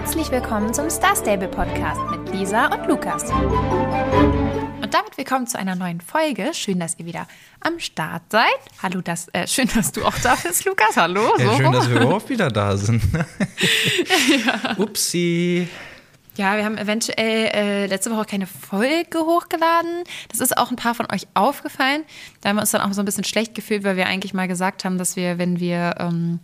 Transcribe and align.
Herzlich 0.00 0.30
willkommen 0.30 0.72
zum 0.72 0.88
Star 0.90 1.16
Stable 1.16 1.48
Podcast 1.48 2.00
mit 2.12 2.32
Lisa 2.32 2.66
und 2.66 2.86
Lukas. 2.86 3.24
Und 3.24 4.94
damit 4.94 5.16
willkommen 5.16 5.48
zu 5.48 5.58
einer 5.58 5.74
neuen 5.74 6.00
Folge. 6.00 6.54
Schön, 6.54 6.78
dass 6.78 6.96
ihr 7.00 7.04
wieder 7.04 7.26
am 7.58 7.80
Start 7.80 8.22
seid. 8.30 8.44
Hallo, 8.80 9.00
das, 9.00 9.26
äh, 9.32 9.48
schön, 9.48 9.68
dass 9.74 9.90
du 9.90 10.04
auch 10.04 10.14
da 10.22 10.36
bist, 10.36 10.64
Lukas. 10.64 10.96
Hallo. 10.96 11.32
Ja, 11.38 11.56
schön, 11.56 11.72
dass 11.72 11.90
wir 11.90 12.00
überhaupt 12.00 12.30
wieder 12.30 12.48
da 12.48 12.76
sind. 12.76 13.02
ja. 14.46 14.76
Upsi. 14.78 15.66
Ja, 16.36 16.56
wir 16.56 16.64
haben 16.64 16.78
eventuell 16.78 17.50
äh, 17.52 17.86
letzte 17.86 18.12
Woche 18.12 18.24
keine 18.24 18.46
Folge 18.46 19.18
hochgeladen. 19.18 20.04
Das 20.28 20.38
ist 20.38 20.56
auch 20.56 20.70
ein 20.70 20.76
paar 20.76 20.94
von 20.94 21.08
euch 21.12 21.26
aufgefallen. 21.34 22.04
Da 22.40 22.50
haben 22.50 22.56
wir 22.56 22.60
uns 22.60 22.70
dann 22.70 22.82
auch 22.82 22.92
so 22.92 23.02
ein 23.02 23.04
bisschen 23.04 23.24
schlecht 23.24 23.56
gefühlt, 23.56 23.82
weil 23.82 23.96
wir 23.96 24.06
eigentlich 24.06 24.32
mal 24.32 24.46
gesagt 24.46 24.84
haben, 24.84 24.96
dass 24.96 25.16
wir, 25.16 25.38
wenn 25.38 25.58
wir 25.58 25.96
ähm, 25.98 26.38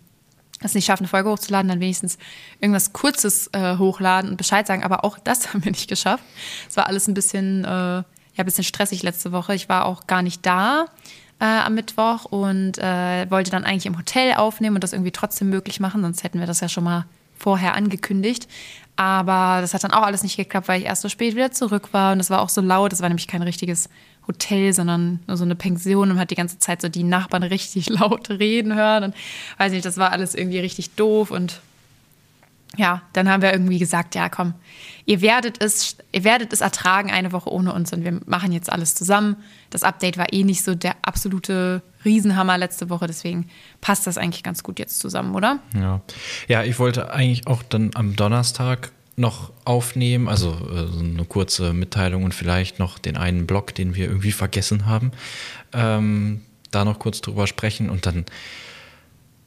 es 0.66 0.74
nicht 0.74 0.84
schaffen, 0.86 1.04
eine 1.04 1.08
Folge 1.08 1.30
hochzuladen, 1.30 1.68
dann 1.68 1.80
wenigstens 1.80 2.18
irgendwas 2.60 2.92
Kurzes 2.92 3.48
äh, 3.52 3.76
hochladen 3.78 4.30
und 4.30 4.36
Bescheid 4.36 4.66
sagen. 4.66 4.84
Aber 4.84 5.04
auch 5.04 5.18
das 5.18 5.48
haben 5.54 5.64
wir 5.64 5.72
nicht 5.72 5.88
geschafft. 5.88 6.24
Es 6.68 6.76
war 6.76 6.86
alles 6.86 7.08
ein 7.08 7.14
bisschen, 7.14 7.64
äh, 7.64 7.68
ja, 7.68 8.04
ein 8.36 8.44
bisschen 8.44 8.64
stressig 8.64 9.02
letzte 9.02 9.32
Woche. 9.32 9.54
Ich 9.54 9.68
war 9.68 9.86
auch 9.86 10.06
gar 10.06 10.22
nicht 10.22 10.44
da 10.44 10.86
äh, 11.40 11.44
am 11.44 11.74
Mittwoch 11.74 12.24
und 12.24 12.78
äh, 12.78 13.30
wollte 13.30 13.50
dann 13.50 13.64
eigentlich 13.64 13.86
im 13.86 13.98
Hotel 13.98 14.34
aufnehmen 14.34 14.76
und 14.76 14.84
das 14.84 14.92
irgendwie 14.92 15.12
trotzdem 15.12 15.50
möglich 15.50 15.80
machen. 15.80 16.02
Sonst 16.02 16.24
hätten 16.24 16.40
wir 16.40 16.46
das 16.46 16.60
ja 16.60 16.68
schon 16.68 16.84
mal 16.84 17.06
vorher 17.36 17.74
angekündigt. 17.74 18.48
Aber 18.96 19.60
das 19.60 19.74
hat 19.74 19.82
dann 19.82 19.90
auch 19.90 20.04
alles 20.04 20.22
nicht 20.22 20.36
geklappt, 20.36 20.68
weil 20.68 20.80
ich 20.80 20.86
erst 20.86 21.02
so 21.02 21.08
spät 21.08 21.34
wieder 21.34 21.50
zurück 21.50 21.88
war. 21.92 22.12
Und 22.12 22.20
es 22.20 22.30
war 22.30 22.40
auch 22.40 22.48
so 22.48 22.60
laut. 22.60 22.92
Es 22.92 23.00
war 23.00 23.08
nämlich 23.08 23.26
kein 23.26 23.42
richtiges 23.42 23.88
Hotel, 24.26 24.72
sondern 24.72 25.20
nur 25.26 25.36
so 25.36 25.44
eine 25.44 25.54
Pension 25.54 26.10
und 26.10 26.18
hat 26.18 26.30
die 26.30 26.34
ganze 26.34 26.58
Zeit 26.58 26.80
so 26.82 26.88
die 26.88 27.04
Nachbarn 27.04 27.42
richtig 27.42 27.88
laut 27.90 28.30
reden 28.30 28.74
hören. 28.74 29.04
Und 29.04 29.14
weiß 29.58 29.72
nicht, 29.72 29.84
das 29.84 29.96
war 29.96 30.12
alles 30.12 30.34
irgendwie 30.34 30.58
richtig 30.58 30.94
doof. 30.94 31.30
Und 31.30 31.60
ja, 32.76 33.02
dann 33.12 33.28
haben 33.28 33.42
wir 33.42 33.52
irgendwie 33.52 33.78
gesagt, 33.78 34.14
ja, 34.14 34.28
komm, 34.28 34.54
ihr 35.06 35.20
werdet 35.20 35.62
es, 35.62 35.96
ihr 36.12 36.24
werdet 36.24 36.52
es 36.52 36.60
ertragen 36.60 37.10
eine 37.10 37.32
Woche 37.32 37.52
ohne 37.52 37.72
uns 37.72 37.92
und 37.92 38.04
wir 38.04 38.20
machen 38.26 38.52
jetzt 38.52 38.70
alles 38.70 38.94
zusammen. 38.94 39.36
Das 39.70 39.82
Update 39.82 40.18
war 40.18 40.32
eh 40.32 40.44
nicht 40.44 40.64
so 40.64 40.74
der 40.74 40.96
absolute 41.02 41.82
Riesenhammer 42.04 42.58
letzte 42.58 42.90
Woche, 42.90 43.06
deswegen 43.06 43.48
passt 43.80 44.06
das 44.06 44.18
eigentlich 44.18 44.42
ganz 44.42 44.62
gut 44.62 44.78
jetzt 44.78 44.98
zusammen, 44.98 45.34
oder? 45.34 45.60
Ja. 45.74 46.00
Ja, 46.48 46.64
ich 46.64 46.78
wollte 46.78 47.12
eigentlich 47.12 47.46
auch 47.46 47.62
dann 47.62 47.90
am 47.94 48.16
Donnerstag 48.16 48.90
noch 49.16 49.52
aufnehmen, 49.64 50.28
also 50.28 50.50
äh, 50.50 50.98
eine 50.98 51.24
kurze 51.24 51.72
Mitteilung 51.72 52.24
und 52.24 52.34
vielleicht 52.34 52.78
noch 52.78 52.98
den 52.98 53.16
einen 53.16 53.46
Blog, 53.46 53.74
den 53.74 53.94
wir 53.94 54.06
irgendwie 54.06 54.32
vergessen 54.32 54.86
haben, 54.86 55.12
ähm, 55.72 56.42
da 56.70 56.84
noch 56.84 56.98
kurz 56.98 57.20
drüber 57.20 57.46
sprechen 57.46 57.90
und 57.90 58.06
dann 58.06 58.24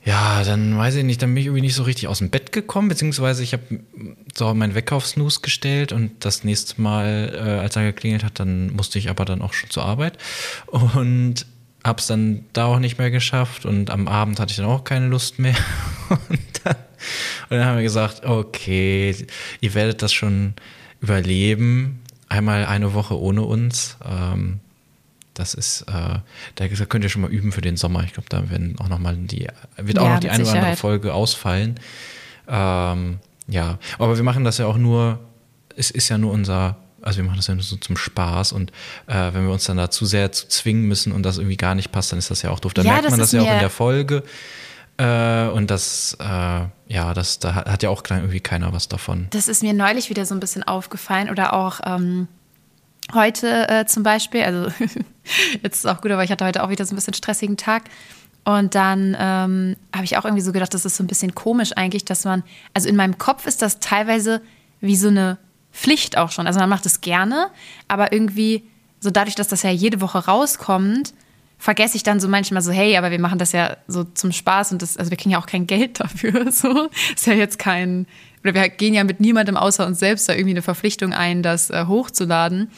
ja, 0.07 0.41
dann 0.45 0.77
weiß 0.77 0.95
ich 0.95 1.03
nicht, 1.03 1.21
dann 1.21 1.33
bin 1.33 1.41
ich 1.41 1.47
irgendwie 1.47 1.63
nicht 1.63 1.75
so 1.75 1.83
richtig 1.83 2.07
aus 2.07 2.19
dem 2.19 2.29
Bett 2.29 2.53
gekommen, 2.53 2.87
beziehungsweise 2.87 3.43
ich 3.43 3.51
habe 3.51 3.81
so 4.33 4.53
meinen 4.53 4.73
Wecker 4.73 4.95
auf 4.95 5.05
Snooze 5.05 5.41
gestellt 5.41 5.91
und 5.91 6.23
das 6.23 6.45
nächste 6.45 6.81
Mal, 6.81 7.33
äh, 7.35 7.59
als 7.59 7.75
er 7.75 7.83
geklingelt 7.83 8.23
hat, 8.23 8.39
dann 8.39 8.71
musste 8.73 8.99
ich 8.99 9.09
aber 9.09 9.25
dann 9.25 9.41
auch 9.41 9.51
schon 9.51 9.69
zur 9.69 9.83
Arbeit. 9.83 10.17
Und 10.67 11.45
habe 11.87 11.99
es 11.99 12.07
dann 12.07 12.45
da 12.53 12.65
auch 12.65 12.79
nicht 12.79 12.99
mehr 12.99 13.09
geschafft 13.09 13.65
und 13.65 13.89
am 13.89 14.07
Abend 14.07 14.39
hatte 14.39 14.51
ich 14.51 14.57
dann 14.57 14.67
auch 14.67 14.83
keine 14.83 15.07
Lust 15.07 15.39
mehr 15.39 15.55
und 16.09 16.39
dann, 16.63 16.75
und 17.49 17.57
dann 17.57 17.65
haben 17.65 17.77
wir 17.77 17.83
gesagt, 17.83 18.25
okay, 18.25 19.15
ihr 19.61 19.73
werdet 19.73 20.01
das 20.01 20.13
schon 20.13 20.53
überleben, 21.01 22.01
einmal 22.29 22.65
eine 22.65 22.93
Woche 22.93 23.19
ohne 23.19 23.41
uns. 23.43 23.97
Ähm, 24.05 24.59
das 25.33 25.53
ist, 25.53 25.83
äh, 25.83 26.19
da 26.55 26.67
könnt 26.67 27.03
ihr 27.03 27.09
schon 27.09 27.21
mal 27.21 27.31
üben 27.31 27.51
für 27.51 27.61
den 27.61 27.77
Sommer. 27.77 28.03
Ich 28.03 28.13
glaube, 28.13 28.29
da 28.29 28.49
werden 28.49 28.75
auch 28.79 28.89
noch 28.89 28.99
mal 28.99 29.15
die, 29.15 29.47
wird 29.77 29.99
auch 29.99 30.05
ja, 30.05 30.13
noch 30.13 30.19
die 30.19 30.29
eine 30.29 30.43
oder 30.43 30.53
andere 30.53 30.75
Folge 30.75 31.13
ausfallen. 31.13 31.79
Ähm, 32.47 33.19
ja, 33.47 33.77
aber 33.99 34.17
wir 34.17 34.23
machen 34.23 34.43
das 34.43 34.57
ja 34.57 34.65
auch 34.65 34.77
nur, 34.77 35.19
es 35.75 35.91
ist 35.91 36.09
ja 36.09 36.17
nur 36.17 36.31
unser, 36.31 36.77
also 37.01 37.17
wir 37.17 37.23
machen 37.23 37.37
das 37.37 37.47
ja 37.47 37.55
nur 37.55 37.63
so 37.63 37.75
zum 37.75 37.97
Spaß 37.97 38.51
und 38.53 38.71
äh, 39.07 39.33
wenn 39.33 39.45
wir 39.45 39.51
uns 39.51 39.65
dann 39.65 39.77
da 39.77 39.89
zu 39.89 40.05
sehr 40.05 40.31
zu 40.31 40.47
zwingen 40.47 40.83
müssen 40.83 41.11
und 41.11 41.23
das 41.23 41.37
irgendwie 41.37 41.57
gar 41.57 41.75
nicht 41.75 41.91
passt, 41.91 42.11
dann 42.11 42.19
ist 42.19 42.31
das 42.31 42.41
ja 42.41 42.49
auch 42.49 42.59
doof. 42.59 42.73
Da 42.73 42.81
ja, 42.81 42.93
merkt 42.93 43.09
man 43.09 43.19
das 43.19 43.31
ja 43.31 43.41
auch 43.41 43.51
in 43.51 43.59
der 43.59 43.69
Folge. 43.69 44.23
Äh, 44.97 45.47
und 45.49 45.69
das, 45.69 46.17
äh, 46.19 46.23
ja, 46.25 47.13
das, 47.13 47.39
da 47.39 47.53
hat 47.53 47.83
ja 47.83 47.89
auch 47.89 48.03
irgendwie 48.09 48.39
keiner 48.39 48.73
was 48.73 48.87
davon. 48.87 49.27
Das 49.29 49.47
ist 49.47 49.61
mir 49.61 49.73
neulich 49.73 50.09
wieder 50.09 50.25
so 50.25 50.33
ein 50.33 50.39
bisschen 50.39 50.63
aufgefallen 50.63 51.29
oder 51.29 51.53
auch 51.53 51.79
ähm, 51.85 52.27
heute 53.13 53.69
äh, 53.69 53.85
zum 53.85 54.03
Beispiel, 54.03 54.43
also 54.43 54.71
jetzt 55.63 55.75
ist 55.75 55.79
es 55.79 55.85
auch 55.85 56.01
gut, 56.01 56.11
aber 56.11 56.23
ich 56.23 56.31
hatte 56.31 56.45
heute 56.45 56.63
auch 56.63 56.69
wieder 56.69 56.85
so 56.85 56.93
ein 56.93 56.95
bisschen 56.95 57.13
stressigen 57.13 57.57
Tag. 57.57 57.83
Und 58.43 58.75
dann 58.75 59.15
ähm, 59.19 59.75
habe 59.93 60.05
ich 60.05 60.17
auch 60.17 60.23
irgendwie 60.23 60.41
so 60.41 60.53
gedacht, 60.53 60.73
das 60.73 60.85
ist 60.85 60.95
so 60.95 61.03
ein 61.03 61.07
bisschen 61.07 61.35
komisch 61.35 61.73
eigentlich, 61.75 62.05
dass 62.05 62.23
man, 62.23 62.43
also 62.73 62.87
in 62.87 62.95
meinem 62.95 63.17
Kopf 63.17 63.45
ist 63.45 63.61
das 63.61 63.79
teilweise 63.79 64.41
wie 64.79 64.95
so 64.95 65.09
eine 65.09 65.37
Pflicht 65.77 66.17
auch 66.17 66.31
schon. 66.31 66.47
Also 66.47 66.59
man 66.59 66.69
macht 66.69 66.87
es 66.87 67.01
gerne, 67.01 67.49
aber 67.87 68.11
irgendwie, 68.11 68.63
so 68.99 69.11
dadurch, 69.11 69.35
dass 69.35 69.47
das 69.47 69.61
ja 69.61 69.69
jede 69.69 70.01
Woche 70.01 70.25
rauskommt, 70.25 71.13
vergesse 71.59 71.97
ich 71.97 72.03
dann 72.03 72.19
so 72.19 72.27
manchmal 72.27 72.63
so, 72.63 72.71
hey, 72.71 72.97
aber 72.97 73.11
wir 73.11 73.19
machen 73.19 73.37
das 73.37 73.51
ja 73.51 73.77
so 73.87 74.03
zum 74.03 74.31
Spaß 74.31 74.71
und 74.71 74.81
das, 74.81 74.97
also 74.97 75.11
wir 75.11 75.17
kriegen 75.17 75.31
ja 75.31 75.39
auch 75.39 75.45
kein 75.45 75.67
Geld 75.67 75.99
dafür. 75.99 76.51
So 76.51 76.89
ist 77.13 77.27
ja 77.27 77.33
jetzt 77.33 77.59
kein, 77.59 78.07
oder 78.43 78.55
wir 78.55 78.69
gehen 78.69 78.95
ja 78.95 79.03
mit 79.03 79.19
niemandem 79.19 79.55
außer 79.55 79.85
uns 79.85 79.99
selbst 79.99 80.27
da 80.27 80.33
irgendwie 80.33 80.51
eine 80.51 80.63
Verpflichtung 80.63 81.13
ein, 81.13 81.43
das 81.43 81.69
äh, 81.69 81.85
hochzuladen. 81.85 82.71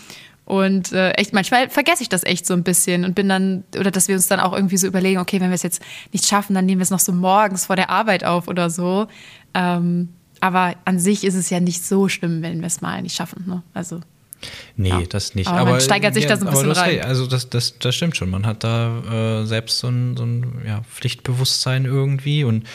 Und 0.43 0.91
äh, 0.91 1.11
echt, 1.11 1.31
manchmal 1.31 1.69
vergesse 1.69 2.01
ich 2.01 2.09
das 2.09 2.23
echt 2.23 2.45
so 2.45 2.53
ein 2.53 2.63
bisschen 2.63 3.05
und 3.05 3.15
bin 3.15 3.29
dann, 3.29 3.63
oder 3.79 3.91
dass 3.91 4.07
wir 4.09 4.15
uns 4.15 4.27
dann 4.27 4.39
auch 4.39 4.51
irgendwie 4.51 4.77
so 4.77 4.87
überlegen, 4.87 5.19
okay, 5.19 5.39
wenn 5.39 5.51
wir 5.51 5.55
es 5.55 5.63
jetzt 5.63 5.81
nicht 6.11 6.25
schaffen, 6.25 6.53
dann 6.53 6.65
nehmen 6.65 6.79
wir 6.79 6.83
es 6.83 6.89
noch 6.89 6.99
so 6.99 7.13
morgens 7.13 7.67
vor 7.67 7.75
der 7.75 7.89
Arbeit 7.89 8.25
auf 8.25 8.47
oder 8.47 8.69
so. 8.69 9.07
Ähm, 9.53 10.09
aber 10.41 10.75
an 10.85 10.99
sich 10.99 11.23
ist 11.23 11.35
es 11.35 11.49
ja 11.49 11.59
nicht 11.59 11.85
so 11.85 12.09
schlimm, 12.09 12.41
wenn 12.41 12.59
wir 12.59 12.67
es 12.67 12.81
mal 12.81 13.01
nicht 13.01 13.15
schaffen. 13.15 13.45
Ne? 13.47 13.63
Also. 13.73 14.01
Nee, 14.77 14.89
ja. 14.89 15.01
das 15.09 15.35
nicht. 15.35 15.47
Aber, 15.47 15.59
aber 15.59 15.71
man 15.71 15.81
steigert 15.81 16.13
sich 16.13 16.23
ja, 16.23 16.29
da 16.29 16.37
so 16.37 16.45
ein 16.45 16.51
bisschen 16.51 16.71
rein. 16.71 16.89
Hey, 16.89 17.01
also 17.01 17.27
das, 17.27 17.49
das, 17.49 17.77
das 17.79 17.95
stimmt 17.95 18.15
schon. 18.15 18.29
Man 18.29 18.45
hat 18.45 18.63
da 18.63 19.41
äh, 19.41 19.45
selbst 19.45 19.79
so 19.79 19.89
ein, 19.89 20.15
so 20.15 20.23
ein 20.23 20.61
ja, 20.65 20.81
Pflichtbewusstsein 20.83 21.85
irgendwie 21.85 22.43
und 22.45 22.65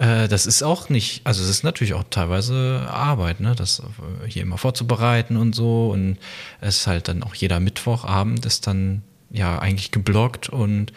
äh, 0.00 0.28
das 0.28 0.46
ist 0.46 0.62
auch 0.62 0.88
nicht, 0.88 1.20
also 1.24 1.42
es 1.42 1.50
ist 1.50 1.62
natürlich 1.62 1.94
auch 1.94 2.04
teilweise 2.08 2.86
Arbeit, 2.88 3.40
ne, 3.40 3.54
das 3.54 3.82
hier 4.26 4.42
immer 4.42 4.56
vorzubereiten 4.56 5.36
und 5.36 5.54
so. 5.54 5.90
Und 5.90 6.16
es 6.60 6.78
ist 6.78 6.86
halt 6.86 7.08
dann 7.08 7.22
auch 7.22 7.34
jeder 7.34 7.60
Mittwochabend 7.60 8.46
ist 8.46 8.66
dann 8.66 9.02
ja 9.30 9.58
eigentlich 9.58 9.90
geblockt 9.90 10.48
und 10.48 10.92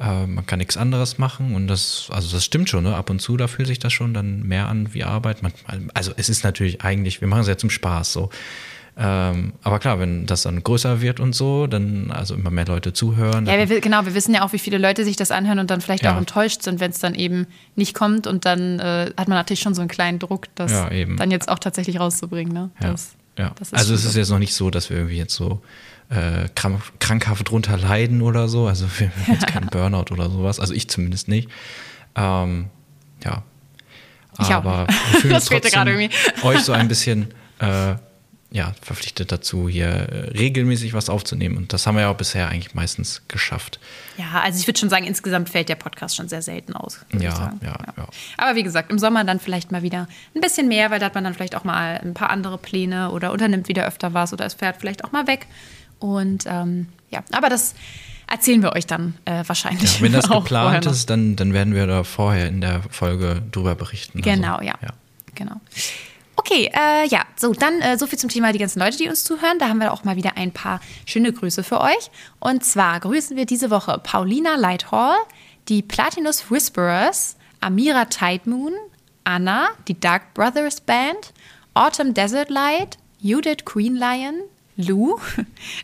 äh, 0.00 0.26
man 0.26 0.46
kann 0.46 0.58
nichts 0.58 0.76
anderes 0.76 1.18
machen. 1.18 1.54
Und 1.54 1.66
das, 1.68 2.08
also 2.10 2.34
das 2.34 2.44
stimmt 2.44 2.68
schon, 2.68 2.84
ne? 2.84 2.94
Ab 2.94 3.10
und 3.10 3.20
zu, 3.20 3.36
da 3.36 3.46
fühlt 3.46 3.68
sich 3.68 3.78
das 3.78 3.92
schon 3.92 4.14
dann 4.14 4.42
mehr 4.42 4.68
an 4.68 4.94
wie 4.94 5.04
Arbeit. 5.04 5.42
Man, 5.42 5.52
also 5.94 6.12
es 6.16 6.28
ist 6.28 6.44
natürlich 6.44 6.82
eigentlich, 6.82 7.20
wir 7.20 7.28
machen 7.28 7.42
es 7.42 7.48
ja 7.48 7.56
zum 7.56 7.70
Spaß 7.70 8.12
so. 8.12 8.30
Ähm, 9.00 9.52
aber 9.62 9.78
klar, 9.78 10.00
wenn 10.00 10.26
das 10.26 10.42
dann 10.42 10.64
größer 10.64 11.00
wird 11.00 11.20
und 11.20 11.32
so, 11.32 11.68
dann 11.68 12.10
also 12.10 12.34
immer 12.34 12.50
mehr 12.50 12.66
Leute 12.66 12.92
zuhören. 12.92 13.46
Ja, 13.46 13.68
wir, 13.68 13.80
genau, 13.80 14.04
wir 14.04 14.14
wissen 14.14 14.34
ja 14.34 14.42
auch, 14.42 14.52
wie 14.52 14.58
viele 14.58 14.76
Leute 14.76 15.04
sich 15.04 15.14
das 15.14 15.30
anhören 15.30 15.60
und 15.60 15.70
dann 15.70 15.80
vielleicht 15.80 16.02
ja. 16.02 16.14
auch 16.14 16.18
enttäuscht 16.18 16.62
sind, 16.62 16.80
wenn 16.80 16.90
es 16.90 16.98
dann 16.98 17.14
eben 17.14 17.46
nicht 17.76 17.94
kommt 17.94 18.26
und 18.26 18.44
dann 18.44 18.80
äh, 18.80 19.12
hat 19.16 19.28
man 19.28 19.38
natürlich 19.38 19.60
schon 19.60 19.74
so 19.74 19.82
einen 19.82 19.88
kleinen 19.88 20.18
Druck, 20.18 20.46
das 20.56 20.72
ja, 20.72 20.90
dann 20.90 21.30
jetzt 21.30 21.48
auch 21.48 21.60
tatsächlich 21.60 22.00
rauszubringen. 22.00 22.52
Ne? 22.52 22.70
Das, 22.80 23.14
ja. 23.38 23.54
also 23.70 23.94
es 23.94 24.04
ist 24.04 24.16
jetzt 24.16 24.30
noch 24.30 24.40
nicht 24.40 24.54
so, 24.54 24.68
dass 24.68 24.90
wir 24.90 24.96
irgendwie 24.96 25.16
jetzt 25.16 25.34
so 25.34 25.62
äh, 26.10 26.48
krank, 26.54 26.80
krankhaft 27.00 27.50
drunter 27.50 27.76
leiden 27.76 28.22
oder 28.22 28.48
so. 28.48 28.66
Also 28.66 28.86
wir 28.98 29.10
haben 29.10 29.32
jetzt 29.32 29.46
keinen 29.48 29.68
Burnout 29.68 30.12
oder 30.12 30.30
sowas. 30.30 30.60
Also 30.60 30.74
ich 30.74 30.88
zumindest 30.88 31.28
nicht. 31.28 31.48
Ähm, 32.14 32.66
ja. 33.24 33.42
Ich 34.40 34.50
Aber 34.50 34.86
wir 34.86 35.20
fühlen 35.20 35.34
uns 35.34 35.46
trotzdem 35.46 36.10
euch 36.42 36.60
so 36.60 36.72
ein 36.72 36.86
bisschen 36.86 37.34
äh, 37.58 37.96
ja, 38.50 38.72
verpflichtet 38.80 39.30
dazu, 39.30 39.68
hier 39.68 39.88
äh, 39.88 40.30
regelmäßig 40.30 40.94
was 40.94 41.10
aufzunehmen. 41.10 41.56
Und 41.58 41.72
das 41.72 41.86
haben 41.86 41.96
wir 41.96 42.02
ja 42.02 42.10
auch 42.10 42.16
bisher 42.16 42.48
eigentlich 42.48 42.74
meistens 42.74 43.22
geschafft. 43.28 43.78
Ja, 44.16 44.40
also 44.40 44.58
ich 44.58 44.66
würde 44.66 44.78
schon 44.78 44.88
sagen, 44.88 45.04
insgesamt 45.04 45.50
fällt 45.50 45.68
der 45.68 45.74
Podcast 45.74 46.16
schon 46.16 46.28
sehr 46.28 46.40
selten 46.40 46.74
aus. 46.74 47.00
Ja, 47.12 47.20
ja, 47.20 47.52
ja, 47.62 47.76
ja, 47.96 48.08
Aber 48.38 48.56
wie 48.56 48.62
gesagt, 48.62 48.90
im 48.90 48.98
Sommer 48.98 49.24
dann 49.24 49.38
vielleicht 49.38 49.70
mal 49.70 49.82
wieder 49.82 50.08
ein 50.34 50.40
bisschen 50.40 50.68
mehr, 50.68 50.90
weil 50.90 50.98
da 50.98 51.06
hat 51.06 51.14
man 51.14 51.24
dann 51.24 51.34
vielleicht 51.34 51.56
auch 51.56 51.64
mal 51.64 52.00
ein 52.02 52.14
paar 52.14 52.30
andere 52.30 52.56
Pläne 52.56 53.10
oder 53.10 53.32
unternimmt 53.32 53.68
wieder 53.68 53.86
öfter 53.86 54.14
was 54.14 54.32
oder 54.32 54.46
es 54.46 54.54
fährt 54.54 54.76
vielleicht 54.78 55.04
auch 55.04 55.12
mal 55.12 55.26
weg. 55.26 55.46
Und 55.98 56.44
ähm, 56.46 56.88
ja, 57.10 57.22
aber 57.32 57.48
das 57.48 57.74
erzählen 58.30 58.62
wir 58.62 58.72
euch 58.72 58.86
dann 58.86 59.14
äh, 59.24 59.42
wahrscheinlich. 59.46 59.96
Ja, 59.96 60.04
wenn 60.04 60.12
das 60.12 60.28
geplant 60.30 60.86
ist, 60.86 61.10
dann, 61.10 61.36
dann 61.36 61.52
werden 61.52 61.74
wir 61.74 61.86
da 61.86 62.04
vorher 62.04 62.48
in 62.48 62.60
der 62.60 62.82
Folge 62.90 63.42
drüber 63.50 63.74
berichten. 63.74 64.20
Genau, 64.20 64.56
also, 64.56 64.66
ja. 64.66 64.74
ja. 64.82 64.90
Genau. 65.34 65.60
Okay, 66.36 66.70
äh, 66.72 67.06
ja, 67.08 67.24
so, 67.36 67.52
dann 67.52 67.80
äh, 67.80 67.98
so 67.98 68.06
viel 68.06 68.18
zum 68.18 68.30
Thema 68.30 68.52
die 68.52 68.58
ganzen 68.58 68.78
Leute, 68.78 68.96
die 68.96 69.08
uns 69.08 69.24
zuhören. 69.24 69.58
Da 69.58 69.68
haben 69.68 69.80
wir 69.80 69.92
auch 69.92 70.04
mal 70.04 70.16
wieder 70.16 70.36
ein 70.36 70.52
paar 70.52 70.80
schöne 71.04 71.32
Grüße 71.32 71.64
für 71.64 71.80
euch. 71.80 72.10
Und 72.38 72.64
zwar 72.64 73.00
grüßen 73.00 73.36
wir 73.36 73.44
diese 73.44 73.70
Woche 73.70 74.00
Paulina 74.02 74.54
Lighthall, 74.56 75.16
die 75.68 75.82
Platinus 75.82 76.50
Whisperers, 76.50 77.36
Amira 77.60 78.04
Tide 78.04 78.48
Moon, 78.48 78.72
Anna, 79.24 79.68
die 79.88 79.98
Dark 79.98 80.32
Brothers 80.34 80.80
Band, 80.80 81.34
Autumn 81.74 82.14
Desert 82.14 82.50
Light, 82.50 82.98
Judith 83.20 83.64
Queen 83.64 83.96
Lion, 83.96 84.40
Lou, 84.78 85.18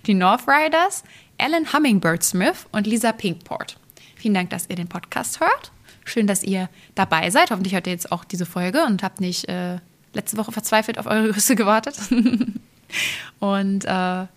die 0.07 0.15
North 0.15 0.47
Riders, 0.47 1.03
Ellen 1.37 1.73
Hummingbird 1.73 2.23
Smith 2.23 2.67
und 2.71 2.87
Lisa 2.87 3.13
Pinkport. 3.13 3.77
Vielen 4.15 4.35
Dank, 4.35 4.51
dass 4.51 4.71
ihr 4.71 4.77
den 4.77 4.89
Podcast 4.89 5.41
hört. 5.41 5.73
Schön, 6.05 6.27
dass 6.27 6.43
ihr 6.43 6.69
dabei 6.95 7.31
seid. 7.31 7.51
Hoffentlich 7.51 7.75
hört 7.75 7.87
ihr 7.87 7.93
jetzt 7.93 8.13
auch 8.13 8.25
diese 8.25 8.47
Folge 8.47 8.85
und 8.85 9.03
habt 9.03 9.21
nicht 9.21 9.49
äh, 9.49 9.79
letzte 10.13 10.37
Woche 10.37 10.53
verzweifelt 10.53 10.99
auf 10.99 11.07
eure 11.07 11.33
Grüße 11.33 11.57
gewartet. 11.57 11.97
und 13.41 13.85
äh, 13.85 13.89
ja, 13.89 14.29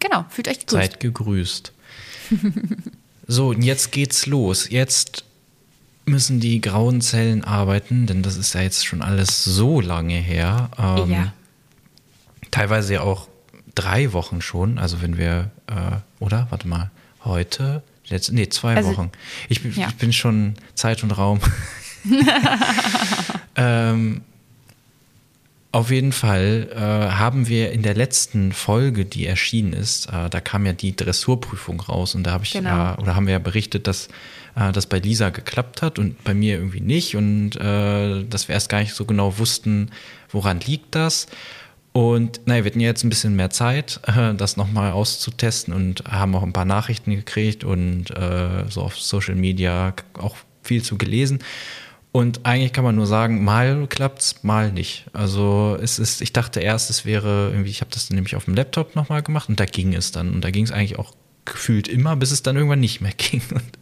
genau, 0.00 0.24
fühlt 0.28 0.48
euch 0.48 0.58
gegrüßt. 0.58 0.70
Seid 0.70 1.00
gegrüßt. 1.00 1.72
so, 3.28 3.48
und 3.50 3.62
jetzt 3.62 3.92
geht's 3.92 4.26
los. 4.26 4.68
Jetzt 4.68 5.24
müssen 6.06 6.40
die 6.40 6.60
grauen 6.60 7.00
Zellen 7.02 7.44
arbeiten, 7.44 8.06
denn 8.06 8.22
das 8.22 8.36
ist 8.36 8.54
ja 8.54 8.62
jetzt 8.62 8.84
schon 8.84 9.00
alles 9.00 9.44
so 9.44 9.80
lange 9.80 10.14
her. 10.14 10.70
Ähm, 10.76 11.10
ja. 11.10 11.32
Teilweise 12.50 12.94
ja 12.94 13.02
auch 13.02 13.28
drei 13.74 14.12
Wochen 14.12 14.40
schon. 14.42 14.78
Also 14.78 15.02
wenn 15.02 15.16
wir, 15.18 15.50
äh, 15.66 15.96
oder? 16.18 16.46
Warte 16.50 16.68
mal, 16.68 16.90
heute? 17.24 17.82
Jetzt, 18.04 18.32
nee, 18.32 18.48
zwei 18.48 18.76
also, 18.76 18.90
Wochen. 18.90 19.10
Ich, 19.48 19.62
ja. 19.76 19.88
ich, 19.88 19.96
bin 19.96 20.12
schon 20.12 20.54
Zeit 20.74 21.02
und 21.02 21.12
Raum. 21.12 21.40
ähm, 23.56 24.22
auf 25.72 25.92
jeden 25.92 26.10
Fall 26.10 26.68
äh, 26.74 26.78
haben 26.78 27.46
wir 27.46 27.70
in 27.70 27.82
der 27.82 27.94
letzten 27.94 28.52
Folge, 28.52 29.04
die 29.04 29.26
erschienen 29.26 29.72
ist, 29.72 30.06
äh, 30.06 30.28
da 30.28 30.40
kam 30.40 30.66
ja 30.66 30.72
die 30.72 30.96
Dressurprüfung 30.96 31.80
raus 31.80 32.16
und 32.16 32.24
da 32.24 32.32
habe 32.32 32.42
ich 32.42 32.52
genau. 32.52 32.70
ja, 32.70 32.98
oder 32.98 33.14
haben 33.14 33.26
wir 33.26 33.34
ja 33.34 33.38
berichtet, 33.38 33.86
dass 33.86 34.08
äh, 34.56 34.72
das 34.72 34.86
bei 34.86 34.98
Lisa 34.98 35.30
geklappt 35.30 35.80
hat 35.80 36.00
und 36.00 36.24
bei 36.24 36.34
mir 36.34 36.56
irgendwie 36.56 36.80
nicht 36.80 37.14
und 37.14 37.54
äh, 37.54 38.24
dass 38.24 38.48
wir 38.48 38.54
erst 38.54 38.68
gar 38.68 38.80
nicht 38.80 38.94
so 38.94 39.04
genau 39.04 39.38
wussten, 39.38 39.90
woran 40.30 40.58
liegt 40.58 40.96
das. 40.96 41.28
Und 41.92 42.40
naja, 42.46 42.64
wir 42.64 42.70
hatten 42.70 42.80
jetzt 42.80 43.02
ein 43.02 43.08
bisschen 43.08 43.34
mehr 43.34 43.50
Zeit, 43.50 44.00
das 44.36 44.56
nochmal 44.56 44.92
auszutesten 44.92 45.74
und 45.74 46.04
haben 46.08 46.34
auch 46.34 46.42
ein 46.42 46.52
paar 46.52 46.64
Nachrichten 46.64 47.10
gekriegt 47.10 47.64
und 47.64 48.10
äh, 48.16 48.64
so 48.68 48.82
auf 48.82 48.98
Social 48.98 49.34
Media 49.34 49.94
auch 50.14 50.36
viel 50.62 50.82
zu 50.82 50.98
gelesen. 50.98 51.40
Und 52.12 52.44
eigentlich 52.44 52.72
kann 52.72 52.84
man 52.84 52.96
nur 52.96 53.06
sagen, 53.06 53.44
mal 53.44 53.86
klappt's, 53.88 54.42
mal 54.42 54.72
nicht. 54.72 55.06
Also 55.12 55.78
es 55.80 56.00
ist, 56.00 56.22
ich 56.22 56.32
dachte 56.32 56.60
erst, 56.60 56.90
es 56.90 57.04
wäre 57.04 57.50
irgendwie, 57.50 57.70
ich 57.70 57.80
habe 57.80 57.90
das 57.92 58.10
nämlich 58.10 58.34
auf 58.34 58.46
dem 58.46 58.54
Laptop 58.54 58.96
nochmal 58.96 59.22
gemacht 59.22 59.48
und 59.48 59.60
da 59.60 59.64
ging 59.64 59.94
es 59.94 60.10
dann. 60.10 60.34
Und 60.34 60.42
da 60.42 60.50
ging 60.50 60.64
es 60.64 60.72
eigentlich 60.72 60.98
auch 60.98 61.12
gefühlt 61.44 61.86
immer, 61.86 62.16
bis 62.16 62.32
es 62.32 62.42
dann 62.42 62.56
irgendwann 62.56 62.80
nicht 62.80 63.00
mehr 63.00 63.12
ging. 63.16 63.42
Und 63.52 63.78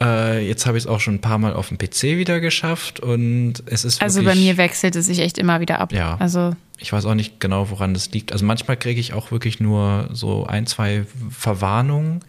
äh, 0.00 0.46
jetzt 0.46 0.66
habe 0.66 0.78
ich 0.78 0.84
es 0.84 0.88
auch 0.88 1.00
schon 1.00 1.14
ein 1.14 1.20
paar 1.20 1.38
Mal 1.38 1.54
auf 1.54 1.68
dem 1.68 1.78
PC 1.78 2.02
wieder 2.18 2.40
geschafft 2.40 3.00
und 3.00 3.62
es 3.66 3.84
ist. 3.84 4.02
Also 4.02 4.22
bei 4.22 4.34
mir 4.34 4.56
wechselt 4.56 4.96
es 4.96 5.06
sich 5.06 5.20
echt 5.20 5.38
immer 5.38 5.60
wieder 5.60 5.80
ab. 5.80 5.92
Ja. 5.92 6.16
Also 6.18 6.54
ich 6.78 6.92
weiß 6.92 7.04
auch 7.06 7.14
nicht 7.14 7.40
genau, 7.40 7.70
woran 7.70 7.94
das 7.94 8.10
liegt. 8.10 8.32
Also 8.32 8.44
manchmal 8.44 8.76
kriege 8.76 9.00
ich 9.00 9.12
auch 9.12 9.30
wirklich 9.30 9.60
nur 9.60 10.08
so 10.12 10.46
ein, 10.46 10.66
zwei 10.66 11.04
Verwarnungen, 11.30 12.20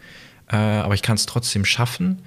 äh, 0.50 0.56
aber 0.56 0.94
ich 0.94 1.02
kann 1.02 1.16
es 1.16 1.26
trotzdem 1.26 1.64
schaffen. 1.64 2.22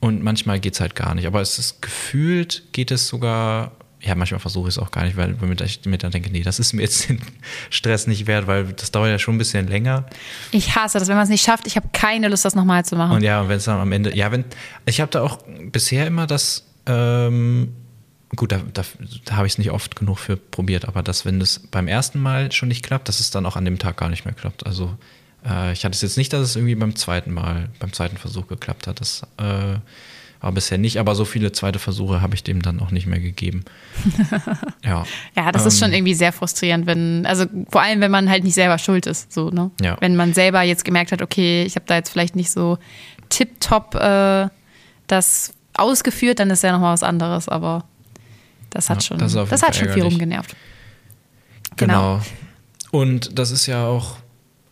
Und 0.00 0.22
manchmal 0.22 0.60
geht 0.60 0.74
es 0.74 0.80
halt 0.80 0.94
gar 0.94 1.14
nicht. 1.14 1.26
Aber 1.26 1.42
es 1.42 1.58
ist 1.58 1.82
gefühlt, 1.82 2.62
geht 2.72 2.90
es 2.90 3.06
sogar 3.06 3.72
ja, 4.02 4.14
manchmal 4.14 4.40
versuche 4.40 4.68
ich 4.68 4.76
es 4.76 4.78
auch 4.78 4.90
gar 4.90 5.04
nicht, 5.04 5.16
weil 5.16 5.36
ich 5.64 5.84
mir 5.84 5.98
dann 5.98 6.10
denke, 6.10 6.30
nee, 6.30 6.42
das 6.42 6.58
ist 6.58 6.72
mir 6.72 6.82
jetzt 6.82 7.08
den 7.08 7.20
Stress 7.68 8.06
nicht 8.06 8.26
wert, 8.26 8.46
weil 8.46 8.72
das 8.72 8.90
dauert 8.90 9.10
ja 9.10 9.18
schon 9.18 9.34
ein 9.34 9.38
bisschen 9.38 9.68
länger. 9.68 10.06
Ich 10.52 10.74
hasse 10.74 10.98
das, 10.98 11.08
wenn 11.08 11.16
man 11.16 11.24
es 11.24 11.30
nicht 11.30 11.44
schafft. 11.44 11.66
Ich 11.66 11.76
habe 11.76 11.88
keine 11.92 12.28
Lust, 12.28 12.44
das 12.44 12.54
nochmal 12.54 12.84
zu 12.84 12.96
machen. 12.96 13.16
Und 13.16 13.22
ja, 13.22 13.48
wenn 13.48 13.58
es 13.58 13.64
dann 13.64 13.78
am 13.78 13.92
Ende, 13.92 14.16
ja, 14.16 14.32
wenn, 14.32 14.44
ich 14.86 15.00
habe 15.00 15.10
da 15.10 15.22
auch 15.22 15.38
bisher 15.70 16.06
immer 16.06 16.26
das, 16.26 16.66
ähm, 16.86 17.74
gut, 18.36 18.52
da, 18.52 18.60
da, 18.72 18.82
da 19.24 19.36
habe 19.36 19.46
ich 19.46 19.54
es 19.54 19.58
nicht 19.58 19.70
oft 19.70 19.96
genug 19.96 20.18
für 20.18 20.36
probiert, 20.36 20.86
aber 20.86 21.02
dass, 21.02 21.24
wenn 21.26 21.38
das 21.38 21.58
beim 21.58 21.88
ersten 21.88 22.20
Mal 22.20 22.52
schon 22.52 22.68
nicht 22.68 22.84
klappt, 22.84 23.08
dass 23.08 23.20
es 23.20 23.30
dann 23.30 23.44
auch 23.44 23.56
an 23.56 23.64
dem 23.64 23.78
Tag 23.78 23.98
gar 23.98 24.08
nicht 24.08 24.24
mehr 24.24 24.34
klappt. 24.34 24.66
Also 24.66 24.96
äh, 25.44 25.72
ich 25.72 25.84
hatte 25.84 25.94
es 25.94 26.02
jetzt 26.02 26.16
nicht, 26.16 26.32
dass 26.32 26.42
es 26.42 26.56
irgendwie 26.56 26.74
beim 26.74 26.96
zweiten 26.96 27.32
Mal, 27.32 27.68
beim 27.78 27.92
zweiten 27.92 28.16
Versuch 28.16 28.46
geklappt 28.46 28.86
hat. 28.86 29.00
Das 29.00 29.22
äh, 29.36 29.76
war 30.40 30.52
bisher 30.52 30.78
nicht, 30.78 30.98
aber 30.98 31.14
so 31.14 31.24
viele 31.24 31.52
zweite 31.52 31.78
Versuche 31.78 32.22
habe 32.22 32.34
ich 32.34 32.42
dem 32.42 32.62
dann 32.62 32.80
auch 32.80 32.90
nicht 32.90 33.06
mehr 33.06 33.20
gegeben. 33.20 33.64
ja. 34.84 35.04
Ja, 35.36 35.52
das 35.52 35.62
ähm, 35.62 35.68
ist 35.68 35.78
schon 35.78 35.88
ähm, 35.88 35.96
irgendwie 35.96 36.14
sehr 36.14 36.32
frustrierend, 36.32 36.86
wenn, 36.86 37.26
also 37.26 37.44
vor 37.68 37.82
allem, 37.82 38.00
wenn 38.00 38.10
man 38.10 38.30
halt 38.30 38.44
nicht 38.44 38.54
selber 38.54 38.78
schuld 38.78 39.06
ist, 39.06 39.32
so, 39.32 39.50
ne? 39.50 39.70
Ja. 39.80 39.98
Wenn 40.00 40.16
man 40.16 40.32
selber 40.32 40.62
jetzt 40.62 40.84
gemerkt 40.84 41.12
hat, 41.12 41.20
okay, 41.20 41.64
ich 41.64 41.76
habe 41.76 41.84
da 41.86 41.96
jetzt 41.96 42.08
vielleicht 42.08 42.36
nicht 42.36 42.50
so 42.50 42.78
tipptopp 43.28 43.94
äh, 43.96 44.48
das 45.06 45.52
ausgeführt, 45.74 46.40
dann 46.40 46.50
ist 46.50 46.62
ja 46.62 46.72
nochmal 46.72 46.94
was 46.94 47.02
anderes, 47.02 47.48
aber 47.48 47.84
das 48.70 48.88
hat 48.88 49.02
ja, 49.02 49.08
schon, 49.08 49.18
das, 49.18 49.32
das 49.34 49.62
hat 49.62 49.76
schon 49.76 49.90
viel 49.90 50.02
rumgenervt. 50.02 50.56
Genau. 51.76 52.18
genau. 52.18 52.22
Und 52.90 53.38
das 53.38 53.50
ist 53.50 53.66
ja 53.66 53.86
auch, 53.86 54.16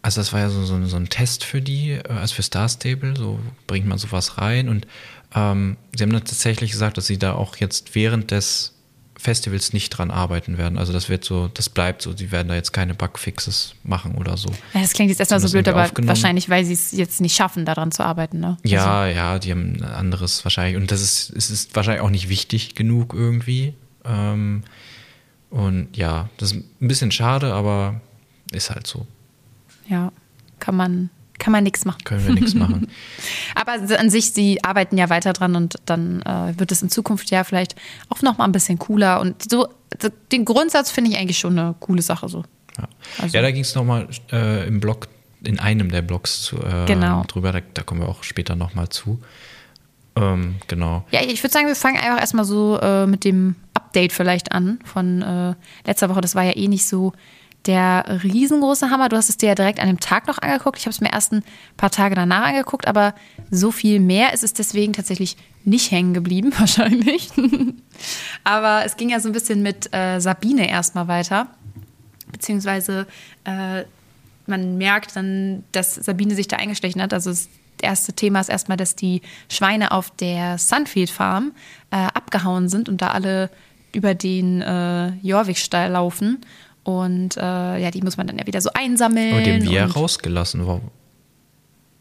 also 0.02 0.20
das 0.20 0.32
war 0.32 0.40
ja 0.40 0.48
so, 0.48 0.64
so, 0.64 0.84
so 0.86 0.96
ein 0.96 1.08
Test 1.08 1.44
für 1.44 1.60
die, 1.60 1.92
äh, 1.92 2.02
also 2.08 2.34
für 2.34 2.42
Star 2.42 2.68
Stable, 2.68 3.14
so 3.16 3.38
bringt 3.66 3.86
man 3.86 3.98
sowas 3.98 4.38
rein 4.38 4.68
und 4.68 4.86
ähm, 5.34 5.76
sie 5.94 6.02
haben 6.02 6.12
dann 6.12 6.24
tatsächlich 6.24 6.70
gesagt, 6.70 6.96
dass 6.96 7.06
sie 7.06 7.18
da 7.18 7.34
auch 7.34 7.56
jetzt 7.56 7.94
während 7.94 8.30
des 8.30 8.74
Festivals 9.18 9.72
nicht 9.72 9.90
dran 9.90 10.12
arbeiten 10.12 10.58
werden. 10.58 10.78
Also 10.78 10.92
das 10.92 11.08
wird 11.08 11.24
so, 11.24 11.48
das 11.48 11.68
bleibt 11.68 12.02
so. 12.02 12.16
Sie 12.16 12.30
werden 12.30 12.48
da 12.48 12.54
jetzt 12.54 12.72
keine 12.72 12.94
Bugfixes 12.94 13.74
machen 13.82 14.14
oder 14.14 14.36
so. 14.36 14.48
Ja, 14.72 14.80
das 14.80 14.92
klingt 14.92 15.10
jetzt 15.10 15.18
erstmal 15.18 15.40
so 15.40 15.50
blöd, 15.50 15.66
aber 15.66 15.90
wahrscheinlich, 16.02 16.48
weil 16.48 16.64
sie 16.64 16.74
es 16.74 16.92
jetzt 16.92 17.20
nicht 17.20 17.34
schaffen, 17.34 17.64
daran 17.64 17.90
zu 17.90 18.04
arbeiten, 18.04 18.38
ne? 18.38 18.58
Ja, 18.64 19.02
also. 19.02 19.16
ja, 19.16 19.38
die 19.40 19.50
haben 19.50 19.76
ein 19.76 19.82
anderes 19.82 20.44
wahrscheinlich. 20.44 20.76
Und 20.76 20.92
das 20.92 21.02
ist, 21.02 21.30
es 21.36 21.50
ist 21.50 21.74
wahrscheinlich 21.74 22.02
auch 22.02 22.10
nicht 22.10 22.28
wichtig 22.28 22.76
genug 22.76 23.12
irgendwie. 23.12 23.74
Ähm, 24.04 24.62
und 25.50 25.96
ja, 25.96 26.28
das 26.36 26.52
ist 26.52 26.64
ein 26.80 26.88
bisschen 26.88 27.10
schade, 27.10 27.52
aber 27.52 28.00
ist 28.52 28.70
halt 28.70 28.86
so. 28.86 29.04
Ja, 29.88 30.12
kann 30.60 30.76
man 30.76 31.10
kann 31.38 31.52
man 31.52 31.64
nichts 31.64 31.84
machen. 31.84 32.02
Können 32.04 32.26
wir 32.26 32.34
nichts 32.34 32.54
machen. 32.54 32.88
Aber 33.54 33.72
an 33.72 34.10
sich, 34.10 34.32
sie 34.32 34.62
arbeiten 34.64 34.98
ja 34.98 35.08
weiter 35.08 35.32
dran 35.32 35.56
und 35.56 35.76
dann 35.86 36.22
äh, 36.22 36.58
wird 36.58 36.72
es 36.72 36.82
in 36.82 36.90
Zukunft 36.90 37.30
ja 37.30 37.44
vielleicht 37.44 37.76
auch 38.08 38.22
noch 38.22 38.38
mal 38.38 38.44
ein 38.44 38.52
bisschen 38.52 38.78
cooler. 38.78 39.20
Und 39.20 39.50
so 39.50 39.68
den 40.32 40.44
Grundsatz 40.44 40.90
finde 40.90 41.10
ich 41.10 41.18
eigentlich 41.18 41.38
schon 41.38 41.58
eine 41.58 41.74
coole 41.80 42.02
Sache 42.02 42.28
so. 42.28 42.44
Ja, 42.76 42.88
also. 43.18 43.36
ja 43.36 43.42
da 43.42 43.50
ging 43.50 43.62
es 43.62 43.74
nochmal 43.74 44.08
äh, 44.32 44.66
im 44.66 44.80
Blog, 44.80 45.08
in 45.42 45.58
einem 45.58 45.90
der 45.90 46.02
Blogs 46.02 46.42
zu, 46.42 46.56
äh, 46.56 46.84
genau. 46.86 47.24
drüber. 47.24 47.52
Da, 47.52 47.60
da, 47.74 47.82
kommen 47.82 48.00
wir 48.00 48.08
auch 48.08 48.22
später 48.22 48.56
nochmal 48.56 48.88
zu. 48.88 49.20
Ähm, 50.16 50.56
genau. 50.66 51.04
Ja, 51.10 51.22
ich 51.22 51.42
würde 51.42 51.52
sagen, 51.52 51.66
wir 51.66 51.76
fangen 51.76 51.98
einfach 51.98 52.20
erstmal 52.20 52.44
so 52.44 52.78
äh, 52.80 53.06
mit 53.06 53.24
dem 53.24 53.56
Update 53.74 54.12
vielleicht 54.12 54.52
an 54.52 54.80
von 54.84 55.22
äh, 55.22 55.54
letzter 55.86 56.08
Woche. 56.08 56.20
Das 56.20 56.34
war 56.34 56.44
ja 56.44 56.56
eh 56.56 56.68
nicht 56.68 56.86
so 56.86 57.12
der 57.66 58.22
riesengroße 58.22 58.90
Hammer. 58.90 59.08
Du 59.08 59.16
hast 59.16 59.28
es 59.28 59.36
dir 59.36 59.50
ja 59.50 59.54
direkt 59.54 59.80
an 59.80 59.88
dem 59.88 60.00
Tag 60.00 60.26
noch 60.26 60.38
angeguckt. 60.38 60.78
Ich 60.78 60.86
habe 60.86 60.92
es 60.92 61.00
mir 61.00 61.12
erst 61.12 61.32
ein 61.32 61.44
paar 61.76 61.90
Tage 61.90 62.14
danach 62.14 62.46
angeguckt, 62.46 62.86
aber 62.86 63.14
so 63.50 63.70
viel 63.70 64.00
mehr 64.00 64.32
ist 64.32 64.44
es 64.44 64.54
deswegen 64.54 64.92
tatsächlich 64.92 65.36
nicht 65.64 65.90
hängen 65.90 66.14
geblieben, 66.14 66.52
wahrscheinlich. 66.58 67.30
aber 68.44 68.84
es 68.84 68.96
ging 68.96 69.10
ja 69.10 69.20
so 69.20 69.28
ein 69.28 69.32
bisschen 69.32 69.62
mit 69.62 69.92
äh, 69.94 70.20
Sabine 70.20 70.68
erstmal 70.68 71.08
weiter. 71.08 71.48
Beziehungsweise 72.32 73.06
äh, 73.44 73.84
man 74.46 74.78
merkt 74.78 75.14
dann, 75.16 75.64
dass 75.72 75.94
Sabine 75.94 76.34
sich 76.34 76.48
da 76.48 76.56
eingestechen 76.56 77.02
hat. 77.02 77.12
Also 77.12 77.30
das 77.30 77.48
erste 77.82 78.12
Thema 78.12 78.40
ist 78.40 78.48
erstmal, 78.48 78.76
dass 78.76 78.96
die 78.96 79.22
Schweine 79.50 79.92
auf 79.92 80.10
der 80.10 80.58
Sunfield 80.58 81.10
Farm 81.10 81.52
äh, 81.90 81.96
abgehauen 81.96 82.68
sind 82.68 82.88
und 82.88 83.02
da 83.02 83.08
alle 83.08 83.50
über 83.92 84.14
den 84.14 84.62
äh, 84.62 85.08
Jorvik-Stall 85.22 85.92
laufen 85.92 86.38
und 86.88 87.36
äh, 87.36 87.82
ja, 87.82 87.90
die 87.90 88.00
muss 88.00 88.16
man 88.16 88.26
dann 88.26 88.38
ja 88.38 88.46
wieder 88.46 88.62
so 88.62 88.70
einsammeln. 88.72 89.34
Aber 89.34 89.42
den 89.42 89.62
wir 89.62 89.84
rausgelassen. 89.84 90.66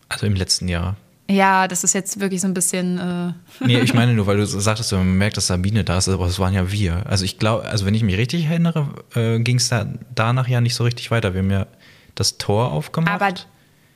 Also 0.07 0.25
im 0.25 0.33
letzten 0.33 0.69
Jahr. 0.69 0.95
Ja, 1.29 1.67
das 1.67 1.83
ist 1.83 1.93
jetzt 1.93 2.21
wirklich 2.21 2.39
so 2.39 2.47
ein 2.47 2.53
bisschen. 2.53 2.97
Äh 2.97 3.33
nee, 3.65 3.81
ich 3.81 3.93
meine 3.93 4.13
nur, 4.13 4.27
weil 4.27 4.37
du 4.37 4.45
sagtest, 4.45 4.93
man 4.93 5.17
merkt, 5.17 5.35
dass 5.35 5.47
Sabine 5.47 5.83
da 5.83 5.97
ist, 5.97 6.07
aber 6.07 6.25
es 6.27 6.39
waren 6.39 6.53
ja 6.53 6.71
wir. 6.71 7.05
Also 7.05 7.25
ich 7.25 7.37
glaube, 7.37 7.65
also 7.65 7.85
wenn 7.85 7.95
ich 7.95 8.03
mich 8.03 8.15
richtig 8.15 8.45
erinnere, 8.45 8.87
äh, 9.13 9.39
ging 9.39 9.57
es 9.57 9.67
da 9.67 9.85
danach 10.15 10.47
ja 10.47 10.61
nicht 10.61 10.73
so 10.73 10.85
richtig 10.85 11.11
weiter. 11.11 11.33
Wir 11.33 11.41
haben 11.41 11.51
ja 11.51 11.67
das 12.15 12.37
Tor 12.37 12.71
aufgemacht. 12.71 13.11
Aber 13.11 13.33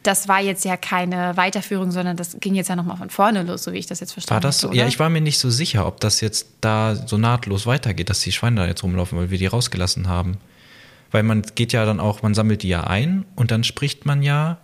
das 0.03 0.27
war 0.27 0.41
jetzt 0.41 0.65
ja 0.65 0.75
keine 0.75 1.37
Weiterführung, 1.37 1.91
sondern 1.91 2.17
das 2.17 2.35
ging 2.41 2.53
jetzt 2.53 2.67
ja 2.67 2.75
nochmal 2.75 2.97
von 2.97 3.09
vorne 3.09 3.43
los, 3.43 3.63
so 3.63 3.71
wie 3.71 3.77
ich 3.77 3.85
das 3.85 4.01
jetzt 4.01 4.11
verstanden 4.11 4.35
habe. 4.35 4.43
War 4.43 4.49
das 4.49 4.59
so? 4.59 4.73
Ja, 4.73 4.87
ich 4.87 4.99
war 4.99 5.09
mir 5.09 5.21
nicht 5.21 5.39
so 5.39 5.49
sicher, 5.49 5.87
ob 5.87 6.01
das 6.01 6.19
jetzt 6.19 6.47
da 6.59 6.95
so 6.95 7.17
nahtlos 7.17 7.65
weitergeht, 7.65 8.09
dass 8.09 8.19
die 8.19 8.33
Schweine 8.33 8.59
da 8.59 8.67
jetzt 8.67 8.83
rumlaufen, 8.83 9.17
weil 9.17 9.29
wir 9.29 9.37
die 9.37 9.45
rausgelassen 9.45 10.09
haben. 10.09 10.37
Weil 11.11 11.23
man 11.23 11.43
geht 11.55 11.73
ja 11.73 11.85
dann 11.85 11.99
auch, 11.99 12.21
man 12.21 12.33
sammelt 12.33 12.63
die 12.63 12.69
ja 12.69 12.85
ein 12.85 13.25
und 13.35 13.51
dann 13.51 13.63
spricht 13.63 14.05
man 14.05 14.23
ja. 14.23 14.59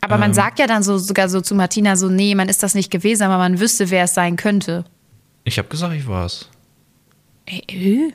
Aber 0.00 0.18
man 0.18 0.30
ähm, 0.30 0.34
sagt 0.34 0.58
ja 0.58 0.66
dann 0.66 0.82
so 0.82 0.98
sogar 0.98 1.28
so 1.28 1.40
zu 1.40 1.54
Martina 1.54 1.96
so, 1.96 2.08
nee, 2.08 2.34
man 2.34 2.48
ist 2.48 2.62
das 2.62 2.74
nicht 2.74 2.90
gewesen, 2.90 3.24
aber 3.24 3.38
man 3.38 3.60
wüsste, 3.60 3.90
wer 3.90 4.04
es 4.04 4.14
sein 4.14 4.36
könnte. 4.36 4.84
Ich 5.44 5.58
habe 5.58 5.68
gesagt, 5.68 5.94
ich 5.94 6.06
war 6.06 6.26
es. 6.26 6.48
Äh, 7.46 7.60
äh? 7.68 8.12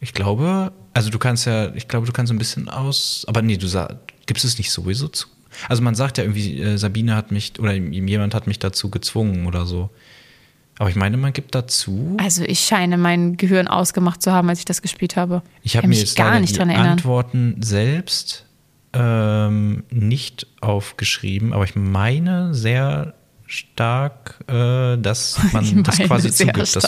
Ich 0.00 0.14
glaube, 0.14 0.72
also 0.94 1.10
du 1.10 1.18
kannst 1.18 1.46
ja, 1.46 1.74
ich 1.74 1.88
glaube, 1.88 2.06
du 2.06 2.12
kannst 2.12 2.32
ein 2.32 2.38
bisschen 2.38 2.68
aus, 2.68 3.24
aber 3.28 3.42
nee, 3.42 3.56
du 3.56 3.66
sagst, 3.66 3.96
gibst 4.26 4.44
es 4.44 4.58
nicht 4.58 4.70
sowieso 4.70 5.08
zu? 5.08 5.28
Also 5.68 5.82
man 5.82 5.94
sagt 5.94 6.18
ja 6.18 6.24
irgendwie, 6.24 6.60
äh, 6.60 6.76
Sabine 6.76 7.16
hat 7.16 7.30
mich 7.32 7.58
oder 7.58 7.72
jemand 7.72 8.34
hat 8.34 8.46
mich 8.46 8.58
dazu 8.58 8.90
gezwungen 8.90 9.46
oder 9.46 9.66
so. 9.66 9.90
Aber 10.78 10.88
ich 10.88 10.96
meine, 10.96 11.16
man 11.16 11.32
gibt 11.32 11.54
dazu. 11.54 12.16
Also 12.20 12.44
ich 12.44 12.60
scheine 12.60 12.96
mein 12.98 13.36
Gehirn 13.36 13.66
ausgemacht 13.68 14.22
zu 14.22 14.32
haben, 14.32 14.48
als 14.48 14.60
ich 14.60 14.64
das 14.64 14.80
gespielt 14.80 15.16
habe. 15.16 15.42
Ich 15.62 15.76
habe 15.76 15.88
mir 15.88 15.96
jetzt 15.96 16.16
gar 16.16 16.38
nicht 16.38 16.54
die 16.54 16.58
dran 16.58 16.70
erinnern. 16.70 16.92
Antworten 16.92 17.56
selbst 17.60 18.44
ähm, 18.92 19.84
nicht 19.90 20.46
aufgeschrieben, 20.60 21.52
aber 21.52 21.64
ich 21.64 21.74
meine 21.74 22.54
sehr 22.54 23.14
stark, 23.46 24.38
äh, 24.46 24.96
dass 24.98 25.38
man 25.52 25.82
das 25.82 25.98
quasi 25.98 26.30
zugibt. 26.30 26.76
Dass, 26.76 26.84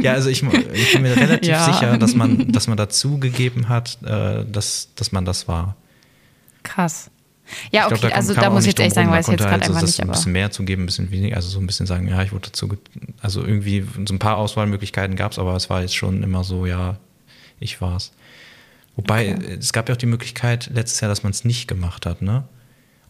ja, 0.00 0.12
also 0.12 0.30
ich, 0.30 0.42
ich 0.42 0.92
bin 0.92 1.02
mir 1.02 1.16
relativ 1.16 1.50
Ja. 1.50 1.64
sicher, 1.64 1.98
dass 1.98 2.14
man, 2.14 2.52
dass 2.52 2.68
man 2.68 2.76
dazu 2.76 3.18
gegeben 3.18 3.68
hat, 3.68 3.98
äh, 4.02 4.44
dass, 4.50 4.88
dass 4.94 5.12
man 5.12 5.24
das 5.24 5.46
war. 5.46 5.76
Krass. 6.62 7.10
Ja, 7.70 7.82
Ich 7.86 7.92
okay, 7.92 8.00
glaub, 8.00 8.10
da 8.12 8.16
also 8.16 8.34
da 8.34 8.50
muss 8.50 8.62
ich 8.62 8.68
jetzt 8.68 8.80
echt 8.80 8.94
sagen, 8.94 9.06
ich 9.08 9.10
Man 9.10 9.18
jetzt 9.18 9.26
gerade 9.28 9.52
also 9.52 9.64
einfach 9.72 9.80
das 9.80 9.90
nicht, 9.90 10.00
ein 10.02 10.10
bisschen 10.10 10.32
mehr 10.32 10.50
zugeben, 10.50 10.82
ein 10.82 10.86
bisschen 10.86 11.10
weniger, 11.10 11.36
also 11.36 11.48
so 11.48 11.60
ein 11.60 11.66
bisschen 11.66 11.86
sagen, 11.86 12.08
ja, 12.08 12.22
ich 12.22 12.32
wurde 12.32 12.48
dazu, 12.48 12.72
also 13.20 13.44
irgendwie 13.44 13.86
so 14.06 14.14
ein 14.14 14.18
paar 14.18 14.36
Auswahlmöglichkeiten 14.38 15.16
gab 15.16 15.32
es, 15.32 15.38
aber 15.38 15.54
es 15.54 15.68
war 15.70 15.82
jetzt 15.82 15.94
schon 15.96 16.22
immer 16.22 16.44
so, 16.44 16.66
ja, 16.66 16.96
ich 17.60 17.80
war's. 17.80 18.12
Wobei, 18.96 19.34
Okay. 19.34 19.56
es 19.58 19.72
gab 19.72 19.88
ja 19.88 19.94
auch 19.94 19.98
die 19.98 20.06
Möglichkeit 20.06 20.70
letztes 20.72 21.00
Jahr, 21.00 21.08
dass 21.08 21.22
man 21.22 21.30
es 21.32 21.44
nicht 21.44 21.66
gemacht 21.68 22.06
hat, 22.06 22.22
ne? 22.22 22.44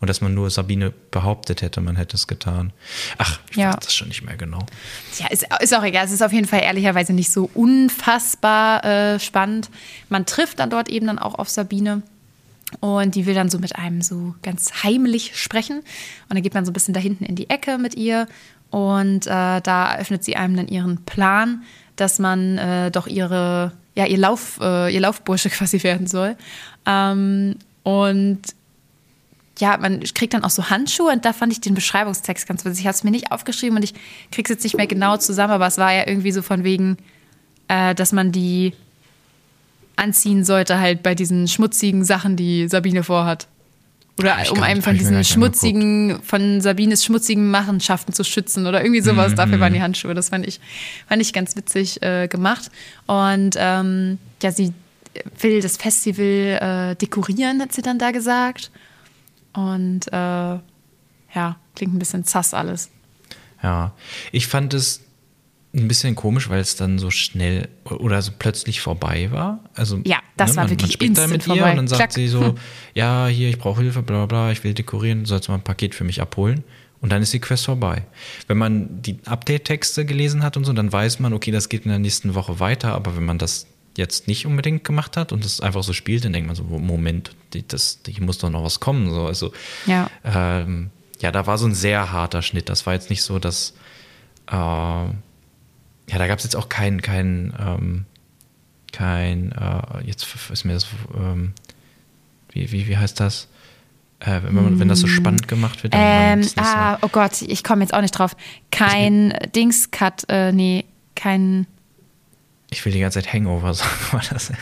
Und 0.00 0.09
dass 0.09 0.21
man 0.21 0.35
nur 0.35 0.50
Sabine 0.50 0.93
behauptet 1.11 1.62
hätte, 1.62 1.81
man 1.81 1.97
hätte 1.97 2.17
es 2.17 2.26
getan. 2.26 2.73
Ach, 3.17 3.38
ich 3.50 3.57
Ja. 3.57 3.69
weiß 3.69 3.76
das 3.85 3.95
schon 3.95 4.09
nicht 4.09 4.23
mehr 4.23 4.37
genau. 4.37 4.59
Ja, 5.19 5.29
ist, 5.29 5.47
ist 5.61 5.75
auch 5.75 5.83
egal. 5.85 6.05
Es 6.05 6.11
ist 6.12 6.23
auf 6.23 6.33
jeden 6.33 6.47
Fall 6.47 6.61
ehrlicherweise 6.62 7.14
nicht 7.14 7.31
so 7.31 7.49
unfassbar 7.55 8.85
äh, 8.85 9.21
spannend. 9.21 9.71
Man 10.11 10.26
trifft 10.26 10.59
dann 10.59 10.69
dort 10.69 10.88
eben 10.91 11.07
dann 11.07 11.19
auch 11.19 11.37
auf 11.37 11.49
Sabine. 11.49 12.03
Und 12.81 13.14
die 13.14 13.26
will 13.26 13.35
dann 13.35 13.50
so 13.50 13.59
mit 13.59 13.76
einem 13.76 14.02
so 14.02 14.35
ganz 14.43 14.83
heimlich 14.83 15.37
sprechen. 15.37 15.78
Und 15.78 16.35
dann 16.35 16.43
geht 16.43 16.54
man 16.54 16.64
so 16.64 16.71
ein 16.71 16.75
bisschen 16.75 16.95
da 16.95 17.00
hinten 17.00 17.25
in 17.25 17.37
die 17.37 17.50
Ecke 17.50 17.78
mit 17.78 17.95
ihr. 17.95 18.26
Und 18.71 19.26
äh, 19.26 19.61
da 19.61 19.93
eröffnet 19.95 20.25
sie 20.25 20.37
einem 20.37 20.57
dann 20.57 20.69
ihren 20.69 21.04
Plan, 21.04 21.62
dass 21.97 22.19
man 22.19 22.59
äh, 22.59 22.90
doch 22.90 23.07
ihre, 23.07 23.73
ja, 23.95 24.07
ihr, 24.07 24.19
Lauf, 24.19 24.59
äh, 24.61 24.93
ihr 24.93 25.00
Laufbursche 25.00 25.50
quasi 25.50 25.83
werden 25.83 26.07
soll. 26.07 26.37
Ähm, 26.87 27.57
und 27.83 28.40
ja, 29.59 29.76
man 29.76 30.00
kriegt 30.00 30.35
dann 30.35 30.43
auch 30.43 30.50
so 30.50 30.69
Handschuhe 30.71 31.12
und 31.12 31.25
da 31.25 31.33
fand 31.33 31.52
ich 31.52 31.61
den 31.61 31.75
Beschreibungstext 31.75 32.47
ganz 32.49 32.64
witzig. 32.64 32.81
Ich 32.81 32.87
habe 32.87 32.97
es 32.97 33.04
mir 33.04 33.12
nicht 33.12 33.31
aufgeschrieben 33.31 33.76
und 33.76 33.85
ich 33.85 33.95
krieg's 34.33 34.50
jetzt 34.50 34.64
nicht 34.64 34.76
mehr 34.76 34.87
genau 34.87 35.16
zusammen, 35.16 35.52
aber 35.52 35.66
es 35.66 35.78
war 35.78 35.93
ja 35.93 36.07
irgendwie 36.07 36.33
so 36.33 36.43
von 36.43 36.64
wegen, 36.64 36.97
äh, 37.69 37.95
dass 37.95 38.12
man 38.12 38.33
die 38.33 38.73
anziehen 39.96 40.44
sollte 40.44 40.78
halt 40.78 41.02
bei 41.02 41.14
diesen 41.14 41.48
schmutzigen 41.48 42.04
Sachen, 42.04 42.36
die 42.36 42.68
Sabine 42.68 43.02
vorhat. 43.02 43.46
Oder 44.18 44.36
ich 44.42 44.50
um 44.52 44.62
einen 44.62 44.80
von 44.80 44.96
diesen 44.96 45.24
schmutzigen, 45.24 46.22
von 46.22 46.60
Sabines 46.60 47.04
schmutzigen 47.04 47.50
Machenschaften 47.50 48.12
zu 48.12 48.22
schützen 48.22 48.66
oder 48.66 48.80
irgendwie 48.80 49.00
sowas. 49.00 49.32
Mhm, 49.32 49.36
Dafür 49.36 49.60
waren 49.60 49.72
die 49.72 49.82
Handschuhe. 49.82 50.14
Das 50.14 50.28
fand 50.28 50.46
ich, 50.46 50.60
fand 51.08 51.20
ich 51.20 51.32
ganz 51.32 51.56
witzig 51.56 52.00
äh, 52.00 52.28
gemacht. 52.28 52.70
Und 53.06 53.56
ähm, 53.58 54.18
ja, 54.40 54.52
sie 54.52 54.72
will 55.40 55.60
das 55.60 55.76
Festival 55.76 56.92
äh, 56.92 56.96
dekorieren, 56.96 57.60
hat 57.60 57.72
sie 57.72 57.82
dann 57.82 57.98
da 57.98 58.12
gesagt. 58.12 58.70
Und 59.52 60.06
äh, 60.08 60.12
ja, 60.12 61.56
klingt 61.74 61.94
ein 61.94 61.98
bisschen 61.98 62.24
zass 62.24 62.54
alles. 62.54 62.90
Ja, 63.64 63.92
ich 64.30 64.46
fand 64.46 64.74
es 64.74 65.00
ein 65.75 65.88
bisschen 65.88 66.14
komisch, 66.14 66.49
weil 66.49 66.61
es 66.61 66.76
dann 66.76 66.99
so 66.99 67.11
schnell 67.11 67.69
oder 67.85 68.23
so 68.23 68.33
plötzlich 68.38 68.81
vorbei 68.81 69.31
war. 69.33 69.59
Also 69.75 70.00
Ja, 70.04 70.19
das 70.37 70.57
war 70.57 70.64
man, 70.64 70.71
wirklich 70.71 70.90
man 70.90 70.93
spricht 70.93 71.09
instant 71.11 71.33
mit 71.33 71.43
ihr 71.43 71.54
vorbei. 71.54 71.71
und 71.71 71.76
dann 71.76 71.88
sagt 71.88 71.99
Klack. 71.99 72.12
sie 72.12 72.28
so, 72.28 72.54
ja, 72.95 73.26
hier, 73.26 73.49
ich 73.49 73.59
brauche 73.59 73.81
Hilfe, 73.83 74.02
bla 74.02 74.25
bla 74.25 74.26
bla, 74.26 74.52
ich 74.52 74.62
will 74.62 74.73
dekorieren, 74.75 75.21
du 75.21 75.26
sollst 75.26 75.49
mal 75.49 75.57
ein 75.57 75.62
Paket 75.64 75.95
für 75.95 76.04
mich 76.04 76.21
abholen. 76.23 76.62
Und 77.00 77.11
dann 77.11 77.21
ist 77.21 77.33
die 77.35 77.38
Quest 77.40 77.66
vorbei. 77.66 78.04
Wenn 78.47 78.57
man 78.57 79.02
die 79.02 79.19
Update-Texte 79.26 80.07
gelesen 80.07 80.43
hat 80.43 80.57
und 80.57 80.64
so, 80.64 80.73
dann 80.73 80.90
weiß 80.90 81.21
man, 81.21 81.35
okay, 81.35 81.50
das 81.50 81.69
geht 81.69 81.85
in 81.85 81.90
der 81.90 81.99
nächsten 81.99 82.35
Woche 82.35 82.61
weiter. 82.61 82.95
Aber 82.95 83.14
wenn 83.14 83.25
man 83.26 83.37
das 83.37 83.66
jetzt 83.99 84.26
nicht 84.26 84.47
unbedingt 84.47 84.85
gemacht 84.85 85.16
hat 85.19 85.31
und 85.31 85.45
es 85.45 85.61
einfach 85.61 85.83
so 85.83 85.93
spielt, 85.93 86.25
dann 86.25 86.33
denkt 86.33 86.47
man 86.47 86.57
so, 86.57 86.62
Moment, 86.64 87.33
die, 87.52 87.66
das, 87.69 87.99
hier 88.09 88.25
muss 88.25 88.38
doch 88.38 88.49
noch 88.49 88.64
was 88.64 88.81
kommen. 88.81 89.11
So. 89.11 89.26
Also, 89.26 89.52
Ja. 89.87 90.09
ähm, 90.25 90.88
ja, 91.21 91.31
da 91.31 91.47
war 91.47 91.59
so 91.59 91.66
ein 91.66 91.75
sehr 91.75 92.11
harter 92.11 92.40
Schnitt. 92.40 92.71
Das 92.71 92.87
war 92.87 92.95
jetzt 92.95 93.11
nicht 93.11 93.23
so, 93.23 93.38
dass 93.38 93.75
äh, 94.50 95.04
ja, 96.11 96.18
da 96.18 96.26
gab 96.26 96.38
es 96.38 96.44
jetzt 96.44 96.56
auch 96.56 96.68
kein, 96.68 97.00
kein, 97.02 97.54
ähm, 97.58 98.06
kein, 98.92 99.52
äh, 99.52 100.04
jetzt 100.06 100.26
ist 100.50 100.64
mir 100.64 100.75
das, 100.75 100.87
ähm, 101.16 101.52
wie, 102.50 102.70
wie, 102.73 102.87
wie 102.88 102.96
heißt 102.96 103.18
das? 103.20 103.49
Äh, 104.20 104.40
wenn, 104.44 104.54
man, 104.54 104.78
wenn 104.78 104.88
das 104.88 105.00
so 105.00 105.06
spannend 105.06 105.49
gemacht 105.49 105.82
wird, 105.82 105.92
dann 105.94 106.00
Ähm, 106.02 106.38
es 106.40 106.56
nicht 106.56 106.64
ah, 106.64 106.99
oh 107.02 107.08
Gott, 107.08 107.42
ich 107.42 107.64
komme 107.64 107.82
jetzt 107.82 107.92
auch 107.92 108.00
nicht 108.00 108.12
drauf. 108.12 108.37
Kein 108.70 109.34
Dings-Cut, 109.54 110.25
äh, 110.28 110.52
nee, 110.52 110.84
kein 111.14 111.66
so, 111.66 111.75
ich 112.70 112.84
will 112.84 112.92
die 112.92 113.00
ganze 113.00 113.20
Zeit 113.23 113.32
Hangover 113.32 113.75
sagen, 113.75 113.90
war 114.12 114.23
das? 114.30 114.52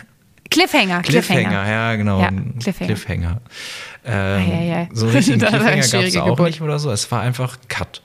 Cliffhanger. 0.50 1.00
Cliffhanger, 1.02 1.68
ja, 1.68 1.96
genau. 1.96 2.20
Ja, 2.20 2.30
Cliffhanger. 2.60 2.86
Cliffhanger. 2.86 3.40
Ähm, 4.04 4.50
Ei, 4.50 4.52
ei, 4.52 4.76
ei. 4.76 4.88
So 4.92 5.08
richtig 5.08 5.38
Cliffhanger 5.38 5.76
gab 5.76 6.02
es 6.02 6.16
auch 6.16 6.26
Geburt. 6.26 6.50
nicht 6.50 6.60
oder 6.60 6.78
so. 6.78 6.90
Es 6.90 7.10
war 7.10 7.22
einfach 7.22 7.56
Cut. 7.68 8.02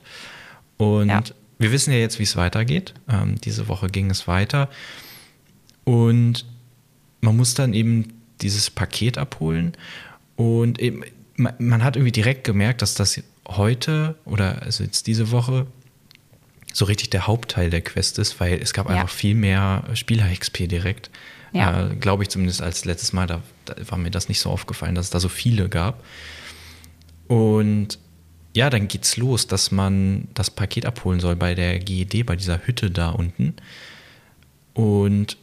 Und 0.78 1.08
Ja. 1.08 1.22
Wir 1.58 1.72
wissen 1.72 1.92
ja 1.92 1.98
jetzt, 1.98 2.18
wie 2.18 2.24
es 2.24 2.36
weitergeht. 2.36 2.94
Ähm, 3.08 3.40
diese 3.40 3.68
Woche 3.68 3.88
ging 3.88 4.10
es 4.10 4.26
weiter. 4.28 4.68
Und 5.84 6.44
man 7.20 7.36
muss 7.36 7.54
dann 7.54 7.74
eben 7.74 8.12
dieses 8.40 8.70
Paket 8.70 9.18
abholen. 9.18 9.72
Und 10.36 10.78
eben, 10.80 11.02
man, 11.36 11.54
man 11.58 11.82
hat 11.84 11.96
irgendwie 11.96 12.12
direkt 12.12 12.44
gemerkt, 12.44 12.82
dass 12.82 12.94
das 12.94 13.20
heute 13.48 14.14
oder 14.24 14.62
also 14.62 14.84
jetzt 14.84 15.06
diese 15.06 15.30
Woche 15.30 15.66
so 16.72 16.84
richtig 16.84 17.10
der 17.10 17.26
Hauptteil 17.26 17.70
der 17.70 17.80
Quest 17.80 18.18
ist, 18.18 18.38
weil 18.40 18.60
es 18.60 18.72
gab 18.72 18.88
Ja. 18.88 18.96
einfach 18.96 19.08
viel 19.08 19.34
mehr 19.34 19.84
Spieler-XP 19.94 20.68
direkt. 20.68 21.10
Ja. 21.52 21.88
Äh, 21.88 21.96
Glaube 21.96 22.22
ich 22.22 22.28
zumindest 22.28 22.60
als 22.62 22.84
letztes 22.84 23.12
Mal, 23.14 23.26
da, 23.26 23.42
da 23.64 23.74
war 23.90 23.98
mir 23.98 24.10
das 24.10 24.28
nicht 24.28 24.38
so 24.40 24.50
aufgefallen, 24.50 24.94
dass 24.94 25.06
es 25.06 25.10
da 25.10 25.18
so 25.18 25.30
viele 25.30 25.68
gab. 25.68 26.04
Und 27.26 27.98
ja, 28.58 28.70
dann 28.70 28.88
geht's 28.88 29.16
los, 29.16 29.46
dass 29.46 29.70
man 29.70 30.26
das 30.34 30.50
Paket 30.50 30.84
abholen 30.84 31.20
soll 31.20 31.36
bei 31.36 31.54
der 31.54 31.78
GED, 31.78 32.26
bei 32.26 32.34
dieser 32.34 32.66
Hütte 32.66 32.90
da 32.90 33.10
unten. 33.10 33.54
Und 34.74 35.36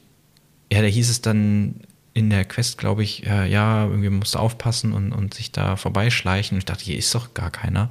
ja, 0.70 0.82
da 0.82 0.88
hieß 0.88 1.10
es 1.10 1.22
dann 1.22 1.76
in 2.14 2.30
der 2.30 2.44
Quest, 2.44 2.78
glaube 2.78 3.04
ich, 3.04 3.26
äh, 3.26 3.50
ja, 3.50 3.86
irgendwie 3.86 4.10
musst 4.10 4.36
du 4.36 4.40
aufpassen 4.40 4.92
und, 4.92 5.14
und 5.14 5.34
sich 5.34 5.54
da 5.54 5.78
vorbeischleichen. 5.78 6.56
Und 6.56 6.60
ich 6.60 6.66
dachte, 6.66 6.84
hier 6.84 6.98
ist 6.98 7.16
doch 7.16 7.34
gar 7.34 7.52
keiner. 7.52 7.90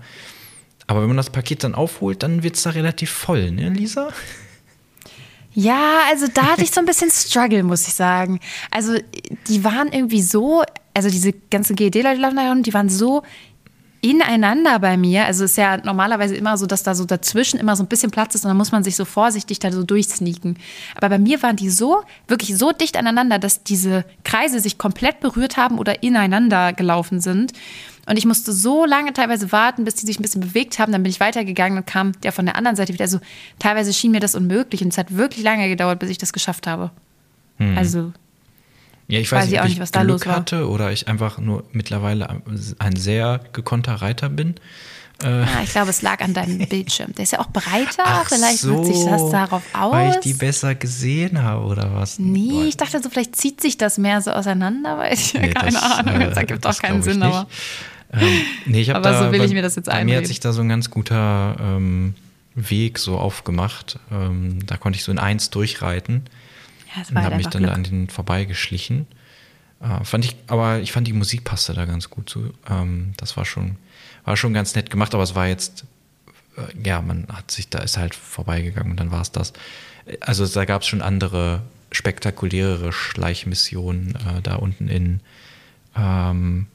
Aber 0.87 1.01
wenn 1.01 1.09
man 1.09 1.17
das 1.17 1.31
Paket 1.31 1.65
dann 1.65 1.75
aufholt, 1.75 2.23
dann 2.23 2.43
wird 2.43 2.57
es 2.57 2.65
da 2.65 2.71
relativ 2.71 3.11
voll, 3.11 3.51
ne, 3.51 3.71
Lisa? 3.71 4.11
Ja, 5.55 6.01
also 6.11 6.27
da 6.27 6.53
hatte 6.53 6.65
ich 6.65 6.71
so 6.71 6.81
ein 6.81 6.87
bisschen 6.87 7.11
Struggle, 7.11 7.63
muss 7.63 7.89
ich 7.89 7.95
sagen. 7.95 8.41
Also 8.71 8.99
die 9.49 9.65
waren 9.65 9.91
irgendwie 9.91 10.21
so, 10.21 10.65
also 10.93 11.09
diese 11.09 11.33
ganzen 11.33 11.77
GED-Leute 11.77 12.63
die 12.63 12.75
waren 12.75 12.91
so 12.91 13.23
ineinander 14.05 14.79
bei 14.81 14.99
mir. 14.99 15.25
Also 15.25 15.45
es 15.45 15.53
ist 15.53 15.57
ja 15.57 15.79
normalerweise 15.79 16.37
immer 16.37 16.59
so, 16.59 16.67
dass 16.67 16.83
da 16.83 16.95
so 16.95 17.07
dazwischen 17.07 17.59
immer 17.59 17.75
so 17.75 17.83
ein 17.83 17.87
bisschen 17.87 18.11
Platz 18.11 18.35
ist 18.35 18.45
und 18.45 18.51
dann 18.51 18.57
muss 18.59 18.71
man 18.71 18.85
sich 18.85 18.97
so 18.97 19.07
vorsichtig 19.07 19.61
da 19.61 19.73
so 19.73 19.83
durchsneaken. 19.83 20.59
Aber 20.95 21.09
bei 21.09 21.19
mir 21.19 21.43
waren 21.43 21.57
die 21.57 21.71
so, 21.71 22.03
wirklich 22.29 22.59
so 22.59 22.73
dicht 22.73 22.99
aneinander, 22.99 23.39
dass 23.39 23.63
diese 23.63 24.05
Kreise 24.23 24.61
sich 24.61 24.77
komplett 24.77 25.21
berührt 25.21 25.57
haben 25.57 25.79
oder 25.79 26.03
ineinander 26.03 26.75
gelaufen 26.75 27.21
sind. 27.23 27.55
Und 28.07 28.19
ich 28.19 28.27
musste 28.27 28.53
so 28.53 28.85
lange 28.85 29.15
teilweise 29.15 29.53
warten, 29.53 29.85
bis 29.85 29.95
die 29.95 30.05
sich 30.05 30.19
ein 30.19 30.23
bisschen 30.23 30.43
bewegt 30.43 30.79
haben. 30.79 30.93
Dann 30.93 31.03
bin 31.03 31.09
ich 31.09 31.21
weitergegangen 31.21 31.79
und 31.79 31.87
kam 31.87 32.13
der 32.21 32.33
von 32.33 32.45
der 32.45 32.57
anderen 32.57 32.77
Seite 32.77 32.93
wieder. 32.93 33.05
Also 33.05 33.21
teilweise 33.59 33.95
schien 33.95 34.11
mir 34.11 34.21
das 34.21 34.35
unmöglich 34.35 34.83
und 34.83 34.89
es 34.89 34.99
hat 34.99 35.17
wirklich 35.17 35.43
lange 35.43 35.67
gedauert, 35.71 35.99
bis 35.99 36.11
ich 36.11 36.19
das 36.19 36.35
geschafft 36.35 36.67
habe. 36.67 36.91
Also 37.77 38.13
Ja, 39.09 39.21
ich 39.21 39.31
Weiß 39.31 39.41
weiß, 39.43 39.45
ich 39.47 39.51
nicht, 39.53 39.61
auch 39.61 39.65
ob 39.65 39.69
nicht, 39.69 39.77
ich 39.77 39.83
was 39.83 39.91
da 39.91 40.03
Glück 40.03 40.27
hatte 40.27 40.69
oder 40.69 40.91
ich 40.93 41.09
einfach 41.09 41.39
nur 41.39 41.65
mittlerweile 41.73 42.29
ein 42.79 42.97
sehr 42.97 43.41
gekonnter 43.53 43.97
Reiter 43.97 44.29
bin. 44.31 44.55
ah, 45.23 45.45
ich 45.63 45.71
glaube, 45.71 45.91
es 45.91 46.01
lag 46.03 46.21
an 46.23 46.33
deinem 46.35 46.59
Bildschirm. 46.69 47.13
Der 47.15 47.25
ist 47.25 47.33
ja 47.33 47.41
auch 47.41 47.49
breiter. 47.49 48.03
Ach 48.05 48.29
vielleicht 48.29 48.59
so, 48.59 48.71
wirkt 48.71 48.87
sich 48.87 49.05
das 49.05 49.31
darauf 49.31 49.63
aus. 49.75 49.93
Weil 49.93 50.11
ich 50.13 50.17
die 50.21 50.33
besser 50.35 50.75
gesehen 50.75 51.43
habe 51.43 51.65
oder 51.67 51.93
was? 51.95 52.19
nee, 52.19 52.49
Boah, 52.51 52.65
ich 52.65 52.77
dachte 52.79 53.03
so, 53.03 53.11
vielleicht 53.11 53.37
zieht 53.37 53.61
sich 53.61 53.77
das 53.77 53.99
mehr 53.99 54.21
so 54.23 54.31
auseinander, 54.33 54.97
weil 54.99 55.13
ich 55.15 55.35
nee, 55.35 55.51
keine 55.51 55.73
das, 55.73 55.83
Ahnung. 55.83 56.21
äh, 56.21 56.27
Das 56.29 56.37
ergibt 56.39 56.67
auch 56.67 56.79
keinen 56.79 56.99
ich 57.01 57.05
Sinn, 57.05 57.23
aber. 57.23 57.47
Ähm, 58.13 58.41
nee, 58.65 58.81
ich 58.81 58.91
Aber 58.95 59.11
da, 59.11 59.25
so 59.27 59.33
will 59.33 59.39
bei- 59.39 59.45
ich 59.45 59.53
mir 59.53 59.63
das 59.63 59.77
jetzt 59.77 59.87
Bei 59.87 59.93
mir 59.97 60.01
einreden. 60.01 60.19
hat 60.23 60.27
sich 60.29 60.41
da 60.41 60.53
so 60.53 60.63
ein 60.63 60.69
ganz 60.69 60.89
guter 60.91 61.57
ähm, 61.61 62.15
Weg 62.55 62.99
so 62.99 63.19
aufgemacht. 63.19 63.99
Ähm, 64.11 64.61
da 64.67 64.77
konnte 64.79 64.97
ich 64.99 65.05
so 65.05 65.13
in 65.13 65.19
eins 65.19 65.51
durchreiten. 65.51 66.23
Ja, 66.95 67.03
und 67.03 67.15
war 67.15 67.23
halt 67.23 67.33
habe 67.33 67.37
mich 67.37 67.49
dann 67.49 67.63
Glück. 67.63 67.75
an 67.75 67.85
den 67.85 68.09
vorbeigeschlichen. 68.09 69.07
Äh, 69.81 70.05
fand 70.05 70.25
ich, 70.25 70.37
aber 70.47 70.81
ich 70.81 70.93
fand 70.93 71.07
die 71.07 71.13
Musik 71.13 71.45
passte 71.45 71.75
da 71.75 71.85
ganz 71.85 72.11
gut 72.11 72.29
zu. 72.31 72.53
Ähm, 72.69 73.13
das 73.17 73.37
war 73.37 73.45
schon, 73.45 73.77
war 74.25 74.37
schon 74.37 74.55
ganz 74.55 74.75
nett 74.75 74.91
gemacht, 74.91 75.15
aber 75.15 75.23
es 75.23 75.35
war 75.35 75.47
jetzt, 75.47 75.85
äh, 76.57 76.87
ja, 76.87 77.01
man 77.03 77.27
hat 77.29 77.51
sich 77.51 77.69
da 77.69 77.81
ist 77.81 77.97
halt 77.97 78.15
vorbeigegangen 78.15 78.93
und 78.93 79.01
dann 79.01 79.11
war 79.11 79.23
es 79.23 79.33
das. 79.33 79.53
Also 80.21 80.47
da 80.47 80.65
gab 80.65 80.83
es 80.83 80.89
schon 80.89 81.03
andere 81.03 81.63
spektakulärere 81.93 82.93
Schleichmissionen 82.93 84.17
äh, 84.17 84.43
da 84.43 84.57
unten 84.57 84.89
in 84.89 85.21
ähm, 85.97 86.67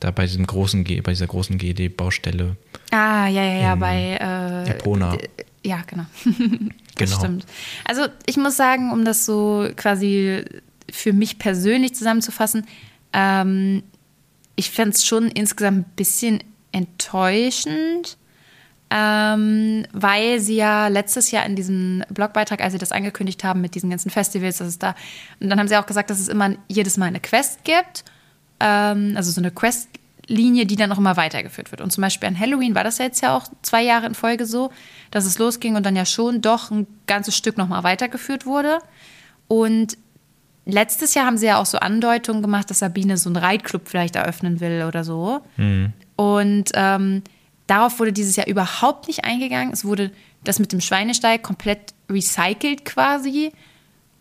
da 0.00 0.10
bei 0.10 0.24
diesem 0.24 0.46
großen 0.46 0.84
bei 0.84 1.12
dieser 1.12 1.26
großen 1.26 1.58
GD-Baustelle. 1.58 2.56
Ah, 2.90 3.28
ja, 3.28 3.42
ja, 3.44 3.60
ja, 3.60 3.74
bei. 3.74 4.18
Äh, 4.20 4.70
Epona. 4.70 5.16
Ja, 5.64 5.82
genau. 5.86 6.04
das 6.24 7.10
Genau. 7.10 7.18
stimmt. 7.18 7.46
Also, 7.84 8.06
ich 8.26 8.36
muss 8.36 8.56
sagen, 8.56 8.92
um 8.92 9.04
das 9.04 9.24
so 9.26 9.68
quasi 9.76 10.44
für 10.90 11.12
mich 11.12 11.38
persönlich 11.38 11.94
zusammenzufassen, 11.94 12.66
ähm, 13.12 13.82
ich 14.56 14.70
fände 14.70 14.90
es 14.94 15.04
schon 15.06 15.28
insgesamt 15.28 15.78
ein 15.78 15.90
bisschen 15.96 16.42
enttäuschend, 16.72 18.16
ähm, 18.90 19.84
weil 19.92 20.40
sie 20.40 20.56
ja 20.56 20.88
letztes 20.88 21.30
Jahr 21.30 21.46
in 21.46 21.54
diesem 21.56 22.02
Blogbeitrag, 22.10 22.60
als 22.60 22.72
sie 22.72 22.78
das 22.78 22.92
angekündigt 22.92 23.44
haben 23.44 23.60
mit 23.60 23.74
diesen 23.74 23.88
ganzen 23.90 24.10
Festivals, 24.10 24.58
dass 24.58 24.68
es 24.68 24.78
da, 24.78 24.94
und 25.40 25.48
dann 25.48 25.58
haben 25.60 25.68
sie 25.68 25.76
auch 25.76 25.86
gesagt, 25.86 26.10
dass 26.10 26.18
es 26.18 26.28
immer 26.28 26.50
jedes 26.68 26.96
Mal 26.96 27.06
eine 27.06 27.20
Quest 27.20 27.64
gibt, 27.64 28.04
ähm, 28.58 29.12
also 29.16 29.30
so 29.30 29.40
eine 29.40 29.50
Questlinie, 30.30 30.66
die 30.66 30.76
dann 30.76 30.92
auch 30.92 30.98
immer 30.98 31.16
weitergeführt 31.16 31.70
wird. 31.72 31.80
Und 31.80 31.90
zum 31.90 32.02
Beispiel 32.02 32.28
an 32.28 32.38
Halloween 32.38 32.74
war 32.74 32.84
das 32.84 32.98
ja 32.98 33.06
jetzt 33.06 33.20
ja 33.20 33.36
auch 33.36 33.46
zwei 33.62 33.82
Jahre 33.82 34.06
in 34.06 34.14
Folge 34.14 34.46
so, 34.46 34.70
dass 35.10 35.26
es 35.26 35.38
losging 35.38 35.76
und 35.76 35.84
dann 35.84 35.96
ja 35.96 36.06
schon 36.06 36.40
doch 36.40 36.70
ein 36.70 36.86
ganzes 37.06 37.36
Stück 37.36 37.58
nochmal 37.58 37.82
weitergeführt 37.82 38.46
wurde. 38.46 38.78
Und 39.48 39.98
letztes 40.66 41.14
Jahr 41.14 41.26
haben 41.26 41.38
sie 41.38 41.46
ja 41.46 41.58
auch 41.58 41.66
so 41.66 41.78
Andeutungen 41.78 42.42
gemacht, 42.42 42.70
dass 42.70 42.78
Sabine 42.78 43.16
so 43.16 43.28
einen 43.28 43.36
Reitclub 43.36 43.88
vielleicht 43.88 44.16
eröffnen 44.16 44.60
will 44.60 44.84
oder 44.86 45.04
so. 45.04 45.40
Mhm. 45.56 45.92
Und 46.16 46.70
ähm, 46.74 47.22
Darauf 47.70 48.00
wurde 48.00 48.12
dieses 48.12 48.34
Jahr 48.34 48.48
überhaupt 48.48 49.06
nicht 49.06 49.24
eingegangen. 49.24 49.72
Es 49.72 49.84
wurde 49.84 50.10
das 50.42 50.58
mit 50.58 50.72
dem 50.72 50.80
Schweinestall 50.80 51.38
komplett 51.38 51.94
recycelt 52.10 52.84
quasi. 52.84 53.52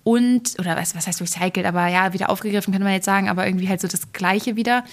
Und, 0.04 0.54
oder 0.60 0.78
was, 0.78 0.96
was 0.96 1.08
heißt 1.08 1.20
recycelt, 1.20 1.66
aber 1.66 1.88
ja, 1.88 2.14
wieder 2.14 2.30
aufgegriffen, 2.30 2.72
könnte 2.72 2.84
man 2.84 2.94
jetzt 2.94 3.06
sagen, 3.06 3.28
aber 3.28 3.48
irgendwie 3.48 3.68
halt 3.68 3.82
so 3.82 3.88
das 3.88 4.12
Gleiche 4.14 4.56
wieder. 4.56 4.84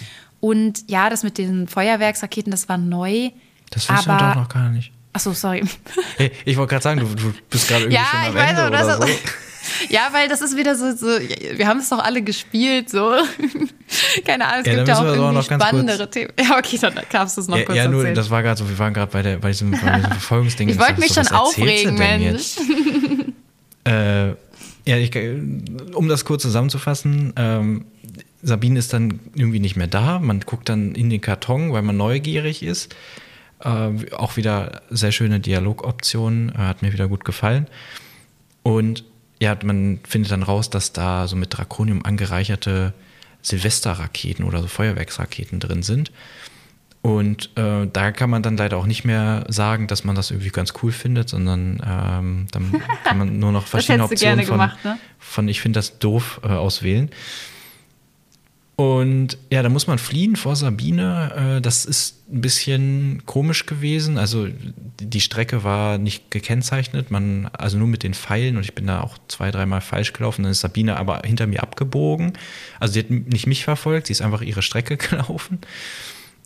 Und 0.41 0.89
ja, 0.89 1.11
das 1.11 1.23
mit 1.23 1.39
den 1.39 1.69
Feuerwerksraketen, 1.69 2.51
das 2.51 2.69
war 2.69 2.79
neu. 2.79 3.31
Das 3.71 3.89
wissen 3.89 4.07
wir 4.07 4.19
doch 4.19 4.35
noch 4.35 4.49
gar 4.49 4.69
nicht. 4.71 4.93
Achso, 5.13 5.33
sorry. 5.33 5.65
Hey, 6.19 6.31
ich 6.45 6.57
wollte 6.57 6.71
gerade 6.71 6.83
sagen, 6.83 7.01
du, 7.01 7.07
du, 7.07 7.33
bist 7.49 7.69
gerade 7.69 7.85
irgendwie 7.85 7.97
ja, 7.97 8.05
schon 8.11 8.21
am 8.21 8.37
ich 8.37 8.43
Ende 8.43 8.71
weiß, 8.71 8.99
oder 8.99 9.07
so. 9.07 9.13
Ja, 9.89 10.09
weil 10.13 10.29
das 10.29 10.43
ist 10.43 10.57
wieder 10.57 10.77
so, 10.77 10.95
so 10.95 11.07
wir 11.07 11.67
haben 11.67 11.81
es 11.81 11.89
doch 11.89 11.99
alle 11.99 12.23
gespielt, 12.23 12.89
so. 12.89 13.17
Keine 14.25 14.47
Ahnung, 14.47 14.61
es 14.61 14.67
ja, 14.69 14.75
gibt 14.77 14.89
ja 14.89 14.99
auch 14.99 15.05
irgendwie 15.05 15.43
spannendere 15.43 16.09
Themen. 16.09 16.33
Ja, 16.39 16.57
okay, 16.57 16.79
dann 16.81 16.95
darfst 17.11 17.37
du 17.37 17.41
es 17.41 17.49
noch 17.49 17.59
ja, 17.59 17.65
kurz 17.65 17.77
Ja, 17.77 17.89
nur, 17.89 18.01
erzählen. 18.01 18.15
das 18.15 18.31
war 18.31 18.43
gerade 18.43 18.59
so, 18.59 18.69
wir 18.69 18.79
waren 18.79 18.95
gerade 18.95 19.11
bei, 19.11 19.37
bei 19.37 19.49
diesem, 19.49 19.73
bei 19.73 19.79
diesem 19.79 20.11
Verfolgungsding. 20.13 20.69
ich 20.69 20.79
wollte 20.79 21.01
mich 21.01 21.13
so, 21.13 21.25
schon 21.25 21.37
aufregen, 21.37 21.97
Mensch. 21.97 22.57
äh, 23.85 24.29
ja, 24.29 24.97
ich, 24.99 25.11
um 25.95 26.09
das 26.09 26.25
kurz 26.25 26.43
zusammenzufassen, 26.43 27.33
ähm, 27.37 27.87
Sabine 28.43 28.79
ist 28.79 28.93
dann 28.93 29.21
irgendwie 29.35 29.61
nicht 29.61 29.77
mehr 29.77 29.87
da. 29.87 30.19
Man 30.19 30.41
guckt 30.41 30.69
dann 30.69 30.95
in 30.95 31.11
den 31.11 31.21
Karton, 31.21 31.73
weil 31.73 31.83
man 31.83 31.97
neugierig 31.97 32.63
ist. 32.63 32.95
Äh, 33.61 33.91
auch 34.13 34.37
wieder 34.37 34.83
sehr 34.91 35.13
schöne 35.13 35.41
Dialogoptionen, 35.41 36.51
äh, 36.51 36.59
hat 36.59 36.83
mir 36.83 36.93
wieder 36.93 37.09
gut 37.09 37.25
gefallen. 37.25 37.67
Und 38.63 39.05
ja, 39.41 39.57
man 39.65 40.01
findet 40.07 40.33
dann 40.33 40.43
raus, 40.43 40.71
dass 40.71 40.93
da 40.93 41.27
so 41.29 41.37
mit 41.37 41.57
Drakonium 41.57 42.05
angereicherte 42.05 42.93
Silvesterraketen 43.43 44.45
oder 44.45 44.61
so 44.61 44.67
Feuerwerksraketen 44.67 45.61
drin 45.61 45.83
sind. 45.83 46.11
Und 47.03 47.57
äh, 47.57 47.87
da 47.93 48.11
kann 48.11 48.31
man 48.31 48.43
dann 48.43 48.57
leider 48.57 48.79
auch 48.79 48.87
nicht 48.87 49.05
mehr 49.05 49.45
sagen, 49.49 49.87
dass 49.87 50.03
man 50.03 50.17
das 50.17 50.33
irgendwie 50.33 50.51
ganz 50.51 50.73
cool 50.83 50.91
findet, 50.91 51.29
sondern 51.29 51.81
ähm, 51.87 52.47
dann 52.51 52.83
kann 53.05 53.19
man 53.19 53.39
nur 53.39 53.53
noch 53.53 53.67
verschiedene 53.69 54.03
Optionen 54.03 54.45
von, 54.45 54.55
gemacht, 54.55 54.85
ne? 54.85 54.99
von 55.21 55.47
ich 55.47 55.61
finde 55.61 55.79
das 55.79 56.01
doof 56.01 56.41
äh, 56.43 56.49
auswählen. 56.49 57.11
Und 58.77 59.39
ja, 59.51 59.63
da 59.63 59.71
muss 59.71 59.87
man 59.87 59.99
fliehen 59.99 60.37
vor 60.37 60.55
Sabine. 60.55 61.57
Äh, 61.57 61.61
das 61.63 61.87
ist 61.87 62.29
ein 62.31 62.43
bisschen 62.43 63.23
komisch 63.25 63.65
gewesen. 63.65 64.19
Also 64.19 64.49
die 65.01 65.23
Strecke 65.23 65.65
war 65.65 65.97
nicht 65.97 66.31
gekennzeichnet, 66.31 67.11
man, 67.11 67.47
also 67.55 67.79
nur 67.79 67.89
mit 67.89 68.03
den 68.03 68.13
Pfeilen 68.13 68.59
und 68.59 68.65
ich 68.65 68.75
bin 68.75 68.87
da 68.87 69.01
auch 69.01 69.17
zwei, 69.29 69.51
dreimal 69.51 69.81
falsch 69.81 70.13
gelaufen. 70.13 70.43
Dann 70.43 70.53
ist 70.53 70.61
Sabine 70.61 70.99
aber 70.99 71.23
hinter 71.25 71.47
mir 71.47 71.63
abgebogen. 71.63 72.35
Also 72.79 72.95
sie 72.95 73.01
hat 73.01 73.11
nicht 73.11 73.47
mich 73.47 73.65
verfolgt, 73.65 74.09
sie 74.09 74.13
ist 74.13 74.21
einfach 74.21 74.43
ihre 74.43 74.61
Strecke 74.61 74.97
gelaufen 74.99 75.61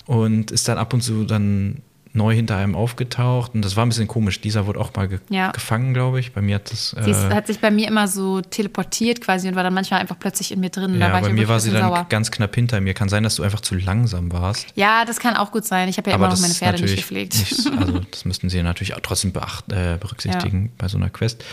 und 0.07 0.53
ist 0.53 0.69
dann 0.69 0.79
ab 0.79 0.95
und 0.95 1.03
zu 1.03 1.25
dann 1.25 1.83
neu 2.13 2.35
hinter 2.35 2.57
einem 2.57 2.75
aufgetaucht 2.75 3.55
und 3.55 3.65
das 3.65 3.77
war 3.77 3.87
ein 3.87 3.89
bisschen 3.89 4.09
komisch. 4.09 4.41
Dieser 4.41 4.67
wurde 4.67 4.81
auch 4.81 4.93
mal 4.95 5.07
ge 5.07 5.21
ja. 5.29 5.53
gefangen, 5.53 5.95
glaube 5.95 6.19
ich. 6.19 6.33
Bei 6.33 6.43
mir 6.43 6.57
hat 6.57 6.73
das. 6.73 6.97
Sie 7.01 7.11
äh, 7.11 7.35
hat 7.35 7.47
sich 7.47 7.61
bei 7.61 7.71
mir 7.71 7.87
immer 7.87 8.09
so 8.09 8.41
teleportiert 8.41 9.21
quasi 9.21 9.49
und 9.49 9.55
war 9.55 9.63
dann 9.63 9.75
manchmal 9.75 10.01
einfach 10.01 10.19
plötzlich 10.19 10.51
in 10.51 10.61
mir 10.61 10.71
drin. 10.71 10.99
Ja, 10.99 11.21
bei 11.21 11.33
mir 11.33 11.49
war 11.49 11.61
sie 11.61 11.71
dann 11.71 11.83
sauer. 11.83 12.07
ganz 12.09 12.31
knapp 12.31 12.55
hinter 12.55 12.81
mir. 12.81 12.95
Kann 12.95 13.09
sein, 13.09 13.23
dass 13.23 13.37
du 13.37 13.45
einfach 13.45 13.61
zu 13.61 13.77
langsam 13.77 14.33
warst. 14.33 14.67
Ja, 14.75 15.05
das 15.05 15.21
kann 15.21 15.37
auch 15.37 15.53
gut 15.53 15.65
sein. 15.65 15.89
Ich 15.89 15.99
habe 15.99 16.11
ja 16.11 16.17
Aber 16.17 16.27
immer 16.27 16.35
noch 16.35 16.41
meine 16.41 16.55
Pferde 16.55 16.83
nicht 16.83 16.97
gepflegt. 16.97 17.35
Nicht, 17.35 17.71
also 17.79 18.01
das 18.11 18.25
müssten 18.25 18.49
sie 18.49 18.57
ja 18.57 18.63
natürlich 18.65 18.95
auch 18.95 19.01
trotzdem 19.01 19.33
beacht, 19.33 19.73
äh, 19.73 19.97
berücksichtigen 20.01 20.65
ja. 20.65 20.71
bei 20.79 20.89
so 20.89 20.97
einer 20.97 21.11
Quest. 21.11 21.45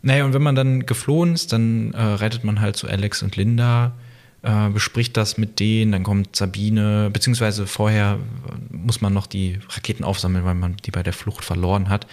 Naja, 0.00 0.24
und 0.24 0.32
wenn 0.32 0.42
man 0.42 0.54
dann 0.54 0.86
geflohen 0.86 1.34
ist, 1.34 1.52
dann 1.52 1.92
äh, 1.92 2.02
reitet 2.02 2.44
man 2.44 2.60
halt 2.60 2.76
zu 2.76 2.88
Alex 2.88 3.22
und 3.22 3.36
Linda 3.36 3.92
äh, 4.42 4.68
bespricht 4.70 5.16
das 5.16 5.38
mit 5.38 5.60
denen, 5.60 5.92
dann 5.92 6.02
kommt 6.02 6.36
Sabine, 6.36 7.10
beziehungsweise 7.12 7.66
vorher 7.66 8.18
muss 8.70 9.00
man 9.00 9.12
noch 9.12 9.26
die 9.26 9.60
Raketen 9.68 10.04
aufsammeln, 10.04 10.44
weil 10.44 10.54
man 10.54 10.76
die 10.84 10.90
bei 10.90 11.02
der 11.02 11.12
Flucht 11.12 11.44
verloren 11.44 11.88
hat. 11.88 12.06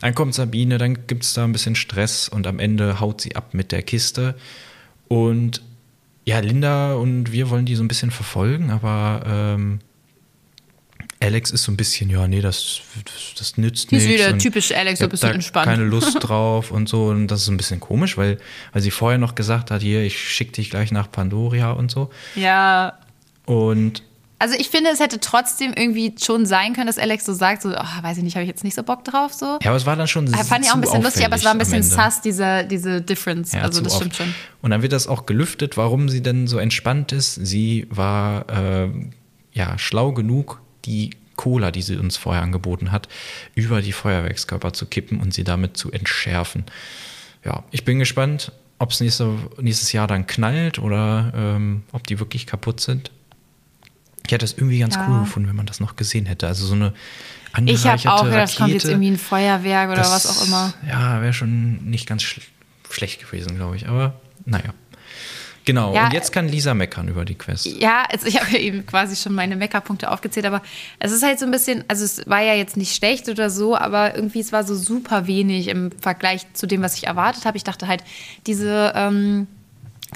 Dann 0.00 0.14
kommt 0.14 0.34
Sabine, 0.34 0.78
dann 0.78 1.06
gibt 1.06 1.22
es 1.22 1.34
da 1.34 1.44
ein 1.44 1.52
bisschen 1.52 1.76
Stress 1.76 2.28
und 2.28 2.46
am 2.48 2.58
Ende 2.58 2.98
haut 2.98 3.20
sie 3.20 3.36
ab 3.36 3.54
mit 3.54 3.70
der 3.70 3.82
Kiste. 3.82 4.34
Und 5.06 5.62
ja, 6.24 6.40
Linda 6.40 6.94
und 6.94 7.30
wir 7.30 7.50
wollen 7.50 7.66
die 7.66 7.76
so 7.76 7.84
ein 7.84 7.88
bisschen 7.88 8.10
verfolgen, 8.10 8.70
aber 8.70 9.22
ähm, 9.26 9.78
Alex 11.22 11.50
ist 11.50 11.62
so 11.62 11.72
ein 11.72 11.76
bisschen, 11.76 12.10
ja, 12.10 12.26
nee, 12.26 12.40
das, 12.40 12.80
das, 13.04 13.34
das 13.38 13.56
nützt 13.56 13.92
nichts. 13.92 14.06
Ist 14.06 14.12
wieder 14.12 14.36
typisch 14.38 14.72
Alex, 14.72 14.98
so 14.98 15.04
ein 15.04 15.10
bisschen 15.10 15.34
entspannt. 15.34 15.66
keine 15.66 15.84
Lust 15.88 16.18
drauf 16.20 16.70
und 16.72 16.88
so. 16.88 17.06
Und 17.06 17.28
das 17.28 17.42
ist 17.42 17.48
ein 17.48 17.56
bisschen 17.56 17.78
komisch, 17.78 18.16
weil, 18.16 18.38
weil 18.72 18.82
sie 18.82 18.90
vorher 18.90 19.18
noch 19.18 19.34
gesagt 19.34 19.70
hat, 19.70 19.82
hier, 19.82 20.02
ich 20.02 20.18
schicke 20.18 20.52
dich 20.52 20.70
gleich 20.70 20.90
nach 20.90 21.10
Pandoria 21.10 21.70
und 21.70 21.90
so. 21.90 22.10
Ja. 22.34 22.98
Und 23.46 24.02
also 24.42 24.56
ich 24.58 24.70
finde, 24.70 24.90
es 24.90 24.98
hätte 24.98 25.20
trotzdem 25.20 25.72
irgendwie 25.76 26.16
schon 26.20 26.46
sein 26.46 26.72
können, 26.72 26.88
dass 26.88 26.98
Alex 26.98 27.24
so 27.24 27.32
sagt, 27.32 27.62
so, 27.62 27.68
oh, 27.68 28.02
weiß 28.02 28.16
ich 28.16 28.24
nicht, 28.24 28.34
habe 28.34 28.42
ich 28.42 28.48
jetzt 28.48 28.64
nicht 28.64 28.74
so 28.74 28.82
Bock 28.82 29.04
drauf, 29.04 29.32
so. 29.32 29.60
Ja, 29.62 29.70
aber 29.70 29.76
es 29.76 29.86
war 29.86 29.94
dann 29.94 30.08
schon 30.08 30.26
sehr 30.26 30.44
Fand 30.44 30.64
ich 30.64 30.70
auch 30.72 30.74
ein 30.74 30.80
bisschen 30.80 31.00
lustig, 31.00 31.24
aber 31.24 31.36
es 31.36 31.44
war 31.44 31.52
ein 31.52 31.58
bisschen 31.58 31.84
sass, 31.84 32.22
diese, 32.22 32.64
diese 32.64 33.00
Difference. 33.00 33.52
Ja, 33.52 33.62
also 33.62 33.80
das 33.80 33.94
stimmt 33.94 34.16
schon. 34.16 34.34
Und 34.60 34.72
dann 34.72 34.82
wird 34.82 34.92
das 34.92 35.06
auch 35.06 35.26
gelüftet, 35.26 35.76
warum 35.76 36.08
sie 36.08 36.22
denn 36.22 36.48
so 36.48 36.58
entspannt 36.58 37.12
ist. 37.12 37.34
Sie 37.34 37.86
war 37.88 38.48
äh, 38.48 38.88
ja 39.52 39.78
schlau 39.78 40.10
genug, 40.10 40.60
die 40.84 41.10
Cola, 41.36 41.70
die 41.70 41.82
sie 41.82 41.96
uns 41.96 42.16
vorher 42.16 42.42
angeboten 42.42 42.92
hat, 42.92 43.08
über 43.54 43.82
die 43.82 43.92
Feuerwerkskörper 43.92 44.72
zu 44.72 44.86
kippen 44.86 45.20
und 45.20 45.34
sie 45.34 45.44
damit 45.44 45.76
zu 45.76 45.90
entschärfen. 45.90 46.64
Ja, 47.44 47.64
ich 47.70 47.84
bin 47.84 47.98
gespannt, 47.98 48.52
ob 48.78 48.90
es 48.90 49.00
nächste, 49.00 49.36
nächstes 49.60 49.92
Jahr 49.92 50.06
dann 50.06 50.26
knallt 50.26 50.78
oder 50.78 51.32
ähm, 51.34 51.84
ob 51.92 52.06
die 52.06 52.18
wirklich 52.18 52.46
kaputt 52.46 52.80
sind. 52.80 53.10
Ich 54.26 54.32
hätte 54.32 54.44
es 54.44 54.52
irgendwie 54.52 54.78
ganz 54.78 54.94
ja. 54.94 55.06
cool 55.08 55.20
gefunden, 55.20 55.48
wenn 55.48 55.56
man 55.56 55.66
das 55.66 55.80
noch 55.80 55.96
gesehen 55.96 56.26
hätte. 56.26 56.46
Also 56.46 56.66
so 56.66 56.74
eine 56.74 56.92
Ich 57.66 57.86
habe 57.86 58.12
auch 58.12 58.24
gedacht, 58.24 58.50
es 58.50 58.56
kommt 58.56 58.72
jetzt 58.72 58.84
irgendwie 58.84 59.10
ein 59.10 59.18
Feuerwerk 59.18 59.90
oder 59.90 59.98
das, 59.98 60.12
was 60.12 60.26
auch 60.26 60.46
immer. 60.46 60.74
Ja, 60.86 61.20
wäre 61.22 61.32
schon 61.32 61.84
nicht 61.84 62.06
ganz 62.06 62.22
sch 62.22 62.40
schlecht 62.90 63.20
gewesen, 63.20 63.56
glaube 63.56 63.76
ich. 63.76 63.88
Aber 63.88 64.20
naja. 64.44 64.74
Genau, 65.64 65.94
ja, 65.94 66.06
und 66.06 66.12
jetzt 66.12 66.32
kann 66.32 66.48
Lisa 66.48 66.74
meckern 66.74 67.08
über 67.08 67.24
die 67.24 67.34
Quest. 67.34 67.66
Ja, 67.66 68.04
also 68.10 68.26
ich 68.26 68.40
habe 68.40 68.50
ja 68.50 68.58
eben 68.58 68.86
quasi 68.86 69.16
schon 69.16 69.34
meine 69.34 69.56
Meckerpunkte 69.56 70.10
aufgezählt, 70.10 70.46
aber 70.46 70.62
es 70.98 71.12
ist 71.12 71.22
halt 71.22 71.38
so 71.38 71.46
ein 71.46 71.50
bisschen, 71.50 71.84
also 71.88 72.04
es 72.04 72.28
war 72.28 72.40
ja 72.40 72.54
jetzt 72.54 72.76
nicht 72.76 72.94
schlecht 72.94 73.28
oder 73.28 73.50
so, 73.50 73.76
aber 73.76 74.14
irgendwie 74.14 74.40
es 74.40 74.52
war 74.52 74.64
so 74.64 74.74
super 74.74 75.26
wenig 75.26 75.68
im 75.68 75.90
Vergleich 76.00 76.46
zu 76.52 76.66
dem, 76.66 76.82
was 76.82 76.96
ich 76.96 77.06
erwartet 77.06 77.44
habe. 77.44 77.56
Ich 77.56 77.64
dachte 77.64 77.86
halt, 77.86 78.02
diese 78.46 78.92
ähm, 78.96 79.46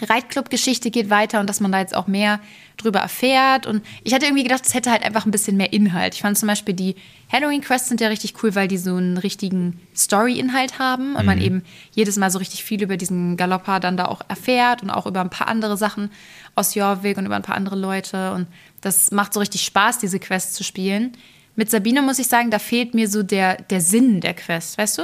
Reitclub-Geschichte 0.03 0.91
geht 0.91 1.11
weiter 1.11 1.41
und 1.41 1.49
dass 1.49 1.61
man 1.61 1.73
da 1.73 1.81
jetzt 1.81 1.95
auch 1.95 2.07
mehr 2.07 2.41
drüber 2.77 3.01
erfährt. 3.01 3.67
Und 3.67 3.85
ich 4.05 4.13
hatte 4.13 4.27
irgendwie 4.27 4.43
gedacht, 4.43 4.67
es 4.67 4.75
hätte 4.75 4.91
halt 4.91 5.03
einfach 5.03 5.25
ein 5.25 5.31
bisschen 5.31 5.57
mehr 5.57 5.73
Inhalt. 5.73 6.15
Ich 6.15 6.23
fand 6.23 6.37
zum 6.37 6.49
Beispiel 6.49 6.75
die 6.75 6.97
Halloween-Quests 7.33 7.89
sind 7.89 8.01
ja 8.01 8.09
richtig 8.09 8.35
cool, 8.43 8.55
weil 8.55 8.69
die 8.69 8.79
so 8.79 8.97
einen 8.97 9.17
richtigen 9.17 9.81
Story-Inhalt 9.95 10.79
haben 10.79 11.15
und 11.15 11.23
mhm. 11.23 11.27
man 11.27 11.41
eben 11.41 11.63
jedes 11.93 12.17
Mal 12.17 12.31
so 12.31 12.39
richtig 12.39 12.65
viel 12.65 12.83
über 12.83 12.97
diesen 12.97 13.37
Galopper 13.37 13.81
dann 13.81 13.97
da 13.97 14.07
auch 14.07 14.21
erfährt 14.29 14.83
und 14.83 14.91
auch 14.91 15.07
über 15.07 15.21
ein 15.21 15.31
paar 15.31 15.49
andere 15.49 15.77
Sachen 15.77 16.11
aus 16.55 16.75
Jorvik 16.75 17.17
und 17.17 17.27
über 17.27 17.37
ein 17.37 17.43
paar 17.43 17.57
andere 17.57 17.77
Leute. 17.77 18.33
Und 18.33 18.47
das 18.83 19.11
macht 19.11 19.33
so 19.33 19.41
richtig 19.41 19.63
Spaß, 19.63 19.99
diese 19.99 20.21
Quests 20.21 20.53
zu 20.53 20.65
spielen. 20.65 21.13
Mit 21.57 21.71
Sabine 21.71 22.03
muss 22.03 22.19
ich 22.19 22.27
sagen, 22.27 22.51
da 22.51 22.59
fehlt 22.59 22.95
mir 22.95 23.09
so 23.09 23.23
der, 23.23 23.57
der 23.63 23.81
Sinn 23.81 24.21
der 24.21 24.35
Quest, 24.35 24.77
weißt 24.77 24.99
du? 24.99 25.03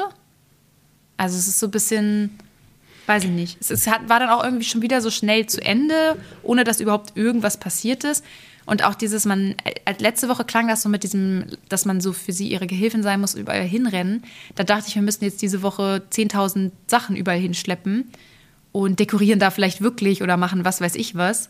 Also 1.17 1.39
es 1.39 1.49
ist 1.49 1.59
so 1.59 1.67
ein 1.67 1.71
bisschen 1.71 2.39
weiß 3.07 3.25
ich 3.25 3.31
nicht. 3.31 3.59
Es, 3.61 3.71
es 3.71 3.87
hat, 3.87 4.09
war 4.09 4.21
dann 4.21 4.31
auch 4.31 4.45
irgendwie 4.45 4.65
schon 4.65 4.83
wieder 4.83 5.01
so 5.01 5.11
schnell 5.11 5.47
zu 5.47 5.61
Ende, 5.63 6.17
ohne 6.43 6.65
dass 6.65 6.81
überhaupt 6.81 7.17
irgendwas 7.17 7.57
passiert 7.57 8.05
ist. 8.05 8.25
Und 8.65 8.85
auch 8.85 8.95
dieses, 8.95 9.25
man, 9.25 9.57
äh, 9.65 9.95
letzte 9.99 10.29
Woche 10.29 10.45
klang 10.45 10.69
das 10.69 10.83
so 10.83 10.89
mit 10.89 11.03
diesem, 11.03 11.47
dass 11.69 11.85
man 11.85 12.01
so 12.01 12.13
für 12.13 12.33
sie 12.33 12.49
ihre 12.49 12.67
Gehilfin 12.67 13.03
sein 13.03 13.21
muss, 13.21 13.35
überall 13.35 13.63
hinrennen. 13.63 14.23
Da 14.55 14.65
dachte 14.65 14.87
ich, 14.89 14.95
wir 14.95 15.03
müssen 15.03 15.25
jetzt 15.25 15.43
diese 15.43 15.63
Woche 15.63 16.03
10.000 16.11 16.71
Sachen 16.87 17.17
überall 17.17 17.39
hinschleppen 17.39 18.11
und 18.71 19.01
dekorieren 19.01 19.41
da 19.41 19.51
vielleicht 19.51 19.81
wirklich 19.81 20.23
oder 20.23 20.37
machen 20.37 20.65
was 20.65 20.81
weiß 20.81 20.95
ich 20.95 21.15
was. 21.15 21.49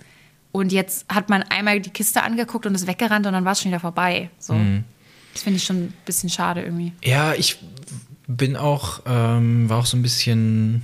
Und 0.52 0.72
jetzt 0.72 1.06
hat 1.08 1.30
man 1.30 1.42
einmal 1.42 1.80
die 1.80 1.90
Kiste 1.90 2.22
angeguckt 2.22 2.66
und 2.66 2.74
ist 2.74 2.86
weggerannt 2.86 3.26
und 3.26 3.32
dann 3.32 3.44
war 3.44 3.52
es 3.52 3.60
schon 3.60 3.70
wieder 3.70 3.80
vorbei. 3.80 4.30
So. 4.38 4.54
Mhm. 4.54 4.84
Das 5.32 5.42
finde 5.42 5.56
ich 5.58 5.64
schon 5.64 5.76
ein 5.76 5.94
bisschen 6.04 6.28
schade 6.28 6.62
irgendwie. 6.62 6.92
Ja, 7.02 7.32
ich 7.34 7.56
bin 8.26 8.56
auch, 8.56 9.00
ähm, 9.06 9.68
war 9.68 9.78
auch 9.78 9.86
so 9.86 9.96
ein 9.96 10.02
bisschen 10.02 10.82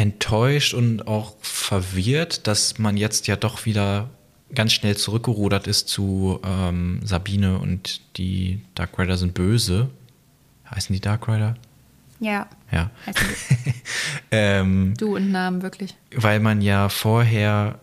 enttäuscht 0.00 0.72
und 0.72 1.06
auch 1.06 1.36
verwirrt, 1.42 2.46
dass 2.46 2.78
man 2.78 2.96
jetzt 2.96 3.26
ja 3.26 3.36
doch 3.36 3.66
wieder 3.66 4.08
ganz 4.54 4.72
schnell 4.72 4.96
zurückgerudert 4.96 5.66
ist 5.66 5.88
zu 5.88 6.40
ähm, 6.42 7.00
Sabine 7.04 7.58
und 7.58 8.00
die 8.16 8.62
Dark 8.74 8.98
Rider 8.98 9.18
sind 9.18 9.34
böse. 9.34 9.90
Heißen 10.74 10.94
die 10.94 11.00
Dark 11.00 11.28
Rider? 11.28 11.54
Ja. 12.18 12.48
Ja. 12.72 12.90
ähm, 14.30 14.94
Du 14.96 15.16
und 15.16 15.30
Namen, 15.30 15.60
wirklich. 15.60 15.94
weil 16.16 16.40
man 16.40 16.62
ja 16.62 16.88
vorher, 16.88 17.78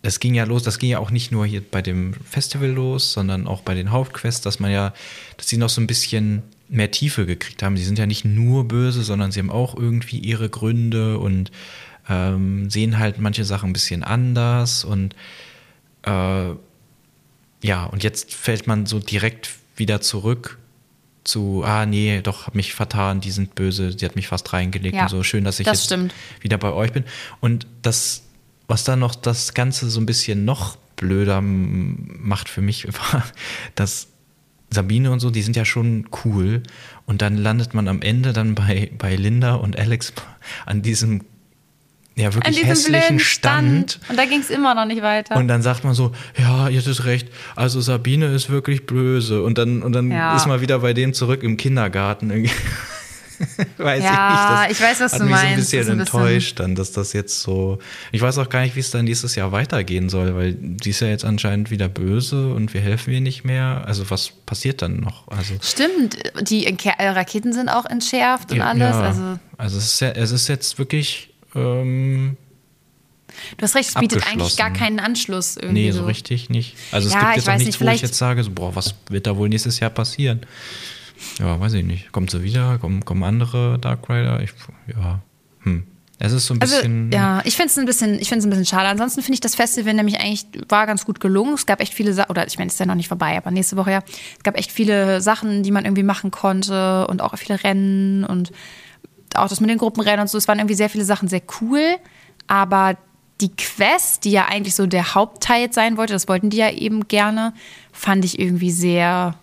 das 0.00 0.18
ging 0.18 0.34
ja 0.34 0.44
los, 0.44 0.62
das 0.62 0.78
ging 0.78 0.88
ja 0.88 0.98
auch 0.98 1.10
nicht 1.10 1.30
nur 1.30 1.44
hier 1.44 1.62
bei 1.62 1.82
dem 1.82 2.14
Festival 2.14 2.70
los, 2.70 3.12
sondern 3.12 3.46
auch 3.46 3.60
bei 3.60 3.74
den 3.74 3.90
Hauptquests, 3.90 4.40
dass 4.40 4.60
man 4.60 4.70
ja, 4.70 4.94
dass 5.36 5.48
sie 5.48 5.58
noch 5.58 5.68
so 5.68 5.82
ein 5.82 5.86
bisschen 5.86 6.42
mehr 6.72 6.90
Tiefe 6.90 7.26
gekriegt 7.26 7.62
haben. 7.62 7.76
Sie 7.76 7.84
sind 7.84 7.98
ja 7.98 8.06
nicht 8.06 8.24
nur 8.24 8.66
böse, 8.66 9.02
sondern 9.02 9.30
sie 9.30 9.40
haben 9.40 9.50
auch 9.50 9.76
irgendwie 9.76 10.18
ihre 10.18 10.48
Gründe 10.48 11.18
und 11.18 11.52
ähm, 12.08 12.70
sehen 12.70 12.98
halt 12.98 13.18
manche 13.18 13.44
Sachen 13.44 13.70
ein 13.70 13.72
bisschen 13.72 14.02
anders 14.02 14.84
und 14.84 15.14
äh, 16.02 16.50
ja, 17.64 17.84
und 17.84 18.02
jetzt 18.02 18.34
fällt 18.34 18.66
man 18.66 18.86
so 18.86 18.98
direkt 18.98 19.50
wieder 19.76 20.00
zurück 20.00 20.58
zu, 21.24 21.62
ah 21.64 21.86
nee, 21.86 22.20
doch, 22.22 22.46
hab 22.46 22.54
mich 22.56 22.74
vertan, 22.74 23.20
die 23.20 23.30
sind 23.30 23.54
böse, 23.54 23.94
die 23.94 24.04
hat 24.04 24.16
mich 24.16 24.26
fast 24.26 24.52
reingelegt 24.52 24.96
Ja, 24.96 25.04
und 25.04 25.08
so. 25.08 25.22
Schön, 25.22 25.44
dass 25.44 25.60
ich 25.60 25.66
das 25.66 25.78
jetzt 25.78 25.84
stimmt. 25.84 26.12
wieder 26.40 26.58
bei 26.58 26.72
euch 26.72 26.92
bin. 26.92 27.04
Und 27.40 27.66
das, 27.82 28.24
was 28.66 28.82
dann 28.82 28.98
noch 28.98 29.14
das 29.14 29.54
Ganze 29.54 29.88
so 29.88 30.00
ein 30.00 30.06
bisschen 30.06 30.44
noch 30.44 30.76
blöder 30.96 31.40
macht 31.40 32.48
für 32.48 32.60
mich, 32.60 32.88
war, 33.12 33.24
dass 33.76 34.08
Sabine 34.72 35.10
und 35.10 35.20
so, 35.20 35.30
die 35.30 35.42
sind 35.42 35.56
ja 35.56 35.64
schon 35.64 36.08
cool. 36.24 36.62
Und 37.06 37.22
dann 37.22 37.36
landet 37.36 37.74
man 37.74 37.88
am 37.88 38.02
Ende 38.02 38.32
dann 38.32 38.54
bei, 38.54 38.90
bei 38.98 39.14
Linda 39.16 39.54
und 39.54 39.78
Alex 39.78 40.12
an 40.66 40.82
diesem 40.82 41.22
ja 42.14 42.28
An 42.28 42.34
wirklich 42.34 42.56
diesem 42.56 42.68
hässlichen 42.68 43.18
Stand. 43.20 43.92
Stand. 43.92 44.10
Und 44.10 44.18
da 44.18 44.24
ging 44.26 44.40
es 44.40 44.50
immer 44.50 44.74
noch 44.74 44.84
nicht 44.84 45.02
weiter. 45.02 45.36
Und 45.36 45.48
dann 45.48 45.62
sagt 45.62 45.82
man 45.84 45.94
so, 45.94 46.12
ja, 46.38 46.68
ihr 46.68 46.78
hattet 46.80 47.04
recht, 47.06 47.28
also 47.56 47.80
Sabine 47.80 48.26
ist 48.26 48.50
wirklich 48.50 48.84
böse. 48.86 49.42
Und 49.42 49.56
dann, 49.58 49.82
und 49.82 49.92
dann 49.92 50.10
Ja. 50.10 50.36
ist 50.36 50.46
man 50.46 50.60
wieder 50.60 50.80
bei 50.80 50.92
denen 50.92 51.14
zurück 51.14 51.42
im 51.42 51.56
Kindergarten. 51.56 52.30
weiß 53.78 54.02
Ja, 54.04 54.62
ich 54.62 54.68
nicht. 54.68 54.80
ich 54.80 54.86
weiß, 54.86 55.00
was 55.00 55.12
hat 55.12 55.20
du 55.20 55.24
mich 55.24 55.34
so 55.34 55.40
ein 55.40 55.50
meinst. 55.52 55.70
bisschen 55.70 55.78
Das 55.80 55.88
ein 55.90 55.98
bisschen- 55.98 56.20
enttäuscht 56.20 56.60
dann, 56.60 56.74
dass 56.74 56.92
das 56.92 57.12
jetzt 57.12 57.40
so. 57.40 57.78
Ich 58.12 58.20
weiß 58.20 58.38
auch 58.38 58.48
gar 58.48 58.62
nicht, 58.62 58.76
wie 58.76 58.80
es 58.80 58.90
dann 58.90 59.04
nächstes 59.04 59.34
Jahr 59.34 59.52
weitergehen 59.52 60.08
soll, 60.08 60.34
weil 60.34 60.54
die 60.54 60.90
ist 60.90 61.00
ja 61.00 61.08
jetzt 61.08 61.24
anscheinend 61.24 61.70
wieder 61.70 61.88
böse 61.88 62.52
und 62.54 62.74
wir 62.74 62.80
helfen 62.80 63.12
ihr 63.12 63.20
nicht 63.20 63.44
mehr. 63.44 63.82
Also 63.86 64.10
was 64.10 64.30
passiert 64.30 64.82
dann 64.82 65.00
noch? 65.00 65.28
Also 65.28 65.54
Stimmt, 65.62 66.16
die 66.42 66.66
äh, 66.66 67.08
Raketen 67.08 67.52
sind 67.52 67.68
auch 67.68 67.84
entschärft 67.86 68.52
und 68.52 68.58
ja, 68.58 68.66
alles. 68.70 68.80
ja. 68.82 69.00
Also 69.02 69.38
also 69.58 69.78
es 69.78 69.84
ist, 69.86 70.00
ja, 70.00 70.08
es 70.10 70.30
ist 70.30 70.48
jetzt 70.48 70.78
wirklich. 70.78 71.30
Ähm, 71.54 72.36
du 73.56 73.62
hast 73.62 73.74
recht, 73.74 73.88
es 73.90 73.94
bietet 73.94 74.26
eigentlich 74.26 74.56
gar 74.56 74.72
keinen 74.72 74.98
Anschluss 75.00 75.56
irgendwie. 75.56 75.84
Nee, 75.86 75.90
so 75.92 76.04
richtig 76.04 76.50
nicht. 76.50 76.76
Also 76.90 77.08
es 77.08 77.14
Ja, 77.14 77.20
gibt 77.20 77.36
jetzt 77.36 77.48
auch 77.48 77.52
nichts, 77.56 77.66
nicht, 77.78 77.80
wo 77.80 77.92
ich 77.92 78.02
jetzt 78.02 78.16
sage, 78.16 78.42
so, 78.42 78.50
boah, 78.50 78.74
was 78.74 78.94
wird 79.08 79.26
da 79.26 79.36
wohl 79.36 79.48
nächstes 79.48 79.78
Jahr 79.80 79.90
passieren? 79.90 80.40
Ja, 81.38 81.58
weiß 81.60 81.72
ich 81.74 81.84
nicht. 81.84 82.12
Kommt 82.12 82.30
sie 82.30 82.42
wieder? 82.42 82.78
Kommen, 82.78 83.04
kommen 83.04 83.22
andere 83.22 83.78
Dark 83.78 84.08
Rider? 84.08 84.40
Ich, 84.42 84.50
ja, 84.94 85.20
hm. 85.62 85.84
Es 86.18 86.30
ist 86.32 86.46
so 86.46 86.54
ein 86.54 86.60
Also, 86.60 86.76
bisschen. 86.76 87.10
ja, 87.10 87.42
ich 87.44 87.56
finde 87.56 87.68
es 87.70 87.78
ein 87.78 87.84
bisschen, 87.84 88.14
ich 88.20 88.28
finde 88.28 88.40
es 88.40 88.44
ein 88.46 88.50
bisschen 88.50 88.66
schade. 88.66 88.88
Ansonsten 88.88 89.22
finde 89.22 89.34
ich 89.34 89.40
das 89.40 89.56
Festival 89.56 89.92
nämlich 89.94 90.20
eigentlich 90.20 90.46
war 90.68 90.86
ganz 90.86 91.04
gut 91.04 91.18
gelungen. 91.18 91.54
Es 91.54 91.66
gab 91.66 91.80
echt 91.80 91.92
viele 91.94 92.12
Sachen, 92.12 92.30
oder 92.30 92.46
ich 92.46 92.58
meine, 92.58 92.68
es 92.68 92.74
ist 92.74 92.78
ja 92.78 92.86
noch 92.86 92.94
nicht 92.94 93.08
vorbei, 93.08 93.36
aber 93.36 93.50
nächste 93.50 93.76
Woche 93.76 93.90
ja. 93.90 94.00
Es 94.36 94.42
gab 94.44 94.56
echt 94.56 94.70
viele 94.70 95.20
Sachen, 95.20 95.64
die 95.64 95.72
man 95.72 95.84
irgendwie 95.84 96.04
machen 96.04 96.30
konnte 96.30 97.08
und 97.08 97.22
auch 97.22 97.36
viele 97.36 97.64
Rennen 97.64 98.22
und 98.24 98.52
auch 99.34 99.48
das 99.48 99.60
mit 99.60 99.68
den 99.68 99.78
Gruppenrennen 99.78 100.20
und 100.20 100.28
so. 100.28 100.38
Es 100.38 100.46
waren 100.46 100.58
irgendwie 100.60 100.76
sehr 100.76 100.90
viele 100.90 101.04
Sachen 101.04 101.26
sehr 101.26 101.42
cool, 101.60 101.96
aber 102.46 102.96
die 103.40 103.50
Quest, 103.56 104.24
die 104.24 104.30
ja 104.30 104.46
eigentlich 104.46 104.76
so 104.76 104.86
der 104.86 105.16
Hauptteil 105.16 105.72
sein 105.72 105.96
wollte, 105.96 106.12
das 106.12 106.28
wollten 106.28 106.50
die 106.50 106.58
ja 106.58 106.70
eben 106.70 107.08
gerne, 107.08 107.52
fand 107.90 108.24
ich 108.24 108.38
irgendwie 108.38 108.70
sehr. 108.70 109.34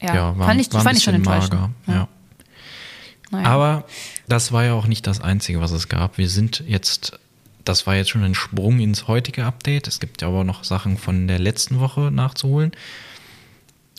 Ja, 0.00 0.14
ja, 0.14 0.38
war, 0.38 0.46
fand 0.46 0.60
ich, 0.60 0.72
war 0.72 0.82
fand 0.82 0.98
ich 0.98 1.04
schon 1.04 1.14
enttäuschend. 1.14 1.52
mager. 1.54 1.70
Ja. 1.86 2.08
Naja. 3.30 3.46
Aber 3.46 3.84
das 4.28 4.50
war 4.52 4.64
ja 4.64 4.74
auch 4.74 4.86
nicht 4.86 5.06
das 5.06 5.20
Einzige, 5.20 5.60
was 5.60 5.70
es 5.70 5.88
gab. 5.88 6.18
Wir 6.18 6.28
sind 6.28 6.64
jetzt, 6.66 7.18
das 7.64 7.86
war 7.86 7.94
jetzt 7.94 8.10
schon 8.10 8.24
ein 8.24 8.34
Sprung 8.34 8.80
ins 8.80 9.06
heutige 9.06 9.44
Update. 9.44 9.86
Es 9.86 10.00
gibt 10.00 10.22
ja 10.22 10.28
aber 10.28 10.42
noch 10.44 10.64
Sachen 10.64 10.98
von 10.98 11.28
der 11.28 11.38
letzten 11.38 11.78
Woche 11.80 12.10
nachzuholen. 12.10 12.72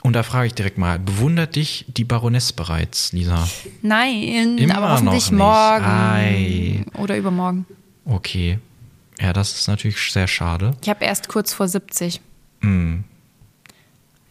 Und 0.03 0.13
da 0.13 0.23
frage 0.23 0.47
ich 0.47 0.53
direkt 0.55 0.77
mal, 0.79 0.97
bewundert 0.97 1.55
dich 1.55 1.85
die 1.87 2.03
Baroness 2.03 2.51
bereits, 2.53 3.13
Lisa? 3.13 3.47
Nein, 3.83 4.57
Immer 4.57 4.77
aber 4.77 4.91
hoffentlich 4.93 5.31
noch 5.31 5.31
nicht. 5.31 5.31
morgen 5.31 5.85
Ei. 5.85 6.85
oder 6.97 7.17
übermorgen. 7.17 7.65
Okay. 8.03 8.57
Ja, 9.19 9.31
das 9.31 9.53
ist 9.53 9.67
natürlich 9.67 10.11
sehr 10.11 10.27
schade. 10.27 10.75
Ich 10.81 10.89
habe 10.89 11.05
erst 11.05 11.27
kurz 11.29 11.53
vor 11.53 11.67
70. 11.67 12.19
Hm. 12.61 13.03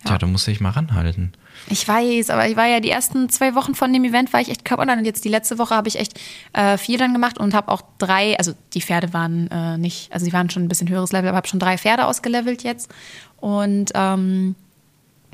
Ja. 0.05 0.13
Ja, 0.13 0.19
da 0.19 0.27
muss 0.27 0.49
ich 0.49 0.61
mal 0.61 0.71
ranhalten. 0.71 1.33
Ich 1.71 1.87
weiß, 1.87 2.31
aber 2.31 2.49
ich 2.49 2.57
war 2.57 2.67
ja 2.67 2.81
die 2.81 2.91
ersten 2.91 3.29
zwei 3.29 3.55
Wochen 3.55 3.77
von 3.77 3.93
dem 3.93 4.03
Event 4.03 4.33
war 4.33 4.41
ich 4.41 4.49
echt 4.49 4.65
kaputt 4.65 4.89
und 4.89 5.05
jetzt 5.05 5.25
die 5.25 5.29
letzte 5.29 5.57
Woche 5.57 5.77
habe 5.77 5.87
ich 5.87 6.01
echt 6.01 6.19
äh, 6.53 6.77
vier 6.77 6.99
dann 6.99 7.13
gemacht 7.13 7.39
und 7.39 7.55
habe 7.55 7.71
auch 7.71 7.83
drei, 7.99 8.37
also 8.39 8.55
die 8.75 8.83
Pferde 8.83 9.13
waren 9.13 9.49
äh, 9.53 9.79
nicht, 9.79 10.13
also 10.13 10.27
die 10.27 10.33
waren 10.33 10.51
schon 10.51 10.65
ein 10.65 10.69
bisschen 10.69 10.89
höheres 10.89 11.13
Level, 11.13 11.29
aber 11.29 11.37
habe 11.37 11.47
schon 11.47 11.61
drei 11.61 11.79
Pferde 11.79 12.07
ausgelevelt 12.07 12.65
jetzt. 12.65 12.91
Und 13.37 13.93
ähm, 13.95 14.57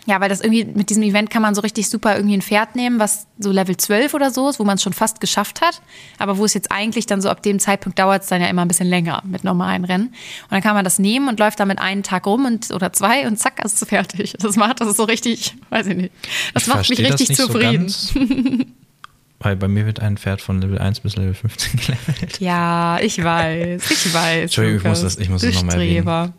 ja, 0.06 0.20
weil 0.20 0.28
das 0.28 0.40
irgendwie 0.40 0.64
mit 0.64 0.88
diesem 0.88 1.02
Event 1.02 1.30
kann 1.30 1.42
man 1.42 1.54
so 1.54 1.60
richtig 1.60 1.88
super 1.90 2.14
irgendwie 2.16 2.36
ein 2.36 2.42
Pferd 2.42 2.76
nehmen, 2.76 2.98
was 3.00 3.26
so 3.38 3.50
Level 3.50 3.76
12 3.76 4.14
oder 4.14 4.30
so 4.30 4.48
ist, 4.48 4.58
wo 4.60 4.64
man 4.64 4.76
es 4.76 4.82
schon 4.82 4.92
fast 4.92 5.20
geschafft 5.20 5.60
hat. 5.60 5.82
Aber 6.18 6.38
wo 6.38 6.44
es 6.44 6.54
jetzt 6.54 6.70
eigentlich 6.70 7.06
dann 7.06 7.20
so 7.20 7.28
ab 7.28 7.42
dem 7.42 7.58
Zeitpunkt 7.58 7.98
dauert 7.98 8.22
es 8.22 8.28
dann 8.28 8.40
ja 8.40 8.46
immer 8.48 8.62
ein 8.62 8.68
bisschen 8.68 8.86
länger 8.88 9.22
mit 9.26 9.42
normalen 9.44 9.84
Rennen. 9.84 10.06
Und 10.08 10.50
dann 10.52 10.62
kann 10.62 10.74
man 10.74 10.84
das 10.84 10.98
nehmen 10.98 11.28
und 11.28 11.38
läuft 11.40 11.58
damit 11.60 11.78
einen 11.80 12.02
Tag 12.04 12.26
rum 12.26 12.44
und, 12.44 12.70
oder 12.70 12.92
zwei 12.92 13.26
und 13.26 13.36
zack, 13.38 13.64
ist 13.64 13.82
es 13.82 13.88
fertig. 13.88 14.34
Das 14.38 14.56
macht 14.56 14.80
das 14.80 14.88
ist 14.88 14.96
so 14.96 15.04
richtig, 15.04 15.54
weiß 15.70 15.88
ich 15.88 15.96
nicht. 15.96 16.12
Das 16.54 16.62
Ich 16.62 16.68
macht 16.68 16.88
mich 16.88 16.98
richtig 17.00 17.36
zufrieden. 17.36 17.88
So 17.88 18.20
weil 19.40 19.56
bei 19.56 19.68
mir 19.68 19.86
wird 19.86 20.00
ein 20.00 20.16
Pferd 20.16 20.40
von 20.40 20.60
Level 20.62 20.78
1 20.78 21.00
bis 21.00 21.16
Level 21.16 21.34
15 21.34 21.78
gelevelt. 21.80 22.40
ja, 22.40 22.98
ich 23.00 23.22
weiß, 23.22 23.90
ich 23.90 24.14
weiß. 24.14 24.42
Entschuldigung, 24.44 24.78
ich 24.78 24.84
muss 24.84 25.02
das- 25.02 25.18
ich 25.18 25.28
muss 25.28 25.42
das 25.42 25.54
noch 25.56 25.64
mal 25.64 25.72
erwähnen. 25.74 26.32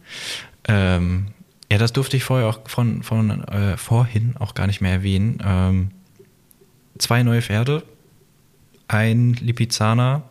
Ähm, 0.68 1.28
ja, 1.72 1.78
das 1.78 1.94
durfte 1.94 2.18
ich 2.18 2.24
vorher 2.24 2.48
auch 2.48 2.68
von, 2.68 3.04
von 3.04 3.44
äh, 3.46 3.78
vorhin 3.78 4.36
auch 4.40 4.54
gar 4.54 4.68
nicht 4.68 4.82
mehr 4.82 4.92
erwähnen. 4.92 5.42
Ähm, 5.44 5.92
zwei 6.98 7.24
neue 7.24 7.42
Pferde, 7.42 7.84
ein 8.88 9.34
Lipizzaner 9.34 10.24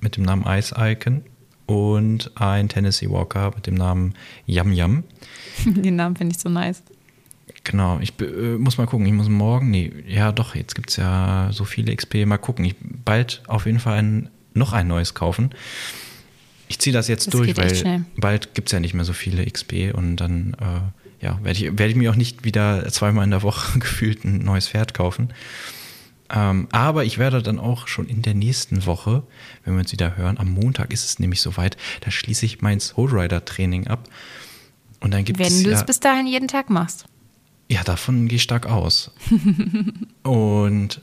mit 0.00 0.16
dem 0.16 0.24
Namen 0.24 0.44
Ice 0.46 0.74
Icon 0.78 1.22
und 1.66 2.30
ein 2.36 2.68
Tennessee 2.68 3.10
Walker 3.10 3.52
mit 3.54 3.66
dem 3.66 3.74
Namen 3.74 4.14
Yam 4.46 4.72
Yam. 4.72 5.04
Den 5.64 5.96
Namen 5.96 6.16
finde 6.16 6.34
ich 6.34 6.40
so 6.40 6.48
nice. 6.48 6.82
Genau, 7.64 7.98
ich 8.00 8.12
äh, 8.20 8.56
muss 8.58 8.78
mal 8.78 8.86
gucken. 8.86 9.06
Ich 9.06 9.12
muss 9.12 9.28
morgen, 9.28 9.70
nee, 9.70 9.92
ja 10.06 10.32
doch, 10.32 10.54
jetzt 10.54 10.74
gibt 10.74 10.90
es 10.90 10.96
ja 10.96 11.48
so 11.50 11.64
viele 11.64 11.94
XP. 11.94 12.26
Mal 12.26 12.38
gucken. 12.38 12.64
Ich 12.64 12.76
bald 12.80 13.42
auf 13.46 13.66
jeden 13.66 13.80
Fall 13.80 13.98
ein, 13.98 14.30
noch 14.52 14.72
ein 14.72 14.86
neues 14.86 15.14
kaufen. 15.14 15.50
Ich 16.68 16.78
ziehe 16.78 16.92
das 16.92 17.08
jetzt 17.08 17.26
Das 17.26 17.32
durch, 17.32 17.56
weil 17.56 18.04
bald 18.16 18.54
gibt 18.54 18.68
es 18.68 18.72
ja 18.72 18.80
nicht 18.80 18.94
mehr 18.94 19.04
so 19.04 19.12
viele 19.12 19.44
XP 19.44 19.94
und 19.94 20.16
dann 20.16 20.56
äh, 20.60 21.24
ja, 21.24 21.38
werde 21.42 21.58
ich, 21.58 21.78
werd 21.78 21.90
ich 21.90 21.96
mir 21.96 22.10
auch 22.10 22.16
nicht 22.16 22.44
wieder 22.44 22.86
zweimal 22.90 23.24
in 23.24 23.30
der 23.30 23.42
Woche 23.42 23.78
gefühlt 23.78 24.24
ein 24.24 24.38
neues 24.38 24.68
Pferd 24.68 24.94
kaufen. 24.94 25.32
Ähm, 26.30 26.68
aber 26.72 27.04
ich 27.04 27.18
werde 27.18 27.42
dann 27.42 27.58
auch 27.58 27.86
schon 27.86 28.06
in 28.08 28.22
der 28.22 28.34
nächsten 28.34 28.86
Woche, 28.86 29.22
wenn 29.64 29.74
wir 29.74 29.80
uns 29.80 29.92
wieder 29.92 30.16
hören, 30.16 30.38
am 30.38 30.50
Montag 30.50 30.92
ist 30.92 31.04
es 31.04 31.18
nämlich 31.18 31.40
soweit, 31.40 31.76
da 32.00 32.10
schließe 32.10 32.46
ich 32.46 32.62
mein 32.62 32.80
Soul 32.80 33.10
Rider 33.10 33.44
Training 33.44 33.86
ab. 33.86 34.08
Und 35.00 35.12
dann 35.12 35.24
gibt 35.24 35.38
Wenn 35.38 35.46
es 35.46 35.62
du 35.62 35.70
ja, 35.70 35.76
es 35.76 35.84
bis 35.84 36.00
dahin 36.00 36.26
jeden 36.26 36.48
Tag 36.48 36.70
machst. 36.70 37.04
ja, 37.68 37.84
davon 37.84 38.26
gehe 38.28 38.36
ich 38.36 38.42
stark 38.42 38.66
aus. 38.66 39.12
und 40.22 41.02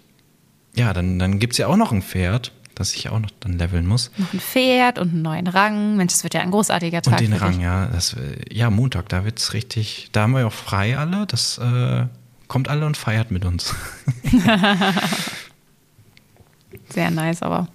ja, 0.75 0.93
dann, 0.93 1.19
dann 1.19 1.37
gibt 1.37 1.53
es 1.53 1.57
ja 1.59 1.67
auch 1.67 1.77
noch 1.77 1.91
ein 1.91 2.01
Pferd, 2.01 2.51
das 2.75 2.93
ich 2.95 3.09
auch 3.09 3.19
noch 3.19 3.29
dann 3.39 3.57
leveln 3.57 3.85
muss. 3.85 4.11
Noch 4.17 4.33
ein 4.33 4.39
Pferd 4.39 4.99
und 4.99 5.09
einen 5.09 5.21
neuen 5.21 5.47
Rang. 5.47 5.97
Mensch, 5.97 6.13
das 6.13 6.23
wird 6.23 6.33
ja 6.33 6.41
ein 6.41 6.51
großartiger 6.51 7.01
Tag. 7.01 7.13
Und 7.13 7.19
den 7.21 7.33
Rang, 7.33 7.53
dich. 7.53 7.61
ja. 7.61 7.85
Das, 7.87 8.13
äh, 8.13 8.37
ja, 8.53 8.69
Montag, 8.69 9.09
da 9.09 9.25
wird 9.25 9.39
es 9.39 9.53
richtig. 9.53 10.09
Da 10.11 10.21
haben 10.23 10.31
wir 10.33 10.41
ja 10.41 10.47
auch 10.47 10.53
frei 10.53 10.97
alle. 10.97 11.25
Das 11.27 11.57
äh, 11.57 12.05
kommt 12.47 12.67
alle 12.67 12.85
und 12.85 12.97
feiert 12.97 13.31
mit 13.31 13.45
uns. 13.45 13.73
Sehr 16.89 17.11
nice, 17.11 17.41
aber. 17.41 17.67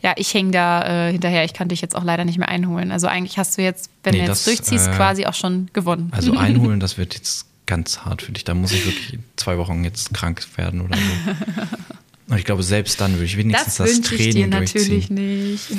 Ja, 0.00 0.14
ich 0.16 0.34
hänge 0.34 0.50
da 0.50 1.08
äh, 1.08 1.12
hinterher. 1.12 1.44
Ich 1.44 1.54
kann 1.54 1.68
dich 1.68 1.80
jetzt 1.80 1.94
auch 1.94 2.02
leider 2.02 2.24
nicht 2.24 2.38
mehr 2.38 2.48
einholen. 2.48 2.90
Also 2.90 3.06
eigentlich 3.06 3.38
hast 3.38 3.56
du 3.56 3.62
jetzt, 3.62 3.88
wenn 4.02 4.12
Nee, 4.14 4.20
du 4.22 4.26
jetzt 4.26 4.46
das, 4.46 4.56
durchziehst, 4.56 4.88
äh, 4.88 4.92
quasi 4.96 5.26
auch 5.26 5.34
schon 5.34 5.68
gewonnen. 5.72 6.08
Also 6.12 6.32
einholen, 6.36 6.80
das 6.80 6.98
wird 6.98 7.14
jetzt 7.14 7.46
ganz 7.66 8.00
hart 8.00 8.22
für 8.22 8.32
dich. 8.32 8.42
Da 8.44 8.54
muss 8.54 8.72
ich 8.72 8.84
wirklich 8.84 9.20
zwei 9.36 9.58
Wochen 9.58 9.84
jetzt 9.84 10.12
krank 10.12 10.44
werden 10.56 10.80
oder 10.80 10.96
so. 10.96 11.02
Ich 12.36 12.44
glaube, 12.44 12.62
selbst 12.62 13.00
dann 13.00 13.14
würde 13.14 13.24
ich 13.24 13.36
wenigstens 13.36 13.76
das 13.76 13.86
das, 13.86 13.96
wünsche 13.96 14.14
ich 14.14 14.34
dir 14.34 14.48
Training 14.48 14.50
natürlich 14.50 15.10
nicht. 15.10 15.70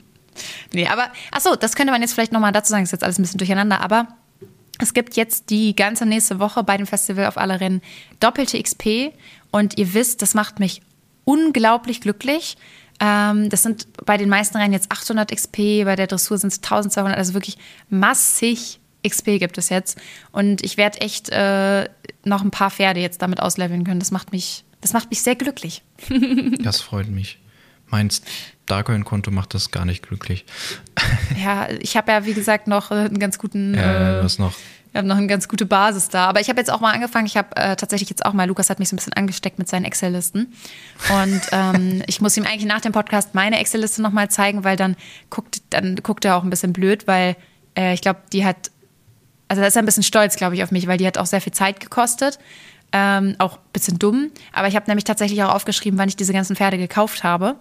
nee, 0.72 0.86
aber, 0.86 1.10
achso, 1.30 1.56
das 1.56 1.74
könnte 1.74 1.92
man 1.92 2.02
jetzt 2.02 2.14
vielleicht 2.14 2.32
nochmal 2.32 2.52
dazu 2.52 2.70
sagen, 2.70 2.84
ist 2.84 2.92
jetzt 2.92 3.04
alles 3.04 3.18
ein 3.18 3.22
bisschen 3.22 3.38
durcheinander, 3.38 3.80
aber 3.80 4.08
es 4.78 4.94
gibt 4.94 5.16
jetzt 5.16 5.50
die 5.50 5.76
ganze 5.76 6.06
nächste 6.06 6.38
Woche 6.38 6.64
bei 6.64 6.76
dem 6.76 6.86
Festival 6.86 7.26
auf 7.26 7.38
alle 7.38 7.60
Rennen 7.60 7.82
doppelte 8.20 8.60
XP 8.60 9.12
und 9.50 9.78
ihr 9.78 9.94
wisst, 9.94 10.22
das 10.22 10.34
macht 10.34 10.58
mich 10.58 10.82
unglaublich 11.24 12.00
glücklich. 12.00 12.56
Ähm, 13.00 13.48
das 13.48 13.62
sind 13.62 13.86
bei 14.04 14.16
den 14.16 14.28
meisten 14.28 14.56
Rennen 14.56 14.72
jetzt 14.72 14.90
800 14.90 15.30
XP, 15.30 15.84
bei 15.84 15.96
der 15.96 16.06
Dressur 16.06 16.38
sind 16.38 16.52
es 16.52 16.58
1200, 16.58 17.16
also 17.16 17.34
wirklich 17.34 17.58
massig 17.88 18.80
XP 19.06 19.38
gibt 19.38 19.58
es 19.58 19.68
jetzt. 19.68 19.98
Und 20.30 20.64
ich 20.64 20.76
werde 20.76 21.00
echt 21.00 21.28
äh, 21.30 21.88
noch 22.24 22.42
ein 22.42 22.50
paar 22.50 22.70
Pferde 22.70 23.00
jetzt 23.00 23.22
damit 23.22 23.40
ausleveln 23.40 23.84
können. 23.84 24.00
Das 24.00 24.10
macht 24.10 24.32
mich, 24.32 24.64
das 24.82 24.92
macht 24.92 25.08
mich 25.08 25.22
sehr 25.22 25.36
glücklich. 25.36 25.82
das 26.62 26.82
freut 26.82 27.08
mich. 27.08 27.38
Mein 27.88 28.10
Starcoin-Konto 28.10 29.30
macht 29.30 29.54
das 29.54 29.70
gar 29.70 29.86
nicht 29.86 30.06
glücklich. 30.06 30.44
Ja, 31.42 31.68
ich 31.80 31.96
habe 31.96 32.12
ja, 32.12 32.24
wie 32.26 32.34
gesagt, 32.34 32.68
noch 32.68 32.90
einen 32.90 33.18
ganz 33.18 33.38
guten. 33.38 33.74
Ja, 33.74 34.20
äh, 34.20 34.24
was 34.24 34.38
noch? 34.38 34.54
Wir 34.92 34.98
haben 34.98 35.08
noch 35.08 35.16
eine 35.16 35.26
ganz 35.26 35.48
gute 35.48 35.64
Basis 35.64 36.08
da. 36.08 36.26
Aber 36.26 36.40
ich 36.40 36.48
habe 36.48 36.60
jetzt 36.60 36.70
auch 36.70 36.80
mal 36.80 36.92
angefangen. 36.92 37.26
Ich 37.26 37.36
habe 37.36 37.56
äh, 37.56 37.74
tatsächlich 37.74 38.10
jetzt 38.10 38.24
auch 38.24 38.34
mal, 38.34 38.46
Lukas 38.46 38.70
hat 38.70 38.78
mich 38.78 38.90
so 38.90 38.94
ein 38.94 38.98
bisschen 38.98 39.14
angesteckt 39.14 39.58
mit 39.58 39.68
seinen 39.68 39.84
Excel-Listen. 39.84 40.52
Und 41.10 41.40
ähm, 41.50 42.02
ich 42.06 42.20
muss 42.20 42.36
ihm 42.36 42.44
eigentlich 42.44 42.66
nach 42.66 42.80
dem 42.80 42.92
Podcast 42.92 43.34
meine 43.34 43.58
Excel-Liste 43.58 44.02
nochmal 44.02 44.30
zeigen, 44.30 44.62
weil 44.62 44.76
dann 44.76 44.94
guckt, 45.30 45.62
dann 45.70 45.96
guckt 45.96 46.24
er 46.24 46.36
auch 46.36 46.44
ein 46.44 46.50
bisschen 46.50 46.72
blöd, 46.72 47.06
weil 47.06 47.36
äh, 47.76 47.94
ich 47.94 48.02
glaube, 48.02 48.20
die 48.32 48.44
hat 48.44 48.70
also 49.52 49.60
da 49.60 49.68
ist 49.68 49.76
er 49.76 49.82
ein 49.82 49.86
bisschen 49.86 50.02
stolz, 50.02 50.36
glaube 50.36 50.54
ich, 50.54 50.62
auf 50.62 50.70
mich, 50.70 50.86
weil 50.86 50.96
die 50.96 51.06
hat 51.06 51.18
auch 51.18 51.26
sehr 51.26 51.42
viel 51.42 51.52
Zeit 51.52 51.78
gekostet. 51.78 52.38
Ähm, 52.92 53.36
auch 53.38 53.54
ein 53.54 53.72
bisschen 53.72 53.98
dumm. 53.98 54.30
Aber 54.52 54.68
ich 54.68 54.76
habe 54.76 54.86
nämlich 54.86 55.04
tatsächlich 55.04 55.42
auch 55.42 55.54
aufgeschrieben, 55.54 55.98
wann 55.98 56.08
ich 56.08 56.16
diese 56.16 56.32
ganzen 56.32 56.56
Pferde 56.56 56.76
gekauft 56.76 57.24
habe. 57.24 57.56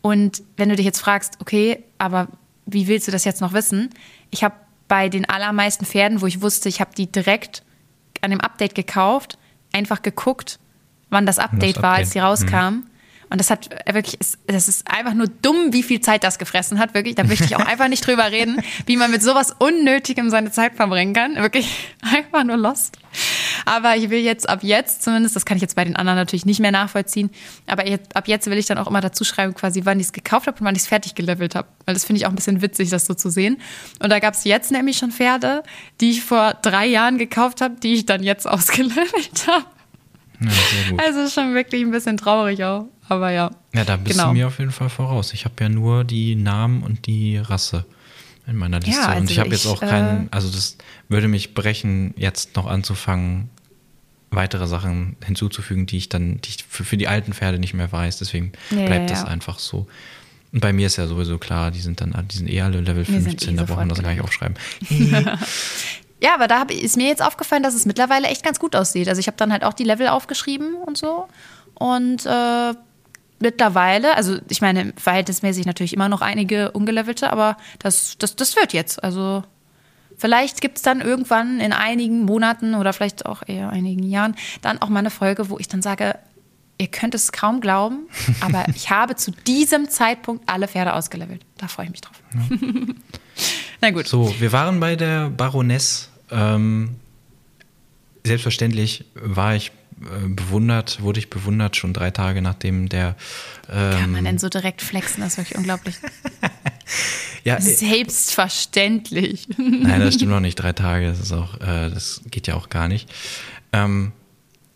Und 0.00 0.42
wenn 0.56 0.68
du 0.68 0.76
dich 0.76 0.86
jetzt 0.86 1.00
fragst, 1.00 1.34
okay, 1.40 1.84
aber 1.98 2.28
wie 2.66 2.86
willst 2.86 3.08
du 3.08 3.12
das 3.12 3.24
jetzt 3.24 3.40
noch 3.40 3.52
wissen? 3.52 3.90
Ich 4.30 4.44
habe 4.44 4.54
bei 4.88 5.08
den 5.08 5.28
allermeisten 5.28 5.84
Pferden, 5.84 6.20
wo 6.20 6.26
ich 6.26 6.40
wusste, 6.40 6.68
ich 6.68 6.80
habe 6.80 6.90
die 6.96 7.10
direkt 7.10 7.62
an 8.20 8.30
dem 8.30 8.40
Update 8.40 8.74
gekauft, 8.74 9.38
einfach 9.72 10.02
geguckt, 10.02 10.58
wann 11.10 11.26
das 11.26 11.38
Update, 11.38 11.60
das 11.62 11.68
Update. 11.68 11.82
war, 11.82 11.94
als 11.94 12.10
die 12.10 12.18
rauskam. 12.18 12.56
Mhm. 12.56 12.86
Und 13.30 13.38
das 13.38 13.48
hat 13.48 13.70
wirklich, 13.86 14.18
das 14.48 14.66
ist 14.66 14.90
einfach 14.90 15.14
nur 15.14 15.28
dumm, 15.28 15.72
wie 15.72 15.84
viel 15.84 16.00
Zeit 16.00 16.24
das 16.24 16.38
gefressen 16.40 16.80
hat. 16.80 16.94
Wirklich, 16.94 17.14
da 17.14 17.22
möchte 17.22 17.44
ich 17.44 17.54
auch 17.54 17.60
einfach 17.66 17.86
nicht 17.86 18.04
drüber 18.04 18.30
reden, 18.32 18.60
wie 18.86 18.96
man 18.96 19.12
mit 19.12 19.22
sowas 19.22 19.54
Unnötigem 19.56 20.30
seine 20.30 20.50
Zeit 20.50 20.74
verbringen 20.74 21.14
kann. 21.14 21.36
Wirklich 21.36 21.94
einfach 22.02 22.42
nur 22.42 22.56
lost. 22.56 22.98
Aber 23.64 23.96
ich 23.96 24.10
will 24.10 24.20
jetzt 24.20 24.48
ab 24.48 24.60
jetzt 24.62 25.02
zumindest, 25.02 25.36
das 25.36 25.44
kann 25.44 25.56
ich 25.56 25.62
jetzt 25.62 25.76
bei 25.76 25.84
den 25.84 25.96
anderen 25.96 26.18
natürlich 26.18 26.46
nicht 26.46 26.60
mehr 26.60 26.72
nachvollziehen, 26.72 27.30
aber 27.66 27.86
jetzt, 27.86 28.16
ab 28.16 28.28
jetzt 28.28 28.48
will 28.48 28.58
ich 28.58 28.66
dann 28.66 28.78
auch 28.78 28.86
immer 28.86 29.00
dazu 29.00 29.24
schreiben, 29.24 29.54
quasi, 29.54 29.82
wann 29.84 30.00
ich 30.00 30.06
es 30.06 30.12
gekauft 30.12 30.46
habe 30.46 30.58
und 30.58 30.66
wann 30.66 30.74
ich 30.74 30.82
es 30.82 30.88
fertig 30.88 31.14
gelevelt 31.14 31.54
habe. 31.54 31.68
Weil 31.86 31.94
das 31.94 32.04
finde 32.04 32.20
ich 32.20 32.26
auch 32.26 32.30
ein 32.30 32.36
bisschen 32.36 32.62
witzig, 32.62 32.90
das 32.90 33.06
so 33.06 33.14
zu 33.14 33.30
sehen. 33.30 33.60
Und 34.02 34.10
da 34.10 34.18
gab 34.18 34.34
es 34.34 34.44
jetzt 34.44 34.70
nämlich 34.70 34.98
schon 34.98 35.12
Pferde, 35.12 35.62
die 36.00 36.10
ich 36.10 36.22
vor 36.22 36.54
drei 36.62 36.86
Jahren 36.86 37.18
gekauft 37.18 37.60
habe, 37.60 37.76
die 37.82 37.94
ich 37.94 38.06
dann 38.06 38.22
jetzt 38.22 38.46
ausgelevelt 38.48 39.46
habe. 39.46 39.64
Ja, 40.40 41.04
also 41.04 41.28
schon 41.28 41.54
wirklich 41.54 41.82
ein 41.82 41.90
bisschen 41.90 42.16
traurig 42.16 42.64
auch. 42.64 42.86
Aber 43.08 43.30
ja. 43.30 43.50
Ja, 43.74 43.84
da 43.84 43.96
bist 43.96 44.16
genau. 44.16 44.28
du 44.28 44.34
mir 44.34 44.46
auf 44.46 44.58
jeden 44.58 44.70
Fall 44.70 44.88
voraus. 44.88 45.34
Ich 45.34 45.44
habe 45.44 45.54
ja 45.60 45.68
nur 45.68 46.04
die 46.04 46.36
Namen 46.36 46.82
und 46.82 47.06
die 47.06 47.38
Rasse 47.38 47.84
in 48.50 48.56
meiner 48.56 48.80
Liste. 48.80 49.00
Ja, 49.00 49.08
also 49.08 49.20
und 49.20 49.30
ich 49.30 49.38
habe 49.38 49.50
jetzt 49.50 49.66
auch 49.66 49.80
keinen, 49.80 50.26
äh, 50.26 50.28
also 50.32 50.50
das 50.50 50.76
würde 51.08 51.28
mich 51.28 51.54
brechen, 51.54 52.12
jetzt 52.16 52.56
noch 52.56 52.66
anzufangen, 52.66 53.48
weitere 54.30 54.66
Sachen 54.66 55.16
hinzuzufügen, 55.24 55.86
die 55.86 55.96
ich 55.96 56.08
dann, 56.08 56.40
die 56.40 56.50
ich 56.50 56.64
für, 56.68 56.84
für 56.84 56.96
die 56.96 57.08
alten 57.08 57.32
Pferde 57.32 57.58
nicht 57.58 57.74
mehr 57.74 57.90
weiß. 57.90 58.18
Deswegen 58.18 58.52
ja, 58.70 58.86
bleibt 58.86 59.10
das 59.10 59.24
einfach 59.24 59.58
so. 59.58 59.86
Und 60.52 60.60
bei 60.60 60.72
mir 60.72 60.86
ist 60.86 60.96
ja 60.96 61.06
sowieso 61.06 61.38
klar, 61.38 61.70
die 61.70 61.80
sind 61.80 62.00
dann, 62.00 62.12
die 62.28 62.36
sind 62.36 62.50
eh 62.50 62.60
alle 62.60 62.80
Level 62.80 63.04
15, 63.04 63.54
eh 63.54 63.56
da 63.56 63.64
brauchen 63.64 63.86
wir 63.86 63.94
das 63.94 64.02
gar 64.02 64.10
nicht 64.10 64.22
aufschreiben. 64.22 64.56
ja, 66.20 66.34
aber 66.34 66.48
da 66.48 66.60
hab, 66.60 66.72
ist 66.72 66.96
mir 66.96 67.06
jetzt 67.06 67.22
aufgefallen, 67.22 67.62
dass 67.62 67.74
es 67.74 67.86
mittlerweile 67.86 68.26
echt 68.28 68.42
ganz 68.42 68.58
gut 68.58 68.74
aussieht. 68.74 69.08
Also 69.08 69.20
ich 69.20 69.28
habe 69.28 69.36
dann 69.36 69.52
halt 69.52 69.64
auch 69.64 69.74
die 69.74 69.84
Level 69.84 70.08
aufgeschrieben 70.08 70.74
und 70.74 70.98
so. 70.98 71.28
Und 71.74 72.26
äh, 72.26 72.74
mittlerweile, 73.40 74.16
also 74.16 74.38
ich 74.48 74.60
meine, 74.60 74.92
verhältnismäßig 74.96 75.66
natürlich 75.66 75.92
immer 75.92 76.08
noch 76.08 76.20
einige 76.20 76.70
ungelevelte, 76.70 77.32
aber 77.32 77.56
das, 77.78 78.16
das, 78.18 78.36
das 78.36 78.54
wird 78.54 78.72
jetzt. 78.72 79.02
Also 79.02 79.42
vielleicht 80.16 80.60
gibt 80.60 80.76
es 80.76 80.82
dann 80.82 81.00
irgendwann 81.00 81.60
in 81.60 81.72
einigen 81.72 82.24
Monaten 82.24 82.74
oder 82.74 82.92
vielleicht 82.92 83.26
auch 83.26 83.42
eher 83.46 83.70
einigen 83.70 84.04
Jahren 84.04 84.36
dann 84.60 84.80
auch 84.80 84.88
mal 84.88 85.00
eine 85.00 85.10
Folge, 85.10 85.48
wo 85.48 85.58
ich 85.58 85.68
dann 85.68 85.82
sage, 85.82 86.16
ihr 86.78 86.86
könnt 86.86 87.14
es 87.14 87.32
kaum 87.32 87.60
glauben, 87.60 88.08
aber 88.40 88.66
ich 88.74 88.90
habe 88.90 89.16
zu 89.16 89.32
diesem 89.46 89.88
Zeitpunkt 89.88 90.48
alle 90.48 90.68
Pferde 90.68 90.94
ausgelevelt. 90.94 91.44
Da 91.58 91.68
freue 91.68 91.86
ich 91.86 91.92
mich 91.92 92.00
drauf. 92.02 92.22
Ja. 92.34 92.40
Na 93.80 93.90
gut. 93.90 94.06
So, 94.06 94.34
wir 94.38 94.52
waren 94.52 94.80
bei 94.80 94.96
der 94.96 95.30
Baroness. 95.30 96.10
Ähm, 96.30 96.96
selbstverständlich 98.24 99.06
war 99.14 99.54
ich 99.54 99.72
bewundert, 100.00 101.02
wurde 101.02 101.18
ich 101.18 101.30
bewundert, 101.30 101.76
schon 101.76 101.92
drei 101.92 102.10
Tage 102.10 102.42
nachdem 102.42 102.88
der. 102.88 103.16
Ähm, 103.70 104.00
Kann 104.00 104.12
man 104.12 104.24
denn 104.24 104.38
so 104.38 104.48
direkt 104.48 104.82
flexen? 104.82 105.22
Das 105.22 105.32
ist 105.32 105.38
wirklich 105.38 105.58
unglaublich. 105.58 105.96
ja, 107.44 107.56
äh, 107.56 107.60
Selbstverständlich. 107.60 109.48
Nein, 109.58 110.00
das 110.00 110.14
stimmt 110.14 110.30
noch 110.30 110.40
nicht. 110.40 110.56
Drei 110.56 110.72
Tage, 110.72 111.06
das 111.06 111.20
ist 111.20 111.32
auch, 111.32 111.60
äh, 111.60 111.90
das 111.90 112.22
geht 112.30 112.46
ja 112.46 112.54
auch 112.54 112.68
gar 112.68 112.88
nicht. 112.88 113.12
Ähm, 113.72 114.12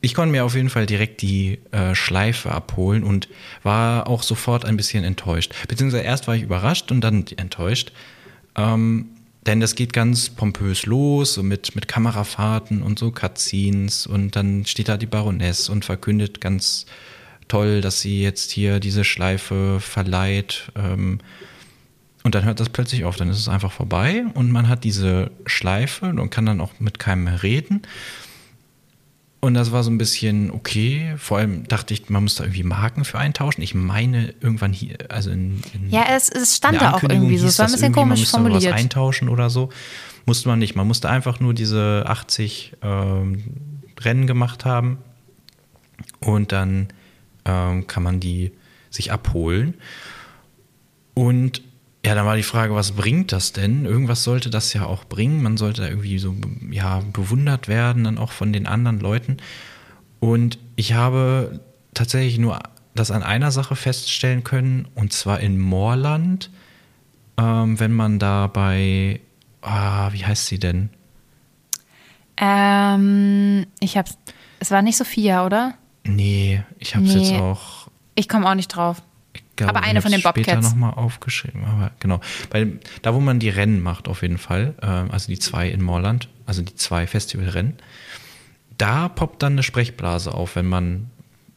ich 0.00 0.12
konnte 0.14 0.32
mir 0.32 0.44
auf 0.44 0.54
jeden 0.54 0.68
Fall 0.68 0.84
direkt 0.84 1.22
die 1.22 1.58
äh, 1.70 1.94
Schleife 1.94 2.52
abholen 2.52 3.02
und 3.04 3.28
war 3.62 4.06
auch 4.06 4.22
sofort 4.22 4.66
ein 4.66 4.76
bisschen 4.76 5.02
enttäuscht. 5.02 5.54
Beziehungsweise 5.66 6.04
erst 6.04 6.28
war 6.28 6.36
ich 6.36 6.42
überrascht 6.42 6.90
und 6.92 7.00
dann 7.00 7.24
enttäuscht. 7.38 7.92
Ähm, 8.54 9.06
denn 9.46 9.60
das 9.60 9.74
geht 9.74 9.92
ganz 9.92 10.30
pompös 10.30 10.86
los, 10.86 11.34
so 11.34 11.42
mit, 11.42 11.74
mit 11.74 11.88
Kamerafahrten 11.88 12.82
und 12.82 12.98
so 12.98 13.10
Cutscenes. 13.10 14.06
Und 14.06 14.36
dann 14.36 14.64
steht 14.64 14.88
da 14.88 14.96
die 14.96 15.06
Baroness 15.06 15.68
und 15.68 15.84
verkündet 15.84 16.40
ganz 16.40 16.86
toll, 17.48 17.80
dass 17.80 18.00
sie 18.00 18.22
jetzt 18.22 18.50
hier 18.50 18.80
diese 18.80 19.04
Schleife 19.04 19.78
verleiht. 19.80 20.72
Ähm, 20.76 21.18
und 22.22 22.34
dann 22.34 22.44
hört 22.44 22.58
das 22.58 22.70
plötzlich 22.70 23.04
auf, 23.04 23.16
dann 23.16 23.28
ist 23.28 23.38
es 23.38 23.48
einfach 23.48 23.70
vorbei 23.70 24.24
und 24.32 24.50
man 24.50 24.68
hat 24.68 24.82
diese 24.82 25.30
Schleife 25.44 26.06
und 26.06 26.30
kann 26.30 26.46
dann 26.46 26.62
auch 26.62 26.72
mit 26.80 26.98
keinem 26.98 27.28
reden. 27.28 27.82
Und 29.44 29.52
das 29.52 29.72
war 29.72 29.82
so 29.82 29.90
ein 29.90 29.98
bisschen 29.98 30.50
okay. 30.50 31.16
Vor 31.18 31.36
allem 31.36 31.68
dachte 31.68 31.92
ich, 31.92 32.08
man 32.08 32.22
muss 32.22 32.36
da 32.36 32.44
irgendwie 32.44 32.62
Marken 32.62 33.04
für 33.04 33.18
eintauschen. 33.18 33.62
Ich 33.62 33.74
meine, 33.74 34.34
irgendwann 34.40 34.72
hier, 34.72 34.96
also 35.10 35.30
in. 35.30 35.62
in 35.74 35.90
ja, 35.90 36.06
es, 36.16 36.30
es 36.30 36.56
stand 36.56 36.80
da 36.80 36.94
auch 36.94 37.02
irgendwie 37.02 37.36
so. 37.36 37.46
Es 37.46 37.58
war 37.58 37.66
ein 37.66 37.72
bisschen 37.72 37.92
komisch 37.92 38.20
man 38.20 38.26
formuliert. 38.42 38.72
Was 38.72 38.80
eintauschen 38.80 39.28
oder 39.28 39.50
so. 39.50 39.68
Musste 40.24 40.48
man 40.48 40.60
nicht. 40.60 40.76
Man 40.76 40.86
musste 40.86 41.10
einfach 41.10 41.40
nur 41.40 41.52
diese 41.52 42.04
80 42.06 42.72
ähm, 42.80 43.44
Rennen 44.00 44.26
gemacht 44.26 44.64
haben. 44.64 44.96
Und 46.20 46.50
dann 46.50 46.88
ähm, 47.44 47.86
kann 47.86 48.02
man 48.02 48.20
die 48.20 48.50
sich 48.88 49.12
abholen. 49.12 49.74
Und 51.12 51.60
ja, 52.04 52.14
dann 52.14 52.26
war 52.26 52.36
die 52.36 52.42
Frage, 52.42 52.74
was 52.74 52.92
bringt 52.92 53.32
das 53.32 53.52
denn? 53.52 53.86
Irgendwas 53.86 54.24
sollte 54.24 54.50
das 54.50 54.74
ja 54.74 54.84
auch 54.84 55.04
bringen. 55.04 55.42
Man 55.42 55.56
sollte 55.56 55.82
da 55.82 55.88
irgendwie 55.88 56.18
so 56.18 56.34
ja, 56.70 57.00
bewundert 57.12 57.66
werden, 57.66 58.04
dann 58.04 58.18
auch 58.18 58.30
von 58.30 58.52
den 58.52 58.66
anderen 58.66 59.00
Leuten. 59.00 59.38
Und 60.20 60.58
ich 60.76 60.92
habe 60.92 61.60
tatsächlich 61.94 62.38
nur 62.38 62.58
das 62.94 63.10
an 63.10 63.22
einer 63.22 63.50
Sache 63.50 63.74
feststellen 63.74 64.44
können, 64.44 64.86
und 64.94 65.14
zwar 65.14 65.40
in 65.40 65.58
Moorland, 65.58 66.50
ähm, 67.38 67.80
wenn 67.80 67.92
man 67.92 68.18
da 68.18 68.48
bei, 68.48 69.20
ah, 69.62 70.12
wie 70.12 70.26
heißt 70.26 70.46
sie 70.46 70.58
denn? 70.58 70.90
Ähm, 72.36 73.66
ich 73.80 73.96
hab's, 73.96 74.18
es 74.60 74.70
war 74.70 74.82
nicht 74.82 74.98
Sophia, 74.98 75.46
oder? 75.46 75.74
Nee, 76.04 76.62
ich 76.78 76.94
hab's 76.94 77.14
nee. 77.14 77.30
jetzt 77.30 77.40
auch. 77.40 77.88
Ich 78.14 78.28
komme 78.28 78.48
auch 78.48 78.54
nicht 78.54 78.68
drauf 78.68 79.02
glaube, 79.56 79.76
aber 79.76 79.86
eine 79.86 80.02
von 80.02 80.10
den 80.10 80.22
Bobcats. 80.22 80.46
später 80.46 80.60
nochmal 80.60 80.94
aufgeschrieben. 80.94 81.64
Aber 81.64 81.90
genau. 82.00 82.20
Bei, 82.50 82.66
da, 83.02 83.14
wo 83.14 83.20
man 83.20 83.38
die 83.38 83.48
Rennen 83.48 83.80
macht, 83.80 84.08
auf 84.08 84.22
jeden 84.22 84.38
Fall, 84.38 84.74
äh, 84.82 84.86
also 84.86 85.28
die 85.28 85.38
zwei 85.38 85.68
in 85.68 85.82
Moorland, 85.82 86.28
also 86.46 86.62
die 86.62 86.74
zwei 86.74 87.06
Festivalrennen, 87.06 87.74
da 88.78 89.08
poppt 89.08 89.42
dann 89.42 89.52
eine 89.52 89.62
Sprechblase 89.62 90.34
auf, 90.34 90.56
wenn 90.56 90.66
man 90.66 91.10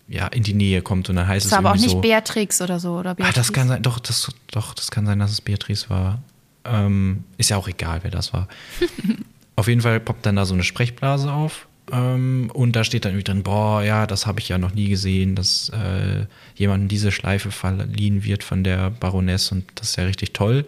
ja 0.07 0.27
in 0.27 0.43
die 0.43 0.53
Nähe 0.53 0.81
kommt 0.81 1.09
und 1.09 1.15
dann 1.15 1.27
heißt 1.27 1.45
das 1.45 1.51
es 1.51 1.51
war 1.51 1.59
aber 1.59 1.71
auch 1.71 1.81
nicht 1.81 1.91
so, 1.91 2.01
Beatrix 2.01 2.61
oder 2.61 2.79
so 2.79 2.97
oder 2.97 3.15
Beatrice. 3.15 3.35
Ah, 3.35 3.39
das 3.39 3.53
kann 3.53 3.67
sein, 3.67 3.81
doch, 3.81 3.99
das, 3.99 4.31
doch, 4.51 4.73
das 4.73 4.91
kann 4.91 5.05
sein, 5.05 5.19
dass 5.19 5.31
es 5.31 5.41
Beatrice 5.41 5.89
war. 5.89 6.21
Ähm, 6.63 7.23
ist 7.37 7.49
ja 7.49 7.57
auch 7.57 7.67
egal, 7.67 7.99
wer 8.03 8.11
das 8.11 8.33
war. 8.33 8.47
auf 9.55 9.67
jeden 9.67 9.81
Fall 9.81 9.99
poppt 9.99 10.25
dann 10.25 10.35
da 10.35 10.45
so 10.45 10.53
eine 10.53 10.63
Sprechblase 10.63 11.31
auf 11.31 11.66
ähm, 11.91 12.51
und 12.53 12.75
da 12.75 12.83
steht 12.83 13.05
dann 13.05 13.13
irgendwie 13.13 13.31
drin, 13.31 13.43
boah, 13.43 13.83
ja, 13.83 14.07
das 14.07 14.25
habe 14.25 14.39
ich 14.39 14.49
ja 14.49 14.57
noch 14.57 14.73
nie 14.73 14.89
gesehen, 14.89 15.35
dass 15.35 15.69
äh, 15.69 16.25
jemandem 16.55 16.87
diese 16.89 17.11
Schleife 17.11 17.51
verliehen 17.51 18.23
wird 18.23 18.43
von 18.43 18.63
der 18.63 18.89
Baroness 18.89 19.51
und 19.51 19.65
das 19.75 19.89
ist 19.89 19.95
ja 19.95 20.03
richtig 20.03 20.33
toll. 20.33 20.65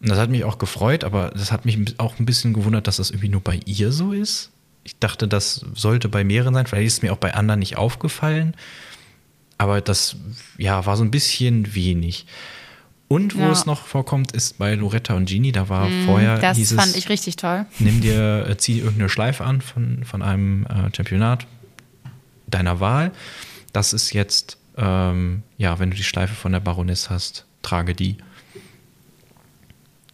Und 0.00 0.10
das 0.10 0.18
hat 0.18 0.30
mich 0.30 0.44
auch 0.44 0.58
gefreut, 0.58 1.04
aber 1.04 1.30
das 1.30 1.52
hat 1.52 1.64
mich 1.64 1.78
auch 1.98 2.18
ein 2.18 2.26
bisschen 2.26 2.52
gewundert, 2.52 2.86
dass 2.86 2.96
das 2.96 3.10
irgendwie 3.10 3.28
nur 3.28 3.40
bei 3.40 3.60
ihr 3.64 3.92
so 3.92 4.12
ist. 4.12 4.50
Ich 4.82 4.98
dachte, 4.98 5.26
das 5.26 5.64
sollte 5.74 6.08
bei 6.08 6.24
mehreren 6.24 6.52
sein. 6.52 6.66
Vielleicht 6.66 6.86
ist 6.86 6.92
es 6.94 7.02
mir 7.02 7.12
auch 7.12 7.18
bei 7.18 7.34
anderen 7.34 7.60
nicht 7.60 7.78
aufgefallen. 7.78 8.54
Aber 9.56 9.80
das 9.80 10.16
ja, 10.58 10.84
war 10.84 10.96
so 10.96 11.04
ein 11.04 11.10
bisschen 11.10 11.74
wenig. 11.74 12.26
Und 13.08 13.36
wo 13.36 13.40
ja. 13.40 13.50
es 13.50 13.66
noch 13.66 13.86
vorkommt, 13.86 14.32
ist 14.32 14.58
bei 14.58 14.74
Loretta 14.74 15.14
und 15.14 15.28
Genie. 15.28 15.52
Da 15.52 15.68
war 15.68 15.88
mm, 15.88 16.06
vorher. 16.06 16.38
Das 16.38 16.56
dieses, 16.56 16.78
fand 16.78 16.96
ich 16.96 17.08
richtig 17.08 17.36
toll. 17.36 17.66
Nimm 17.78 18.00
dir, 18.00 18.46
äh, 18.48 18.56
zieh 18.56 18.78
irgendeine 18.78 19.08
Schleife 19.08 19.44
an 19.44 19.60
von, 19.60 20.04
von 20.04 20.22
einem 20.22 20.66
äh, 20.66 20.94
Championat 20.94 21.46
deiner 22.46 22.80
Wahl. 22.80 23.12
Das 23.72 23.92
ist 23.92 24.12
jetzt 24.12 24.58
ähm, 24.76 25.42
ja, 25.56 25.78
wenn 25.78 25.90
du 25.90 25.96
die 25.96 26.04
Schleife 26.04 26.34
von 26.34 26.52
der 26.52 26.60
Baroness 26.60 27.10
hast, 27.10 27.46
trage 27.62 27.94
die. 27.94 28.16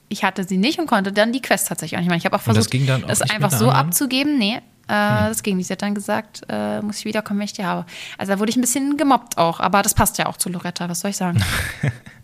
Ich 0.08 0.24
hatte 0.24 0.44
sie 0.44 0.56
nicht 0.56 0.78
und 0.78 0.86
konnte 0.86 1.12
dann 1.12 1.32
die 1.32 1.40
Quest 1.40 1.68
tatsächlich 1.68 1.96
auch 1.96 2.00
nicht 2.00 2.08
machen. 2.08 2.18
Ich 2.18 2.24
habe 2.24 2.36
auch 2.36 2.40
versucht, 2.40 2.72
das 2.74 3.02
auch 3.02 3.06
das 3.06 3.22
einfach 3.22 3.50
so 3.50 3.68
anderen? 3.68 3.88
abzugeben. 3.88 4.38
Nee, 4.38 4.56
äh, 4.56 4.60
das 4.88 5.42
ging 5.42 5.56
nicht. 5.56 5.68
Sie 5.68 5.72
hat 5.72 5.82
dann 5.82 5.94
gesagt, 5.94 6.42
äh, 6.48 6.82
muss 6.82 6.98
ich 6.98 7.04
wiederkommen, 7.04 7.38
wenn 7.38 7.44
ich 7.44 7.52
die 7.52 7.64
habe. 7.64 7.86
Also 8.18 8.32
da 8.32 8.38
wurde 8.38 8.50
ich 8.50 8.56
ein 8.56 8.60
bisschen 8.60 8.96
gemobbt 8.96 9.38
auch, 9.38 9.60
aber 9.60 9.82
das 9.82 9.94
passt 9.94 10.18
ja 10.18 10.26
auch 10.26 10.36
zu 10.36 10.48
Loretta, 10.48 10.88
was 10.88 11.00
soll 11.00 11.12
ich 11.12 11.16
sagen? 11.16 11.42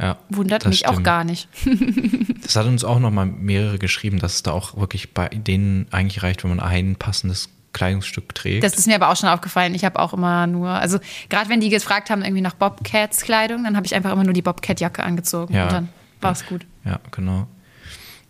Ja, 0.00 0.16
Wundert 0.28 0.66
mich 0.66 0.86
auch 0.86 0.92
stimmt. 0.92 1.04
gar 1.06 1.24
nicht. 1.24 1.48
Das 2.42 2.56
hat 2.56 2.64
uns 2.66 2.82
auch 2.82 2.98
noch 2.98 3.10
mal 3.10 3.26
mehrere 3.26 3.78
geschrieben, 3.78 4.18
dass 4.20 4.36
es 4.36 4.42
da 4.42 4.52
auch 4.52 4.74
wirklich 4.78 5.12
bei 5.12 5.28
denen 5.28 5.86
eigentlich 5.90 6.22
reicht, 6.22 6.44
wenn 6.44 6.50
man 6.50 6.60
ein 6.60 6.96
passendes 6.96 7.50
Kleidungsstück 7.74 8.34
trägt. 8.34 8.64
Das 8.64 8.78
ist 8.78 8.86
mir 8.86 8.94
aber 8.94 9.10
auch 9.10 9.16
schon 9.16 9.28
aufgefallen. 9.28 9.74
Ich 9.74 9.84
habe 9.84 9.98
auch 10.00 10.14
immer 10.14 10.46
nur, 10.46 10.70
also 10.70 10.98
gerade 11.28 11.50
wenn 11.50 11.60
die 11.60 11.68
gefragt 11.68 12.08
haben, 12.08 12.22
irgendwie 12.22 12.40
nach 12.40 12.54
Bobcats 12.54 13.20
Kleidung, 13.20 13.64
dann 13.64 13.76
habe 13.76 13.84
ich 13.84 13.94
einfach 13.94 14.12
immer 14.12 14.24
nur 14.24 14.32
die 14.32 14.40
Bobcat-Jacke 14.40 15.02
angezogen 15.02 15.52
Ja. 15.54 15.64
und 15.64 15.72
dann 15.72 15.88
war 16.22 16.32
es 16.32 16.46
gut. 16.46 16.64
Ja, 16.86 17.00
genau. 17.10 17.46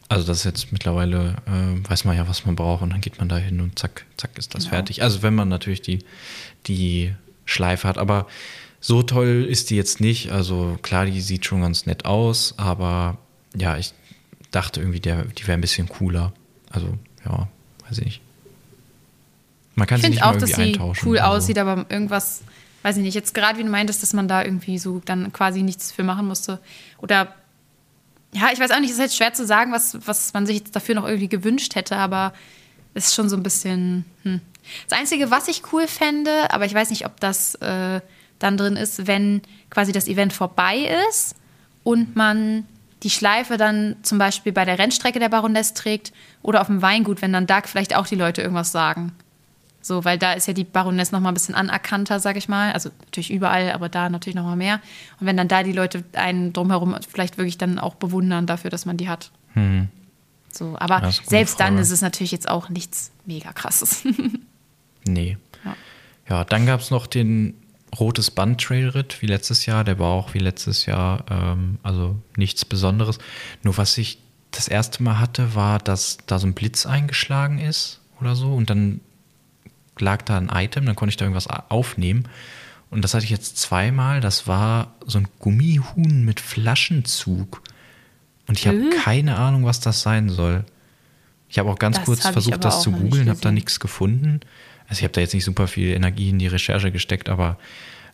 Also 0.08 0.26
das 0.26 0.38
ist 0.38 0.44
jetzt 0.44 0.72
mittlerweile, 0.72 1.36
äh, 1.46 1.88
weiß 1.88 2.04
man 2.04 2.16
ja, 2.16 2.26
was 2.26 2.44
man 2.44 2.56
braucht 2.56 2.82
und 2.82 2.90
dann 2.90 3.00
geht 3.00 3.18
man 3.20 3.28
da 3.28 3.36
hin 3.36 3.60
und 3.60 3.78
zack, 3.78 4.04
zack 4.16 4.36
ist 4.36 4.54
das 4.54 4.64
Genau. 4.64 4.74
fertig. 4.76 5.02
Also 5.04 5.22
wenn 5.22 5.34
man 5.34 5.48
natürlich 5.48 5.82
die, 5.82 6.00
die 6.66 7.14
Schleife 7.44 7.86
hat, 7.86 7.98
aber 7.98 8.26
so 8.88 9.02
toll 9.02 9.46
ist 9.46 9.68
die 9.68 9.76
jetzt 9.76 10.00
nicht. 10.00 10.32
Also 10.32 10.78
klar, 10.80 11.04
die 11.04 11.20
sieht 11.20 11.44
schon 11.44 11.60
ganz 11.60 11.84
nett 11.84 12.06
aus, 12.06 12.54
aber 12.56 13.18
ja, 13.54 13.76
ich 13.76 13.92
dachte 14.50 14.80
irgendwie, 14.80 14.98
der, 14.98 15.24
die 15.24 15.46
wäre 15.46 15.58
ein 15.58 15.60
bisschen 15.60 15.90
cooler. 15.90 16.32
Also 16.70 16.94
ja, 17.22 17.48
weiß 17.86 17.98
ich 17.98 18.04
nicht. 18.06 18.20
Man 19.74 19.86
kann 19.86 19.98
Ich 19.98 20.04
sie 20.04 20.10
nicht 20.12 20.22
auch, 20.22 20.32
dass 20.32 20.52
irgendwie 20.52 20.62
sie 20.62 20.80
eintauschen. 20.80 21.06
cool 21.06 21.18
also. 21.18 21.36
aussieht, 21.36 21.58
aber 21.58 21.84
irgendwas, 21.90 22.40
weiß 22.82 22.96
ich 22.96 23.02
nicht, 23.02 23.14
jetzt 23.14 23.34
gerade 23.34 23.58
wie 23.58 23.62
du 23.62 23.68
meintest, 23.68 24.02
dass 24.02 24.14
man 24.14 24.26
da 24.26 24.42
irgendwie 24.42 24.78
so 24.78 25.02
dann 25.04 25.34
quasi 25.34 25.62
nichts 25.62 25.92
für 25.92 26.02
machen 26.02 26.26
musste. 26.26 26.58
Oder 26.96 27.34
ja, 28.32 28.48
ich 28.54 28.58
weiß 28.58 28.70
auch 28.70 28.80
nicht, 28.80 28.88
es 28.88 28.96
ist 28.96 29.00
halt 29.00 29.12
schwer 29.12 29.34
zu 29.34 29.44
sagen, 29.44 29.70
was, 29.70 29.98
was 30.06 30.32
man 30.32 30.46
sich 30.46 30.60
jetzt 30.60 30.74
dafür 30.74 30.94
noch 30.94 31.04
irgendwie 31.06 31.28
gewünscht 31.28 31.74
hätte, 31.74 31.96
aber 31.96 32.32
es 32.94 33.08
ist 33.08 33.14
schon 33.14 33.28
so 33.28 33.36
ein 33.36 33.42
bisschen. 33.42 34.06
Hm. 34.22 34.40
Das 34.88 34.98
Einzige, 34.98 35.30
was 35.30 35.46
ich 35.48 35.74
cool 35.74 35.86
fände, 35.86 36.50
aber 36.50 36.64
ich 36.64 36.72
weiß 36.72 36.88
nicht, 36.88 37.04
ob 37.04 37.20
das 37.20 37.54
äh, 37.56 38.00
dann 38.38 38.56
drin 38.56 38.76
ist, 38.76 39.06
wenn 39.06 39.42
quasi 39.70 39.92
das 39.92 40.08
Event 40.08 40.32
vorbei 40.32 40.90
ist 41.10 41.34
und 41.84 42.16
man 42.16 42.64
die 43.02 43.10
Schleife 43.10 43.56
dann 43.56 43.96
zum 44.02 44.18
Beispiel 44.18 44.52
bei 44.52 44.64
der 44.64 44.78
Rennstrecke 44.78 45.18
der 45.20 45.28
Baroness 45.28 45.74
trägt 45.74 46.12
oder 46.42 46.60
auf 46.60 46.66
dem 46.66 46.82
Weingut, 46.82 47.22
wenn 47.22 47.32
dann 47.32 47.46
da 47.46 47.62
vielleicht 47.62 47.94
auch 47.94 48.06
die 48.06 48.16
Leute 48.16 48.42
irgendwas 48.42 48.72
sagen. 48.72 49.12
So, 49.80 50.04
weil 50.04 50.18
da 50.18 50.32
ist 50.32 50.48
ja 50.48 50.52
die 50.52 50.64
Baroness 50.64 51.12
noch 51.12 51.20
mal 51.20 51.30
ein 51.30 51.34
bisschen 51.34 51.54
anerkannter, 51.54 52.18
sag 52.20 52.36
ich 52.36 52.48
mal. 52.48 52.72
Also 52.72 52.90
natürlich 53.06 53.30
überall, 53.30 53.72
aber 53.72 53.88
da 53.88 54.10
natürlich 54.10 54.34
noch 54.34 54.44
mal 54.44 54.56
mehr. 54.56 54.80
Und 55.20 55.26
wenn 55.26 55.36
dann 55.36 55.48
da 55.48 55.62
die 55.62 55.72
Leute 55.72 56.04
einen 56.12 56.52
drumherum 56.52 56.96
vielleicht 57.08 57.38
wirklich 57.38 57.58
dann 57.58 57.78
auch 57.78 57.94
bewundern 57.94 58.46
dafür, 58.46 58.70
dass 58.70 58.84
man 58.84 58.96
die 58.96 59.08
hat. 59.08 59.30
So, 60.50 60.76
aber 60.78 61.10
selbst 61.24 61.60
dann 61.60 61.74
Frage. 61.74 61.82
ist 61.82 61.90
es 61.90 62.02
natürlich 62.02 62.32
jetzt 62.32 62.48
auch 62.48 62.68
nichts 62.68 63.12
mega 63.26 63.52
krasses. 63.52 64.04
Nee. 65.04 65.38
Ja. 65.64 65.76
Ja, 66.28 66.44
dann 66.44 66.66
gab 66.66 66.80
es 66.80 66.90
noch 66.90 67.06
den 67.06 67.54
Rotes 68.00 68.30
Band 68.30 68.60
Trailritt 68.60 69.20
wie 69.22 69.26
letztes 69.26 69.66
Jahr. 69.66 69.84
Der 69.84 69.98
war 69.98 70.08
auch 70.08 70.34
wie 70.34 70.38
letztes 70.38 70.86
Jahr, 70.86 71.24
ähm, 71.30 71.78
also 71.82 72.16
nichts 72.36 72.64
Besonderes. 72.64 73.18
Nur 73.62 73.76
was 73.76 73.98
ich 73.98 74.18
das 74.50 74.68
erste 74.68 75.02
Mal 75.02 75.18
hatte, 75.18 75.54
war, 75.54 75.78
dass 75.78 76.18
da 76.26 76.38
so 76.38 76.46
ein 76.46 76.54
Blitz 76.54 76.86
eingeschlagen 76.86 77.58
ist 77.58 78.00
oder 78.20 78.34
so 78.34 78.54
und 78.54 78.70
dann 78.70 79.00
lag 79.98 80.22
da 80.22 80.36
ein 80.38 80.48
Item, 80.52 80.86
dann 80.86 80.96
konnte 80.96 81.10
ich 81.10 81.16
da 81.16 81.24
irgendwas 81.24 81.48
aufnehmen. 81.48 82.24
Und 82.90 83.02
das 83.02 83.14
hatte 83.14 83.24
ich 83.24 83.30
jetzt 83.30 83.58
zweimal. 83.58 84.20
Das 84.20 84.46
war 84.46 84.94
so 85.06 85.18
ein 85.18 85.28
Gummihuhn 85.40 86.24
mit 86.24 86.40
Flaschenzug. 86.40 87.62
Und 88.46 88.58
ich 88.58 88.66
habe 88.66 88.78
Äh. 88.78 88.90
keine 89.02 89.36
Ahnung, 89.36 89.64
was 89.66 89.80
das 89.80 90.00
sein 90.00 90.30
soll. 90.30 90.64
Ich 91.50 91.58
habe 91.58 91.70
auch 91.70 91.78
ganz 91.78 91.96
Das 91.96 92.04
kurz 92.06 92.26
versucht, 92.26 92.64
das 92.64 92.82
zu 92.82 92.92
googeln, 92.92 93.28
habe 93.28 93.40
da 93.40 93.50
nichts 93.50 93.80
gefunden. 93.80 94.40
Also 94.88 95.00
ich 95.00 95.04
habe 95.04 95.12
da 95.12 95.20
jetzt 95.20 95.34
nicht 95.34 95.44
super 95.44 95.68
viel 95.68 95.88
Energie 95.94 96.30
in 96.30 96.38
die 96.38 96.46
Recherche 96.46 96.90
gesteckt, 96.90 97.28
aber 97.28 97.58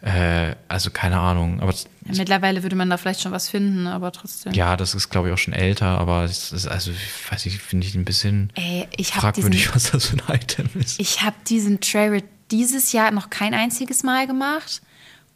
äh, 0.02 0.54
also 0.68 0.90
keine 0.90 1.18
Ahnung. 1.18 1.60
Aber 1.60 1.72
Ja, 1.72 2.14
mittlerweile 2.16 2.62
würde 2.62 2.76
man 2.76 2.90
da 2.90 2.96
vielleicht 2.96 3.22
schon 3.22 3.32
was 3.32 3.48
finden, 3.48 3.86
aber 3.86 4.12
trotzdem. 4.12 4.52
ja, 4.52 4.76
das 4.76 4.94
ist 4.94 5.08
glaube 5.08 5.28
ich 5.28 5.34
auch 5.34 5.38
schon 5.38 5.54
älter, 5.54 5.98
aber 5.98 6.24
es 6.24 6.52
ist 6.52 6.66
also 6.66 6.90
ich 6.90 7.32
weiß 7.32 7.46
ich 7.46 7.58
finde 7.58 7.86
ich 7.86 7.94
ein 7.94 8.04
bisschen 8.04 8.50
Ey, 8.54 8.86
ich 8.96 9.12
habe 9.14 9.20
fragwürdig, 9.22 9.60
diesen, 9.62 9.74
was 9.74 9.90
das 9.92 10.06
für 10.06 10.16
ein 10.16 10.34
Item 10.36 10.68
ist. 10.74 11.00
ich 11.00 11.22
hab 11.22 11.44
diesen 11.44 11.80
Trail 11.80 12.22
dieses 12.50 12.92
Jahr 12.92 13.10
noch 13.10 13.30
kein 13.30 13.54
einziges 13.54 14.02
Mal 14.02 14.26
gemacht. 14.26 14.82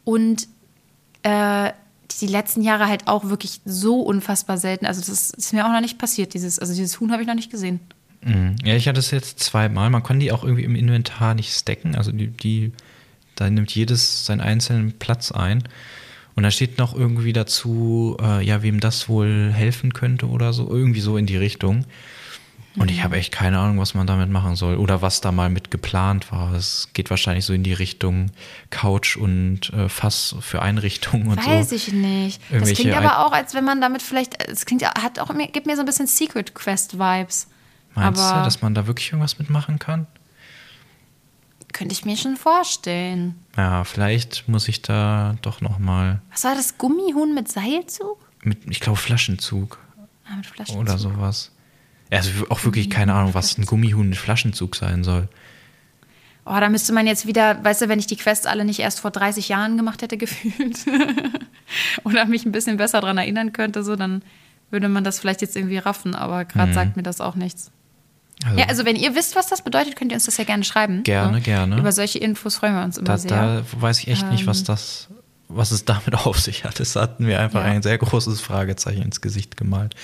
Und 0.03 0.47
äh, 1.23 1.71
die 2.21 2.27
letzten 2.27 2.61
Jahre 2.61 2.87
halt 2.87 3.07
auch 3.07 3.25
wirklich 3.25 3.61
so 3.65 4.01
unfassbar 4.01 4.57
selten. 4.57 4.85
Also 4.85 4.99
das 5.01 5.09
ist, 5.09 5.35
ist 5.35 5.53
mir 5.53 5.65
auch 5.65 5.71
noch 5.71 5.81
nicht 5.81 5.97
passiert. 5.97 6.33
Dieses, 6.33 6.59
also 6.59 6.73
dieses 6.73 6.99
Huhn 6.99 7.11
habe 7.11 7.21
ich 7.21 7.27
noch 7.27 7.35
nicht 7.35 7.51
gesehen. 7.51 7.79
Mhm. 8.21 8.55
Ja, 8.63 8.75
ich 8.75 8.87
hatte 8.87 8.99
es 8.99 9.11
jetzt 9.11 9.39
zweimal. 9.39 9.89
Man 9.89 10.03
kann 10.03 10.19
die 10.19 10.31
auch 10.31 10.43
irgendwie 10.43 10.63
im 10.63 10.75
Inventar 10.75 11.33
nicht 11.33 11.53
stacken. 11.53 11.95
Also 11.95 12.11
die, 12.11 12.27
die 12.27 12.71
da 13.35 13.49
nimmt 13.49 13.73
jedes 13.73 14.25
seinen 14.25 14.41
einzelnen 14.41 14.93
Platz 14.93 15.31
ein. 15.31 15.63
Und 16.35 16.43
da 16.43 16.51
steht 16.51 16.77
noch 16.77 16.95
irgendwie 16.95 17.33
dazu, 17.33 18.17
äh, 18.21 18.43
ja, 18.45 18.61
wem 18.61 18.79
das 18.79 19.09
wohl 19.09 19.51
helfen 19.53 19.93
könnte 19.93 20.27
oder 20.27 20.53
so. 20.53 20.69
Irgendwie 20.69 21.01
so 21.01 21.17
in 21.17 21.25
die 21.25 21.37
Richtung. 21.37 21.85
Und 22.77 22.91
ich 22.91 23.03
habe 23.03 23.17
echt 23.17 23.33
keine 23.33 23.59
Ahnung, 23.59 23.79
was 23.79 23.93
man 23.93 24.07
damit 24.07 24.29
machen 24.29 24.55
soll. 24.55 24.77
Oder 24.77 25.01
was 25.01 25.19
da 25.21 25.31
mal 25.31 25.49
mit 25.49 25.71
geplant 25.71 26.31
war. 26.31 26.53
Es 26.53 26.89
geht 26.93 27.09
wahrscheinlich 27.09 27.43
so 27.43 27.51
in 27.51 27.63
die 27.63 27.73
Richtung 27.73 28.27
Couch 28.69 29.17
und 29.17 29.73
äh, 29.73 29.89
Fass 29.89 30.35
für 30.39 30.61
Einrichtungen 30.61 31.27
und 31.27 31.45
Weiß 31.45 31.71
so. 31.71 31.75
ich 31.75 31.91
nicht. 31.91 32.41
Das 32.51 32.71
klingt 32.73 32.95
aber 32.95 33.25
auch, 33.25 33.31
als 33.33 33.53
wenn 33.53 33.65
man 33.65 33.81
damit 33.81 34.01
vielleicht. 34.01 34.41
Es 34.47 34.65
klingt, 34.65 34.85
hat 34.85 35.19
auch, 35.19 35.33
gibt 35.51 35.65
mir 35.65 35.75
so 35.75 35.81
ein 35.81 35.85
bisschen 35.85 36.07
Secret 36.07 36.53
Quest-Vibes. 36.53 37.47
Meinst 37.95 38.21
aber 38.21 38.39
du, 38.39 38.45
dass 38.45 38.61
man 38.61 38.73
da 38.73 38.87
wirklich 38.87 39.11
irgendwas 39.11 39.39
mitmachen 39.39 39.79
kann? 39.79 40.07
könnte 41.73 41.93
ich 41.93 42.05
mir 42.05 42.17
schon 42.17 42.35
vorstellen. 42.35 43.35
Ja, 43.55 43.83
vielleicht 43.83 44.47
muss 44.47 44.67
ich 44.67 44.81
da 44.81 45.35
doch 45.41 45.61
noch 45.61 45.79
mal 45.79 46.21
Was 46.31 46.43
war 46.43 46.55
das? 46.55 46.77
Gummihuhn 46.77 47.33
mit 47.33 47.47
Seilzug? 47.47 48.17
mit, 48.43 48.59
ich 48.69 48.79
glaube, 48.79 48.97
Flaschenzug. 48.97 49.77
Ah, 50.25 50.35
mit 50.37 50.45
Flaschenzug. 50.45 50.81
oder 50.81 50.97
sowas. 50.97 51.51
Also 52.11 52.31
auch 52.49 52.63
wirklich 52.63 52.89
keine 52.89 53.13
Ahnung, 53.13 53.33
was 53.33 53.57
ein 53.57 53.65
Gummihuhn 53.65 54.09
mit 54.09 54.17
Flaschenzug 54.17 54.75
sein 54.75 55.03
soll. 55.03 55.27
Oh, 56.45 56.59
da 56.59 56.69
müsste 56.69 56.93
man 56.93 57.05
jetzt 57.05 57.27
wieder, 57.27 57.63
weißt 57.63 57.83
du, 57.83 57.89
wenn 57.89 57.99
ich 57.99 58.07
die 58.07 58.15
Quests 58.15 58.47
alle 58.47 58.65
nicht 58.65 58.79
erst 58.79 59.01
vor 59.01 59.11
30 59.11 59.49
Jahren 59.49 59.77
gemacht 59.77 60.01
hätte, 60.01 60.17
gefühlt. 60.17 60.79
oder 62.03 62.25
mich 62.25 62.45
ein 62.45 62.51
bisschen 62.51 62.77
besser 62.77 63.01
daran 63.01 63.17
erinnern 63.17 63.53
könnte, 63.53 63.83
so, 63.83 63.95
dann 63.95 64.23
würde 64.71 64.89
man 64.89 65.03
das 65.03 65.19
vielleicht 65.19 65.41
jetzt 65.41 65.55
irgendwie 65.55 65.77
raffen, 65.77 66.15
aber 66.15 66.45
gerade 66.45 66.73
sagt 66.73 66.95
mir 66.95 67.03
das 67.03 67.21
auch 67.21 67.35
nichts. 67.35 67.71
Also, 68.45 68.57
Ja, 68.57 68.65
also 68.67 68.85
wenn 68.85 68.95
ihr 68.95 69.15
wisst, 69.15 69.35
was 69.35 69.47
das 69.47 69.61
bedeutet, 69.63 69.95
könnt 69.95 70.11
ihr 70.11 70.15
uns 70.15 70.25
das 70.25 70.37
ja 70.37 70.43
gerne 70.45 70.63
schreiben. 70.63 71.03
Gerne, 71.03 71.37
so. 71.39 71.43
gerne. 71.43 71.77
Über 71.77 71.91
solche 71.91 72.19
Infos 72.19 72.55
freuen 72.55 72.73
wir 72.75 72.83
uns 72.83 72.97
immer 72.97 73.05
da, 73.07 73.17
sehr. 73.17 73.29
da 73.29 73.63
weiß 73.79 73.99
ich 73.99 74.07
echt 74.07 74.29
nicht, 74.31 74.47
was 74.47 74.59
Ähm. 74.59 74.65
das, 74.67 75.07
was 75.49 75.71
es 75.71 75.83
damit 75.85 76.13
auf 76.25 76.39
sich 76.39 76.63
hat. 76.63 76.79
Es 76.79 76.95
hat 76.95 77.19
mir 77.19 77.39
einfach 77.39 77.61
Ja. 77.65 77.71
ein 77.71 77.81
sehr 77.81 77.97
großes 77.97 78.39
Fragezeichen 78.41 79.01
ins 79.01 79.19
Gesicht 79.21 79.57
gemalt. 79.57 79.95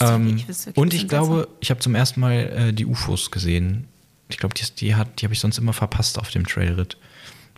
Ähm, 0.00 0.38
wirklich- 0.38 0.76
und 0.76 0.92
ich 0.94 1.06
glaube, 1.08 1.46
ich 1.60 1.70
habe 1.70 1.78
zum 1.80 1.94
ersten 1.94 2.20
Mal 2.20 2.32
äh, 2.32 2.72
die 2.72 2.86
UFOs 2.86 3.30
gesehen. 3.30 3.86
Ich 4.28 4.38
glaube, 4.38 4.54
die, 4.54 4.64
die, 4.74 4.94
hat- 4.96 5.20
die 5.20 5.26
habe 5.26 5.34
ich 5.34 5.40
sonst 5.40 5.58
immer 5.58 5.72
verpasst 5.72 6.18
auf 6.18 6.30
dem 6.30 6.46
Trailritt. 6.46 6.96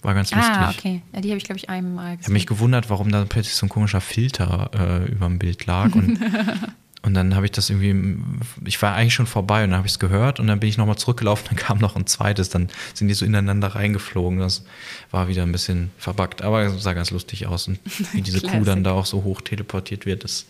War 0.03 0.13
ganz 0.15 0.31
lustig. 0.33 0.55
Ah, 0.55 0.71
okay. 0.71 1.03
Ja, 1.15 1.21
die 1.23 1.29
habe 1.31 1.39
ich, 1.39 1.45
glaube 1.45 1.59
ich, 1.59 1.71
einmal 1.71 2.05
Ich 2.05 2.11
habe 2.11 2.17
gesehen. 2.19 2.33
mich 2.35 2.47
gewundert, 2.47 2.91
warum 2.91 3.11
da 3.11 3.25
plötzlich 3.25 3.55
so 3.55 3.65
ein 3.67 3.69
komischer 3.71 4.01
Filter 4.03 4.71
äh, 4.75 5.11
über 5.11 5.27
dem 5.27 5.39
Bild 5.39 5.65
lag. 5.67 5.95
Und, 5.95 6.21
und 7.07 7.15
dann 7.15 7.37
habe 7.37 7.47
ich 7.47 7.53
das 7.53 7.71
irgendwie, 7.71 8.19
ich 8.65 8.83
war 8.83 8.97
eigentlich 8.97 9.15
schon 9.15 9.29
vorbei 9.29 9.63
und 9.63 9.71
dann 9.71 9.79
habe 9.79 9.87
ich 9.87 9.93
es 9.93 10.01
gehört 10.01 10.41
und 10.41 10.49
dann 10.49 10.59
bin 10.59 10.69
ich 10.69 10.77
nochmal 10.77 10.99
zurückgelaufen, 10.99 11.47
dann 11.47 11.57
kam 11.57 11.79
noch 11.79 11.95
ein 11.95 12.09
zweites, 12.09 12.49
dann 12.49 12.69
sind 12.95 13.07
die 13.07 13.15
so 13.15 13.25
ineinander 13.25 13.69
reingeflogen. 13.69 14.41
Das 14.41 14.65
war 15.13 15.29
wieder 15.29 15.45
ein 15.45 15.53
bisschen 15.53 15.93
verbuggt, 15.99 16.43
aber 16.43 16.63
es 16.63 16.83
sah 16.83 16.95
ganz 16.95 17.13
lustig 17.13 17.47
aus. 17.47 17.69
Und 17.69 17.79
wie 18.13 18.23
diese 18.23 18.41
Kuh 18.49 18.65
dann 18.65 18.83
da 18.83 18.91
auch 18.91 19.07
so 19.07 19.23
hoch 19.23 19.41
teleportiert 19.41 20.05
wird, 20.05 20.25
das. 20.25 20.47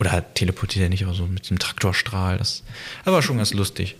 Oder 0.00 0.24
teleportiert 0.32 0.84
er 0.84 0.88
nicht, 0.88 1.04
aber 1.04 1.12
so 1.12 1.26
mit 1.26 1.50
dem 1.50 1.58
Traktorstrahl. 1.58 2.38
Das, 2.38 2.62
das 3.04 3.12
war 3.12 3.20
schon 3.20 3.36
ganz 3.36 3.52
lustig. 3.52 3.96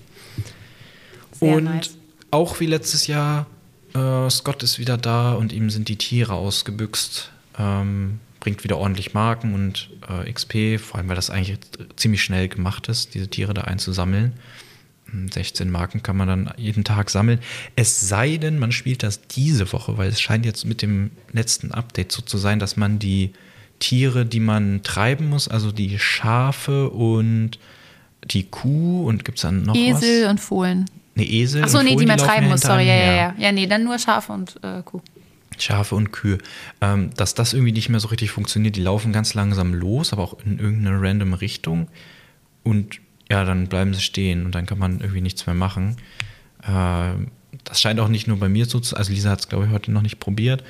Sehr 1.33 1.55
und 1.55 1.65
nice. 1.65 1.91
auch 2.31 2.61
wie 2.61 2.67
letztes 2.67 3.09
Jahr, 3.09 3.45
äh, 3.95 4.31
Scott 4.31 4.63
ist 4.63 4.79
wieder 4.79 4.97
da 4.97 5.35
und 5.35 5.53
ihm 5.53 5.69
sind 5.69 5.89
die 5.89 5.97
Tiere 5.97 6.33
ausgebüxt. 6.33 7.31
Ähm, 7.59 8.21
bringt 8.43 8.65
wieder 8.65 8.77
ordentlich 8.77 9.15
Marken 9.15 9.55
und 9.55 9.89
äh, 10.09 10.31
XP, 10.31 10.81
vor 10.85 10.99
allem 10.99 11.09
weil 11.09 11.15
das 11.15 11.31
eigentlich 11.31 11.59
ziemlich 11.95 12.25
schnell 12.25 12.49
gemacht 12.49 12.89
ist, 12.89 13.15
diese 13.15 13.29
Tiere 13.29 13.55
da 13.55 13.63
einzusammeln. 13.63 14.33
Hm, 15.13 15.31
16 15.31 15.71
Marken 15.71 16.03
kann 16.03 16.17
man 16.17 16.27
dann 16.27 16.53
jeden 16.57 16.83
Tag 16.83 17.11
sammeln. 17.11 17.39
Es 17.77 18.09
sei 18.09 18.39
denn, 18.39 18.59
man 18.59 18.73
spielt 18.73 19.05
das 19.05 19.29
diese 19.29 19.73
Woche, 19.73 19.97
weil 19.97 20.09
es 20.09 20.21
scheint 20.21 20.45
jetzt 20.45 20.65
mit 20.65 20.83
dem 20.83 21.13
letzten 21.33 21.71
Update 21.71 22.11
so 22.11 22.21
zu 22.21 22.37
sein, 22.37 22.59
dass 22.59 22.77
man 22.77 22.99
die 22.99 23.31
Tiere, 23.79 24.27
die 24.27 24.41
man 24.41 24.83
treiben 24.83 25.29
muss, 25.29 25.47
also 25.47 25.71
die 25.71 26.01
Schafe 26.01 26.91
und 26.91 27.61
die 28.25 28.43
Kuh 28.43 29.07
und 29.07 29.25
gibt 29.25 29.39
es 29.39 29.43
dann 29.43 29.63
noch 29.63 29.77
was? 29.77 30.03
Esel 30.03 30.29
und 30.29 30.41
Fohlen. 30.41 30.87
Ne, 31.15 31.25
Esel. 31.25 31.63
Achso, 31.63 31.79
nee, 31.79 31.91
die 31.91 31.95
Fohlen, 31.95 32.09
man 32.09 32.19
laufen 32.19 32.29
treiben 32.29 32.49
muss, 32.49 32.61
sorry, 32.63 32.89
ja, 32.89 32.97
ja, 32.97 33.13
ja. 33.13 33.35
Ja, 33.39 33.53
nee, 33.53 33.69
dann 33.69 33.85
nur 33.85 34.01
Schafe 34.01 34.33
und 34.33 34.59
äh, 34.65 34.83
Kuh. 34.83 35.01
Schafe 35.59 35.95
und 35.95 36.13
Kühe, 36.13 36.39
ähm, 36.81 37.11
dass 37.17 37.35
das 37.35 37.53
irgendwie 37.53 37.73
nicht 37.73 37.89
mehr 37.89 38.01
so 38.01 38.09
richtig 38.09 38.31
funktioniert. 38.31 38.77
Die 38.77 38.83
laufen 38.83 39.13
ganz 39.13 39.35
langsam 39.35 39.75
los, 39.75 40.13
aber 40.13 40.23
auch 40.23 40.39
in 40.45 40.59
irgendeine 40.59 41.01
random 41.01 41.35
Richtung. 41.35 41.89
Und 42.63 43.01
ja, 43.31 43.45
dann 43.45 43.69
bleiben 43.69 43.95
sie 43.95 44.01
stehen 44.01 44.45
und 44.47 44.55
dann 44.55 44.67
kann 44.67 44.79
man 44.79 45.01
irgendwie 45.01 45.21
nichts 45.21 45.47
mehr 45.47 45.55
machen. 45.55 45.97
Äh, 46.63 47.13
das 47.65 47.81
scheint 47.81 48.01
auch 48.01 48.09
nicht 48.09 48.27
nur 48.27 48.39
bei 48.39 48.49
mir 48.49 48.67
so 48.67 48.81
zu 48.81 48.97
Also 48.97 49.13
Lisa 49.13 49.31
hat 49.31 49.41
es, 49.41 49.49
glaube 49.49 49.67
ich, 49.67 49.71
heute 49.71 49.93
noch 49.93 50.03
nicht 50.03 50.19
probiert. 50.21 50.65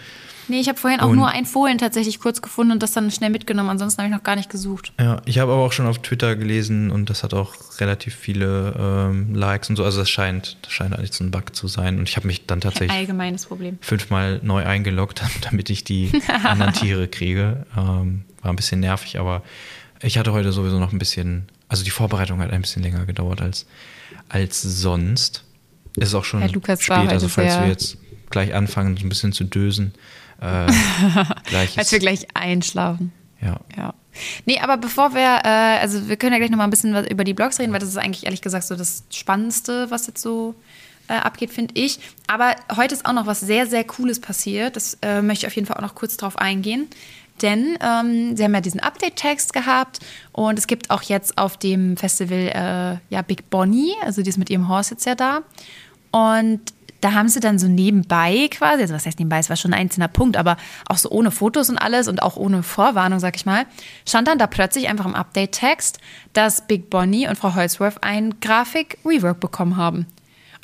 Nee, 0.52 0.60
ich 0.60 0.68
habe 0.68 0.76
vorhin 0.78 1.00
auch 1.00 1.08
Und- 1.08 1.16
nur 1.16 1.28
ein 1.28 1.46
Fohlen 1.46 1.78
tatsächlich 1.78 2.20
kurz 2.20 2.42
gefunden 2.42 2.72
und 2.72 2.82
das 2.82 2.92
dann 2.92 3.10
schnell 3.10 3.30
mitgenommen. 3.30 3.70
Ansonsten 3.70 4.02
habe 4.02 4.10
ich 4.10 4.14
noch 4.14 4.22
gar 4.22 4.36
nicht 4.36 4.50
gesucht. 4.50 4.92
Ja, 5.00 5.22
ich 5.24 5.38
habe 5.38 5.50
aber 5.50 5.62
auch 5.62 5.72
schon 5.72 5.86
auf 5.86 6.00
Twitter 6.02 6.36
gelesen 6.36 6.90
und 6.90 7.08
das 7.08 7.22
hat 7.22 7.32
auch 7.32 7.54
relativ 7.80 8.14
viele 8.14 8.74
ähm, 8.78 9.34
Likes 9.34 9.70
und 9.70 9.76
so. 9.76 9.84
Also 9.84 10.00
das 10.00 10.10
scheint, 10.10 10.58
das 10.60 10.70
scheint 10.72 10.94
eigentlich 10.94 11.14
so 11.14 11.24
ein 11.24 11.30
Bug 11.30 11.56
zu 11.56 11.68
sein. 11.68 11.98
Und 11.98 12.06
ich 12.06 12.16
habe 12.16 12.26
mich 12.26 12.44
dann 12.44 12.60
tatsächlich 12.60 12.90
Allgemeines 12.98 13.46
Problem. 13.46 13.78
fünfmal 13.80 14.40
neu 14.42 14.62
eingeloggt, 14.66 15.22
damit 15.40 15.70
ich 15.70 15.84
die 15.84 16.12
anderen 16.44 16.74
Tiere 16.74 17.08
kriege. 17.08 17.64
Ähm, 17.74 18.24
war 18.42 18.52
ein 18.52 18.56
bisschen 18.56 18.80
nervig, 18.80 19.18
aber 19.18 19.42
ich 20.02 20.18
hatte 20.18 20.34
heute 20.34 20.52
sowieso 20.52 20.78
noch 20.78 20.92
ein 20.92 20.98
bisschen, 20.98 21.48
also 21.68 21.82
die 21.82 21.90
Vorbereitung 21.90 22.40
hat 22.40 22.50
ein 22.50 22.60
bisschen 22.60 22.82
länger 22.82 23.06
gedauert 23.06 23.40
als, 23.40 23.64
als 24.28 24.60
sonst. 24.60 25.44
Es 25.96 26.08
ist 26.08 26.14
auch 26.14 26.24
schon 26.26 26.40
Ja, 26.42 26.48
Lukas 26.48 26.82
spät, 26.82 27.08
also 27.08 27.28
falls 27.28 27.58
wir 27.58 27.68
jetzt 27.68 27.96
gleich 28.28 28.52
anfangen, 28.52 28.98
so 28.98 29.06
ein 29.06 29.08
bisschen 29.08 29.32
zu 29.32 29.44
dösen. 29.44 29.94
Äh, 30.42 30.66
Als 31.76 31.92
wir 31.92 31.98
gleich 31.98 32.26
einschlafen. 32.34 33.12
ja. 33.40 33.60
Ja. 33.76 33.94
Nee, 34.44 34.58
aber 34.58 34.76
bevor 34.76 35.14
wir, 35.14 35.40
äh, 35.44 35.80
also 35.80 36.08
wir 36.08 36.16
können 36.16 36.32
ja 36.32 36.38
gleich 36.38 36.50
noch 36.50 36.58
mal 36.58 36.64
ein 36.64 36.70
bisschen 36.70 36.92
was 36.92 37.06
über 37.06 37.24
die 37.24 37.32
Blogs 37.32 37.58
reden, 37.58 37.72
weil 37.72 37.80
das 37.80 37.88
ist 37.88 37.96
eigentlich 37.96 38.26
ehrlich 38.26 38.42
gesagt 38.42 38.66
so 38.66 38.76
das 38.76 39.04
Spannendste, 39.10 39.90
was 39.90 40.06
jetzt 40.06 40.20
so 40.20 40.54
äh, 41.08 41.14
abgeht, 41.14 41.50
finde 41.50 41.74
ich. 41.74 41.98
Aber 42.26 42.54
heute 42.76 42.94
ist 42.94 43.06
auch 43.06 43.12
noch 43.12 43.26
was 43.26 43.40
sehr, 43.40 43.66
sehr 43.66 43.84
Cooles 43.84 44.20
passiert. 44.20 44.76
Das 44.76 44.98
äh, 45.02 45.22
möchte 45.22 45.46
ich 45.46 45.50
auf 45.50 45.56
jeden 45.56 45.66
Fall 45.66 45.78
auch 45.78 45.82
noch 45.82 45.94
kurz 45.94 46.16
drauf 46.16 46.36
eingehen. 46.36 46.88
Denn 47.40 47.78
ähm, 47.80 48.36
sie 48.36 48.44
haben 48.44 48.54
ja 48.54 48.60
diesen 48.60 48.80
Update-Text 48.80 49.52
gehabt 49.52 50.00
und 50.32 50.58
es 50.58 50.66
gibt 50.66 50.90
auch 50.90 51.02
jetzt 51.02 51.38
auf 51.38 51.56
dem 51.56 51.96
Festival 51.96 53.00
äh, 53.10 53.14
ja 53.14 53.22
Big 53.22 53.48
Bonnie, 53.48 53.94
also 54.02 54.22
die 54.22 54.28
ist 54.28 54.36
mit 54.36 54.50
ihrem 54.50 54.68
Horse 54.68 54.92
jetzt 54.92 55.06
ja 55.06 55.14
da. 55.14 55.42
Und 56.10 56.60
da 57.02 57.12
haben 57.12 57.28
sie 57.28 57.40
dann 57.40 57.58
so 57.58 57.68
nebenbei 57.68 58.48
quasi, 58.50 58.82
also 58.82 58.94
was 58.94 59.04
heißt 59.04 59.18
nebenbei, 59.18 59.38
es 59.38 59.50
war 59.50 59.56
schon 59.56 59.74
ein 59.74 59.80
einzelner 59.80 60.08
Punkt, 60.08 60.36
aber 60.36 60.56
auch 60.88 60.96
so 60.96 61.10
ohne 61.10 61.30
Fotos 61.30 61.68
und 61.68 61.76
alles 61.76 62.08
und 62.08 62.22
auch 62.22 62.36
ohne 62.36 62.62
Vorwarnung, 62.62 63.18
sag 63.18 63.36
ich 63.36 63.44
mal, 63.44 63.66
stand 64.08 64.28
dann 64.28 64.38
da 64.38 64.46
plötzlich 64.46 64.88
einfach 64.88 65.04
im 65.04 65.14
Update-Text, 65.14 65.98
dass 66.32 66.66
Big 66.66 66.88
Bonnie 66.88 67.28
und 67.28 67.36
Frau 67.36 67.54
Holzworth 67.54 68.02
ein 68.02 68.40
Grafik-Rework 68.40 69.40
bekommen 69.40 69.76
haben. 69.76 70.06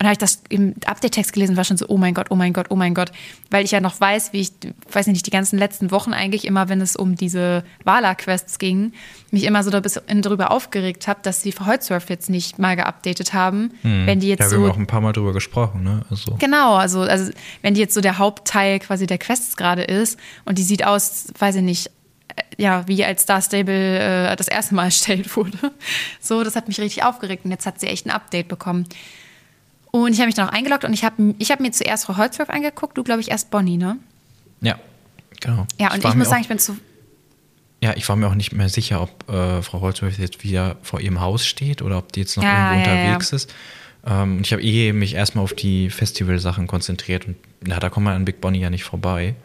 Und 0.00 0.06
habe 0.06 0.12
ich 0.12 0.18
das 0.18 0.42
im 0.48 0.74
Update-Text 0.86 1.32
gelesen, 1.32 1.56
war 1.56 1.64
schon 1.64 1.76
so, 1.76 1.86
oh 1.88 1.96
mein 1.96 2.14
Gott, 2.14 2.28
oh 2.30 2.36
mein 2.36 2.52
Gott, 2.52 2.66
oh 2.70 2.76
mein 2.76 2.94
Gott. 2.94 3.10
Weil 3.50 3.64
ich 3.64 3.72
ja 3.72 3.80
noch 3.80 4.00
weiß, 4.00 4.32
wie 4.32 4.40
ich, 4.40 4.52
weiß 4.92 5.08
nicht, 5.08 5.26
die 5.26 5.30
ganzen 5.30 5.58
letzten 5.58 5.90
Wochen 5.90 6.12
eigentlich 6.12 6.46
immer, 6.46 6.68
wenn 6.68 6.80
es 6.80 6.94
um 6.94 7.16
diese 7.16 7.64
Wala-Quests 7.82 8.60
ging, 8.60 8.92
mich 9.32 9.42
immer 9.44 9.64
so 9.64 9.70
da 9.70 9.78
ein 9.78 9.82
bisschen 9.82 10.22
drüber 10.22 10.52
aufgeregt 10.52 11.08
habe, 11.08 11.18
dass 11.22 11.42
Frau 11.52 11.66
Holzworth 11.66 12.08
jetzt 12.10 12.30
nicht 12.30 12.60
mal 12.60 12.76
geupdatet 12.76 13.32
haben. 13.32 13.72
Wenn 13.82 14.20
die 14.20 14.28
jetzt 14.28 14.38
Hm. 14.38 14.46
Ja, 14.46 14.50
wir 14.52 14.58
so 14.58 14.64
haben 14.64 14.72
auch 14.72 14.78
ein 14.78 14.86
paar 14.86 15.00
Mal 15.00 15.12
drüber 15.12 15.32
gesprochen, 15.32 15.82
ne? 15.82 16.04
Also, 16.10 16.36
Genau, 16.38 16.76
also, 16.76 17.00
also 17.00 17.32
wenn 17.62 17.74
die 17.74 17.80
jetzt 17.80 17.94
so 17.94 18.00
der 18.00 18.18
Hauptteil 18.18 18.78
quasi 18.78 19.06
der 19.06 19.18
Quests 19.18 19.56
gerade 19.56 19.82
ist 19.82 20.18
und 20.44 20.58
die 20.58 20.62
sieht 20.62 20.84
aus, 20.86 21.26
weiß 21.38 21.56
ich 21.56 21.62
nicht, 21.62 21.90
äh, 22.36 22.42
ja, 22.56 22.86
wie 22.86 23.04
als 23.04 23.22
Star 23.22 23.42
Stable 23.42 23.98
äh, 23.98 24.36
das 24.36 24.46
erste 24.46 24.76
Mal 24.76 24.84
erstellt 24.86 25.34
wurde. 25.36 25.58
So, 26.20 26.44
das 26.44 26.54
hat 26.54 26.68
mich 26.68 26.80
richtig 26.80 27.02
aufgeregt 27.02 27.44
und 27.44 27.50
jetzt 27.50 27.66
hat 27.66 27.80
sie 27.80 27.88
echt 27.88 28.06
ein 28.06 28.10
Update 28.10 28.46
bekommen. 28.46 28.86
Und 29.90 30.12
ich 30.12 30.18
habe 30.18 30.26
mich 30.26 30.34
dann 30.34 30.48
auch 30.48 30.52
eingeloggt 30.52 30.84
und 30.84 30.92
ich 30.92 31.04
habe 31.04 31.34
ich 31.38 31.50
hab 31.50 31.60
mir 31.60 31.70
zuerst 31.72 32.04
Frau 32.04 32.16
Holzworth 32.16 32.50
angeguckt, 32.50 32.98
du 32.98 33.04
glaube 33.04 33.20
ich 33.20 33.30
erst 33.30 33.50
Bonnie, 33.50 33.76
ne? 33.76 33.98
ja, 34.60 34.78
genau. 35.40 35.66
Ja, 35.78 35.92
und 35.92 35.98
ich 35.98 36.04
mir 36.04 36.16
muss 36.16 36.28
sagen, 36.28 36.42
ich 36.42 36.48
bin 36.48 36.58
zu. 36.58 36.76
Ja, 37.80 37.94
ich 37.96 38.08
war 38.08 38.16
mir 38.16 38.26
auch 38.26 38.34
nicht 38.34 38.52
mehr 38.52 38.68
sicher, 38.68 39.00
ob 39.00 39.28
äh, 39.28 39.62
Frau 39.62 39.80
Holzworth 39.80 40.18
jetzt 40.18 40.42
wieder 40.42 40.76
vor 40.82 41.00
ihrem 41.00 41.20
Haus 41.20 41.46
steht 41.46 41.80
oder 41.80 41.98
ob 41.98 42.12
die 42.12 42.20
jetzt 42.20 42.36
noch 42.36 42.42
Ja, 42.42 42.72
irgendwo 42.72 42.90
ja, 42.90 42.96
ja. 42.96 43.02
unterwegs 43.02 43.32
ist. 43.32 43.54
Ähm, 44.04 44.38
und 44.38 44.46
ich 44.46 44.52
habe 44.52 44.62
eh 44.62 44.92
mich 44.92 45.14
erstmal 45.14 45.44
auf 45.44 45.52
die 45.52 45.90
Festival-Sachen 45.90 46.66
konzentriert 46.66 47.26
und 47.26 47.36
na, 47.60 47.78
da 47.78 47.88
kommt 47.88 48.04
man 48.04 48.14
an 48.14 48.24
Big 48.24 48.40
Bonnie 48.40 48.60
ja 48.60 48.70
nicht 48.70 48.84
vorbei. 48.84 49.36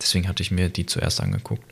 Deswegen 0.00 0.28
hatte 0.28 0.42
ich 0.42 0.50
mir 0.50 0.68
die 0.68 0.86
zuerst 0.86 1.20
angeguckt. 1.20 1.64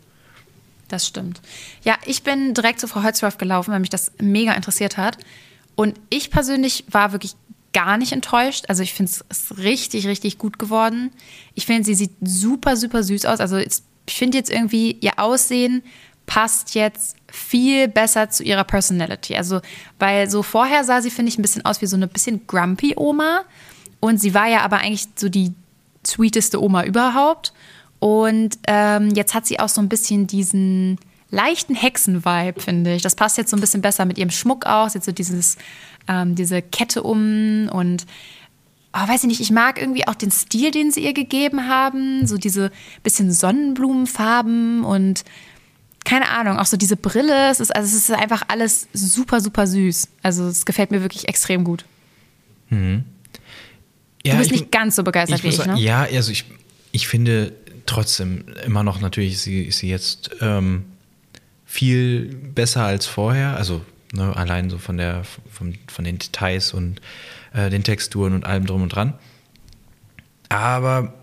Das 0.89 1.07
stimmt. 1.07 1.41
Ja, 1.85 1.97
ich 2.05 2.23
bin 2.23 2.53
direkt 2.53 2.81
zu 2.81 2.89
Frau 2.89 3.03
Holzworth 3.03 3.39
gelaufen, 3.39 3.73
weil 3.73 3.81
mich 3.81 3.91
das 3.91 4.13
mega 4.21 4.53
interessiert 4.53 4.97
hat. 4.97 5.19
Und 5.77 5.99
ich 6.11 6.31
persönlich 6.31 6.85
war 6.91 7.13
wirklich 7.13 7.37
gar 7.73 7.97
nicht 7.97 8.13
enttäuscht. 8.13 8.65
Also 8.69 8.83
ich 8.83 8.95
finde 8.95 9.13
es 9.29 9.59
richtig, 9.59 10.07
richtig 10.07 10.39
gut 10.39 10.59
geworden. 10.59 11.13
Ich 11.55 11.67
finde, 11.67 11.85
sie 11.85 11.95
sieht 11.95 12.13
super, 12.23 12.77
super 12.77 13.03
süß 13.03 13.27
aus. 13.27 13.41
Also 13.41 13.57
ich 13.59 13.83
finde 14.09 14.39
jetzt 14.39 14.51
irgendwie, 14.51 14.97
ihr 15.01 15.19
Aussehen 15.19 15.83
passt 16.27 16.75
jetzt 16.75 17.17
viel 17.29 17.89
besser 17.89 18.31
zu 18.31 18.43
ihrer 18.45 18.65
Personality. 18.65 19.37
Also, 19.37 19.61
weil 19.99 20.31
so 20.31 20.43
vorher 20.43 20.85
sah 20.85 21.03
sie, 21.03 21.11
finde 21.11 21.31
ich, 21.31 21.39
ein 21.39 21.43
bisschen 21.43 21.65
aus 21.65 21.81
wie 21.81 21.87
so 21.87 21.97
eine 21.97 22.07
bisschen 22.07 22.47
grumpy 22.47 22.95
Oma. 22.97 23.43
Und 23.99 24.21
sie 24.21 24.35
war 24.35 24.49
ja 24.49 24.61
aber 24.63 24.79
eigentlich 24.79 25.09
so 25.17 25.29
die 25.29 25.53
sweeteste 26.07 26.63
Oma 26.63 26.85
überhaupt. 26.85 27.53
Und 27.99 28.59
ähm, 28.67 29.11
jetzt 29.11 29.35
hat 29.35 29.47
sie 29.47 29.61
auch 29.61 29.69
so 29.69 29.81
ein 29.81 29.89
bisschen 29.89 30.27
diesen 30.27 30.99
leichten 31.31 31.75
Hexen-Vibe, 31.75 32.61
finde 32.61 32.95
ich. 32.95 33.03
Das 33.03 33.15
passt 33.15 33.39
jetzt 33.39 33.51
so 33.51 33.57
ein 33.57 33.61
bisschen 33.61 33.83
besser 33.83 34.05
mit 34.05 34.19
ihrem 34.19 34.31
Schmuck 34.31 34.67
aus. 34.67 34.95
Jetzt 34.95 35.07
so 35.07 35.13
dieses, 35.13 35.57
ähm, 36.09 36.35
diese 36.35 36.61
Kette 36.63 37.03
um 37.03 37.69
und 37.73 38.07
oh, 38.93 39.09
weiß 39.09 39.23
ich 39.23 39.29
nicht, 39.29 39.41
ich 39.41 39.51
mag 39.51 39.81
irgendwie 39.81 40.09
auch 40.09 40.15
den 40.17 40.31
Stil, 40.31 40.71
den 40.73 40.91
sie 40.91 41.05
ihr 41.05 41.13
gegeben 41.13 41.69
haben. 41.69 42.27
So 42.27 42.37
diese 42.37 42.73
bisschen 43.03 43.33
Sonnenblumenfarben 43.33 44.85
und 44.85 45.25
keine 46.05 46.31
Ahnung, 46.31 46.59
auch 46.59 46.67
so 46.67 46.77
diese 46.77 46.97
Brille. 46.97 47.51
Es 47.51 47.61
ist, 47.61 47.75
also 47.75 47.87
es 47.87 47.95
ist 47.95 48.11
einfach 48.11 48.43
alles 48.49 48.89
super, 48.93 49.41
super 49.41 49.67
süß. 49.67 50.09
Also 50.23 50.49
es 50.49 50.65
gefällt 50.65 50.91
mir 50.91 51.03
wirklich 51.03 51.29
extrem 51.29 51.63
gut. 51.63 51.85
Ja, 52.71 54.33
du 54.33 54.39
bist 54.39 54.51
ich- 54.51 54.61
nicht 54.61 54.73
ganz 54.73 54.97
so 54.97 55.03
begeistert 55.05 55.39
ich 55.39 55.45
wie 55.45 55.49
ich, 55.49 55.57
sagen, 55.57 55.75
ne? 55.75 55.81
Ja, 55.81 56.03
also 56.03 56.33
ich, 56.33 56.45
ich 56.93 57.07
finde 57.09 57.53
trotzdem 57.87 58.45
immer 58.65 58.83
noch 58.83 59.01
natürlich 59.01 59.35
ist 59.35 59.43
sie, 59.45 59.63
ist 59.63 59.79
sie 59.79 59.89
jetzt 59.89 60.31
ähm, 60.41 60.85
viel 61.71 62.35
besser 62.35 62.83
als 62.83 63.07
vorher. 63.07 63.57
Also 63.57 63.83
ne, 64.13 64.35
allein 64.37 64.71
so 64.71 64.79
von 64.79 64.97
der 64.97 65.23
von, 65.49 65.79
von 65.87 66.05
den 66.05 66.19
Details 66.19 66.75
und 66.75 67.01
äh, 67.55 67.71
den 67.71 67.85
Texturen 67.85 68.35
und 68.35 68.45
allem 68.45 68.67
drum 68.67 68.83
und 68.83 68.89
dran. 68.89 69.15
Aber 70.49 71.15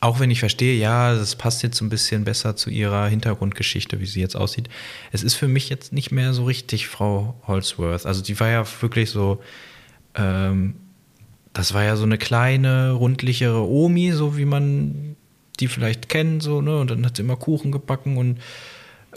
auch 0.00 0.20
wenn 0.20 0.30
ich 0.30 0.40
verstehe, 0.40 0.78
ja, 0.78 1.14
das 1.14 1.36
passt 1.36 1.62
jetzt 1.62 1.76
so 1.76 1.84
ein 1.84 1.90
bisschen 1.90 2.24
besser 2.24 2.56
zu 2.56 2.70
ihrer 2.70 3.08
Hintergrundgeschichte, 3.08 4.00
wie 4.00 4.06
sie 4.06 4.20
jetzt 4.20 4.36
aussieht. 4.36 4.70
Es 5.12 5.22
ist 5.22 5.34
für 5.34 5.48
mich 5.48 5.68
jetzt 5.68 5.92
nicht 5.92 6.12
mehr 6.12 6.32
so 6.32 6.44
richtig 6.44 6.88
Frau 6.88 7.34
Holsworth. 7.46 8.06
Also 8.06 8.22
die 8.22 8.40
war 8.40 8.48
ja 8.48 8.64
wirklich 8.80 9.10
so, 9.10 9.42
ähm, 10.14 10.76
das 11.52 11.74
war 11.74 11.84
ja 11.84 11.96
so 11.96 12.04
eine 12.04 12.16
kleine, 12.16 12.92
rundlichere 12.92 13.68
Omi, 13.68 14.12
so 14.12 14.38
wie 14.38 14.46
man 14.46 15.14
die 15.60 15.68
vielleicht 15.68 16.08
kennt, 16.08 16.42
so, 16.42 16.62
ne? 16.62 16.78
Und 16.78 16.90
dann 16.90 17.04
hat 17.04 17.16
sie 17.16 17.22
immer 17.22 17.36
Kuchen 17.36 17.70
gebacken 17.70 18.16
und 18.16 18.38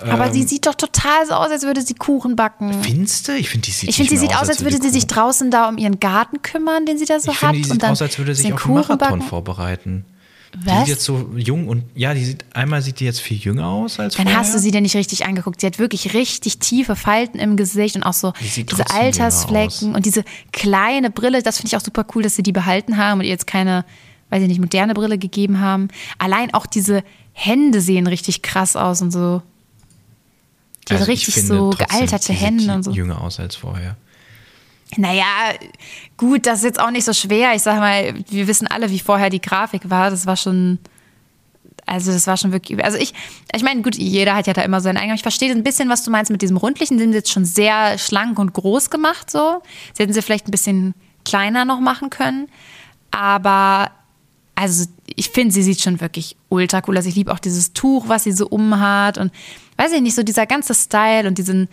Aber 0.03 0.27
ähm, 0.27 0.33
sie 0.33 0.43
sieht 0.43 0.65
doch 0.65 0.75
total 0.75 1.25
so 1.27 1.33
aus, 1.33 1.49
als 1.51 1.63
würde 1.63 1.81
sie 1.81 1.93
Kuchen 1.93 2.35
backen. 2.35 2.73
Findest 2.83 3.27
du? 3.27 3.33
Ich 3.35 3.49
finde, 3.49 3.65
die 3.65 3.71
sieht 3.71 3.89
Ich 3.89 3.95
finde, 3.95 4.09
sie 4.11 4.17
sieht 4.17 4.35
aus, 4.35 4.49
als 4.49 4.61
würde 4.63 4.81
sie 4.81 4.89
sich 4.89 5.07
Kuchen- 5.07 5.15
draußen 5.15 5.51
da 5.51 5.69
um 5.69 5.77
ihren 5.77 5.99
Garten 5.99 6.41
kümmern, 6.41 6.85
den 6.85 6.97
sie 6.97 7.05
da 7.05 7.19
so 7.19 7.31
Ich 7.31 7.41
hat. 7.41 7.49
finde, 7.51 7.57
die 7.57 7.63
und 7.69 7.73
sieht 7.73 7.83
dann 7.83 7.91
aus, 7.91 8.01
als 8.01 8.17
würde 8.17 8.33
sie 8.35 8.43
sich 8.43 8.53
auf 8.53 8.65
einen 8.65 8.73
Marathon 8.75 8.97
backen. 8.97 9.21
vorbereiten. 9.21 10.05
Die 10.53 10.65
Was? 10.65 10.79
sieht 10.79 10.87
jetzt 10.89 11.03
so 11.05 11.29
jung 11.37 11.69
und 11.69 11.83
ja, 11.95 12.13
die 12.13 12.25
sieht 12.25 12.43
einmal 12.53 12.81
sieht 12.81 12.99
die 12.99 13.05
jetzt 13.05 13.21
viel 13.21 13.37
jünger 13.37 13.67
aus 13.67 13.99
als 14.01 14.15
Dann 14.15 14.25
vorher. 14.25 14.37
hast 14.41 14.53
du 14.53 14.59
sie 14.59 14.71
denn 14.71 14.83
nicht 14.83 14.97
richtig 14.97 15.25
angeguckt. 15.25 15.61
Sie 15.61 15.65
hat 15.67 15.79
wirklich 15.79 16.13
richtig 16.13 16.59
tiefe 16.59 16.97
Falten 16.97 17.39
im 17.39 17.55
Gesicht 17.55 17.95
und 17.95 18.03
auch 18.03 18.11
so 18.11 18.33
Die 18.41 18.65
diese 18.65 18.89
Altersflecken 18.89 19.95
und 19.95 20.05
diese 20.05 20.23
kleine 20.51 21.09
Brille. 21.09 21.41
Das 21.41 21.57
finde 21.57 21.67
ich 21.69 21.77
auch 21.77 21.81
super 21.85 22.05
cool, 22.15 22.23
dass 22.23 22.35
sie 22.35 22.43
die 22.43 22.51
behalten 22.51 22.97
haben 22.97 23.19
und 23.19 23.25
ihr 23.25 23.31
jetzt 23.31 23.47
keine, 23.47 23.85
weiß 24.29 24.41
ich 24.41 24.49
nicht, 24.49 24.59
moderne 24.59 24.93
Brille 24.93 25.17
gegeben 25.17 25.61
haben. 25.61 25.87
Allein 26.17 26.53
auch 26.53 26.65
diese 26.65 27.03
Hände 27.31 27.79
sehen 27.79 28.07
richtig 28.07 28.41
krass 28.41 28.75
aus 28.75 29.01
und 29.01 29.11
so. 29.11 29.41
Die 30.87 30.93
Also 30.93 31.03
hat 31.03 31.09
richtig 31.09 31.33
finde 31.33 31.47
so 31.47 31.69
gealterte 31.71 32.33
Hände 32.33 32.73
und 32.73 32.83
so. 32.83 32.91
jünger 32.91 33.21
aus 33.21 33.39
als 33.39 33.55
vorher. 33.55 33.95
Naja, 34.97 35.53
gut, 36.17 36.45
das 36.45 36.59
ist 36.59 36.65
jetzt 36.65 36.79
auch 36.79 36.91
nicht 36.91 37.05
so 37.05 37.13
schwer. 37.13 37.53
Ich 37.55 37.61
sag 37.61 37.79
mal, 37.79 38.13
wir 38.29 38.47
wissen 38.47 38.67
alle, 38.67 38.89
wie 38.89 38.99
vorher 38.99 39.29
die 39.29 39.41
Grafik 39.41 39.89
war. 39.89 40.09
Das 40.09 40.25
war 40.25 40.35
schon. 40.35 40.79
Also, 41.85 42.11
das 42.11 42.27
war 42.27 42.37
schon 42.37 42.51
wirklich. 42.51 42.83
Also, 42.83 42.97
ich, 42.97 43.13
ich 43.55 43.63
meine, 43.63 43.81
gut, 43.81 43.95
jeder 43.95 44.35
hat 44.35 44.47
ja 44.47 44.53
da 44.53 44.61
immer 44.61 44.81
seinen 44.81 44.97
eigenen. 44.97 45.15
Ich 45.15 45.21
verstehe 45.21 45.51
ein 45.51 45.63
bisschen, 45.63 45.89
was 45.89 46.03
du 46.03 46.11
meinst 46.11 46.31
mit 46.31 46.41
diesem 46.41 46.57
rundlichen. 46.57 46.97
Die 46.97 47.03
sind 47.03 47.13
jetzt 47.13 47.31
schon 47.31 47.45
sehr 47.45 47.97
schlank 47.97 48.37
und 48.37 48.53
groß 48.53 48.89
gemacht, 48.89 49.31
so. 49.31 49.61
Sie 49.93 50.03
hätten 50.03 50.13
sie 50.13 50.21
vielleicht 50.21 50.47
ein 50.47 50.51
bisschen 50.51 50.93
kleiner 51.25 51.65
noch 51.65 51.79
machen 51.79 52.09
können. 52.09 52.49
Aber, 53.11 53.91
also, 54.55 54.85
ich 55.05 55.29
finde, 55.29 55.53
sie 55.53 55.63
sieht 55.63 55.81
schon 55.81 56.01
wirklich 56.01 56.35
ultra 56.49 56.81
cool 56.87 56.97
aus. 56.97 57.05
Ich 57.05 57.15
liebe 57.15 57.31
auch 57.31 57.39
dieses 57.39 57.73
Tuch, 57.73 58.09
was 58.09 58.25
sie 58.25 58.31
so 58.33 58.47
umhat. 58.47 59.17
Und 59.17 59.31
weiß 59.81 59.93
ich 59.93 60.01
nicht, 60.01 60.15
so 60.15 60.23
dieser 60.23 60.45
ganze 60.45 60.73
Style 60.75 61.27
und 61.27 61.37
diesen, 61.37 61.67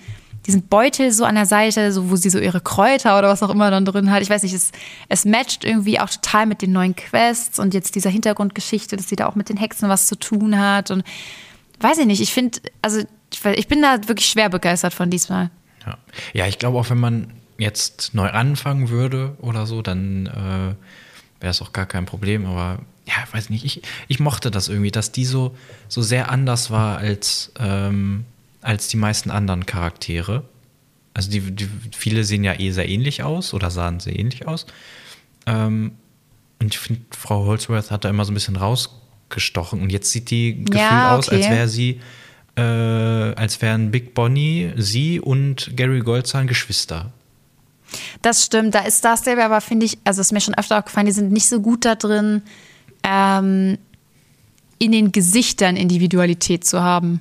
diesen 0.46 0.66
Beutel 0.66 1.12
so 1.12 1.24
an 1.24 1.34
der 1.34 1.46
Seite, 1.46 1.92
so 1.92 2.10
wo 2.10 2.16
sie 2.16 2.30
so 2.30 2.38
ihre 2.38 2.60
Kräuter 2.60 3.18
oder 3.18 3.28
was 3.28 3.42
auch 3.42 3.50
immer 3.50 3.70
dann 3.70 3.84
drin 3.84 4.10
hat. 4.10 4.22
Ich 4.22 4.30
weiß 4.30 4.42
nicht, 4.44 4.54
es, 4.54 4.72
es 5.08 5.24
matcht 5.24 5.64
irgendwie 5.64 6.00
auch 6.00 6.08
total 6.08 6.46
mit 6.46 6.62
den 6.62 6.72
neuen 6.72 6.96
Quests 6.96 7.58
und 7.58 7.74
jetzt 7.74 7.94
dieser 7.94 8.10
Hintergrundgeschichte, 8.10 8.96
dass 8.96 9.08
sie 9.08 9.16
da 9.16 9.26
auch 9.26 9.34
mit 9.34 9.50
den 9.50 9.58
Hexen 9.58 9.88
was 9.88 10.06
zu 10.06 10.16
tun 10.16 10.58
hat. 10.58 10.90
Und 10.90 11.04
weiß 11.80 11.98
ich 11.98 12.06
nicht, 12.06 12.22
ich 12.22 12.32
finde, 12.32 12.60
also 12.80 13.02
ich 13.54 13.68
bin 13.68 13.82
da 13.82 13.98
wirklich 14.08 14.28
schwer 14.28 14.48
begeistert 14.48 14.94
von 14.94 15.10
diesmal. 15.10 15.50
Ja, 15.84 15.98
ja 16.32 16.46
ich 16.46 16.58
glaube 16.58 16.78
auch, 16.78 16.88
wenn 16.88 17.00
man 17.00 17.32
jetzt 17.58 18.14
neu 18.14 18.30
anfangen 18.30 18.88
würde 18.88 19.36
oder 19.40 19.66
so, 19.66 19.82
dann 19.82 20.26
äh, 20.26 21.42
wäre 21.42 21.50
es 21.50 21.60
auch 21.60 21.72
gar 21.72 21.86
kein 21.86 22.06
Problem. 22.06 22.46
Aber 22.46 22.78
ja, 23.08 23.14
weiß 23.32 23.48
nicht, 23.48 23.64
ich, 23.64 23.82
ich 24.06 24.20
mochte 24.20 24.50
das 24.50 24.68
irgendwie, 24.68 24.90
dass 24.90 25.12
die 25.12 25.24
so, 25.24 25.56
so 25.88 26.02
sehr 26.02 26.30
anders 26.30 26.70
war 26.70 26.98
als, 26.98 27.52
ähm, 27.58 28.24
als 28.60 28.88
die 28.88 28.98
meisten 28.98 29.30
anderen 29.30 29.64
Charaktere. 29.64 30.44
Also 31.14 31.30
die, 31.30 31.40
die, 31.40 31.68
viele 31.96 32.24
sehen 32.24 32.44
ja 32.44 32.58
eh 32.60 32.70
sehr 32.70 32.88
ähnlich 32.88 33.22
aus 33.22 33.54
oder 33.54 33.70
sahen 33.70 33.98
sehr 33.98 34.18
ähnlich 34.18 34.46
aus. 34.46 34.66
Ähm, 35.46 35.92
und 36.60 36.74
ich 36.74 36.78
finde, 36.78 37.00
Frau 37.10 37.46
Holzworth 37.46 37.90
hat 37.90 38.04
da 38.04 38.10
immer 38.10 38.24
so 38.24 38.32
ein 38.32 38.34
bisschen 38.34 38.56
rausgestochen. 38.56 39.80
Und 39.80 39.90
jetzt 39.90 40.10
sieht 40.10 40.30
die 40.30 40.64
gefühlt 40.64 40.78
ja, 40.78 41.16
okay. 41.16 41.18
aus, 41.18 41.28
als 41.30 41.48
wäre 41.48 41.68
sie, 41.68 42.00
äh, 42.56 42.60
als 42.60 43.62
wären 43.62 43.90
Big 43.90 44.12
Bonnie, 44.12 44.72
sie 44.76 45.18
und 45.18 45.76
Gary 45.76 46.00
Goldzahn 46.00 46.46
Geschwister. 46.46 47.10
Das 48.20 48.44
stimmt, 48.44 48.74
da 48.74 48.80
ist 48.80 49.02
das 49.02 49.24
selber, 49.24 49.46
aber 49.46 49.62
finde 49.62 49.86
ich, 49.86 49.96
also 50.04 50.20
ist 50.20 50.32
mir 50.32 50.42
schon 50.42 50.54
öfter 50.54 50.78
aufgefallen, 50.78 51.06
die 51.06 51.12
sind 51.12 51.32
nicht 51.32 51.48
so 51.48 51.60
gut 51.60 51.86
da 51.86 51.94
drin, 51.94 52.42
ähm, 53.02 53.78
in 54.78 54.92
den 54.92 55.12
Gesichtern 55.12 55.76
Individualität 55.76 56.64
zu 56.64 56.82
haben. 56.82 57.20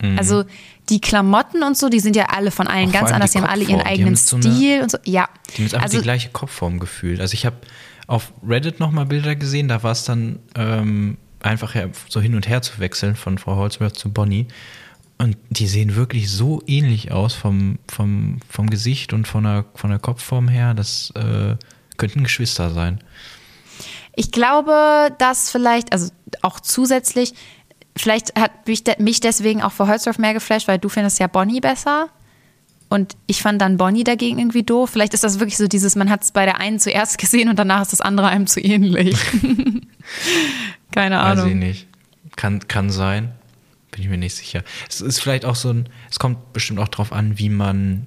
Mhm. 0.00 0.18
Also 0.18 0.44
die 0.88 1.00
Klamotten 1.00 1.62
und 1.62 1.76
so, 1.76 1.88
die 1.88 2.00
sind 2.00 2.16
ja 2.16 2.26
alle 2.26 2.50
von 2.50 2.66
allen 2.66 2.88
Auch 2.88 2.92
ganz 2.92 3.12
anders, 3.12 3.32
die, 3.32 3.38
die 3.38 3.44
haben 3.44 3.50
alle 3.50 3.64
ihren 3.64 3.80
eigenen 3.80 4.16
Stil 4.16 4.40
so 4.42 4.48
eine, 4.48 4.82
und 4.82 4.90
so. 4.90 4.98
Ja. 5.04 5.28
Die 5.50 5.54
haben 5.54 5.64
jetzt 5.64 5.74
einfach 5.74 5.84
also, 5.84 5.98
die 5.98 6.02
gleiche 6.02 6.30
Kopfform 6.30 6.78
gefühlt. 6.78 7.20
Also 7.20 7.34
ich 7.34 7.46
habe 7.46 7.56
auf 8.06 8.32
Reddit 8.46 8.80
nochmal 8.80 9.06
Bilder 9.06 9.36
gesehen, 9.36 9.68
da 9.68 9.82
war 9.82 9.92
es 9.92 10.04
dann 10.04 10.40
ähm, 10.54 11.16
einfach 11.40 11.74
so 12.08 12.20
hin 12.20 12.34
und 12.34 12.48
her 12.48 12.62
zu 12.62 12.78
wechseln 12.78 13.16
von 13.16 13.38
Frau 13.38 13.56
Holzworth 13.56 13.96
zu 13.96 14.12
Bonnie. 14.12 14.48
Und 15.18 15.36
die 15.50 15.68
sehen 15.68 15.94
wirklich 15.94 16.30
so 16.30 16.62
ähnlich 16.66 17.12
aus 17.12 17.34
vom, 17.34 17.78
vom, 17.88 18.40
vom 18.48 18.68
Gesicht 18.68 19.12
und 19.12 19.28
von 19.28 19.44
der, 19.44 19.64
von 19.74 19.90
der 19.90 20.00
Kopfform 20.00 20.48
her. 20.48 20.74
Das 20.74 21.12
äh, 21.14 21.54
könnten 21.96 22.24
Geschwister 22.24 22.70
sein. 22.70 22.98
Ich 24.14 24.30
glaube, 24.30 25.14
dass 25.18 25.50
vielleicht, 25.50 25.92
also 25.92 26.10
auch 26.42 26.60
zusätzlich, 26.60 27.34
vielleicht 27.96 28.38
hat 28.38 28.66
mich, 28.66 28.84
mich 28.98 29.20
deswegen 29.20 29.62
auch 29.62 29.72
vor 29.72 29.88
Holzdorf 29.88 30.18
mehr 30.18 30.34
geflasht, 30.34 30.68
weil 30.68 30.78
du 30.78 30.88
findest 30.88 31.18
ja 31.18 31.26
Bonnie 31.26 31.60
besser. 31.60 32.08
Und 32.88 33.16
ich 33.26 33.40
fand 33.40 33.62
dann 33.62 33.78
Bonnie 33.78 34.04
dagegen 34.04 34.38
irgendwie 34.38 34.64
doof. 34.64 34.90
Vielleicht 34.90 35.14
ist 35.14 35.24
das 35.24 35.40
wirklich 35.40 35.56
so 35.56 35.66
dieses, 35.66 35.96
man 35.96 36.10
hat 36.10 36.24
es 36.24 36.32
bei 36.32 36.44
der 36.44 36.60
einen 36.60 36.78
zuerst 36.78 37.16
gesehen 37.16 37.48
und 37.48 37.58
danach 37.58 37.80
ist 37.80 37.92
das 37.92 38.02
andere 38.02 38.26
einem 38.26 38.46
zu 38.46 38.60
ähnlich. 38.60 39.16
Keine 40.92 41.20
Ahnung. 41.20 41.44
Weiß 41.44 41.50
ich 41.52 41.56
nicht. 41.56 41.86
Kann, 42.36 42.68
kann 42.68 42.90
sein. 42.90 43.32
Bin 43.92 44.02
ich 44.02 44.10
mir 44.10 44.18
nicht 44.18 44.34
sicher. 44.34 44.62
Es 44.90 45.00
ist 45.00 45.20
vielleicht 45.20 45.46
auch 45.46 45.54
so 45.54 45.70
ein, 45.70 45.88
es 46.10 46.18
kommt 46.18 46.52
bestimmt 46.52 46.80
auch 46.80 46.88
darauf 46.88 47.12
an, 47.12 47.38
wie 47.38 47.48
man, 47.48 48.06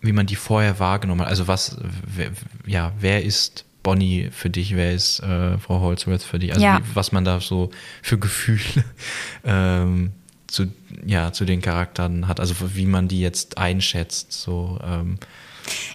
wie 0.00 0.12
man 0.12 0.24
die 0.24 0.36
vorher 0.36 0.78
wahrgenommen 0.78 1.20
hat. 1.20 1.28
Also 1.28 1.46
was, 1.46 1.76
wer, 2.06 2.30
ja, 2.66 2.92
wer 2.98 3.24
ist 3.24 3.66
Bonnie 3.88 4.28
für 4.30 4.50
dich, 4.50 4.76
wer 4.76 4.92
ist 4.92 5.20
äh, 5.20 5.56
Frau 5.56 5.80
Holzworth 5.80 6.22
für 6.22 6.38
dich? 6.38 6.52
Also 6.52 6.62
ja. 6.62 6.80
wie, 6.80 6.94
was 6.94 7.10
man 7.10 7.24
da 7.24 7.40
so 7.40 7.70
für 8.02 8.18
Gefühle 8.18 8.84
ähm, 9.46 10.12
zu, 10.46 10.66
ja, 11.06 11.32
zu 11.32 11.46
den 11.46 11.62
Charakteren 11.62 12.28
hat, 12.28 12.38
also 12.38 12.54
wie 12.74 12.84
man 12.84 13.08
die 13.08 13.20
jetzt 13.20 13.56
einschätzt. 13.56 14.30
So, 14.30 14.78
ähm, 14.84 15.16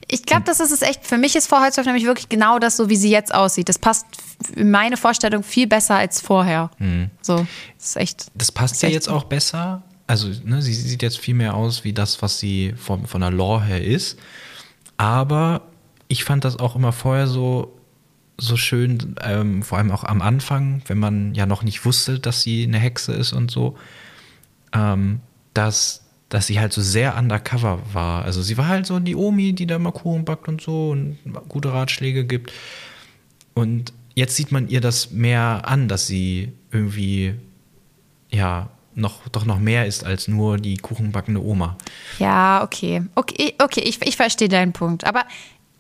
ich 0.08 0.24
glaube, 0.24 0.42
das 0.44 0.60
ist 0.60 0.72
es 0.72 0.82
echt. 0.82 1.06
Für 1.06 1.20
mich 1.20 1.36
ist 1.36 1.46
Frau 1.46 1.60
Holzhoff 1.60 1.86
nämlich 1.86 2.06
wirklich 2.06 2.30
genau 2.30 2.58
das, 2.58 2.78
so 2.78 2.90
wie 2.90 2.96
sie 2.96 3.12
jetzt 3.12 3.32
aussieht. 3.32 3.70
Das 3.70 3.78
passt 3.78 4.08
in 4.56 4.72
meine 4.72 4.98
Vorstellung 4.98 5.44
viel 5.44 5.68
besser 5.68 5.94
als 5.94 6.20
vorher. 6.20 6.72
Mhm. 6.80 7.12
So, 7.22 7.46
das 7.78 7.90
ist 7.90 7.98
echt. 7.98 8.26
Das 8.34 8.52
passt 8.52 8.82
ja 8.82 8.90
jetzt 8.90 9.08
auch 9.08 9.26
besser. 9.26 9.84
Also, 10.08 10.30
ne, 10.44 10.64
sie 10.64 10.74
sieht 10.74 11.04
jetzt 11.04 11.20
viel 11.20 11.36
mehr 11.36 11.54
aus 11.54 11.84
wie 11.84 11.94
das, 11.94 12.24
was 12.24 12.40
sie 12.40 12.74
von, 12.76 13.06
von 13.06 13.22
der 13.22 13.30
Lore 13.30 13.64
her 13.66 13.84
ist. 13.84 14.18
Aber 14.98 15.62
ich 16.08 16.24
fand 16.24 16.44
das 16.44 16.58
auch 16.60 16.76
immer 16.76 16.92
vorher 16.92 17.28
so, 17.28 17.72
so 18.48 18.58
schön, 18.58 19.16
ähm, 19.22 19.64
vor 19.64 19.78
allem 19.78 19.92
auch 19.92 20.04
am 20.04 20.22
Anfang, 20.22 20.82
wenn 20.88 21.00
man 21.00 21.34
ja 21.34 21.46
noch 21.46 21.64
nicht 21.64 21.86
wusste, 21.86 22.20
dass 22.20 22.42
sie 22.42 22.64
eine 22.64 22.80
Hexe 22.80 23.14
ist 23.14 23.34
und 23.34 23.52
so, 23.52 23.78
ähm, 24.74 25.20
dass 25.54 26.04
dass 26.34 26.48
sie 26.48 26.60
halt 26.60 26.74
so 26.74 26.82
sehr 26.82 27.16
undercover 27.16 27.80
war. 27.94 28.26
Also 28.26 28.42
sie 28.42 28.58
war 28.58 28.68
halt 28.68 28.88
so 28.88 29.00
die 29.00 29.16
Omi, 29.16 29.54
die 29.54 29.68
da 29.68 29.78
mal 29.78 29.92
Kuchen 29.92 30.26
backt 30.26 30.48
und 30.48 30.62
so 30.62 30.90
und 30.90 31.20
gute 31.48 31.72
Ratschläge 31.72 32.26
gibt. 32.26 32.52
Und 33.54 33.94
jetzt 34.16 34.36
sieht 34.36 34.52
man 34.52 34.68
ihr 34.68 34.82
das 34.82 35.12
mehr 35.12 35.62
an, 35.66 35.88
dass 35.88 36.08
sie 36.08 36.52
irgendwie, 36.72 37.36
ja, 38.32 38.70
noch, 38.96 39.28
doch 39.28 39.46
noch 39.46 39.60
mehr 39.60 39.86
ist 39.86 40.04
als 40.04 40.28
nur 40.28 40.58
die 40.58 40.78
kuchenbackende 40.78 41.40
Oma. 41.44 41.78
Ja, 42.18 42.64
okay. 42.64 43.04
Okay, 43.14 43.54
okay 43.62 43.82
ich, 43.82 44.02
ich 44.02 44.16
verstehe 44.16 44.50
deinen 44.50 44.74
Punkt. 44.74 45.06
Aber 45.06 45.26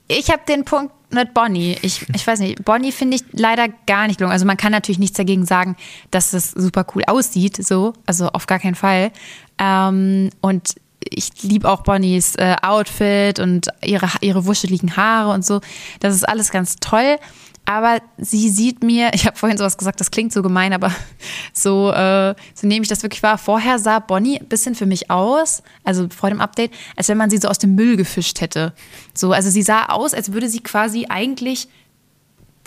ich 0.08 0.30
habe 0.30 0.44
den 0.48 0.66
Punkt 0.66 0.94
mit 1.14 1.34
Bonnie. 1.34 1.78
Ich, 1.82 2.06
ich 2.14 2.26
weiß 2.26 2.40
nicht, 2.40 2.64
Bonnie 2.66 2.92
finde 2.92 3.16
ich 3.18 3.24
leider 3.32 3.68
gar 3.86 4.08
nicht 4.08 4.18
gelungen. 4.18 4.34
Also 4.34 4.46
man 4.46 4.58
kann 4.58 4.72
natürlich 4.72 5.00
nichts 5.00 5.18
dagegen 5.18 5.46
sagen, 5.46 5.76
dass 6.12 6.34
es 6.34 6.52
super 6.52 6.86
cool 6.96 7.04
aussieht, 7.08 7.58
so. 7.66 7.94
Also 8.06 8.28
auf 8.30 8.48
gar 8.48 8.60
keinen 8.60 8.76
Fall. 8.76 9.12
Ähm, 9.60 10.30
und 10.42 10.76
ich 11.00 11.44
liebe 11.44 11.70
auch 11.70 11.84
Bonnies 11.84 12.36
äh, 12.36 12.56
Outfit 12.62 13.40
und 13.40 13.68
ihre, 13.84 14.08
ihre 14.22 14.46
wuscheligen 14.46 14.96
Haare 14.96 15.34
und 15.34 15.46
so. 15.46 15.62
Das 16.00 16.16
ist 16.16 16.28
alles 16.28 16.52
ganz 16.52 16.78
toll. 16.78 17.18
Aber 17.66 18.02
sie 18.18 18.50
sieht 18.50 18.84
mir, 18.84 19.12
ich 19.14 19.26
habe 19.26 19.38
vorhin 19.38 19.58
sowas 19.58 19.78
gesagt, 19.78 20.00
das 20.00 20.12
klingt 20.12 20.34
so 20.34 20.42
gemein, 20.42 20.74
aber 20.74 20.92
so, 21.54 21.92
äh, 21.92 22.36
so 22.54 22.68
nehme 22.68 22.84
ich 22.84 22.90
das 22.90 23.04
wirklich 23.04 23.24
wahr. 23.24 23.38
Vorher 23.38 23.80
sah 23.80 24.00
Bonnie 24.00 24.40
ein 24.40 24.48
bisschen 24.48 24.76
für 24.76 24.86
mich 24.86 25.10
aus, 25.10 25.64
also 25.84 26.08
vor 26.10 26.30
dem 26.30 26.42
Update, 26.42 26.72
als 26.96 27.08
wenn 27.10 27.18
man 27.18 27.30
sie 27.30 27.38
so 27.38 27.48
aus 27.48 27.58
dem 27.58 27.76
Müll 27.76 27.98
gefischt 27.98 28.42
hätte. 28.42 28.74
So, 29.14 29.32
also 29.32 29.50
sie 29.50 29.64
sah 29.64 29.86
aus, 29.86 30.14
als 30.14 30.34
würde 30.34 30.50
sie 30.50 30.62
quasi 30.62 31.06
eigentlich 31.10 31.68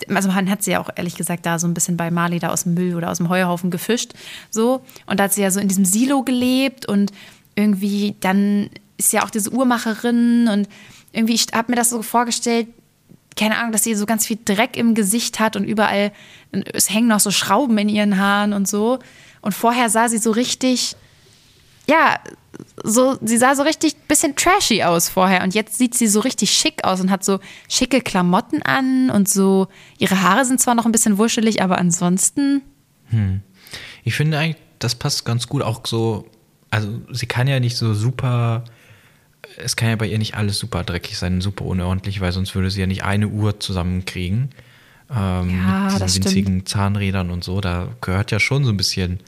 also 0.09 0.29
man 0.29 0.49
hat 0.49 0.63
sie 0.63 0.71
ja 0.71 0.79
auch 0.79 0.89
ehrlich 0.95 1.15
gesagt 1.15 1.45
da 1.47 1.57
so 1.57 1.67
ein 1.67 1.73
bisschen 1.73 1.97
bei 1.97 2.11
Mali 2.11 2.37
da 2.37 2.49
aus 2.49 2.63
dem 2.63 2.75
Müll 2.75 2.95
oder 2.95 3.09
aus 3.09 3.17
dem 3.17 3.29
Heuhaufen 3.29 3.71
gefischt, 3.71 4.13
so 4.51 4.83
und 5.07 5.19
da 5.19 5.23
hat 5.23 5.33
sie 5.33 5.41
ja 5.41 5.49
so 5.49 5.59
in 5.59 5.67
diesem 5.67 5.85
Silo 5.85 6.21
gelebt 6.23 6.87
und 6.87 7.11
irgendwie 7.55 8.15
dann 8.19 8.69
ist 8.97 9.13
ja 9.13 9.23
auch 9.23 9.29
diese 9.29 9.51
Uhrmacherin 9.51 10.47
und 10.47 10.69
irgendwie 11.13 11.33
ich 11.33 11.47
habe 11.53 11.71
mir 11.71 11.75
das 11.75 11.89
so 11.89 12.01
vorgestellt, 12.03 12.67
keine 13.37 13.57
Ahnung, 13.57 13.71
dass 13.71 13.83
sie 13.83 13.95
so 13.95 14.05
ganz 14.05 14.25
viel 14.25 14.37
Dreck 14.43 14.75
im 14.75 14.95
Gesicht 14.95 15.39
hat 15.39 15.55
und 15.55 15.63
überall, 15.63 16.11
es 16.51 16.89
hängen 16.89 17.07
noch 17.07 17.19
so 17.19 17.31
Schrauben 17.31 17.77
in 17.77 17.89
ihren 17.89 18.17
Haaren 18.19 18.53
und 18.53 18.67
so. 18.67 18.99
Und 19.41 19.53
vorher 19.53 19.89
sah 19.89 20.09
sie 20.09 20.17
so 20.17 20.31
richtig, 20.31 20.95
ja, 21.87 22.19
so, 22.83 23.17
sie 23.21 23.37
sah 23.37 23.55
so 23.55 23.63
richtig 23.63 23.95
bisschen 24.07 24.35
trashy 24.35 24.83
aus 24.83 25.09
vorher. 25.09 25.43
Und 25.43 25.53
jetzt 25.53 25.77
sieht 25.77 25.95
sie 25.95 26.07
so 26.07 26.19
richtig 26.19 26.51
schick 26.51 26.83
aus 26.83 26.99
und 26.99 27.11
hat 27.11 27.23
so 27.23 27.39
schicke 27.69 28.01
Klamotten 28.01 28.61
an 28.63 29.09
und 29.09 29.29
so, 29.29 29.67
ihre 29.99 30.21
Haare 30.21 30.45
sind 30.45 30.59
zwar 30.59 30.75
noch 30.75 30.85
ein 30.85 30.91
bisschen 30.91 31.17
wuschelig, 31.17 31.61
aber 31.61 31.77
ansonsten. 31.77 32.61
Hm. 33.09 33.41
Ich 34.03 34.15
finde 34.15 34.39
eigentlich, 34.39 34.61
das 34.79 34.95
passt 34.95 35.25
ganz 35.25 35.47
gut 35.47 35.61
auch 35.61 35.81
so, 35.85 36.25
also 36.69 37.01
sie 37.11 37.25
kann 37.25 37.47
ja 37.47 37.59
nicht 37.59 37.77
so 37.77 37.93
super 37.93 38.63
es 39.57 39.75
kann 39.75 39.89
ja 39.89 39.95
bei 39.95 40.07
ihr 40.07 40.17
nicht 40.17 40.35
alles 40.35 40.59
super 40.59 40.83
dreckig 40.83 41.17
sein, 41.17 41.41
super 41.41 41.65
unordentlich, 41.65 42.21
weil 42.21 42.31
sonst 42.31 42.53
würde 42.55 42.69
sie 42.69 42.81
ja 42.81 42.87
nicht 42.87 43.03
eine 43.03 43.27
Uhr 43.27 43.59
zusammenkriegen. 43.59 44.49
Ähm, 45.09 45.49
ja, 45.49 45.89
mit 45.91 46.03
diesen 46.03 46.23
winzigen 46.23 46.53
stimmt. 46.53 46.69
Zahnrädern 46.69 47.31
und 47.31 47.43
so. 47.43 47.61
Da 47.61 47.89
gehört 48.01 48.31
ja 48.31 48.39
schon 48.39 48.63
so 48.63 48.71
ein 48.71 48.77
bisschen 48.77 49.19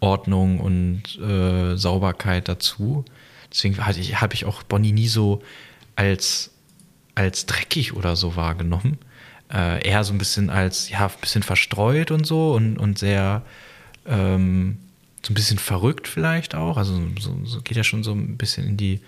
Ordnung 0.00 0.60
und 0.60 1.18
äh, 1.18 1.76
Sauberkeit 1.76 2.48
dazu. 2.48 3.04
Deswegen 3.50 3.78
habe 3.84 3.98
ich, 3.98 4.20
hab 4.20 4.34
ich 4.34 4.44
auch 4.44 4.62
Bonnie 4.62 4.92
nie 4.92 5.08
so 5.08 5.42
als, 5.94 6.50
als 7.14 7.46
dreckig 7.46 7.94
oder 7.94 8.16
so 8.16 8.36
wahrgenommen. 8.36 8.98
Äh, 9.52 9.86
eher 9.86 10.02
so 10.04 10.12
ein 10.12 10.18
bisschen 10.18 10.50
als, 10.50 10.90
ja, 10.90 11.06
ein 11.06 11.20
bisschen 11.20 11.42
verstreut 11.42 12.10
und 12.10 12.26
so 12.26 12.52
und, 12.54 12.78
und 12.78 12.98
sehr 12.98 13.42
ähm, 14.06 14.78
so 15.22 15.32
ein 15.32 15.34
bisschen 15.34 15.58
verrückt 15.58 16.08
vielleicht 16.08 16.54
auch. 16.54 16.76
Also 16.76 17.00
so, 17.20 17.38
so 17.44 17.60
geht 17.62 17.76
ja 17.76 17.84
schon 17.84 18.02
so 18.02 18.12
ein 18.12 18.36
bisschen 18.36 18.66
in 18.66 18.76
die 18.76 19.00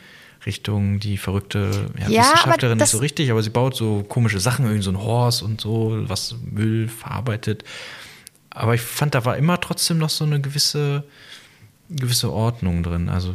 Richtung 0.47 1.01
die 1.01 1.19
verrückte 1.19 1.87
ja, 1.99 2.09
ja, 2.09 2.23
Wissenschaftlerin 2.23 2.79
nicht 2.79 2.89
so 2.89 2.99
richtig, 2.99 3.31
aber 3.31 3.43
sie 3.43 3.51
baut 3.51 3.75
so 3.77 4.05
komische 4.09 4.41
Sachen, 4.41 4.65
irgendwie 4.65 4.83
so 4.83 4.91
ein 4.91 5.03
Horst 5.03 5.43
und 5.43 5.61
so, 5.61 5.97
was 6.09 6.37
Müll 6.43 6.89
verarbeitet. 6.89 7.65
Aber 8.51 8.75
ich 8.75 8.81
fand, 8.81 9.15
da 9.15 9.25
war 9.25 9.37
immer 9.37 9.61
trotzdem 9.61 9.99
noch 9.99 10.11
so 10.11 10.25
eine 10.25 10.41
gewisse, 10.41 11.05
gewisse 11.91 12.33
Ordnung 12.33 12.83
drin. 12.83 13.09
Also 13.09 13.35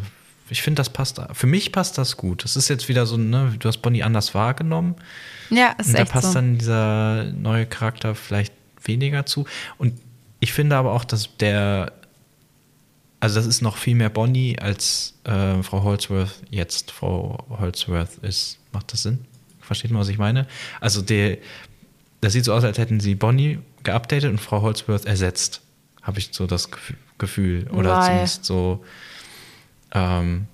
ich 0.49 0.62
finde, 0.62 0.80
das 0.80 0.89
passt, 0.89 1.22
für 1.34 1.47
mich 1.47 1.72
passt 1.72 1.97
das 1.97 2.18
gut. 2.18 2.43
Das 2.43 2.56
ist 2.56 2.70
jetzt 2.70 2.89
wieder 2.89 3.06
so, 3.06 3.18
ne, 3.18 3.56
du 3.58 3.68
hast 3.68 3.78
Bonnie 3.78 4.04
anders 4.04 4.34
wahrgenommen. 4.34 4.95
Ja, 5.49 5.72
ist 5.78 5.88
und 5.88 5.97
da 5.97 6.06
passt 6.06 6.28
so. 6.28 6.34
dann 6.34 6.58
dieser 6.58 7.26
neue 7.34 7.66
Charakter 7.66 8.16
vielleicht 8.16 8.54
weniger 8.84 9.26
zu. 9.26 9.45
Und 9.78 9.93
ich 10.39 10.54
finde 10.54 10.76
aber 10.76 10.91
auch, 10.91 11.06
dass 11.06 11.38
der 11.38 11.93
also 13.24 13.36
das 13.39 13.45
ist 13.45 13.61
noch 13.61 13.78
viel 13.78 13.95
mehr 13.95 14.09
Bonnie 14.09 14.59
als 14.59 15.13
äh, 15.24 15.63
Frau 15.63 15.84
Holzworth 15.84 16.41
jetzt 16.49 16.91
Frau 16.91 17.45
Holzworth 17.49 18.17
ist. 18.21 18.59
Macht 18.74 18.91
das 18.91 19.03
Sinn? 19.03 19.19
Versteht 19.61 19.91
man, 19.91 20.01
was 20.01 20.09
ich 20.09 20.17
meine? 20.17 20.45
Also 20.82 21.01
der, 21.01 21.38
das 22.19 22.34
sieht 22.34 22.43
so 22.43 22.53
aus, 22.53 22.65
als 22.65 22.78
hätten 22.78 22.99
sie 22.99 23.15
Bonnie 23.15 23.59
geupdatet 23.84 24.30
und 24.30 24.39
Frau 24.41 24.61
Holzworth 24.61 25.05
ersetzt. 25.05 25.61
Habe 26.01 26.19
ich 26.19 26.30
so 26.34 26.47
das 26.47 26.69
Gefühl. 27.17 27.65
Oder 27.71 27.95
Weil- 27.95 28.05
zumindest 28.07 28.43
so. 28.45 28.84
Ähm, 29.93 30.47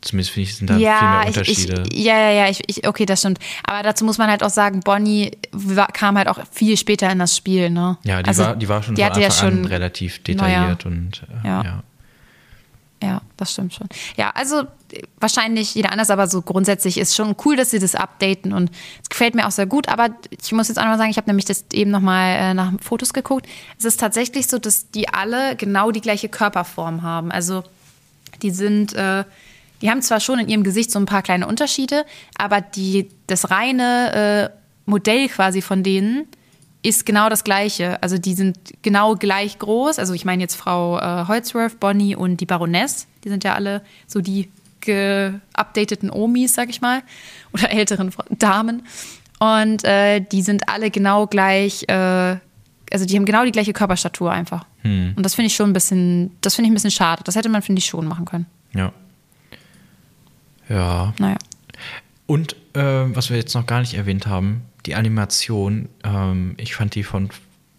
zumindest 0.00 0.30
finde 0.32 0.48
ich, 0.48 0.56
sind 0.56 0.70
da 0.70 0.74
viel 0.74 0.84
ja, 0.84 1.00
mehr 1.00 1.20
ich, 1.22 1.26
Unterschiede. 1.28 1.82
ich, 1.90 2.04
ja, 2.04 2.18
ja, 2.18 2.30
ja, 2.30 2.48
ich, 2.50 2.60
ich, 2.68 2.86
okay, 2.86 3.04
das 3.06 3.18
stimmt. 3.18 3.38
Aber 3.64 3.82
dazu 3.82 4.04
muss 4.04 4.18
man 4.18 4.30
halt 4.30 4.44
auch 4.44 4.50
sagen, 4.50 4.78
Bonnie 4.80 5.32
war, 5.50 5.88
kam 5.88 6.16
halt 6.16 6.28
auch 6.28 6.38
viel 6.52 6.76
später 6.76 7.10
in 7.10 7.18
das 7.18 7.36
Spiel, 7.36 7.70
ne? 7.70 7.98
ja, 8.04 8.22
die, 8.22 8.28
Also, 8.28 8.44
war, 8.44 8.54
die 8.56 8.68
war 8.68 8.82
schon 8.84 8.94
die 8.94 9.04
hatte 9.04 9.20
ja 9.20 9.30
schon, 9.32 9.64
relativ 9.64 10.22
detailliert 10.22 10.86
und 10.86 11.22
äh, 11.42 11.48
Ja. 11.48 11.62
ja. 11.64 11.82
Ja, 13.06 13.22
das 13.36 13.52
stimmt 13.52 13.72
schon. 13.72 13.88
Ja, 14.16 14.30
also 14.34 14.62
äh, 14.90 15.02
wahrscheinlich 15.20 15.76
jeder 15.76 15.92
anders, 15.92 16.10
aber 16.10 16.26
so 16.26 16.42
grundsätzlich 16.42 16.98
ist 16.98 17.14
schon 17.14 17.36
cool, 17.44 17.54
dass 17.54 17.70
sie 17.70 17.78
das 17.78 17.94
updaten 17.94 18.52
und 18.52 18.72
es 19.00 19.08
gefällt 19.08 19.36
mir 19.36 19.46
auch 19.46 19.52
sehr 19.52 19.66
gut. 19.66 19.88
Aber 19.88 20.08
ich 20.28 20.50
muss 20.50 20.66
jetzt 20.66 20.78
auch 20.78 20.82
noch 20.82 20.90
mal 20.90 20.98
sagen, 20.98 21.10
ich 21.10 21.16
habe 21.18 21.28
nämlich 21.28 21.44
das 21.44 21.66
eben 21.72 21.92
noch 21.92 22.00
mal 22.00 22.30
äh, 22.34 22.54
nach 22.54 22.72
Fotos 22.80 23.12
geguckt. 23.12 23.46
Es 23.78 23.84
ist 23.84 24.00
tatsächlich 24.00 24.48
so, 24.48 24.58
dass 24.58 24.90
die 24.90 25.08
alle 25.08 25.54
genau 25.54 25.92
die 25.92 26.00
gleiche 26.00 26.28
Körperform 26.28 27.02
haben. 27.02 27.30
Also 27.30 27.62
die 28.42 28.50
sind, 28.50 28.92
äh, 28.94 29.22
die 29.82 29.88
haben 29.88 30.02
zwar 30.02 30.18
schon 30.18 30.40
in 30.40 30.48
ihrem 30.48 30.64
Gesicht 30.64 30.90
so 30.90 30.98
ein 30.98 31.06
paar 31.06 31.22
kleine 31.22 31.46
Unterschiede, 31.46 32.04
aber 32.36 32.60
die, 32.60 33.08
das 33.28 33.52
reine 33.52 34.50
äh, 34.52 34.58
Modell 34.84 35.28
quasi 35.28 35.62
von 35.62 35.84
denen 35.84 36.26
ist 36.86 37.04
genau 37.04 37.28
das 37.28 37.42
gleiche. 37.42 38.00
Also 38.02 38.16
die 38.16 38.34
sind 38.34 38.56
genau 38.82 39.16
gleich 39.16 39.58
groß. 39.58 39.98
Also 39.98 40.14
ich 40.14 40.24
meine 40.24 40.42
jetzt 40.42 40.54
Frau 40.54 40.98
äh, 40.98 41.26
Holzworth, 41.26 41.80
Bonnie 41.80 42.14
und 42.14 42.40
die 42.40 42.46
Baroness. 42.46 43.08
Die 43.24 43.28
sind 43.28 43.42
ja 43.42 43.54
alle 43.54 43.82
so 44.06 44.20
die 44.20 44.48
geupdateten 44.80 46.10
Omis, 46.10 46.54
sag 46.54 46.70
ich 46.70 46.80
mal, 46.80 47.02
oder 47.52 47.72
älteren 47.72 48.12
Damen. 48.30 48.86
Und 49.40 49.84
äh, 49.84 50.20
die 50.20 50.42
sind 50.42 50.68
alle 50.68 50.90
genau 50.90 51.26
gleich, 51.26 51.84
äh, 51.88 52.36
also 52.92 53.04
die 53.04 53.16
haben 53.16 53.26
genau 53.26 53.44
die 53.44 53.52
gleiche 53.52 53.72
Körperstatur 53.72 54.30
einfach. 54.30 54.64
Und 55.16 55.22
das 55.24 55.34
finde 55.34 55.48
ich 55.48 55.56
schon 55.56 55.70
ein 55.70 55.72
bisschen, 55.72 56.30
das 56.40 56.54
finde 56.54 56.68
ich 56.68 56.70
ein 56.70 56.74
bisschen 56.74 56.92
schade. 56.92 57.22
Das 57.24 57.34
hätte 57.34 57.48
man, 57.48 57.60
finde 57.60 57.80
ich, 57.80 57.86
schon 57.86 58.06
machen 58.06 58.24
können. 58.24 58.46
Ja. 58.72 58.92
Ja. 60.68 61.12
Naja. 61.18 61.36
Und 62.26 62.54
äh, 62.74 62.80
was 63.14 63.30
wir 63.30 63.36
jetzt 63.36 63.54
noch 63.54 63.66
gar 63.66 63.80
nicht 63.80 63.94
erwähnt 63.94 64.28
haben, 64.28 64.62
die 64.86 64.94
Animation. 64.94 65.88
Ähm, 66.04 66.54
ich 66.58 66.74
fand 66.74 66.94
die 66.94 67.02
von, 67.04 67.28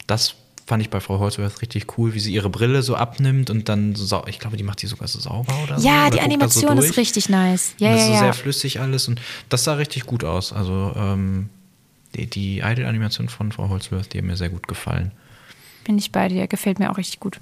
das 0.07 0.35
fand 0.65 0.81
ich 0.83 0.89
bei 0.89 0.99
Frau 0.99 1.19
Holzworth 1.19 1.61
richtig 1.61 1.97
cool, 1.97 2.13
wie 2.13 2.19
sie 2.19 2.33
ihre 2.33 2.49
Brille 2.49 2.83
so 2.83 2.95
abnimmt 2.95 3.49
und 3.49 3.69
dann 3.69 3.95
so, 3.95 4.05
sau- 4.05 4.25
ich 4.27 4.37
glaube, 4.39 4.57
die 4.57 4.63
macht 4.63 4.81
die 4.81 4.87
sogar 4.87 5.07
so 5.07 5.19
sauber 5.19 5.53
oder 5.63 5.79
so. 5.79 5.87
Ja, 5.87 6.09
die 6.09 6.17
da 6.17 6.23
so 6.23 6.25
Animation 6.25 6.77
ist 6.77 6.97
richtig 6.97 7.29
nice. 7.29 7.73
Ja, 7.79 7.87
Und 7.87 7.93
das 7.93 8.01
ja, 8.01 8.03
ist 8.03 8.07
so 8.07 8.13
ja. 8.13 8.19
sehr 8.19 8.33
flüssig 8.33 8.79
alles 8.81 9.07
und 9.07 9.21
das 9.49 9.63
sah 9.63 9.73
richtig 9.75 10.05
gut 10.05 10.23
aus. 10.25 10.51
Also 10.51 10.93
ähm, 10.97 11.49
die, 12.15 12.25
die 12.27 12.59
Idol-Animation 12.59 13.29
von 13.29 13.51
Frau 13.51 13.69
Holzworth, 13.69 14.13
die 14.13 14.17
hat 14.17 14.25
mir 14.25 14.35
sehr 14.37 14.49
gut 14.49 14.67
gefallen. 14.67 15.11
Bin 15.85 15.97
ich 15.97 16.11
bei 16.11 16.27
dir. 16.27 16.47
Gefällt 16.47 16.79
mir 16.79 16.91
auch 16.91 16.97
richtig 16.97 17.21
gut. 17.21 17.39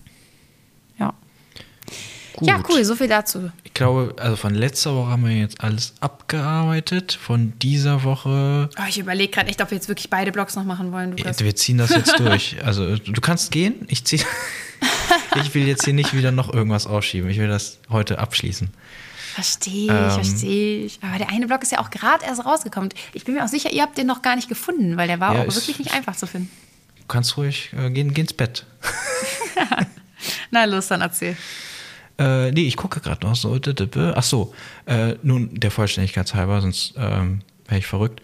Ja. 2.41 2.57
Gut. 2.57 2.69
Ja, 2.69 2.75
cool. 2.75 2.83
So 2.85 2.95
viel 2.95 3.07
dazu. 3.07 3.51
Ich 3.63 3.73
glaube, 3.73 4.15
also 4.19 4.35
von 4.35 4.53
letzter 4.53 4.95
Woche 4.95 5.09
haben 5.11 5.25
wir 5.25 5.35
jetzt 5.35 5.61
alles 5.61 5.93
abgearbeitet. 6.01 7.13
Von 7.21 7.53
dieser 7.59 8.03
Woche 8.03 8.69
Oh, 8.77 8.83
ich 8.87 8.99
überlege 8.99 9.31
gerade 9.31 9.47
echt, 9.49 9.61
ob 9.61 9.71
wir 9.71 9.75
jetzt 9.77 9.87
wirklich 9.87 10.09
beide 10.09 10.31
Blogs 10.31 10.55
noch 10.55 10.63
machen 10.65 10.91
wollen, 10.91 11.11
Lukas. 11.17 11.39
Wir 11.39 11.55
ziehen 11.55 11.77
das 11.77 11.89
jetzt 11.91 12.19
durch. 12.19 12.57
Also 12.65 12.95
du 12.97 13.21
kannst 13.21 13.51
gehen, 13.51 13.85
ich 13.87 14.05
ziehe. 14.05 14.23
ich 15.43 15.53
will 15.53 15.67
jetzt 15.67 15.85
hier 15.85 15.93
nicht 15.93 16.13
wieder 16.13 16.31
noch 16.31 16.53
irgendwas 16.53 16.87
ausschieben. 16.87 17.29
Ich 17.29 17.37
will 17.37 17.47
das 17.47 17.79
heute 17.89 18.19
abschließen. 18.19 18.69
Verstehe 19.33 19.85
ich, 19.85 19.89
Ähm. 19.89 20.11
verstehe 20.11 20.85
ich. 20.85 20.99
Aber 21.01 21.17
der 21.17 21.29
eine 21.29 21.47
Blog 21.47 21.61
ist 21.63 21.71
ja 21.71 21.79
auch 21.79 21.89
gerade 21.89 22.25
erst 22.25 22.45
rausgekommen. 22.45 22.89
Ich 23.13 23.25
bin 23.25 23.35
mir 23.35 23.43
auch 23.43 23.49
sicher, 23.49 23.71
ihr 23.71 23.81
habt 23.81 23.97
den 23.97 24.07
noch 24.07 24.21
gar 24.21 24.35
nicht 24.35 24.47
gefunden, 24.49 24.97
weil 24.97 25.07
der 25.07 25.19
war 25.19 25.33
Ja, 25.35 25.41
auch 25.41 25.45
wirklich 25.53 25.77
nicht 25.79 25.93
einfach 25.93 26.15
zu 26.15 26.25
finden. 26.27 26.49
Du 26.97 27.03
kannst 27.07 27.35
ruhig 27.37 27.71
äh, 27.77 27.89
gehen, 27.91 28.13
geh 28.13 28.21
ins 28.21 28.33
Bett. 28.33 28.65
Na 30.51 30.65
los, 30.65 30.87
dann 30.87 31.01
erzähl. 31.01 31.35
Äh, 32.17 32.51
nee, 32.51 32.61
ich 32.61 32.77
gucke 32.77 33.01
gerade 33.01 33.25
noch 33.25 33.35
so. 33.35 33.59
Ach 34.15 34.23
so, 34.23 34.53
äh, 34.85 35.15
nun 35.21 35.59
der 35.59 35.71
Vollständigkeit 35.71 36.33
halber, 36.33 36.61
sonst 36.61 36.93
ähm, 36.97 37.41
wäre 37.67 37.79
ich 37.79 37.87
verrückt. 37.87 38.21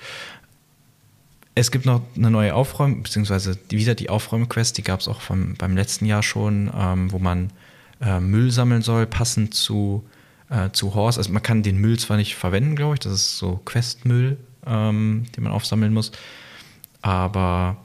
Es 1.53 1.71
gibt 1.71 1.85
noch 1.85 2.01
eine 2.15 2.31
neue 2.31 2.55
Aufräum, 2.55 3.03
beziehungsweise 3.03 3.57
wieder 3.69 3.93
die 3.93 4.09
Aufräumquest, 4.09 4.77
die 4.77 4.83
gab 4.83 5.01
es 5.01 5.09
auch 5.09 5.19
vom, 5.19 5.55
beim 5.55 5.75
letzten 5.75 6.05
Jahr 6.05 6.23
schon, 6.23 6.71
ähm, 6.73 7.11
wo 7.11 7.19
man 7.19 7.51
äh, 7.99 8.21
Müll 8.21 8.51
sammeln 8.51 8.81
soll, 8.81 9.05
passend 9.05 9.53
zu, 9.53 10.05
äh, 10.49 10.69
zu 10.71 10.95
Horse. 10.95 11.19
Also 11.19 11.33
man 11.33 11.43
kann 11.43 11.61
den 11.61 11.77
Müll 11.77 11.99
zwar 11.99 12.15
nicht 12.15 12.35
verwenden, 12.35 12.77
glaube 12.77 12.95
ich, 12.95 12.99
das 13.01 13.11
ist 13.11 13.37
so 13.37 13.59
Questmüll, 13.65 14.37
ähm, 14.65 15.25
den 15.35 15.43
man 15.43 15.51
aufsammeln 15.51 15.93
muss, 15.93 16.13
aber 17.01 17.77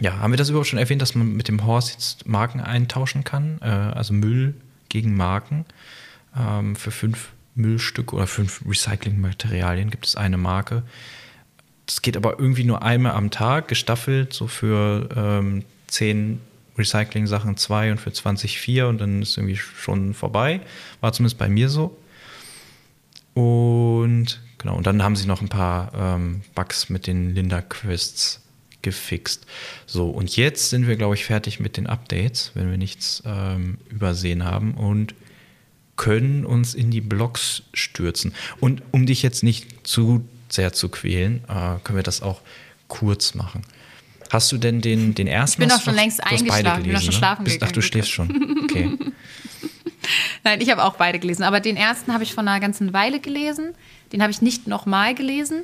ja, 0.00 0.18
haben 0.18 0.32
wir 0.32 0.36
das 0.36 0.48
überhaupt 0.50 0.68
schon 0.68 0.78
erwähnt, 0.78 1.02
dass 1.02 1.14
man 1.14 1.36
mit 1.36 1.48
dem 1.48 1.64
Horse 1.64 1.92
jetzt 1.92 2.26
Marken 2.26 2.60
eintauschen 2.60 3.24
kann? 3.24 3.58
Äh, 3.62 3.66
also 3.66 4.12
Müll 4.12 4.54
gegen 4.96 5.14
Marken. 5.14 5.66
Ähm, 6.34 6.74
für 6.74 6.90
fünf 6.90 7.32
Müllstücke 7.54 8.16
oder 8.16 8.26
fünf 8.26 8.62
Recyclingmaterialien 8.66 9.90
gibt 9.90 10.06
es 10.06 10.16
eine 10.16 10.38
Marke. 10.38 10.84
Das 11.84 12.00
geht 12.00 12.16
aber 12.16 12.38
irgendwie 12.38 12.64
nur 12.64 12.82
einmal 12.82 13.12
am 13.12 13.30
Tag, 13.30 13.68
gestaffelt, 13.68 14.32
so 14.32 14.46
für 14.46 15.08
ähm, 15.14 15.64
zehn 15.86 16.40
Recycling-Sachen 16.78 17.58
zwei 17.58 17.90
und 17.90 18.00
für 18.00 18.10
20 18.10 18.58
vier 18.58 18.88
und 18.88 18.98
dann 18.98 19.20
ist 19.20 19.36
irgendwie 19.36 19.56
schon 19.56 20.14
vorbei. 20.14 20.60
War 21.02 21.12
zumindest 21.12 21.36
bei 21.36 21.50
mir 21.50 21.68
so. 21.68 21.98
Und 23.34 24.40
genau, 24.56 24.76
und 24.76 24.86
dann 24.86 25.02
haben 25.02 25.16
sie 25.16 25.26
noch 25.26 25.42
ein 25.42 25.50
paar 25.50 25.92
ähm, 25.94 26.40
Bugs 26.54 26.88
mit 26.88 27.06
den 27.06 27.34
Linda-Quests 27.34 28.45
gefixt. 28.86 29.46
So, 29.84 30.08
und 30.10 30.36
jetzt 30.36 30.70
sind 30.70 30.86
wir, 30.86 30.94
glaube 30.96 31.16
ich, 31.16 31.24
fertig 31.24 31.58
mit 31.58 31.76
den 31.76 31.88
Updates, 31.88 32.52
wenn 32.54 32.70
wir 32.70 32.78
nichts 32.78 33.20
ähm, 33.26 33.78
übersehen 33.90 34.44
haben 34.44 34.74
und 34.74 35.14
können 35.96 36.44
uns 36.46 36.74
in 36.74 36.90
die 36.92 37.00
Blogs 37.00 37.62
stürzen. 37.74 38.32
Und 38.60 38.82
um 38.92 39.06
dich 39.06 39.22
jetzt 39.22 39.42
nicht 39.42 39.86
zu 39.86 40.24
sehr 40.48 40.72
zu 40.72 40.88
quälen, 40.88 41.42
äh, 41.48 41.78
können 41.82 41.96
wir 41.96 42.04
das 42.04 42.22
auch 42.22 42.40
kurz 42.86 43.34
machen. 43.34 43.62
Hast 44.30 44.52
du 44.52 44.58
denn 44.58 44.80
den, 44.80 45.14
den 45.14 45.26
ersten? 45.26 45.60
bin 45.62 45.70
hast 45.70 45.80
doch 45.80 45.84
schon 45.86 45.94
längst 45.96 46.22
eingeschlafen, 46.22 46.82
bin 46.84 46.92
doch 46.92 47.00
schon 47.00 47.06
ne? 47.10 47.12
schlafen 47.18 47.44
Bist- 47.44 47.58
Ach, 47.62 47.66
du 47.72 47.80
gegangen, 47.80 47.82
schläfst 47.90 48.10
schon. 48.12 48.60
Okay. 48.64 48.90
Nein, 50.44 50.60
ich 50.60 50.70
habe 50.70 50.84
auch 50.84 50.94
beide 50.94 51.18
gelesen. 51.18 51.42
Aber 51.42 51.58
den 51.58 51.76
ersten 51.76 52.12
habe 52.12 52.22
ich 52.22 52.32
vor 52.34 52.42
einer 52.42 52.60
ganzen 52.60 52.92
Weile 52.92 53.18
gelesen. 53.18 53.74
Den 54.12 54.22
habe 54.22 54.30
ich 54.30 54.40
nicht 54.42 54.68
nochmal 54.68 55.14
gelesen. 55.14 55.62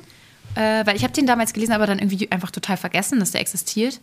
Äh, 0.55 0.85
weil 0.85 0.95
ich 0.95 1.03
habe 1.03 1.13
den 1.13 1.25
damals 1.27 1.53
gelesen, 1.53 1.71
aber 1.73 1.87
dann 1.87 1.99
irgendwie 1.99 2.29
einfach 2.31 2.51
total 2.51 2.77
vergessen, 2.77 3.19
dass 3.19 3.31
der 3.31 3.41
existiert. 3.41 3.99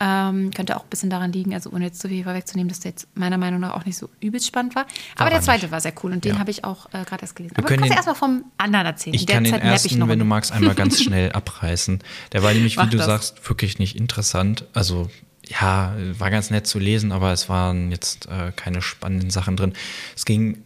Ähm, 0.00 0.50
könnte 0.52 0.76
auch 0.76 0.82
ein 0.82 0.88
bisschen 0.90 1.08
daran 1.08 1.30
liegen, 1.32 1.54
also 1.54 1.70
ohne 1.70 1.84
jetzt 1.84 2.00
zu 2.00 2.08
viel 2.08 2.24
vorwegzunehmen, 2.24 2.68
dass 2.68 2.80
der 2.80 2.90
jetzt 2.90 3.06
meiner 3.14 3.38
Meinung 3.38 3.60
nach 3.60 3.74
auch 3.74 3.84
nicht 3.84 3.96
so 3.96 4.08
übelst 4.20 4.44
spannend 4.48 4.74
war. 4.74 4.86
Aber 5.14 5.20
War 5.26 5.30
der 5.30 5.38
er 5.38 5.42
zweite 5.42 5.62
nicht. 5.66 5.72
war 5.72 5.80
sehr 5.80 5.92
cool 6.02 6.10
und 6.12 6.24
den 6.24 6.32
Ja. 6.34 6.38
habe 6.40 6.50
ich 6.50 6.64
auch 6.64 6.86
äh, 6.92 7.04
gerade 7.04 7.22
erst 7.22 7.36
gelesen. 7.36 7.54
Wir 7.56 7.58
Aber 7.60 7.68
können 7.68 7.78
kannst 7.82 7.92
du 7.92 7.96
erstmal 7.96 8.16
vom 8.16 8.44
anderen 8.58 8.86
erzählen. 8.86 9.14
Ich 9.14 9.24
kann 9.24 9.44
den 9.44 9.54
ersten, 9.54 10.08
wenn 10.08 10.18
du 10.18 10.24
magst, 10.24 10.50
einmal 10.50 10.74
ganz 10.74 11.00
schnell 11.02 11.30
abreißen. 11.30 12.00
Der 12.32 12.42
war 12.42 12.52
nämlich, 12.52 12.74
wie 12.76 12.80
Mach 12.80 12.90
du 12.90 12.96
das. 12.96 13.06
sagst, 13.06 13.48
wirklich 13.48 13.78
nicht 13.78 13.94
interessant. 13.96 14.66
Also 14.74 15.10
ja, 15.46 15.94
war 16.18 16.30
ganz 16.32 16.50
nett 16.50 16.66
zu 16.66 16.80
lesen, 16.80 17.12
aber 17.12 17.30
es 17.32 17.48
waren 17.48 17.92
jetzt 17.92 18.26
äh, 18.26 18.50
keine 18.56 18.82
spannenden 18.82 19.30
Sachen 19.30 19.56
drin. 19.56 19.74
Es 20.16 20.24
ging 20.24 20.58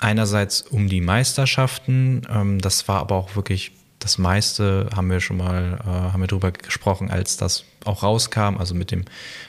einerseits 0.00 0.62
um 0.62 0.88
die 0.88 1.02
Meisterschaften. 1.02 2.22
Ähm, 2.30 2.58
das 2.58 2.88
war 2.88 3.00
aber 3.00 3.16
auch 3.16 3.36
wirklich 3.36 3.72
das 4.02 4.18
meiste 4.18 4.88
haben 4.96 5.10
wir 5.10 5.20
schon 5.20 5.36
mal 5.36 5.78
äh, 5.80 5.86
haben 5.86 6.20
wir 6.20 6.26
drüber 6.26 6.50
gesprochen, 6.50 7.10
als 7.10 7.36
das 7.36 7.64
auch 7.84 8.02
rauskam, 8.02 8.56
also 8.58 8.74
mit 8.74 8.90
dem 8.90 9.04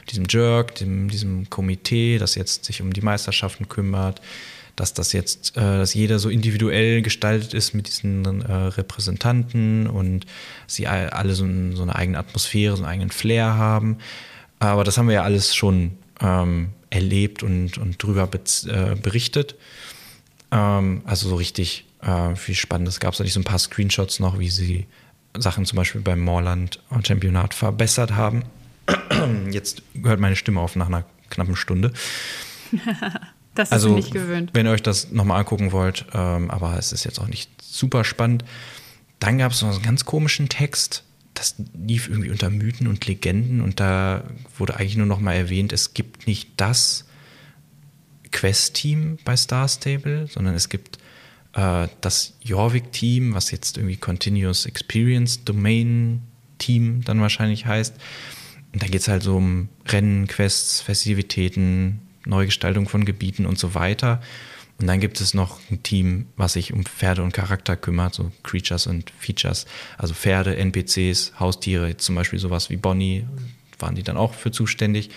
diesem 0.09 0.25
Jerk, 0.29 0.75
dem, 0.75 1.09
diesem 1.09 1.49
Komitee, 1.49 2.19
das 2.19 2.35
jetzt 2.35 2.65
sich 2.65 2.81
um 2.81 2.93
die 2.93 3.01
Meisterschaften 3.01 3.67
kümmert, 3.67 4.21
dass 4.75 4.93
das 4.93 5.11
jetzt, 5.13 5.57
äh, 5.57 5.61
dass 5.61 5.93
jeder 5.93 6.19
so 6.19 6.29
individuell 6.29 7.01
gestaltet 7.01 7.53
ist 7.53 7.73
mit 7.73 7.87
diesen 7.87 8.41
äh, 8.41 8.51
Repräsentanten 8.51 9.87
und 9.87 10.25
sie 10.67 10.87
all- 10.87 11.09
alle 11.09 11.33
so, 11.33 11.45
so 11.73 11.81
eine 11.83 11.95
eigene 11.95 12.17
Atmosphäre, 12.19 12.75
so 12.75 12.83
einen 12.83 12.91
eigenen 12.91 13.11
Flair 13.11 13.55
haben. 13.55 13.97
Aber 14.59 14.83
das 14.83 14.97
haben 14.97 15.07
wir 15.07 15.15
ja 15.15 15.23
alles 15.23 15.55
schon 15.55 15.97
ähm, 16.21 16.69
erlebt 16.89 17.43
und, 17.43 17.77
und 17.77 18.01
drüber 18.01 18.29
äh, 18.67 18.95
berichtet. 18.95 19.55
Ähm, 20.51 21.01
also 21.05 21.29
so 21.29 21.35
richtig 21.35 21.85
äh, 22.05 22.35
viel 22.35 22.55
Spannendes 22.55 22.99
gab 22.99 23.13
es 23.13 23.19
nicht. 23.19 23.33
So 23.33 23.39
ein 23.39 23.43
paar 23.45 23.59
Screenshots 23.59 24.19
noch, 24.19 24.39
wie 24.39 24.49
sie 24.49 24.87
Sachen 25.37 25.65
zum 25.65 25.77
Beispiel 25.77 26.01
beim 26.01 26.19
Moorland-Championat 26.19 27.53
verbessert 27.53 28.11
haben. 28.15 28.43
Jetzt 29.51 29.81
hört 30.03 30.19
meine 30.19 30.35
Stimme 30.35 30.59
auf 30.59 30.75
nach 30.75 30.87
einer 30.87 31.05
knappen 31.29 31.55
Stunde. 31.55 31.93
Das 33.55 33.67
ist 33.69 33.73
Also, 33.73 33.93
nicht 33.93 34.09
gewöhnt. 34.11 34.49
wenn 34.53 34.65
ihr 34.65 34.71
euch 34.71 34.81
das 34.81 35.11
nochmal 35.11 35.39
angucken 35.39 35.71
wollt, 35.71 36.07
ähm, 36.15 36.49
aber 36.49 36.75
es 36.79 36.91
ist 36.91 37.03
jetzt 37.03 37.19
auch 37.19 37.27
nicht 37.27 37.51
super 37.61 38.03
spannend. 38.03 38.43
Dann 39.19 39.37
gab 39.37 39.51
es 39.51 39.61
noch 39.61 39.69
so 39.69 39.75
einen 39.75 39.85
ganz 39.85 40.05
komischen 40.05 40.49
Text, 40.49 41.03
das 41.35 41.53
lief 41.77 42.09
irgendwie 42.09 42.31
unter 42.31 42.49
Mythen 42.49 42.87
und 42.87 43.05
Legenden 43.05 43.61
und 43.61 43.79
da 43.79 44.23
wurde 44.57 44.77
eigentlich 44.77 44.97
nur 44.97 45.05
noch 45.05 45.19
mal 45.19 45.33
erwähnt, 45.33 45.71
es 45.71 45.93
gibt 45.93 46.25
nicht 46.25 46.49
das 46.57 47.05
Quest-Team 48.31 49.19
bei 49.23 49.35
Star 49.37 49.67
Stable, 49.67 50.25
sondern 50.27 50.55
es 50.55 50.69
gibt 50.69 50.97
das 51.53 52.33
Jorvik-Team, 52.41 53.35
was 53.35 53.51
jetzt 53.51 53.77
irgendwie 53.77 53.97
Continuous 53.97 54.65
Experience 54.65 55.43
Domain 55.45 56.21
Team 56.57 57.01
dann 57.03 57.21
wahrscheinlich 57.21 57.65
heißt. 57.65 57.95
Und 58.73 58.81
da 58.81 58.87
geht 58.87 59.01
es 59.01 59.07
halt 59.07 59.21
so 59.21 59.37
um 59.37 59.69
Rennen, 59.87 60.27
Quests, 60.27 60.81
Festivitäten, 60.81 62.01
Neugestaltung 62.25 62.89
von 62.89 63.05
Gebieten 63.05 63.45
und 63.45 63.59
so 63.59 63.75
weiter. 63.75 64.21
Und 64.79 64.87
dann 64.87 64.99
gibt 64.99 65.21
es 65.21 65.33
noch 65.33 65.59
ein 65.69 65.83
Team, 65.83 66.25
was 66.35 66.53
sich 66.53 66.73
um 66.73 66.83
Pferde 66.83 67.21
und 67.21 67.33
Charakter 67.33 67.77
kümmert, 67.77 68.15
so 68.15 68.31
Creatures 68.41 68.87
und 68.87 69.11
Features, 69.17 69.65
also 69.97 70.13
Pferde, 70.13 70.57
NPCs, 70.57 71.33
Haustiere, 71.39 71.95
zum 71.97 72.15
Beispiel 72.15 72.39
sowas 72.39 72.69
wie 72.69 72.77
Bonnie, 72.77 73.25
waren 73.79 73.95
die 73.95 74.03
dann 74.03 74.17
auch 74.17 74.33
für 74.33 74.51
zuständig. 74.51 75.11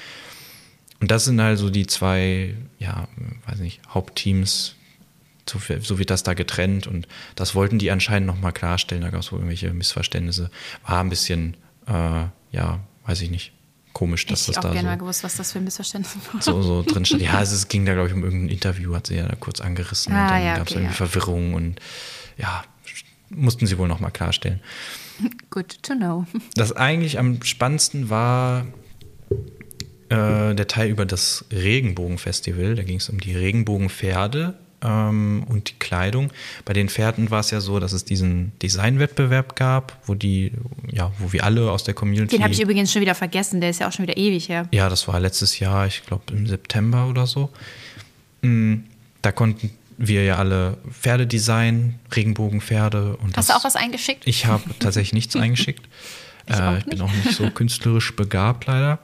Und 1.01 1.11
das 1.11 1.24
sind 1.24 1.41
also 1.41 1.70
die 1.70 1.87
zwei, 1.87 2.55
ja, 2.78 3.09
weiß 3.47 3.59
nicht, 3.61 3.80
Hauptteams, 3.89 4.76
so, 5.49 5.61
so 5.80 5.99
wird 5.99 6.11
das 6.11 6.22
da 6.22 6.34
getrennt 6.34 6.86
und 6.86 7.07
das 7.34 7.55
wollten 7.55 7.78
die 7.78 7.90
anscheinend 7.90 8.26
nochmal 8.26 8.53
klarstellen, 8.53 9.03
da 9.03 9.11
gab 9.11 9.20
es 9.20 9.32
wohl 9.32 9.38
irgendwelche 9.38 9.72
Missverständnisse. 9.72 10.51
War 10.86 11.01
ein 11.01 11.09
bisschen, 11.09 11.57
äh, 11.86 12.24
ja, 12.51 12.80
weiß 13.07 13.20
ich 13.20 13.30
nicht, 13.30 13.53
komisch, 13.92 14.26
dass 14.26 14.40
ich 14.40 14.47
das 14.49 14.59
auch 14.59 14.62
da 14.62 14.68
gerne 14.68 14.82
so, 14.82 14.90
mal 14.90 14.99
gewusst, 14.99 15.24
was 15.24 15.36
das 15.36 15.53
für 15.53 15.59
ein 15.59 15.64
Missverständnis 15.64 16.16
war. 16.32 16.42
so, 16.42 16.61
so 16.62 16.82
drin 16.82 17.05
stand. 17.05 17.22
Ja, 17.22 17.40
es, 17.40 17.53
es 17.53 17.68
ging 17.68 17.86
da, 17.86 17.94
glaube 17.94 18.09
ich, 18.09 18.14
um 18.14 18.24
irgendein 18.24 18.51
Interview, 18.51 18.94
hat 18.94 19.07
sie 19.07 19.16
ja 19.16 19.26
da 19.26 19.36
kurz 19.36 19.61
angerissen 19.61 20.12
Ah, 20.12 20.24
und 20.24 20.30
dann 20.32 20.44
ja, 20.44 20.57
gab 20.57 20.66
es 20.66 20.72
okay, 20.72 20.80
irgendwie 20.80 20.92
ja. 20.92 21.07
Verwirrung 21.07 21.55
und 21.55 21.80
ja, 22.36 22.64
mussten 23.30 23.66
sie 23.66 23.78
wohl 23.78 23.88
nochmal 23.88 24.11
klarstellen. 24.11 24.61
Good 25.51 25.82
to 25.82 25.94
know. 25.94 26.26
Das 26.55 26.72
eigentlich 26.72 27.18
am 27.18 27.42
spannendsten 27.42 28.11
war 28.11 28.66
äh, 30.09 30.55
der 30.55 30.66
Teil 30.66 30.90
über 30.90 31.07
das 31.07 31.47
Regenbogenfestival. 31.51 32.74
Da 32.74 32.82
ging 32.82 32.99
es 32.99 33.09
um 33.09 33.18
die 33.18 33.34
Regenbogenpferde 33.34 34.59
ähm, 34.83 35.45
und 35.49 35.70
die 35.70 35.74
Kleidung. 35.79 36.31
Bei 36.64 36.72
den 36.72 36.89
Pferden 36.89 37.31
war 37.31 37.41
es 37.41 37.51
ja 37.51 37.61
so, 37.61 37.79
dass 37.81 37.93
es 37.93 38.05
diesen 38.05 38.53
Designwettbewerb 38.62 39.57
gab, 39.57 39.99
wo 40.07 40.14
die, 40.14 40.53
ja, 40.91 41.12
wo 41.18 41.33
wir 41.33 41.45
alle 41.45 41.70
aus 41.70 41.85
der 41.85 41.95
Community. 41.95 42.37
Den 42.37 42.43
habe 42.45 42.53
ich 42.53 42.61
übrigens 42.61 42.93
schon 42.93 43.03
wieder 43.03 43.14
vergessen, 43.14 43.61
der 43.61 43.70
ist 43.70 43.81
ja 43.81 43.89
auch 43.89 43.93
schon 43.93 44.05
wieder 44.05 44.16
ewig 44.16 44.49
her. 44.49 44.68
Ja, 44.72 44.89
das 44.89 45.09
war 45.09 45.18
letztes 45.20 45.59
Jahr, 45.59 45.87
ich 45.87 46.05
glaube 46.05 46.24
im 46.33 46.47
September 46.47 47.07
oder 47.09 47.27
so. 47.27 47.51
Mm, 48.43 48.77
Da 49.22 49.33
konnten 49.33 49.70
wir 49.99 50.24
ja 50.24 50.37
alle 50.37 50.77
Pferde 50.91 51.27
designen, 51.27 51.99
Regenbogenpferde. 52.14 53.16
Und 53.16 53.37
Hast 53.37 53.49
das, 53.49 53.57
du 53.57 53.61
auch 53.61 53.64
was 53.64 53.77
eingeschickt? 53.77 54.27
Ich 54.27 54.47
habe 54.47 54.62
tatsächlich 54.79 55.14
nichts 55.14 55.37
eingeschickt. 55.45 55.89
Ich 56.49 56.55
äh, 56.57 56.79
ich 56.79 56.85
bin 56.85 57.01
auch 57.01 57.11
nicht 57.12 57.33
so 57.33 57.51
künstlerisch 57.51 58.14
begabt, 58.14 58.66
leider. 58.66 58.99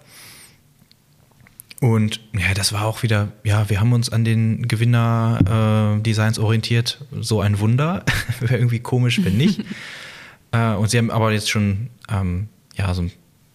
Und 1.83 2.21
ja, 2.33 2.55
das 2.55 2.73
war 2.73 2.85
auch 2.85 3.03
wieder, 3.03 3.33
ja, 3.43 3.69
wir 3.69 3.81
haben 3.81 3.93
uns 3.93 4.09
an 4.09 4.25
den 4.25 4.69
Gewinner-Designs 4.69 6.39
orientiert. 6.39 7.05
So 7.11 7.41
ein 7.41 7.59
Wunder. 7.59 8.05
Wäre 8.39 8.57
irgendwie 8.57 8.79
komisch, 8.79 9.21
wenn 9.25 9.37
nicht. 9.37 9.65
äh, 10.53 10.75
und 10.75 10.91
sie 10.91 10.99
haben 10.99 11.11
aber 11.11 11.33
jetzt 11.33 11.51
schon, 11.51 11.91
ähm, 12.09 12.47
ja, 12.77 12.95
so 12.95 13.11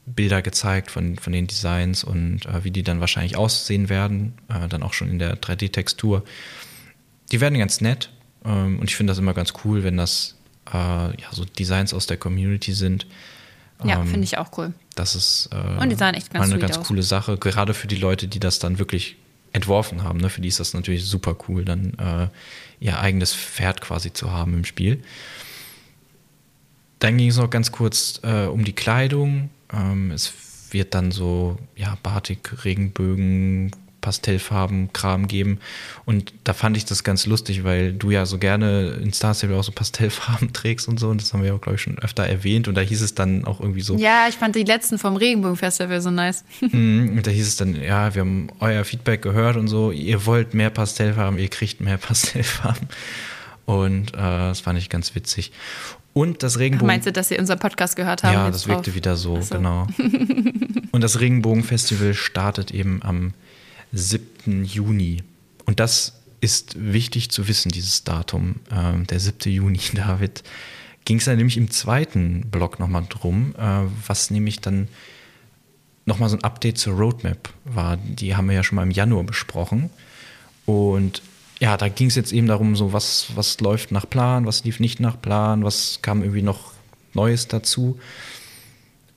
Bilder 0.06 0.42
gezeigt 0.42 0.92
von, 0.92 1.16
von 1.18 1.32
den 1.32 1.48
Designs 1.48 2.04
und 2.04 2.46
äh, 2.48 2.66
wie 2.66 2.72
die 2.72 2.84
dann 2.84 3.00
wahrscheinlich 3.00 3.38
aussehen 3.38 3.88
werden. 3.88 4.34
Äh, 4.50 4.68
dann 4.68 4.84
auch 4.84 4.92
schon 4.92 5.10
in 5.10 5.20
der 5.20 5.40
3D-Textur. 5.40 6.26
Die 7.32 7.40
werden 7.40 7.58
ganz 7.58 7.80
nett. 7.80 8.12
Ähm, 8.44 8.80
und 8.80 8.90
ich 8.90 8.98
finde 8.98 9.12
das 9.12 9.20
immer 9.20 9.36
ganz 9.36 9.54
cool, 9.64 9.84
wenn 9.84 9.96
das 9.96 10.36
äh, 10.74 10.76
ja, 10.76 11.28
so 11.32 11.46
Designs 11.46 11.94
aus 11.94 12.08
der 12.08 12.18
Community 12.18 12.74
sind. 12.74 13.08
Ja, 13.84 14.00
Ähm, 14.02 14.08
finde 14.08 14.24
ich 14.24 14.38
auch 14.38 14.58
cool. 14.58 14.74
das 14.96 15.16
ist 15.16 15.50
äh, 15.52 15.82
Und 15.82 15.90
die 15.90 15.96
sahen 15.96 16.16
echt 16.16 16.32
ganz 16.32 16.48
mal 16.48 16.52
eine 16.54 16.62
ganz 16.62 16.78
aus. 16.78 16.88
coole 16.88 17.04
Sache, 17.04 17.38
gerade 17.38 17.74
für 17.74 17.88
die 17.88 17.96
Leute, 17.96 18.28
die 18.28 18.40
das 18.40 18.60
dann 18.60 18.80
wirklich 18.80 19.18
entworfen 19.54 20.04
haben. 20.04 20.20
Ne? 20.20 20.30
Für 20.30 20.42
die 20.42 20.48
ist 20.48 20.60
das 20.60 20.74
natürlich 20.74 21.06
super 21.06 21.36
cool, 21.48 21.64
dann 21.64 21.94
äh, 22.00 22.28
ihr 22.80 23.00
eigenes 23.00 23.34
Pferd 23.34 23.82
quasi 23.82 24.12
zu 24.14 24.32
haben 24.32 24.54
im 24.54 24.66
Spiel. 24.66 25.04
Dann 27.00 27.18
ging 27.18 27.30
es 27.30 27.38
noch 27.38 27.50
ganz 27.50 27.72
kurz 27.72 28.20
äh, 28.24 28.46
um 28.46 28.64
die 28.64 28.74
Kleidung. 28.74 29.50
Ähm, 29.72 30.12
es 30.12 30.34
wird 30.72 30.96
dann 30.96 31.12
so 31.12 31.58
ja, 31.76 31.98
Batik, 32.02 32.66
Regenbögen, 32.66 33.72
Pastellfarben, 34.08 34.94
Kram 34.94 35.28
geben. 35.28 35.60
Und 36.06 36.32
da 36.46 36.54
fand 36.54 36.78
ich 36.78 36.86
das 36.86 37.04
ganz 37.04 37.26
lustig, 37.26 37.66
weil 37.66 37.92
du 37.92 38.10
ja 38.10 38.26
so 38.26 38.38
gerne 38.38 38.92
in 39.04 39.12
Star 39.12 39.34
Stable 39.34 39.58
auch 39.58 39.66
so 39.66 39.74
Pastellfarben 39.74 40.54
trägst 40.54 40.88
und 40.88 40.98
so. 40.98 41.10
Und 41.10 41.22
das 41.22 41.34
haben 41.34 41.44
wir 41.44 41.54
auch, 41.54 41.60
glaube 41.60 41.76
ich, 41.76 41.82
schon 41.82 42.00
öfter 42.00 42.24
erwähnt. 42.24 42.70
Und 42.70 42.76
da 42.76 42.82
hieß 42.82 43.02
es 43.02 43.16
dann 43.16 43.44
auch 43.44 43.60
irgendwie 43.60 43.82
so, 43.82 43.98
Ja, 43.98 44.28
ich 44.30 44.36
fand 44.36 44.56
die 44.56 44.64
letzten 44.64 44.98
vom 44.98 45.18
Regenbogenfestival 45.18 46.00
so 46.00 46.10
nice. 46.10 46.46
Mhm, 46.62 47.18
Und 47.18 47.28
da 47.28 47.32
hieß 47.32 47.48
es 47.50 47.58
dann, 47.58 47.76
ja, 47.76 48.16
wir 48.16 48.22
haben 48.22 48.48
euer 48.62 48.86
Feedback 48.86 49.22
gehört 49.22 49.58
und 49.58 49.68
so, 49.68 49.92
ihr 49.92 50.26
wollt 50.26 50.54
mehr 50.54 50.70
Pastellfarben, 50.70 51.38
ihr 51.38 51.50
kriegt 51.50 51.82
mehr 51.82 51.98
Pastellfarben. 51.98 52.88
Und 53.66 54.14
äh, 54.14 54.18
das 54.18 54.62
fand 54.62 54.80
ich 54.80 54.88
ganz 54.90 55.16
witzig. 55.16 55.52
Und 56.14 56.42
das 56.44 56.58
Regenbogen. 56.60 56.88
Meinst 56.88 57.06
du, 57.06 57.12
dass 57.12 57.28
sie 57.28 57.38
unseren 57.38 57.60
Podcast 57.60 57.96
gehört 57.98 58.24
haben? 58.24 58.34
ja, 58.34 58.50
das 58.50 58.68
wirkte 58.68 58.90
drauf? 58.92 58.96
wieder 58.96 59.16
so, 59.18 59.38
Ach 59.40 59.44
so. 59.44 59.56
genau. 59.56 59.86
Und 60.92 61.02
das 61.02 61.20
Regenbogenfestival 61.20 62.14
startet 62.16 62.72
eben 62.72 63.02
am 63.04 63.34
7. 63.94 64.66
Juni. 64.66 65.24
Und 65.66 65.80
das 65.80 66.22
ist 66.42 66.76
wichtig 66.78 67.30
zu 67.30 67.48
wissen, 67.48 67.70
dieses 67.70 68.04
Datum. 68.04 68.58
Ähm, 68.72 69.08
der 69.08 69.20
7. 69.20 69.52
Juni, 69.52 69.80
David, 69.94 70.44
ging 71.06 71.18
es 71.18 71.26
dann 71.26 71.38
nämlich 71.38 71.58
im 71.58 71.72
zweiten 71.72 72.50
Block 72.50 72.80
nochmal 72.80 73.06
drum, 73.10 73.56
äh, 73.58 73.84
was 74.06 74.30
nämlich 74.30 74.60
dann 74.60 74.88
nochmal 76.06 76.30
so 76.30 76.38
ein 76.38 76.44
Update 76.44 76.78
zur 76.78 76.96
Roadmap 76.96 77.50
war. 77.66 77.98
Die 77.98 78.36
haben 78.36 78.48
wir 78.48 78.56
ja 78.56 78.64
schon 78.64 78.78
mal 78.78 78.84
im 78.84 78.92
Januar 78.92 79.24
besprochen. 79.24 79.90
Und 80.66 81.22
ja, 81.60 81.76
da 81.76 81.90
ging 81.90 82.08
es 82.08 82.16
jetzt 82.16 82.32
eben 82.32 82.48
darum, 82.48 82.76
so 82.76 82.94
was, 82.94 83.28
was 83.36 83.60
läuft 83.62 83.92
nach 83.92 84.10
Plan, 84.10 84.46
was 84.46 84.64
lief 84.64 84.80
nicht 84.80 85.00
nach 85.00 85.20
Plan, 85.20 85.64
was 85.64 86.00
kam 86.02 86.22
irgendwie 86.22 86.42
noch 86.42 86.74
Neues 87.14 87.48
dazu. 87.48 88.00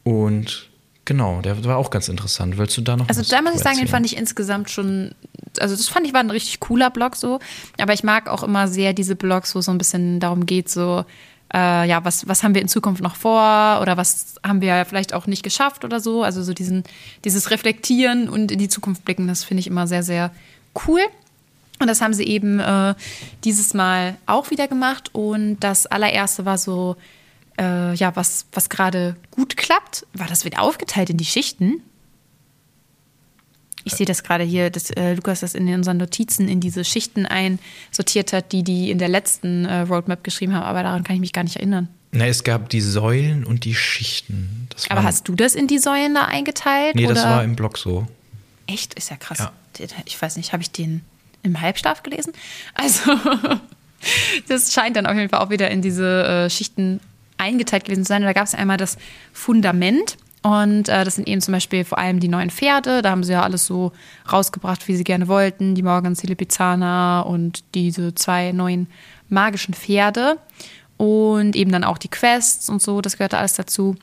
Und 0.05 0.70
genau, 1.11 1.41
der 1.41 1.65
war 1.65 1.77
auch 1.77 1.91
ganz 1.91 2.09
interessant. 2.09 2.57
Willst 2.57 2.77
du 2.77 2.83
da 2.83 2.97
noch 2.97 3.09
Also 3.09 3.23
da 3.23 3.43
muss 3.43 3.57
ich 3.57 3.63
sagen, 3.63 3.79
den 3.79 3.89
fand 3.89 4.07
ich 4.07 4.17
insgesamt 4.17 4.71
schon, 4.71 5.11
also 5.59 5.75
das 5.75 5.89
fand 5.89 6.07
ich 6.07 6.13
war 6.13 6.21
ein 6.21 6.31
richtig 6.31 6.61
cooler 6.61 6.89
Blog 6.89 7.17
so, 7.17 7.41
aber 7.81 7.93
ich 7.93 8.05
mag 8.05 8.29
auch 8.29 8.45
immer 8.45 8.69
sehr 8.69 8.93
diese 8.93 9.17
Blogs, 9.17 9.53
wo 9.57 9.59
es 9.59 9.65
so 9.65 9.73
ein 9.73 9.79
bisschen 9.79 10.21
darum 10.21 10.47
geht, 10.47 10.69
so, 10.69 11.05
äh, 11.53 11.89
ja, 11.89 12.05
was, 12.05 12.29
was 12.29 12.45
haben 12.45 12.55
wir 12.55 12.63
in 12.63 12.69
Zukunft 12.69 13.03
noch 13.03 13.17
vor 13.17 13.81
oder 13.83 13.97
was 13.97 14.37
haben 14.47 14.61
wir 14.61 14.85
vielleicht 14.85 15.13
auch 15.13 15.27
nicht 15.27 15.43
geschafft 15.43 15.85
oder 15.85 15.99
so, 15.99 16.23
also 16.23 16.45
so 16.45 16.55
diesen, 16.55 16.85
dieses 17.25 17.51
Reflektieren 17.51 18.29
und 18.29 18.53
in 18.53 18.61
die 18.61 18.69
Zukunft 18.69 19.05
blicken, 19.05 19.27
das 19.27 19.43
finde 19.43 19.63
ich 19.63 19.67
immer 19.67 19.89
sehr, 19.89 20.05
sehr 20.05 20.31
cool. 20.87 21.01
Und 21.81 21.89
das 21.89 22.03
haben 22.03 22.15
sie 22.15 22.25
eben 22.25 22.61
äh, 22.61 22.95
dieses 23.43 23.73
Mal 23.73 24.17
auch 24.27 24.51
wieder 24.51 24.69
gemacht. 24.69 25.09
Und 25.15 25.61
das 25.61 25.87
allererste 25.87 26.45
war 26.45 26.59
so, 26.59 26.97
äh, 27.61 27.95
ja, 27.95 28.17
was, 28.17 28.47
was 28.53 28.69
gerade 28.69 29.17
gut 29.31 29.57
klappt, 29.57 30.07
war 30.15 30.27
das 30.27 30.45
wieder 30.45 30.63
aufgeteilt 30.63 31.11
in 31.11 31.19
die 31.19 31.25
Schichten. 31.25 31.83
Ich 33.85 33.95
sehe 33.95 34.07
das 34.07 34.23
gerade 34.23 34.45
hier, 34.45 34.71
dass 34.71 34.91
äh, 34.91 35.15
Lukas 35.15 35.41
das 35.41 35.55
in 35.55 35.73
unseren 35.73 35.97
Notizen 35.97 36.49
in 36.49 36.61
diese 36.61 36.85
Schichten 36.85 37.27
einsortiert 37.27 38.33
hat, 38.33 38.53
die 38.53 38.63
die 38.63 38.91
in 38.91 38.99
der 38.99 39.09
letzten 39.09 39.65
äh, 39.65 39.81
Roadmap 39.81 40.23
geschrieben 40.23 40.55
haben, 40.55 40.65
aber 40.65 40.83
daran 40.83 41.05
kann 41.05 41.15
ich 41.15 41.21
mich 41.21 41.33
gar 41.33 41.45
nicht 41.45 41.57
erinnern. 41.57 41.89
Na, 42.13 42.27
es 42.27 42.45
gab 42.45 42.69
die 42.71 42.81
Säulen 42.81 43.45
und 43.45 43.65
die 43.65 43.75
Schichten. 43.75 44.67
Das 44.71 44.91
Aber 44.91 45.05
hast 45.05 45.29
du 45.29 45.35
das 45.35 45.55
in 45.55 45.69
die 45.69 45.79
Säulen 45.79 46.15
da 46.15 46.25
eingeteilt? 46.25 46.97
Nee, 46.97 47.07
das 47.07 47.21
oder? 47.21 47.31
war 47.31 47.45
im 47.45 47.55
Blog 47.55 47.79
so. 47.79 48.07
Echt? 48.67 48.95
Ist 48.95 49.11
ja 49.11 49.17
krass. 49.17 49.39
Ja. 49.39 49.53
Ich 50.05 50.21
weiß 50.21 50.37
nicht, 50.37 50.53
habe 50.53 50.63
ich 50.63 50.73
den 50.73 51.03
im 51.43 51.61
Halbschlaf 51.61 52.03
gelesen? 52.03 52.33
Also, 52.75 53.13
das 54.49 54.73
scheint 54.73 54.97
dann 54.97 55.07
auf 55.07 55.15
jeden 55.15 55.29
Fall 55.29 55.41
auch 55.41 55.51
wieder 55.51 55.71
in 55.71 55.83
diese 55.83 56.25
äh, 56.25 56.51
Schichten 56.51 57.01
eingeteilt 57.41 57.84
gewesen 57.84 58.05
zu 58.05 58.09
sein. 58.09 58.22
Da 58.22 58.32
gab 58.32 58.45
es 58.45 58.55
einmal 58.55 58.76
das 58.76 58.99
Fundament. 59.32 60.16
Und 60.43 60.88
äh, 60.88 61.05
das 61.05 61.16
sind 61.16 61.28
eben 61.28 61.41
zum 61.41 61.53
Beispiel 61.53 61.84
vor 61.84 61.99
allem 61.99 62.18
die 62.18 62.28
neuen 62.28 62.51
Pferde. 62.51 63.03
Da 63.03 63.11
haben 63.11 63.24
sie 63.24 63.32
ja 63.32 63.43
alles 63.43 63.66
so 63.66 63.93
rausgebracht, 64.30 64.88
wie 64.88 64.97
sie 64.97 65.05
gerne 65.05 65.28
wollten. 65.28 65.74
Die 65.74 65.82
Morgans, 65.82 66.20
die 66.20 66.28
Lipizzaner 66.28 67.26
und 67.26 67.62
diese 67.74 68.14
zwei 68.14 68.53
neuen 68.53 68.86
magischen 69.28 69.74
Pferde. 69.74 70.38
Und 70.97 71.57
eben 71.57 71.72
dann 71.72 71.84
auch 71.84 71.99
die 71.99 72.09
Quests 72.09 72.68
und 72.68 72.80
so, 72.80 73.01
das 73.01 73.16
gehörte 73.16 73.38
alles 73.38 73.55
dazu. 73.55 73.97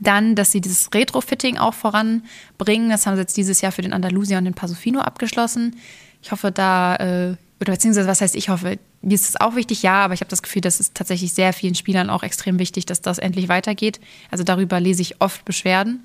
Dann, 0.00 0.34
dass 0.34 0.52
sie 0.52 0.60
dieses 0.60 0.92
Retrofitting 0.92 1.58
auch 1.58 1.74
voranbringen. 1.74 2.90
Das 2.90 3.06
haben 3.06 3.14
sie 3.14 3.22
jetzt 3.22 3.36
dieses 3.36 3.60
Jahr 3.60 3.72
für 3.72 3.82
den 3.82 3.92
Andalusia 3.92 4.38
und 4.38 4.44
den 4.44 4.54
Pasofino 4.54 5.00
abgeschlossen. 5.00 5.76
Ich 6.22 6.32
hoffe, 6.32 6.50
da, 6.50 6.96
äh, 6.96 7.36
oder 7.62 7.72
beziehungsweise, 7.72 8.08
was 8.08 8.20
heißt 8.20 8.34
ich 8.34 8.48
hoffe, 8.48 8.78
mir 9.02 9.14
ist 9.14 9.28
es 9.28 9.40
auch 9.40 9.54
wichtig, 9.54 9.82
ja, 9.82 10.04
aber 10.04 10.14
ich 10.14 10.20
habe 10.20 10.28
das 10.28 10.42
Gefühl, 10.42 10.60
das 10.60 10.80
ist 10.80 10.94
tatsächlich 10.94 11.32
sehr 11.32 11.52
vielen 11.52 11.76
Spielern 11.76 12.10
auch 12.10 12.24
extrem 12.24 12.58
wichtig, 12.58 12.86
dass 12.86 13.00
das 13.00 13.18
endlich 13.18 13.48
weitergeht. 13.48 14.00
Also 14.32 14.42
darüber 14.42 14.80
lese 14.80 15.00
ich 15.00 15.20
oft 15.20 15.44
Beschwerden. 15.44 16.04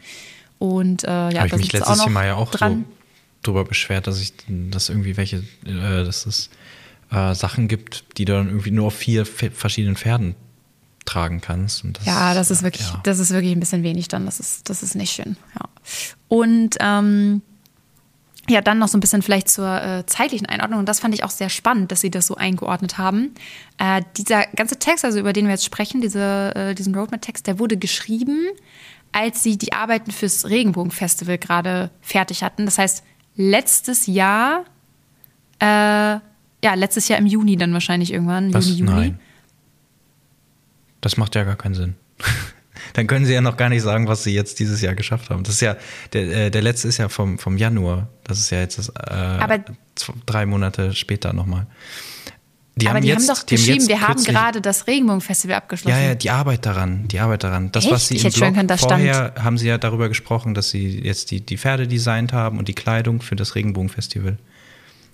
Und 0.59 1.03
äh, 1.03 1.07
ja, 1.07 1.39
Habe 1.39 1.47
ich 1.47 1.53
mich 1.53 1.73
letztes 1.73 2.05
Jahr 2.05 2.25
ja 2.25 2.35
auch 2.35 2.51
dran. 2.51 2.85
so 3.43 3.51
drüber 3.51 3.65
beschwert, 3.65 4.05
dass 4.05 4.21
ich, 4.21 4.33
dass 4.47 4.89
irgendwie 4.89 5.17
welche, 5.17 5.37
äh, 5.65 6.03
dass 6.03 6.27
es 6.27 6.49
äh, 7.11 7.33
Sachen 7.33 7.67
gibt, 7.67 8.05
die 8.17 8.25
du 8.25 8.33
dann 8.33 8.49
irgendwie 8.49 8.71
nur 8.71 8.87
auf 8.87 8.95
vier 8.95 9.25
verschiedenen 9.25 9.95
Pferden 9.95 10.35
tragen 11.05 11.41
kannst. 11.41 11.83
Das, 11.93 12.05
Ja, 12.05 12.35
das 12.35 12.51
ist 12.51 12.61
äh, 12.61 12.65
wirklich, 12.65 12.87
ja. 12.87 12.99
das 13.03 13.17
ist 13.17 13.31
wirklich 13.31 13.53
ein 13.53 13.59
bisschen 13.59 13.81
wenig 13.81 14.09
dann. 14.09 14.25
Das 14.27 14.39
ist, 14.39 14.69
das 14.69 14.83
ist 14.83 14.95
nicht 14.95 15.11
schön. 15.11 15.37
Ja. 15.55 15.69
Und 16.27 16.75
ähm, 16.79 17.41
ja, 18.49 18.61
dann 18.61 18.79
noch 18.79 18.87
so 18.87 18.97
ein 18.97 19.01
bisschen 19.01 19.21
vielleicht 19.21 19.49
zur 19.49 19.81
äh, 19.81 20.05
zeitlichen 20.05 20.45
Einordnung. 20.45 20.79
Und 20.79 20.89
das 20.89 20.99
fand 20.99 21.13
ich 21.13 21.23
auch 21.23 21.29
sehr 21.29 21.49
spannend, 21.49 21.91
dass 21.91 22.01
sie 22.01 22.11
das 22.11 22.27
so 22.27 22.35
eingeordnet 22.35 22.97
haben. 22.97 23.33
Äh, 23.77 24.03
dieser 24.15 24.45
ganze 24.55 24.79
Text, 24.79 25.03
also 25.03 25.19
über 25.19 25.33
den 25.33 25.45
wir 25.45 25.51
jetzt 25.51 25.65
sprechen, 25.65 26.01
diese, 26.01 26.55
äh, 26.55 26.75
diesen 26.75 26.95
Roadmap-Text, 26.95 27.47
der 27.47 27.59
wurde 27.59 27.77
geschrieben, 27.77 28.47
als 29.11 29.43
sie 29.43 29.57
die 29.57 29.73
Arbeiten 29.73 30.11
fürs 30.11 30.49
Regenbogenfestival 30.49 31.37
gerade 31.37 31.91
fertig 32.01 32.43
hatten. 32.43 32.65
Das 32.65 32.77
heißt, 32.77 33.03
letztes 33.35 34.07
Jahr, 34.07 34.63
äh, 35.59 35.65
ja, 35.65 36.73
letztes 36.75 37.07
Jahr 37.07 37.19
im 37.19 37.25
Juni 37.25 37.57
dann 37.57 37.73
wahrscheinlich 37.73 38.13
irgendwann. 38.13 38.53
Was? 38.53 38.67
Juni, 38.67 38.79
Juli. 38.79 38.91
Nein. 38.91 39.19
Das 41.01 41.17
macht 41.17 41.35
ja 41.35 41.43
gar 41.43 41.55
keinen 41.55 41.75
Sinn. 41.75 41.95
Dann 42.97 43.05
können 43.05 43.25
sie 43.27 43.33
ja 43.33 43.41
noch 43.41 43.57
gar 43.57 43.69
nicht 43.69 43.83
sagen, 43.83 44.07
was 44.07 44.23
sie 44.23 44.33
jetzt 44.33 44.57
dieses 44.59 44.81
Jahr 44.81 44.95
geschafft 44.95 45.29
haben. 45.29 45.43
Das 45.43 45.53
ist 45.53 45.61
ja, 45.61 45.75
der, 46.13 46.45
äh, 46.47 46.49
der 46.51 46.63
letzte 46.63 46.87
ist 46.87 46.97
ja 46.97 47.09
vom, 47.09 47.37
vom 47.37 47.55
Januar. 47.55 48.07
Das 48.23 48.39
ist 48.39 48.49
ja 48.49 48.59
jetzt 48.59 48.79
das, 48.79 48.89
äh, 48.89 48.93
Aber- 49.13 49.59
drei 50.25 50.47
Monate 50.47 50.93
später 50.95 51.31
nochmal. 51.31 51.67
Die 52.75 52.87
Aber 52.87 52.99
die 52.99 53.07
jetzt- 53.09 53.29
haben 53.29 53.35
doch 53.35 53.43
die 53.43 53.55
geschrieben, 53.55 53.77
jetzt 53.79 53.87
wir 53.87 54.01
haben 54.01 54.23
gerade 54.23 54.61
das 54.61 54.87
Regenbogenfestival 54.87 55.55
abgeschlossen. 55.57 55.95
Ja, 55.95 56.03
ja, 56.09 56.15
die 56.15 56.29
Arbeit 56.31 56.65
daran, 56.65 57.07
die 57.07 57.19
Arbeit 57.19 57.43
daran. 57.43 57.71
Das, 57.71 57.83
Echt? 57.85 57.93
was 57.93 58.07
sie 58.07 58.15
Ich 58.15 58.25
im 58.25 58.31
Blog 58.31 58.53
können, 58.55 58.67
das 58.67 58.79
stand. 58.81 59.01
vorher 59.03 59.33
haben 59.39 59.57
sie 59.59 59.67
ja 59.67 59.77
darüber 59.77 60.09
gesprochen, 60.09 60.55
dass 60.55 60.69
sie 60.71 60.99
jetzt 60.99 61.29
die, 61.31 61.41
die 61.41 61.57
Pferde 61.57 61.87
designt 61.87 62.33
haben 62.33 62.57
und 62.57 62.67
die 62.67 62.73
Kleidung 62.75 63.21
für 63.21 63.35
das 63.35 63.53
Regenbogenfestival. 63.55 64.37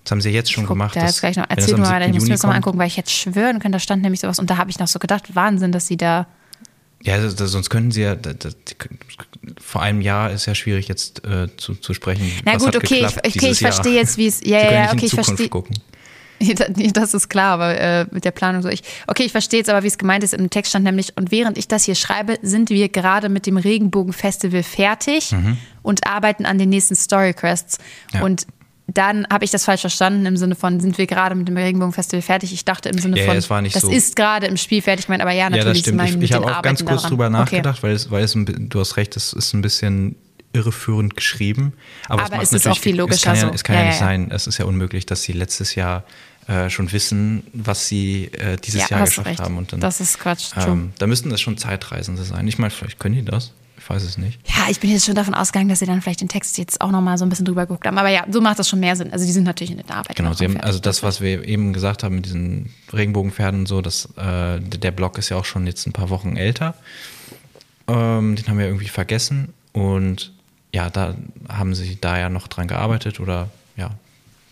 Das 0.04 0.10
haben 0.10 0.20
sie 0.22 0.30
jetzt 0.30 0.52
schon 0.52 0.66
gemacht. 0.66 0.96
da 0.96 1.04
jetzt 1.06 1.20
gleich 1.20 1.36
noch. 1.36 1.46
das 1.46 1.58
Erzähl 1.58 1.74
am 1.74 1.80
mal 1.80 2.00
ich 2.00 2.06
7. 2.06 2.14
muss 2.14 2.24
mir 2.24 2.30
das 2.34 2.42
nochmal 2.42 2.56
angucken, 2.56 2.78
weil 2.78 2.86
ich 2.88 2.96
hätte 2.98 3.10
schwören 3.10 3.58
können, 3.60 3.72
da 3.72 3.78
stand 3.78 4.02
nämlich 4.02 4.20
sowas. 4.20 4.38
Und 4.38 4.48
da 4.50 4.56
habe 4.58 4.70
ich 4.70 4.78
noch 4.78 4.88
so 4.88 4.98
gedacht, 4.98 5.34
Wahnsinn, 5.34 5.70
dass 5.72 5.86
sie 5.86 5.98
da. 5.98 6.26
Ja, 7.04 7.18
das, 7.18 7.34
das, 7.34 7.52
sonst 7.52 7.68
könnten 7.68 7.90
sie 7.90 8.02
ja, 8.02 8.14
das, 8.14 8.56
vor 9.60 9.82
einem 9.82 10.00
Jahr 10.00 10.30
ist 10.30 10.46
ja 10.46 10.54
schwierig 10.54 10.88
jetzt 10.88 11.24
äh, 11.24 11.48
zu, 11.56 11.74
zu 11.74 11.92
sprechen. 11.92 12.30
Na 12.44 12.56
gut, 12.56 12.74
okay, 12.74 13.06
ich, 13.06 13.16
okay, 13.16 13.50
ich 13.50 13.58
verstehe 13.58 13.92
Jahr. 13.92 14.02
jetzt, 14.02 14.16
wie 14.16 14.26
es. 14.26 14.40
Ja, 14.40 14.58
Sie 14.60 14.64
ja, 14.64 14.72
ja, 14.72 14.86
okay, 14.86 15.00
in 15.00 15.06
ich 15.06 15.12
verstehe. 15.12 15.48
gucken. 15.48 15.76
Das 16.92 17.14
ist 17.14 17.28
klar, 17.28 17.54
aber 17.54 17.78
äh, 17.78 18.06
mit 18.10 18.24
der 18.24 18.32
Planung 18.32 18.60
so 18.60 18.68
ich. 18.68 18.82
Okay, 19.06 19.22
ich 19.22 19.32
verstehe 19.32 19.60
jetzt 19.60 19.70
aber, 19.70 19.82
wie 19.82 19.86
es 19.86 19.98
gemeint 19.98 20.24
ist. 20.24 20.34
Im 20.34 20.50
Text 20.50 20.70
stand 20.70 20.84
nämlich, 20.84 21.16
und 21.16 21.30
während 21.30 21.56
ich 21.58 21.68
das 21.68 21.84
hier 21.84 21.94
schreibe, 21.94 22.38
sind 22.42 22.70
wir 22.70 22.88
gerade 22.88 23.28
mit 23.28 23.46
dem 23.46 23.56
Regenbogen-Festival 23.56 24.62
fertig 24.62 25.34
und 25.82 26.06
arbeiten 26.06 26.44
an 26.44 26.58
den 26.58 26.70
nächsten 26.70 26.96
Storyquests. 26.96 27.78
Mhm. 27.78 28.18
Ja. 28.18 28.24
Und 28.24 28.46
dann 28.86 29.26
habe 29.32 29.44
ich 29.44 29.50
das 29.50 29.64
falsch 29.64 29.80
verstanden 29.80 30.26
im 30.26 30.36
Sinne 30.36 30.54
von, 30.54 30.78
sind 30.78 30.98
wir 30.98 31.06
gerade 31.06 31.34
mit 31.34 31.48
dem 31.48 31.56
Regenbogen-Festival 31.56 32.20
fertig? 32.22 32.52
Ich 32.52 32.64
dachte 32.64 32.90
im 32.90 32.98
Sinne 32.98 33.18
Ja, 33.18 33.40
von, 33.40 33.62
nicht 33.62 33.74
das 33.76 33.82
so. 33.82 33.90
ist 33.90 34.14
gerade 34.14 34.46
im 34.46 34.56
Spiel 34.58 34.82
fertig, 34.82 35.04
ich 35.06 35.08
meine, 35.08 35.22
aber 35.22 35.32
ja, 35.32 35.44
Ja, 35.44 35.50
das 35.50 35.58
natürlich 35.58 35.78
stimmt. 35.80 35.96
mein, 35.96 36.18
Ich, 36.18 36.30
ich 36.30 36.32
habe 36.34 36.46
auch 36.46 36.60
ganz 36.62 36.84
kurz 36.84 37.02
daran. 37.02 37.10
drüber 37.10 37.24
Okay. 37.26 37.32
nachgedacht, 37.32 37.82
weil, 37.82 37.92
es, 37.92 38.10
weil 38.10 38.24
es, 38.24 38.34
du 38.36 38.80
hast 38.80 38.96
recht, 38.98 39.16
es 39.16 39.32
ist 39.32 39.54
ein 39.54 39.62
bisschen 39.62 40.16
irreführend 40.52 41.16
geschrieben. 41.16 41.72
Aber, 42.08 42.22
Aber 42.24 42.36
macht 42.36 42.42
es 42.44 42.52
ist 42.52 42.64
natürlich- 42.64 42.78
auch 42.78 42.82
viel 42.82 42.96
logischer 42.96 43.16
Es 43.16 43.22
kann 43.24 43.34
ja, 43.36 43.40
so. 43.48 43.54
es 43.54 43.64
kann 43.64 43.74
Ja, 43.76 43.82
ja, 43.82 43.88
nicht 43.88 43.98
sein, 43.98 44.30
es 44.30 44.46
ist 44.46 44.58
ja 44.58 44.66
unmöglich, 44.66 45.06
dass 45.06 45.22
sie 45.22 45.32
letztes 45.32 45.74
Jahr 45.74 46.04
äh, 46.46 46.68
schon 46.68 46.92
wissen, 46.92 47.42
was 47.54 47.88
sie 47.88 48.26
äh, 48.34 48.58
dieses 48.58 48.82
Ja, 48.82 48.98
Jahr 48.98 49.06
geschafft 49.06 49.26
recht. 49.28 49.40
haben. 49.40 49.56
Und 49.56 49.72
dann, 49.72 49.80
Das 49.80 50.00
ist 50.00 50.20
Quatsch. 50.20 50.50
Ähm, 50.58 50.92
da 50.98 51.06
müssten 51.06 51.30
das 51.30 51.40
schon 51.40 51.56
Zeitreisende 51.56 52.22
sein. 52.22 52.46
Ich 52.46 52.58
meine, 52.58 52.70
vielleicht 52.70 53.00
können 53.00 53.14
die 53.14 53.24
das. 53.24 53.52
Ich 53.84 53.90
weiß 53.90 54.02
es 54.02 54.16
nicht. 54.16 54.40
Ja, 54.48 54.70
ich 54.70 54.80
bin 54.80 54.88
jetzt 54.88 55.04
schon 55.04 55.14
davon 55.14 55.34
ausgegangen, 55.34 55.68
dass 55.68 55.80
sie 55.80 55.84
dann 55.84 56.00
vielleicht 56.00 56.22
den 56.22 56.28
Text 56.30 56.56
jetzt 56.56 56.80
auch 56.80 56.90
nochmal 56.90 57.18
so 57.18 57.26
ein 57.26 57.28
bisschen 57.28 57.44
drüber 57.44 57.66
geguckt 57.66 57.86
haben. 57.86 57.98
Aber 57.98 58.08
ja, 58.08 58.24
so 58.30 58.40
macht 58.40 58.58
das 58.58 58.66
schon 58.66 58.80
mehr 58.80 58.96
Sinn. 58.96 59.12
Also 59.12 59.26
die 59.26 59.32
sind 59.32 59.44
natürlich 59.44 59.72
in 59.72 59.76
der 59.76 59.94
Arbeit. 59.94 60.16
Genau, 60.16 60.30
haben, 60.30 60.58
also 60.58 60.78
das, 60.78 61.02
was 61.02 61.20
wir 61.20 61.46
eben 61.46 61.74
gesagt 61.74 62.02
haben 62.02 62.14
mit 62.14 62.24
diesen 62.24 62.72
Regenbogenpferden 62.94 63.60
und 63.60 63.66
so, 63.66 63.82
das, 63.82 64.08
äh, 64.16 64.58
der 64.58 64.90
Blog 64.90 65.18
ist 65.18 65.28
ja 65.28 65.36
auch 65.36 65.44
schon 65.44 65.66
jetzt 65.66 65.86
ein 65.86 65.92
paar 65.92 66.08
Wochen 66.08 66.36
älter. 66.36 66.74
Ähm, 67.86 68.36
den 68.36 68.48
haben 68.48 68.56
wir 68.56 68.64
irgendwie 68.64 68.88
vergessen 68.88 69.52
und 69.74 70.32
ja, 70.72 70.88
da 70.88 71.14
haben 71.50 71.74
sie 71.74 71.98
da 72.00 72.18
ja 72.18 72.30
noch 72.30 72.48
dran 72.48 72.68
gearbeitet 72.68 73.20
oder 73.20 73.50
ja, 73.76 73.90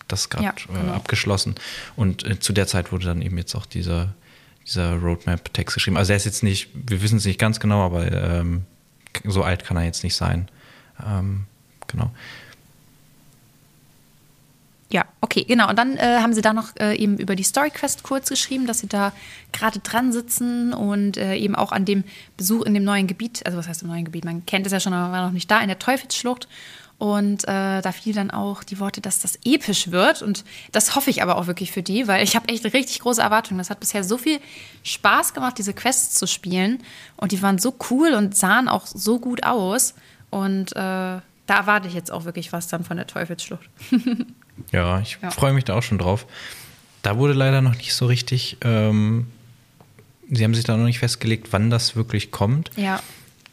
das 0.09 0.29
gerade 0.29 0.45
Ja, 0.45 0.55
genau. 0.67 0.93
äh, 0.93 0.95
abgeschlossen. 0.95 1.55
Und 1.97 2.27
äh, 2.27 2.39
zu 2.39 2.53
der 2.53 2.67
Zeit 2.67 2.93
wurde 2.93 3.07
dann 3.07 3.23
eben 3.23 3.39
jetzt 3.39 3.55
auch 3.55 3.65
dieser, 3.65 4.13
dieser 4.67 4.93
Roadmap-Text 4.97 5.75
geschrieben. 5.75 5.97
Also 5.97 6.13
er 6.13 6.19
ist 6.19 6.27
jetzt 6.27 6.43
nicht, 6.43 6.69
wir 6.75 7.01
wissen 7.01 7.17
es 7.17 7.25
nicht 7.25 7.39
ganz 7.39 7.61
genau, 7.61 7.81
aber 7.87 8.13
ähm, 8.13 8.67
so 9.25 9.43
alt 9.43 9.65
kann 9.65 9.77
er 9.77 9.85
jetzt 9.85 10.05
nicht 10.05 10.17
sein. 10.17 10.49
Ähm, 11.05 11.47
genau. 11.87 12.11
Ja, 14.93 15.07
okay, 15.23 15.45
genau. 15.45 15.71
Und 15.71 15.79
dann 15.79 15.97
äh, 15.97 16.19
haben 16.21 16.35
sie 16.35 16.43
da 16.43 16.53
noch 16.53 16.77
äh, 16.79 16.95
eben 16.97 17.17
über 17.17 17.35
die 17.35 17.45
Story 17.45 17.71
Quest 17.71 18.03
kurz 18.03 18.29
geschrieben, 18.29 18.67
dass 18.67 18.81
sie 18.81 18.89
da 18.89 19.13
gerade 19.51 19.79
dran 19.79 20.13
sitzen 20.13 20.75
und 20.75 21.17
äh, 21.17 21.35
eben 21.37 21.55
auch 21.55 21.73
an 21.73 21.87
dem 21.87 22.05
Besuch 22.37 22.63
in 22.67 22.75
dem 22.75 22.85
neuen 22.85 23.07
Gebiet, 23.07 23.45
also 23.47 23.57
was 23.57 23.69
heißt 23.69 23.83
im 23.83 23.89
neuen 23.89 24.05
Gebiet, 24.05 24.27
man 24.27 24.45
kennt 24.45 24.67
es 24.67 24.73
ja 24.73 24.81
schon, 24.81 24.93
aber 24.93 25.11
war 25.11 25.25
noch 25.25 25.33
nicht 25.33 25.51
da, 25.51 25.61
in 25.61 25.69
der 25.69 25.79
Teufelsschlucht. 25.79 26.47
Und 27.03 27.43
äh, 27.49 27.83
da 27.83 27.91
fiel 27.91 28.15
dann 28.15 28.31
auch 28.31 28.63
die 28.63 28.79
Worte, 28.79 29.01
dass 29.01 29.19
das 29.19 29.37
episch 29.45 29.91
wird. 29.91 30.23
Und 30.23 30.45
das 30.71 30.95
hoffe 30.95 31.11
ich 31.11 31.21
aber 31.21 31.35
auch 31.37 31.49
wirklich 31.49 31.73
für 31.73 31.83
die, 31.83 32.07
weil 32.07 32.23
ich 32.23 32.37
habe 32.37 32.49
echt 32.49 32.63
richtig 32.65 33.01
große 33.01 33.21
Erwartungen. 33.21 33.59
Das 33.59 33.71
hat 33.71 33.81
bisher 33.81 34.05
so 34.05 34.19
viel 34.19 34.39
Spaß 34.85 35.35
gemacht, 35.35 35.59
diese 35.59 35.75
Quests 35.75 36.15
zu 36.15 36.29
spielen. 36.29 36.81
Und 37.17 37.33
die 37.33 37.43
waren 37.43 37.59
so 37.59 37.75
cool 37.91 38.15
und 38.15 38.37
sahen 38.37 38.69
auch 38.69 38.87
so 38.87 39.19
gut 39.19 39.43
aus. 39.43 39.95
Und 40.31 40.71
äh, 40.77 40.77
da 40.77 41.23
erwarte 41.49 41.89
ich 41.89 41.95
jetzt 41.95 42.13
auch 42.13 42.25
wirklich 42.25 42.53
was 42.53 42.69
dann 42.69 42.85
von 42.85 42.97
der 42.97 43.07
Teufelsschlucht. 43.09 43.69
Ja, 44.71 45.01
ich 45.01 45.19
Ja. 45.21 45.31
freue 45.31 45.55
mich 45.55 45.65
da 45.65 45.75
auch 45.75 45.83
schon 45.83 45.99
drauf. 45.99 46.27
Da 47.03 47.17
wurde 47.17 47.33
leider 47.33 47.63
noch 47.63 47.75
nicht 47.75 47.95
so 47.95 48.07
richtig, 48.07 48.59
ähm, 48.63 49.27
sie 50.31 50.45
haben 50.45 50.55
sich 50.55 50.63
da 50.65 50.77
noch 50.77 50.85
nicht 50.85 51.01
festgelegt, 51.01 51.49
wann 51.53 51.69
das 51.71 51.97
wirklich 51.97 52.31
kommt. 52.31 52.71
Ja. 52.77 53.01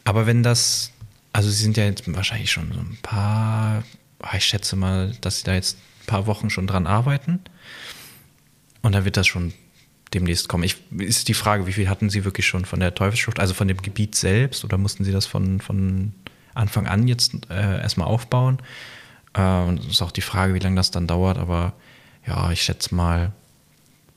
Aber 0.04 0.28
wenn 0.28 0.44
das, 0.44 0.92
also 1.40 1.52
sie 1.52 1.64
sind 1.64 1.78
ja 1.78 1.86
jetzt 1.86 2.04
wahrscheinlich 2.14 2.52
schon 2.52 2.70
so 2.74 2.82
ein 2.82 2.98
paar, 3.02 3.86
ah, 4.20 4.36
ich 4.36 4.44
schätze 4.44 4.76
mal, 4.76 5.14
dass 5.22 5.40
sie 5.40 5.46
da 5.46 5.54
jetzt 5.54 5.78
ein 6.02 6.06
paar 6.06 6.28
Wochen 6.28 6.50
schon 6.50 6.68
dran 6.68 6.86
arbeiten. 6.86 7.40
Und 8.82 8.94
dann 8.94 9.06
wird 9.06 9.16
das 9.16 9.26
schon 9.26 9.54
demnächst 10.14 10.50
kommen. 10.50 10.66
Ich, 10.66 10.76
ist 10.98 11.30
die 11.30 11.34
Frage, 11.34 11.66
wie 11.66 11.72
viel 11.72 11.88
hatten 11.88 12.10
sie 12.10 12.26
wirklich 12.26 12.46
schon 12.46 12.66
von 12.66 12.82
der 12.82 12.94
Teufelsschlucht, 12.94 13.40
also 13.40 13.54
von 13.54 13.70
dem 13.70 13.82
Gebiet 13.82 14.16
selbst, 14.16 14.66
oder 14.66 14.78
mussten 14.78 15.06
sie 15.06 15.14
das 15.14 15.28
von, 15.28 15.62
von 15.62 16.12
Anfang 16.56 16.88
an 16.88 17.08
jetzt 17.08 17.32
äh, 17.50 17.80
erstmal 17.80 18.10
aufbauen? 18.10 18.58
Äh, 19.34 19.62
und 19.62 19.86
ist 19.86 20.02
auch 20.02 20.12
die 20.12 20.20
Frage, 20.20 20.54
wie 20.56 20.60
lange 20.60 20.76
das 20.76 20.92
dann 20.92 21.08
dauert, 21.08 21.38
aber 21.38 21.72
ja, 22.28 22.52
ich 22.52 22.64
schätze 22.64 22.94
mal, 22.94 23.32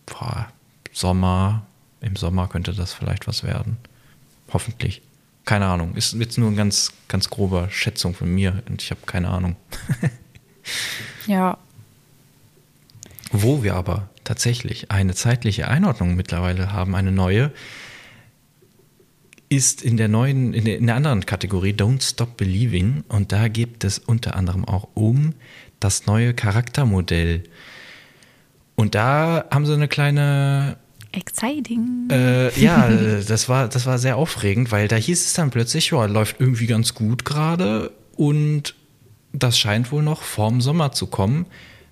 boah, 0.07 0.49
Sommer, 0.91 1.69
im 2.01 2.17
Sommer 2.17 2.49
könnte 2.49 2.75
das 2.75 2.93
vielleicht 2.93 3.29
was 3.29 3.45
werden. 3.45 3.77
Hoffentlich. 4.53 5.03
Keine 5.45 5.67
Ahnung. 5.67 5.95
Ist 5.95 6.15
jetzt 6.15 6.39
nur 6.39 6.49
eine 6.49 6.57
ganz, 6.57 6.93
ganz 7.09 7.29
grobe 7.29 7.69
Schätzung 7.71 8.15
von 8.15 8.33
mir 8.33 8.63
und 8.69 8.83
ich 8.83 8.91
habe 8.91 9.01
keine 9.07 9.29
Ahnung. 9.29 9.57
Ja. 11.27 11.59
Wo 13.31 13.63
wir 13.63 13.75
aber 13.75 14.09
tatsächlich 14.25 14.91
eine 14.91 15.15
zeitliche 15.15 15.69
Einordnung 15.69 16.15
mittlerweile 16.15 16.73
haben, 16.73 16.95
eine 16.95 17.13
neue, 17.13 17.53
ist 19.49 19.83
in 19.83 19.97
der 19.97 20.09
neuen, 20.09 20.55
in 20.55 20.65
der, 20.65 20.79
in 20.79 20.87
der 20.87 20.97
anderen 20.97 21.27
Kategorie 21.27 21.73
Don't 21.73 22.03
Stop 22.03 22.37
Believing 22.37 23.05
und 23.09 23.33
da 23.33 23.49
geht 23.49 23.85
es 23.85 23.99
unter 23.99 24.37
anderem 24.37 24.65
auch 24.65 24.89
um 24.95 25.35
das 25.81 26.07
neue 26.07 26.35
Charaktermodell. 26.35 27.45
Und 28.75 28.95
da 28.95 29.45
haben 29.51 29.67
sie 29.67 29.75
eine 29.75 29.89
kleine 29.89 30.77
Exciting. 31.13 32.09
Äh, 32.11 32.59
ja, 32.61 32.89
das 33.29 33.49
war, 33.49 33.69
das 33.69 33.87
war 33.87 33.99
sehr 33.99 34.17
aufregend, 34.17 34.73
weil 34.73 34.89
da 34.89 34.97
hieß 34.97 35.25
es 35.27 35.35
dann 35.35 35.51
plötzlich, 35.51 35.91
ja, 35.91 36.05
läuft 36.07 36.41
irgendwie 36.41 36.67
ganz 36.67 36.95
gut 36.95 37.25
gerade 37.25 37.93
und 38.17 38.75
das 39.33 39.59
scheint 39.59 39.93
wohl 39.93 40.03
noch 40.03 40.23
vorm 40.23 40.61
Sommer 40.61 40.93
zu 40.93 41.07
kommen, 41.07 41.47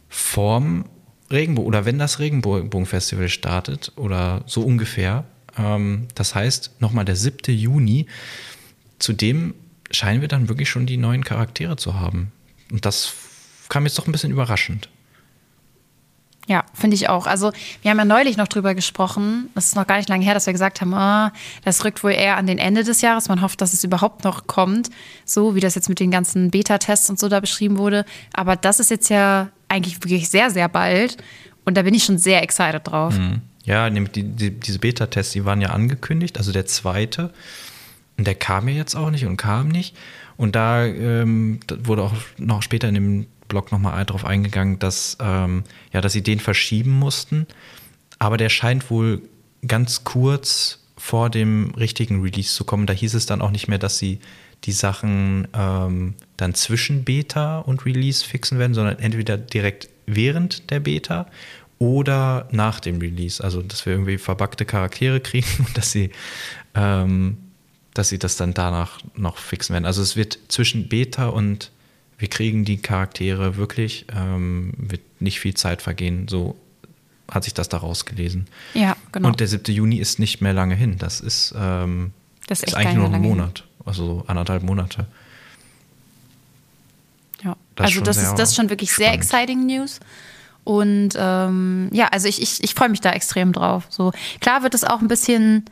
vorm 0.09 0.85
Regenbogen 1.31 1.69
oder 1.69 1.85
wenn 1.85 1.99
das 1.99 2.19
Regenbogenfestival 2.19 3.29
startet 3.29 3.93
oder 3.97 4.43
so 4.47 4.63
ungefähr. 4.63 5.25
Ähm, 5.57 6.09
das 6.15 6.35
heißt, 6.35 6.81
nochmal 6.81 7.05
der 7.05 7.17
7. 7.17 7.55
Juni, 7.55 8.07
zudem 8.99 9.55
scheinen 9.91 10.21
wir 10.21 10.29
dann 10.29 10.49
wirklich 10.49 10.69
schon 10.69 10.87
die 10.87 10.97
neuen 10.97 11.25
Charaktere 11.25 11.77
zu 11.77 11.99
haben. 11.99 12.33
Und 12.71 12.85
das 12.85 13.15
kam 13.69 13.85
jetzt 13.85 13.99
doch 13.99 14.07
ein 14.07 14.13
bisschen 14.13 14.33
überraschend. 14.33 14.89
Ja, 16.51 16.65
finde 16.75 16.97
ich 16.97 17.09
auch. 17.09 17.29
Also, 17.29 17.53
wir 17.83 17.93
haben 17.93 17.99
ja 17.99 18.05
neulich 18.05 18.37
noch 18.37 18.49
drüber 18.49 18.75
gesprochen. 18.75 19.51
Das 19.55 19.67
ist 19.67 19.77
noch 19.77 19.87
gar 19.87 19.99
nicht 19.99 20.09
lange 20.09 20.25
her, 20.25 20.35
dass 20.35 20.47
wir 20.47 20.53
gesagt 20.53 20.81
haben, 20.81 20.93
ah, 20.95 21.33
das 21.65 21.85
rückt 21.85 22.03
wohl 22.03 22.11
eher 22.11 22.37
an 22.39 22.49
den 22.49 22.59
Ende 22.59 22.83
des 22.83 23.03
Jahres. 23.03 23.29
Man 23.29 23.41
hofft, 23.41 23.61
dass 23.61 23.73
es 23.73 23.85
überhaupt 23.85 24.25
noch 24.25 24.49
kommt. 24.49 24.91
So 25.25 25.55
wie 25.55 25.61
das 25.61 25.77
jetzt 25.77 25.89
mit 25.89 26.01
den 26.01 26.11
ganzen 26.11 26.51
Beta-Tests 26.51 27.09
und 27.09 27.21
so 27.21 27.29
da 27.29 27.39
beschrieben 27.39 27.79
wurde. 27.79 28.05
Aber 28.33 28.57
das 28.57 28.81
ist 28.81 28.91
jetzt 28.91 29.11
ja 29.11 29.51
eigentlich 29.69 30.03
wirklich 30.03 30.29
sehr, 30.29 30.51
sehr 30.51 30.69
bald. 30.69 31.19
Und 31.65 31.77
da 31.77 31.83
bin 31.83 31.95
ich 31.95 32.03
schon 32.03 32.19
sehr 32.19 32.43
excited 32.43 32.83
drauf. 32.85 33.15
Ja, 33.63 33.89
nämlich 33.89 34.11
die, 34.11 34.25
die, 34.25 34.51
diese 34.51 34.81
Beta-Tests, 34.81 35.33
die 35.33 35.45
waren 35.45 35.61
ja 35.61 35.69
angekündigt, 35.69 36.37
also 36.37 36.51
der 36.51 36.67
zweite. 36.67 37.33
Und 38.19 38.27
der 38.27 38.35
kam 38.35 38.67
ja 38.67 38.75
jetzt 38.75 38.97
auch 38.97 39.13
nicht 39.13 39.25
und 39.25 39.37
kam 39.37 39.69
nicht. 39.69 39.97
Und 40.37 40.57
da, 40.57 40.85
ähm, 40.85 41.61
da 41.69 41.77
wurde 41.87 42.03
auch 42.03 42.15
noch 42.39 42.63
später 42.63 42.89
in 42.89 42.95
dem 42.95 43.27
Blog 43.51 43.71
nochmal 43.71 44.07
drauf 44.07 44.25
eingegangen, 44.25 44.79
dass, 44.79 45.19
ähm, 45.21 45.65
ja, 45.93 46.01
dass 46.01 46.15
sie 46.15 46.23
den 46.23 46.41
verschieben 46.41 46.93
mussten. 46.93 47.47
Aber 48.19 48.39
der 48.39 48.49
scheint 48.49 48.91
wohl 48.91 49.21
ganz 49.67 50.05
kurz 50.05 50.79
vor 50.97 51.29
dem 51.29 51.73
richtigen 51.77 52.23
Release 52.23 52.55
zu 52.55 52.65
kommen. 52.65 52.87
Da 52.87 52.95
hieß 52.95 53.15
es 53.15 53.27
dann 53.27 53.43
auch 53.43 53.51
nicht 53.51 53.69
mehr, 53.69 53.79
dass 53.79 53.99
sie 53.99 54.21
die 54.65 54.73
Sachen 54.73 55.49
ähm, 55.55 56.15
dann 56.37 56.55
zwischen 56.55 57.05
Beta 57.05 57.59
und 57.59 57.85
Release 57.85 58.25
fixen 58.25 58.59
werden, 58.59 58.75
sondern 58.75 58.99
entweder 58.99 59.37
direkt 59.37 59.89
während 60.07 60.71
der 60.71 60.81
Beta 60.81 61.27
oder 61.79 62.49
nach 62.51 62.81
dem 62.81 62.99
Release. 62.99 63.43
Also, 63.43 63.63
dass 63.63 63.87
wir 63.87 63.95
irgendwie 63.95 64.19
verbackte 64.19 64.65
Charaktere 64.67 65.21
kriegen 65.21 65.49
und 65.59 65.77
dass 65.77 65.91
sie, 65.93 66.11
ähm, 66.75 67.39
dass 67.95 68.11
sie 68.11 68.19
das 68.19 68.37
dann 68.37 68.55
danach 68.55 69.01
noch 69.17 69.39
fixen 69.39 69.73
werden. 69.73 69.87
Also, 69.87 70.03
es 70.03 70.15
wird 70.15 70.39
zwischen 70.49 70.89
Beta 70.89 71.29
und 71.29 71.71
wir 72.21 72.29
kriegen 72.29 72.65
die 72.67 72.77
Charaktere 72.77 73.57
wirklich, 73.57 74.05
ähm, 74.15 74.75
wird 74.77 75.01
nicht 75.21 75.41
viel 75.41 75.55
Zeit 75.55 75.81
vergehen. 75.83 76.29
So 76.29 76.55
hat 77.31 77.45
sich 77.45 77.55
das 77.55 77.69
da 77.71 77.79
rausgelesen. 77.79 78.47
Ja, 78.75 78.95
genau. 79.11 79.29
Und 79.29 79.41
der 79.41 79.49
7. 79.49 79.75
Juni 79.75 79.97
ist 79.97 80.19
nicht 80.19 80.41
mehr 80.43 80.53
lange 80.53 80.75
hin. 80.75 80.99
Das 80.99 81.21
ist, 81.21 81.55
ähm, 81.59 82.13
Das 82.47 82.61
ist 82.61 82.69
ist 82.69 82.75
eigentlich 82.75 82.97
nur 82.97 83.09
nicht 83.09 83.17
ein 83.17 83.23
Monat. 83.23 83.65
Also 83.87 84.23
anderthalb 84.27 84.63
Monate. 84.63 85.07
Ja, 87.43 87.57
Das 87.75 87.91
ist 87.91 87.91
also 87.91 87.95
schon 87.95 88.05
das 88.05 88.17
sehr 88.17 88.25
ist, 88.31 88.39
das 88.39 88.51
ist 88.51 88.57
schon 88.57 88.69
wirklich 88.71 88.93
sehr 88.93 89.07
spannend. 89.07 89.23
exciting 89.25 89.67
News. 89.67 90.01
Und 90.65 91.11
ähm, 91.17 91.89
ja, 91.93 92.09
also 92.09 92.29
ich, 92.29 92.43
ich, 92.43 92.63
ich 92.63 92.75
freue 92.75 92.91
mich 92.91 93.01
da 93.01 93.13
extrem 93.13 93.53
drauf. 93.55 93.85
So, 93.89 94.13
klar 94.41 94.63
wird 94.63 94.75
es 94.75 94.85
auch 94.85 95.01
ein 95.01 95.09
bisschen, 95.09 95.65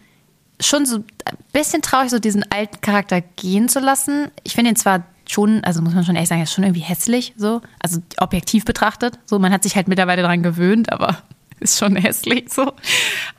schon 0.61 0.87
so 0.87 0.97
ein 0.97 1.05
bisschen 1.53 1.83
traurig, 1.83 2.09
so 2.11 2.19
diesen 2.19 2.51
alten 2.51 2.81
Charakter 2.81 3.21
gehen 3.21 3.69
zu 3.69 3.81
lassen. 3.81 4.31
Ich 4.45 4.55
finde 4.55 4.71
ihn 4.71 4.77
zwar 4.77 5.05
schon, 5.29 5.63
also 5.65 5.83
muss 5.83 5.95
man 5.95 6.05
schon 6.05 6.15
ehrlich 6.17 6.29
sagen, 6.29 6.43
ist 6.43 6.53
schon 6.53 6.65
irgendwie 6.65 6.81
hässlich, 6.81 7.35
so, 7.37 7.61
also 7.81 8.01
objektiv 8.19 8.65
betrachtet. 8.65 9.19
So, 9.27 9.39
man 9.39 9.53
hat 9.53 9.63
sich 9.63 9.77
halt 9.77 9.89
mittlerweile 9.89 10.23
daran 10.23 10.43
gewöhnt, 10.43 10.93
aber 10.93 11.19
ist 11.61 11.79
schon 11.79 11.97
hässlich 11.97 12.53
so. 12.53 12.73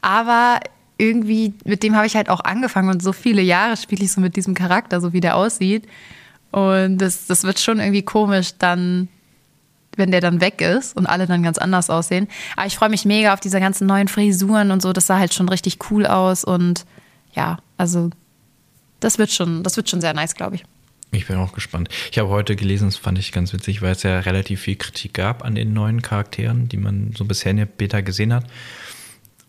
Aber 0.02 0.60
irgendwie, 0.98 1.54
mit 1.66 1.82
dem 1.84 1.96
habe 1.96 2.06
ich 2.06 2.16
halt 2.16 2.30
auch 2.30 2.42
angefangen 2.42 2.90
und 2.90 3.02
so 3.02 3.14
viele 3.14 3.42
Jahre 3.42 3.78
spiele 3.78 4.04
ich 4.04 4.12
so 4.12 4.22
mit 4.22 4.36
diesem 4.36 4.54
Charakter, 4.54 5.02
so 5.02 5.14
wie 5.14 5.22
der 5.22 5.36
aussieht. 5.36 5.88
Und 6.52 6.98
das, 6.98 7.28
das 7.28 7.44
wird 7.44 7.60
schon 7.60 7.80
irgendwie 7.80 8.02
komisch 8.02 8.52
dann, 8.58 9.08
wenn 9.96 10.12
der 10.12 10.22
dann 10.22 10.42
weg 10.42 10.62
ist 10.62 10.96
und 10.96 11.06
alle 11.06 11.26
dann 11.26 11.44
ganz 11.44 11.58
anders 11.58 11.90
aussehen. 11.90 12.28
Aber 12.56 12.68
ich 12.68 12.76
freue 12.76 12.90
mich 12.90 13.06
mega 13.06 13.34
auf 13.34 13.40
diese 13.40 13.60
ganzen 13.60 13.88
neuen 13.88 14.08
Frisuren 14.08 14.72
und 14.72 14.82
so. 14.82 14.94
Das 14.94 15.08
sah 15.08 15.20
halt 15.20 15.34
schon 15.34 15.50
richtig 15.50 15.78
cool 15.90 16.06
aus 16.06 16.44
und 16.44 16.86
ja, 17.34 17.60
also 17.78 18.10
das 19.00 19.18
wird 19.18 19.32
schon, 19.32 19.64
das 19.64 19.78
wird 19.78 19.90
schon 19.90 20.02
sehr 20.02 20.14
nice, 20.14 20.36
glaube 20.36 20.56
ich. 20.56 20.66
Ich 21.12 21.26
bin 21.26 21.38
auch 21.38 21.53
gespannt. 21.53 21.89
Ich 22.12 22.20
habe 22.20 22.30
heute 22.30 22.55
gelesen, 22.55 22.88
das 22.88 22.97
fand 22.97 23.18
ich 23.18 23.32
ganz 23.32 23.51
witzig, 23.51 23.82
weil 23.82 23.93
es 23.93 24.03
ja 24.03 24.20
relativ 24.20 24.62
viel 24.62 24.76
Kritik 24.76 25.16
gab 25.16 25.43
an 25.43 25.55
den 25.55 25.74
neuen 25.74 26.01
Charakteren, 26.01 26.70
die 26.70 26.78
man 26.78 27.14
so 27.18 27.26
bisher 27.26 27.51
in 27.51 27.57
der 27.57 27.66
Beta 27.66 28.01
gesehen 28.01 28.34
hat. 28.34 28.45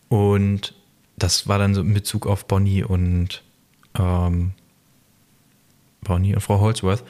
Und 0.09 0.75
das 1.17 1.49
war 1.49 1.59
dann 1.59 1.75
so 1.75 1.83
in 1.83 1.93
Bezug 1.93 2.27
auf 2.27 2.47
Bonnie 2.47 2.83
und 2.83 3.43
ähm, 3.99 4.53
Bonnie 6.03 6.35
und 6.35 6.41
Frau 6.41 6.61
Holdsworth, 6.61 7.05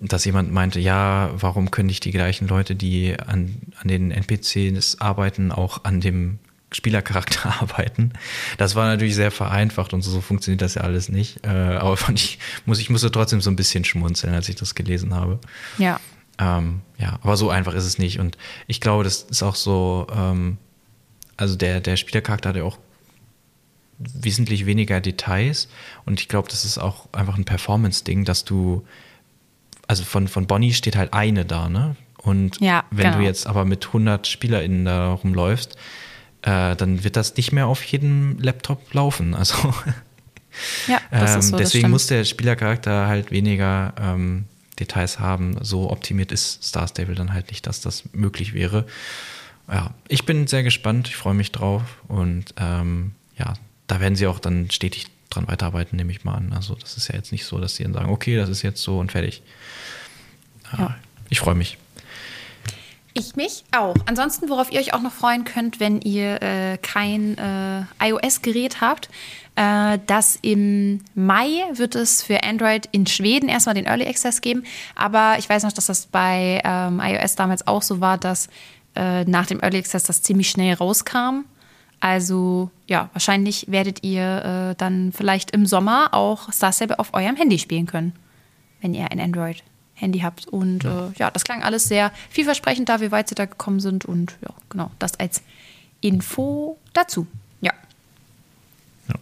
dass 0.00 0.24
jemand 0.24 0.52
meinte, 0.52 0.80
ja, 0.80 1.30
warum 1.34 1.70
können 1.70 1.86
nicht 1.86 2.04
die 2.06 2.12
gleichen 2.12 2.48
Leute, 2.48 2.74
die 2.74 3.18
an, 3.20 3.56
an 3.78 3.88
den 3.88 4.10
NPCs 4.10 5.00
arbeiten, 5.00 5.52
auch 5.52 5.84
an 5.84 6.00
dem 6.00 6.38
Spielercharakter 6.74 7.54
arbeiten. 7.60 8.12
Das 8.58 8.74
war 8.74 8.86
natürlich 8.86 9.14
sehr 9.14 9.30
vereinfacht 9.30 9.92
und 9.92 10.02
so, 10.02 10.10
so 10.10 10.20
funktioniert 10.20 10.62
das 10.62 10.74
ja 10.74 10.82
alles 10.82 11.08
nicht. 11.08 11.44
Äh, 11.44 11.48
aber 11.48 11.96
fand 11.96 12.18
ich, 12.20 12.38
muss, 12.66 12.78
ich 12.78 12.90
musste 12.90 13.10
trotzdem 13.10 13.40
so 13.40 13.50
ein 13.50 13.56
bisschen 13.56 13.84
schmunzeln, 13.84 14.34
als 14.34 14.48
ich 14.48 14.56
das 14.56 14.74
gelesen 14.74 15.14
habe. 15.14 15.38
Ja. 15.78 16.00
Ähm, 16.38 16.80
ja, 16.98 17.18
aber 17.22 17.36
so 17.36 17.50
einfach 17.50 17.74
ist 17.74 17.84
es 17.84 17.98
nicht. 17.98 18.18
Und 18.18 18.38
ich 18.66 18.80
glaube, 18.80 19.04
das 19.04 19.22
ist 19.22 19.42
auch 19.42 19.54
so, 19.54 20.06
ähm, 20.14 20.58
also 21.36 21.56
der, 21.56 21.80
der 21.80 21.96
Spielercharakter 21.96 22.50
hat 22.50 22.56
ja 22.56 22.64
auch 22.64 22.78
wesentlich 23.98 24.66
weniger 24.66 25.00
Details. 25.00 25.68
Und 26.04 26.20
ich 26.20 26.28
glaube, 26.28 26.48
das 26.48 26.64
ist 26.64 26.78
auch 26.78 27.08
einfach 27.12 27.36
ein 27.36 27.44
Performance-Ding, 27.44 28.24
dass 28.24 28.44
du, 28.44 28.84
also 29.86 30.04
von, 30.04 30.28
von 30.28 30.46
Bonnie 30.46 30.72
steht 30.72 30.96
halt 30.96 31.12
eine 31.12 31.44
da, 31.44 31.68
ne? 31.68 31.96
Und 32.18 32.60
Ja, 32.60 32.84
wenn 32.90 33.06
genau. 33.06 33.18
du 33.18 33.24
jetzt 33.24 33.46
aber 33.46 33.64
mit 33.64 33.86
100 33.86 34.26
SpielerInnen 34.26 34.84
da 34.84 35.12
rumläufst, 35.12 35.76
äh, 36.42 36.76
dann 36.76 37.04
wird 37.04 37.16
das 37.16 37.36
nicht 37.36 37.52
mehr 37.52 37.66
auf 37.66 37.82
jedem 37.84 38.38
Laptop 38.38 38.92
laufen. 38.94 39.34
Also 39.38 39.56
Ja, 40.86 41.00
das 41.10 41.32
ähm, 41.34 41.38
ist 41.40 41.48
so. 41.48 41.56
deswegen 41.56 41.90
muss 41.90 42.06
der 42.08 42.24
Spielercharakter 42.24 43.06
halt 43.06 43.30
weniger 43.30 43.94
ähm, 43.98 44.44
Details 44.78 45.18
haben. 45.18 45.56
So 45.64 45.90
optimiert 45.90 46.30
ist 46.30 46.62
Star 46.62 46.86
Stable 46.88 47.14
dann 47.14 47.32
halt 47.32 47.48
nicht, 47.50 47.66
dass 47.66 47.80
das 47.80 48.04
möglich 48.12 48.52
wäre. 48.52 48.86
Ja, 49.68 49.94
ich 50.08 50.26
bin 50.26 50.46
sehr 50.46 50.62
gespannt, 50.62 51.08
ich 51.08 51.16
freue 51.16 51.34
mich 51.34 51.52
drauf 51.52 51.82
und 52.08 52.52
ähm, 52.58 53.12
ja, 53.38 53.54
da 53.86 54.00
werden 54.00 54.16
sie 54.16 54.26
auch 54.26 54.40
dann 54.40 54.70
stetig 54.70 55.06
dran 55.30 55.48
weiterarbeiten, 55.48 55.96
nehme 55.96 56.12
ich 56.12 56.24
mal 56.24 56.34
an. 56.34 56.52
Also 56.52 56.74
das 56.74 56.96
ist 56.98 57.08
ja 57.08 57.14
jetzt 57.14 57.32
nicht 57.32 57.46
so, 57.46 57.58
dass 57.58 57.76
sie 57.76 57.84
dann 57.84 57.94
sagen, 57.94 58.10
okay, 58.10 58.36
das 58.36 58.50
ist 58.50 58.60
jetzt 58.62 58.82
so 58.82 58.98
und 58.98 59.12
fertig. 59.12 59.42
Ja, 60.72 60.78
Ja. 60.78 60.96
Ich 61.30 61.40
freue 61.40 61.54
mich. 61.54 61.78
Ich 63.14 63.36
mich 63.36 63.64
auch. 63.76 63.94
Ansonsten, 64.06 64.48
worauf 64.48 64.72
ihr 64.72 64.80
euch 64.80 64.94
auch 64.94 65.02
noch 65.02 65.12
freuen 65.12 65.44
könnt, 65.44 65.80
wenn 65.80 66.00
ihr 66.00 66.40
äh, 66.42 66.78
kein 66.78 67.36
äh, 67.36 67.82
iOS-Gerät 68.00 68.80
habt, 68.80 69.10
äh, 69.54 69.98
dass 70.06 70.38
im 70.40 71.00
Mai 71.14 71.64
wird 71.74 71.94
es 71.94 72.22
für 72.22 72.42
Android 72.42 72.88
in 72.90 73.06
Schweden 73.06 73.50
erstmal 73.50 73.74
den 73.74 73.84
Early 73.84 74.06
Access 74.06 74.40
geben. 74.40 74.64
Aber 74.94 75.36
ich 75.38 75.46
weiß 75.46 75.62
noch, 75.64 75.72
dass 75.72 75.86
das 75.86 76.06
bei 76.06 76.62
ähm, 76.64 77.00
iOS 77.04 77.34
damals 77.34 77.66
auch 77.66 77.82
so 77.82 78.00
war, 78.00 78.16
dass 78.16 78.48
äh, 78.94 79.24
nach 79.24 79.46
dem 79.46 79.60
Early 79.60 79.78
Access 79.78 80.04
das 80.04 80.22
ziemlich 80.22 80.48
schnell 80.48 80.74
rauskam. 80.74 81.44
Also 82.00 82.70
ja, 82.86 83.10
wahrscheinlich 83.12 83.66
werdet 83.70 84.02
ihr 84.02 84.70
äh, 84.70 84.74
dann 84.76 85.12
vielleicht 85.12 85.50
im 85.50 85.66
Sommer 85.66 86.14
auch 86.14 86.50
Star 86.50 86.72
auf 86.96 87.12
eurem 87.12 87.36
Handy 87.36 87.58
spielen 87.58 87.86
können, 87.86 88.14
wenn 88.80 88.94
ihr 88.94 89.10
ein 89.12 89.18
Android-Handy 90.02 90.20
habt. 90.20 90.48
Und 90.48 90.84
ja. 90.84 91.08
Äh, 91.08 91.10
ja, 91.18 91.30
das 91.30 91.44
klang 91.44 91.62
alles 91.62 91.84
sehr 91.84 92.12
vielversprechend 92.30 92.88
da, 92.88 93.00
wie 93.00 93.10
weit 93.10 93.28
sie 93.28 93.34
da 93.34 93.46
gekommen 93.46 93.80
sind. 93.80 94.04
Und 94.04 94.36
ja, 94.42 94.54
genau, 94.68 94.90
das 94.98 95.18
als 95.18 95.42
Info 96.00 96.78
dazu. 96.92 97.26
Ja. 97.60 97.72
Ja. 99.08 99.14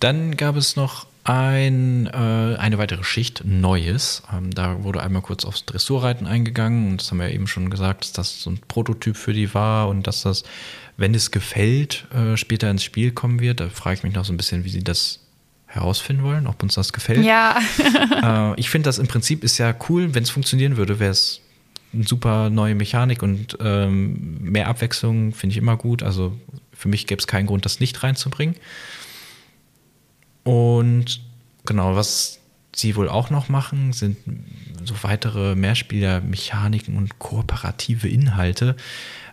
Dann 0.00 0.36
gab 0.36 0.56
es 0.56 0.76
noch 0.76 1.06
ein, 1.24 2.06
äh, 2.06 2.56
eine 2.56 2.78
weitere 2.78 3.04
Schicht, 3.04 3.44
Neues. 3.44 4.22
Ähm, 4.32 4.50
da 4.50 4.82
wurde 4.82 5.02
einmal 5.02 5.22
kurz 5.22 5.44
aufs 5.44 5.64
Dressurreiten 5.66 6.26
eingegangen 6.26 6.90
und 6.90 7.00
das 7.00 7.10
haben 7.10 7.18
wir 7.18 7.28
ja 7.28 7.34
eben 7.34 7.46
schon 7.46 7.70
gesagt, 7.70 8.02
dass 8.02 8.12
das 8.12 8.42
so 8.42 8.50
ein 8.50 8.60
Prototyp 8.66 9.16
für 9.16 9.32
die 9.32 9.54
war 9.54 9.88
und 9.88 10.08
dass 10.08 10.22
das, 10.22 10.42
wenn 10.96 11.14
es 11.14 11.30
gefällt, 11.30 12.08
äh, 12.12 12.36
später 12.36 12.68
ins 12.70 12.82
Spiel 12.82 13.12
kommen 13.12 13.38
wird. 13.38 13.60
Da 13.60 13.68
frage 13.68 13.98
ich 13.98 14.02
mich 14.02 14.14
noch 14.14 14.24
so 14.24 14.32
ein 14.32 14.36
bisschen, 14.36 14.64
wie 14.64 14.70
sie 14.70 14.82
das 14.82 15.20
herausfinden 15.72 16.22
wollen, 16.22 16.46
ob 16.46 16.62
uns 16.62 16.74
das 16.74 16.92
gefällt. 16.92 17.24
Ja. 17.24 17.58
äh, 18.54 18.60
ich 18.60 18.70
finde 18.70 18.88
das 18.88 18.98
im 18.98 19.08
Prinzip 19.08 19.42
ist 19.42 19.58
ja 19.58 19.74
cool, 19.88 20.14
wenn 20.14 20.22
es 20.22 20.30
funktionieren 20.30 20.76
würde, 20.76 20.98
wäre 20.98 21.10
es 21.10 21.40
eine 21.92 22.04
super 22.04 22.50
neue 22.50 22.74
Mechanik 22.74 23.22
und 23.22 23.58
ähm, 23.60 24.38
mehr 24.40 24.68
Abwechslung 24.68 25.32
finde 25.32 25.52
ich 25.52 25.58
immer 25.58 25.76
gut. 25.76 26.02
Also 26.02 26.38
für 26.72 26.88
mich 26.88 27.06
gäbe 27.06 27.18
es 27.18 27.26
keinen 27.26 27.46
Grund, 27.46 27.64
das 27.64 27.80
nicht 27.80 28.02
reinzubringen. 28.02 28.56
Und 30.44 31.20
genau, 31.64 31.94
was 31.94 32.40
sie 32.74 32.96
wohl 32.96 33.08
auch 33.08 33.30
noch 33.30 33.48
machen, 33.48 33.92
sind 33.92 34.16
so 34.84 34.94
weitere 35.02 35.54
Mehrspieler-Mechaniken 35.54 36.96
und 36.96 37.18
kooperative 37.18 38.08
Inhalte. 38.08 38.76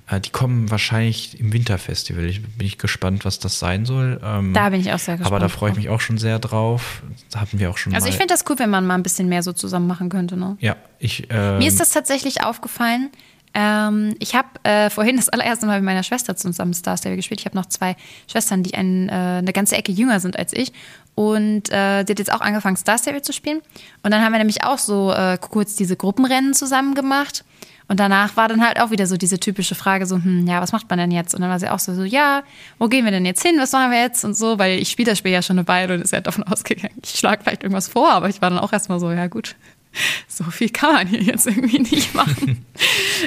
Äh, 0.09 0.19
die 0.21 0.29
kommen 0.29 0.71
wahrscheinlich 0.71 1.39
im 1.39 1.53
Winterfestival. 1.53 2.25
Ich 2.25 2.41
bin 2.41 2.65
ich 2.65 2.77
gespannt, 2.77 3.25
was 3.25 3.39
das 3.39 3.59
sein 3.59 3.85
soll. 3.85 4.19
Ähm, 4.23 4.53
da 4.53 4.69
bin 4.69 4.81
ich 4.81 4.91
auch 4.91 4.99
sehr 4.99 5.17
gespannt. 5.17 5.27
Aber 5.27 5.39
da 5.39 5.49
freue 5.49 5.71
ich 5.71 5.77
mich 5.77 5.89
auch 5.89 6.01
schon 6.01 6.17
sehr 6.17 6.39
drauf. 6.39 7.03
Da 7.31 7.41
hatten 7.41 7.59
wir 7.59 7.69
auch 7.69 7.77
schon 7.77 7.93
Also 7.93 8.07
ich 8.07 8.15
finde 8.15 8.33
das 8.33 8.43
cool, 8.49 8.57
wenn 8.59 8.69
man 8.69 8.85
mal 8.87 8.95
ein 8.95 9.03
bisschen 9.03 9.29
mehr 9.29 9.43
so 9.43 9.53
zusammen 9.53 9.87
machen 9.87 10.09
könnte. 10.09 10.37
Ne? 10.37 10.57
ja, 10.59 10.75
ich. 10.97 11.27
Ähm, 11.29 11.59
Mir 11.59 11.67
ist 11.67 11.79
das 11.79 11.91
tatsächlich 11.91 12.43
aufgefallen. 12.43 13.09
Ähm, 13.53 14.15
ich 14.19 14.35
habe 14.35 14.47
äh, 14.63 14.89
vorhin 14.89 15.15
das 15.15 15.29
allererste 15.29 15.65
Mal 15.65 15.79
mit 15.79 15.85
meiner 15.85 16.03
Schwester 16.03 16.35
zusammen 16.35 16.73
Star 16.73 16.97
Stable 16.97 17.15
gespielt. 17.15 17.39
Ich 17.39 17.45
habe 17.45 17.57
noch 17.57 17.65
zwei 17.67 17.95
Schwestern, 18.27 18.63
die 18.63 18.73
ein, 18.73 19.09
äh, 19.09 19.11
eine 19.11 19.53
ganze 19.53 19.75
Ecke 19.75 19.91
jünger 19.91 20.19
sind 20.19 20.37
als 20.37 20.53
ich. 20.53 20.71
Und 21.15 21.69
äh, 21.69 22.03
die 22.03 22.13
hat 22.13 22.19
jetzt 22.19 22.31
auch 22.31 22.41
angefangen, 22.41 22.77
Star 22.77 22.97
Stable 22.97 23.21
zu 23.21 23.33
spielen. 23.33 23.61
Und 24.03 24.11
dann 24.11 24.23
haben 24.23 24.31
wir 24.31 24.37
nämlich 24.37 24.63
auch 24.63 24.77
so 24.77 25.11
äh, 25.11 25.37
kurz 25.39 25.75
diese 25.75 25.95
Gruppenrennen 25.95 26.53
zusammen 26.53 26.95
gemacht. 26.95 27.43
Und 27.89 27.99
danach 27.99 28.37
war 28.37 28.47
dann 28.47 28.63
halt 28.63 28.79
auch 28.79 28.91
wieder 28.91 29.07
so 29.07 29.17
diese 29.17 29.39
typische 29.39 29.73
Frage, 29.73 30.05
so, 30.05 30.15
hm, 30.15 30.45
ja, 30.47 30.61
was 30.61 30.71
macht 30.71 30.87
man 30.91 30.99
denn 30.99 31.09
jetzt? 31.09 31.33
Und 31.33 31.41
dann 31.41 31.49
war 31.49 31.59
sie 31.59 31.69
auch 31.69 31.79
so, 31.79 31.95
so, 31.95 32.03
ja, 32.03 32.43
wo 32.77 32.87
gehen 32.87 33.03
wir 33.03 33.11
denn 33.11 33.25
jetzt 33.25 33.41
hin? 33.41 33.55
Was 33.57 33.71
machen 33.71 33.91
wir 33.91 33.99
jetzt? 33.99 34.23
Und 34.23 34.35
so, 34.37 34.59
weil 34.59 34.77
ich 34.77 34.91
spiele 34.91 35.09
das 35.09 35.17
Spiel 35.17 35.31
ja 35.31 35.41
schon 35.41 35.57
eine 35.57 35.67
Weile 35.67 35.95
und 35.95 36.01
ist 36.01 36.13
ja 36.13 36.21
davon 36.21 36.43
ausgegangen, 36.47 36.93
ich 37.03 37.09
schlage 37.09 37.41
vielleicht 37.43 37.63
irgendwas 37.63 37.87
vor, 37.87 38.11
aber 38.11 38.29
ich 38.29 38.43
war 38.43 38.51
dann 38.51 38.59
auch 38.59 38.71
erstmal 38.71 38.99
so, 38.99 39.11
ja 39.11 39.25
gut, 39.25 39.55
so 40.27 40.43
viel 40.43 40.69
kann 40.69 40.93
man 40.93 41.07
hier 41.07 41.23
jetzt 41.23 41.47
irgendwie 41.47 41.79
nicht 41.79 42.13
machen. 42.13 42.63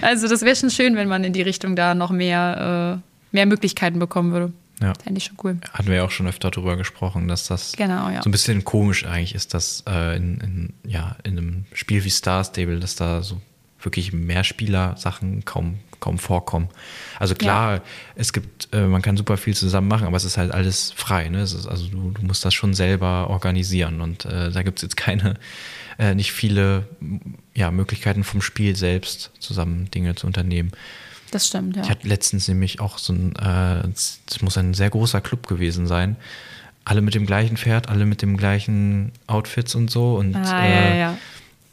also 0.00 0.28
das 0.28 0.42
wäre 0.42 0.54
schon 0.54 0.70
schön, 0.70 0.94
wenn 0.94 1.08
man 1.08 1.24
in 1.24 1.32
die 1.32 1.42
Richtung 1.42 1.74
da 1.74 1.96
noch 1.96 2.10
mehr, 2.10 3.00
äh, 3.02 3.34
mehr 3.34 3.46
Möglichkeiten 3.46 3.98
bekommen 3.98 4.30
würde. 4.30 4.52
Ja. 4.80 4.92
Fände 5.02 5.18
ich 5.18 5.24
schon 5.24 5.36
cool. 5.42 5.58
Hatten 5.72 5.88
wir 5.88 5.96
ja 5.96 6.04
auch 6.04 6.10
schon 6.12 6.28
öfter 6.28 6.52
darüber 6.52 6.76
gesprochen, 6.76 7.26
dass 7.26 7.48
das 7.48 7.72
Genau, 7.72 8.08
ja. 8.08 8.22
so 8.22 8.28
ein 8.28 8.32
bisschen 8.32 8.64
komisch 8.64 9.06
eigentlich 9.06 9.34
ist, 9.34 9.54
dass 9.54 9.82
äh, 9.88 10.16
in, 10.16 10.38
in, 10.38 10.72
ja, 10.88 11.16
in 11.24 11.38
einem 11.38 11.64
Spiel 11.72 12.04
wie 12.04 12.10
Star 12.10 12.44
Stable, 12.44 12.78
dass 12.78 12.94
da 12.94 13.22
so 13.22 13.40
wirklich 13.85 14.12
Mehrspieler-Sachen 14.12 15.45
kaum, 15.45 15.78
kaum 16.01 16.18
vorkommen. 16.18 16.68
Also 17.18 17.35
klar, 17.35 17.83
es 18.14 18.33
gibt, 18.33 18.68
äh, 18.72 18.87
man 18.87 19.03
kann 19.03 19.16
super 19.16 19.37
viel 19.37 19.55
zusammen 19.55 19.89
machen, 19.89 20.07
aber 20.07 20.16
es 20.16 20.24
ist 20.24 20.37
halt 20.37 20.53
alles 20.53 20.93
frei. 20.93 21.28
Ne? 21.28 21.43
Ist, 21.43 21.66
also 21.66 21.89
du, 21.89 22.11
du 22.11 22.22
musst 22.22 22.45
das 22.45 22.55
schon 22.55 22.74
selber 22.74 23.30
organisieren 23.30 24.01
und 24.01 24.24
äh, 24.24 24.51
da 24.51 24.62
gibt 24.62 24.78
es 24.78 24.83
jetzt 24.83 24.97
keine 24.97 25.37
äh, 25.99 26.14
nicht 26.14 26.33
viele 26.33 26.89
ja, 27.55 27.70
Möglichkeiten 27.70 28.24
vom 28.24 28.43
Spiel 28.43 28.76
selbst, 28.76 29.30
zusammen 29.39 29.91
Dinge 29.91 30.14
zu 30.14 30.26
unternehmen. 30.26 30.72
Das 31.30 31.47
stimmt, 31.47 31.76
ja. 31.76 31.83
Ich 31.83 31.91
hatte 31.91 32.07
letztens 32.07 32.47
nämlich 32.49 32.80
auch 32.80 32.99
so 32.99 33.12
ein, 33.12 33.35
äh, 33.37 33.89
es 33.89 34.43
muss 34.43 34.59
ein 34.59 34.74
sehr 34.74 34.91
großer 34.91 35.20
Club 35.20 35.47
gewesen 35.47 35.87
sein. 35.87 36.16
Alle 36.85 37.01
mit 37.01 37.14
dem 37.14 37.26
gleichen 37.26 37.57
Pferd, 37.57 37.89
alle 37.89 38.05
mit 38.05 38.22
dem 38.22 38.37
gleichen 38.37 39.12
Outfits 39.28 39.74
und 39.74 39.91
so. 39.91 40.16
Und, 40.16 40.35
ah, 40.35 40.66
äh, 40.66 40.89
ja, 40.89 40.95
ja. 40.95 41.18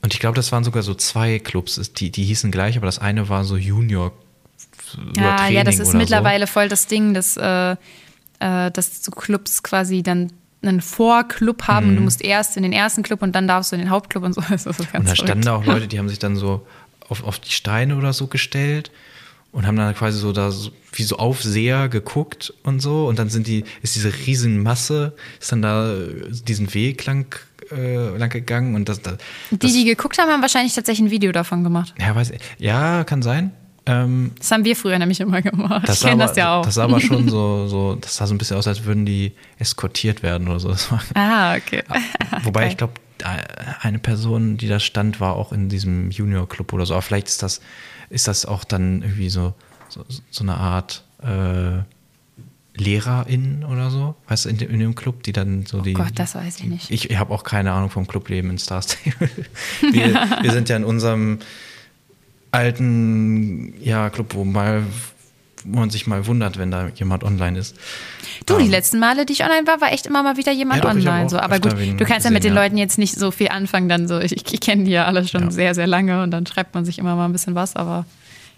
Und 0.01 0.13
ich 0.13 0.19
glaube, 0.19 0.35
das 0.35 0.51
waren 0.51 0.63
sogar 0.63 0.83
so 0.83 0.93
zwei 0.93 1.39
Clubs, 1.39 1.91
die, 1.93 2.09
die 2.11 2.23
hießen 2.23 2.51
gleich, 2.51 2.77
aber 2.77 2.85
das 2.85 2.99
eine 2.99 3.29
war 3.29 3.43
so 3.43 3.57
Junior. 3.57 4.11
Ja, 5.15 5.47
ja, 5.49 5.63
das 5.63 5.79
ist 5.79 5.93
mittlerweile 5.93 6.47
voll 6.47 6.67
das 6.69 6.87
Ding, 6.87 7.13
dass, 7.13 7.37
äh, 7.37 7.71
äh, 8.39 8.71
dass 8.71 9.03
so 9.03 9.11
Clubs 9.11 9.61
quasi 9.63 10.01
dann 10.01 10.31
einen 10.61 10.81
Vorclub 10.81 11.63
haben 11.67 11.85
Mhm. 11.85 11.89
und 11.91 11.95
du 11.97 12.01
musst 12.03 12.21
erst 12.21 12.57
in 12.57 12.63
den 12.63 12.73
ersten 12.73 13.03
Club 13.03 13.21
und 13.21 13.33
dann 13.33 13.47
darfst 13.47 13.71
du 13.71 13.75
in 13.75 13.81
den 13.81 13.89
Hauptclub 13.89 14.23
und 14.23 14.33
so. 14.33 14.41
So. 14.57 14.69
Und 14.71 14.79
da 14.79 14.85
verrückt. 14.85 15.17
standen 15.17 15.45
da 15.45 15.55
auch 15.55 15.65
Leute, 15.65 15.87
die 15.87 15.99
haben 15.99 16.09
sich 16.09 16.19
dann 16.19 16.35
so 16.35 16.65
auf, 17.07 17.23
auf 17.23 17.39
die 17.39 17.51
Steine 17.51 17.95
oder 17.95 18.11
so 18.13 18.27
gestellt 18.27 18.91
und 19.51 19.65
haben 19.65 19.77
dann 19.77 19.95
quasi 19.95 20.19
so 20.19 20.31
da 20.33 20.51
so, 20.51 20.71
wie 20.93 21.03
so 21.03 21.17
Aufseher 21.17 21.87
geguckt 21.87 22.53
und 22.63 22.81
so. 22.81 23.07
Und 23.07 23.19
dann 23.19 23.29
sind 23.29 23.47
die, 23.47 23.63
ist 23.83 23.95
diese 23.95 24.11
riesen 24.25 24.61
Masse, 24.61 25.13
ist 25.39 25.51
dann 25.51 25.61
da 25.61 25.93
äh, 25.93 26.07
diesen 26.47 26.73
Weg 26.73 27.05
lang, 27.05 27.35
äh, 27.71 28.17
lang 28.17 28.29
gegangen 28.29 28.75
und 28.75 28.89
das, 28.89 29.01
das, 29.01 29.17
Die, 29.51 29.71
die 29.71 29.85
geguckt 29.85 30.17
haben, 30.17 30.29
haben 30.29 30.41
wahrscheinlich 30.41 30.73
tatsächlich 30.73 31.07
ein 31.07 31.11
Video 31.11 31.31
davon 31.31 31.63
gemacht. 31.63 31.93
ja, 31.99 32.15
weiß, 32.15 32.31
ja, 32.57 33.03
kann 33.03 33.21
sein. 33.21 33.51
Ähm, 33.85 34.31
Das 34.37 34.51
haben 34.51 34.65
wir 34.65 34.75
früher 34.75 34.99
nämlich 34.99 35.19
immer 35.19 35.41
gemacht. 35.41 35.87
das 35.87 36.01
ich 36.01 36.07
kenne 36.07 36.23
das 36.23 36.35
ja 36.35 36.59
auch. 36.59 36.65
Das 36.65 36.75
sah 36.75 36.83
aber 36.83 36.99
schon 36.99 37.29
so, 37.29 37.67
so, 37.67 37.95
das 37.95 38.15
sah 38.17 38.27
so 38.27 38.35
ein 38.35 38.37
bisschen 38.37 38.57
aus, 38.57 38.67
als 38.67 38.83
würden 38.83 39.05
die 39.05 39.31
eskortiert 39.57 40.21
werden 40.21 40.47
oder 40.47 40.59
so. 40.59 40.69
Das 40.69 40.89
ah, 41.15 41.55
okay. 41.55 41.83
Wobei 42.43 42.61
Geil. 42.61 42.69
ich 42.71 42.77
glaube, 42.77 42.93
eine 43.81 43.99
Person, 43.99 44.57
die 44.57 44.67
da 44.67 44.79
stand, 44.79 45.19
war 45.19 45.35
auch 45.35 45.51
in 45.51 45.69
diesem 45.69 46.11
Junior-Club 46.11 46.71
oder 46.73 46.85
so. 46.85 46.93
Aber 46.93 47.01
vielleicht 47.01 47.27
ist 47.27 47.43
das, 47.43 47.61
ist 48.09 48.27
das 48.27 48.45
auch 48.45 48.63
dann 48.63 49.01
irgendwie 49.01 49.29
so, 49.29 49.53
so, 49.89 50.05
so 50.29 50.43
eine 50.43 50.55
Art 50.55 51.03
äh, 51.21 51.83
LehrerInnen 52.79 53.63
oder 53.65 53.91
so. 53.91 54.15
Weißt 54.27 54.45
du, 54.45 54.49
in 54.49 54.57
dem, 54.57 54.69
in 54.71 54.79
dem 54.79 54.95
Club, 54.95 55.23
die 55.23 55.31
dann 55.31 55.65
so 55.65 55.81
die. 55.81 55.95
Oh 55.95 55.99
Gott, 55.99 56.13
das 56.15 56.35
weiß 56.35 56.59
ich 56.59 56.65
nicht. 56.65 56.91
Ich, 56.91 57.17
habe 57.17 57.33
auch 57.33 57.43
keine 57.43 57.71
Ahnung 57.71 57.89
vom 57.89 58.07
Clubleben 58.07 58.51
in 58.51 58.57
Star 58.57 58.81
Stable. 58.81 59.29
wir, 59.91 60.13
wir 60.41 60.51
sind 60.51 60.69
ja 60.69 60.75
in 60.75 60.83
unserem 60.83 61.39
alten 62.51 63.73
ja, 63.81 64.09
Club, 64.09 64.33
wo 64.33 64.43
mal 64.43 64.83
wo 65.65 65.79
man 65.79 65.89
sich 65.89 66.07
mal 66.07 66.25
wundert, 66.25 66.57
wenn 66.57 66.71
da 66.71 66.87
jemand 66.95 67.23
online 67.23 67.59
ist. 67.59 67.75
Du, 68.45 68.57
die 68.57 68.65
Ähm, 68.65 68.71
letzten 68.71 68.99
Male, 68.99 69.25
die 69.25 69.33
ich 69.33 69.43
online 69.43 69.67
war, 69.67 69.81
war 69.81 69.91
echt 69.91 70.07
immer 70.07 70.23
mal 70.23 70.37
wieder 70.37 70.51
jemand 70.51 70.83
Ja, 70.83 70.89
doch, 70.89 70.97
ich 70.97 71.05
online. 71.05 71.29
So. 71.29 71.37
Aber 71.37 71.59
gut, 71.59 71.73
du 71.73 72.05
kannst 72.05 72.25
ja 72.25 72.31
mit 72.31 72.43
den 72.43 72.55
ja. 72.55 72.63
Leuten 72.63 72.77
jetzt 72.77 72.97
nicht 72.97 73.15
so 73.15 73.31
viel 73.31 73.49
anfangen, 73.49 73.89
dann 73.89 74.07
so. 74.07 74.19
Ich, 74.19 74.31
ich 74.31 74.61
kenne 74.61 74.85
die 74.85 74.91
ja 74.91 75.05
alle 75.05 75.27
schon 75.27 75.43
Ja. 75.43 75.51
sehr, 75.51 75.75
sehr 75.75 75.87
lange 75.87 76.23
und 76.23 76.31
dann 76.31 76.45
schreibt 76.45 76.75
man 76.75 76.85
sich 76.85 76.97
immer 76.97 77.15
mal 77.15 77.25
ein 77.25 77.31
bisschen 77.33 77.55
was, 77.55 77.75
aber. 77.75 78.05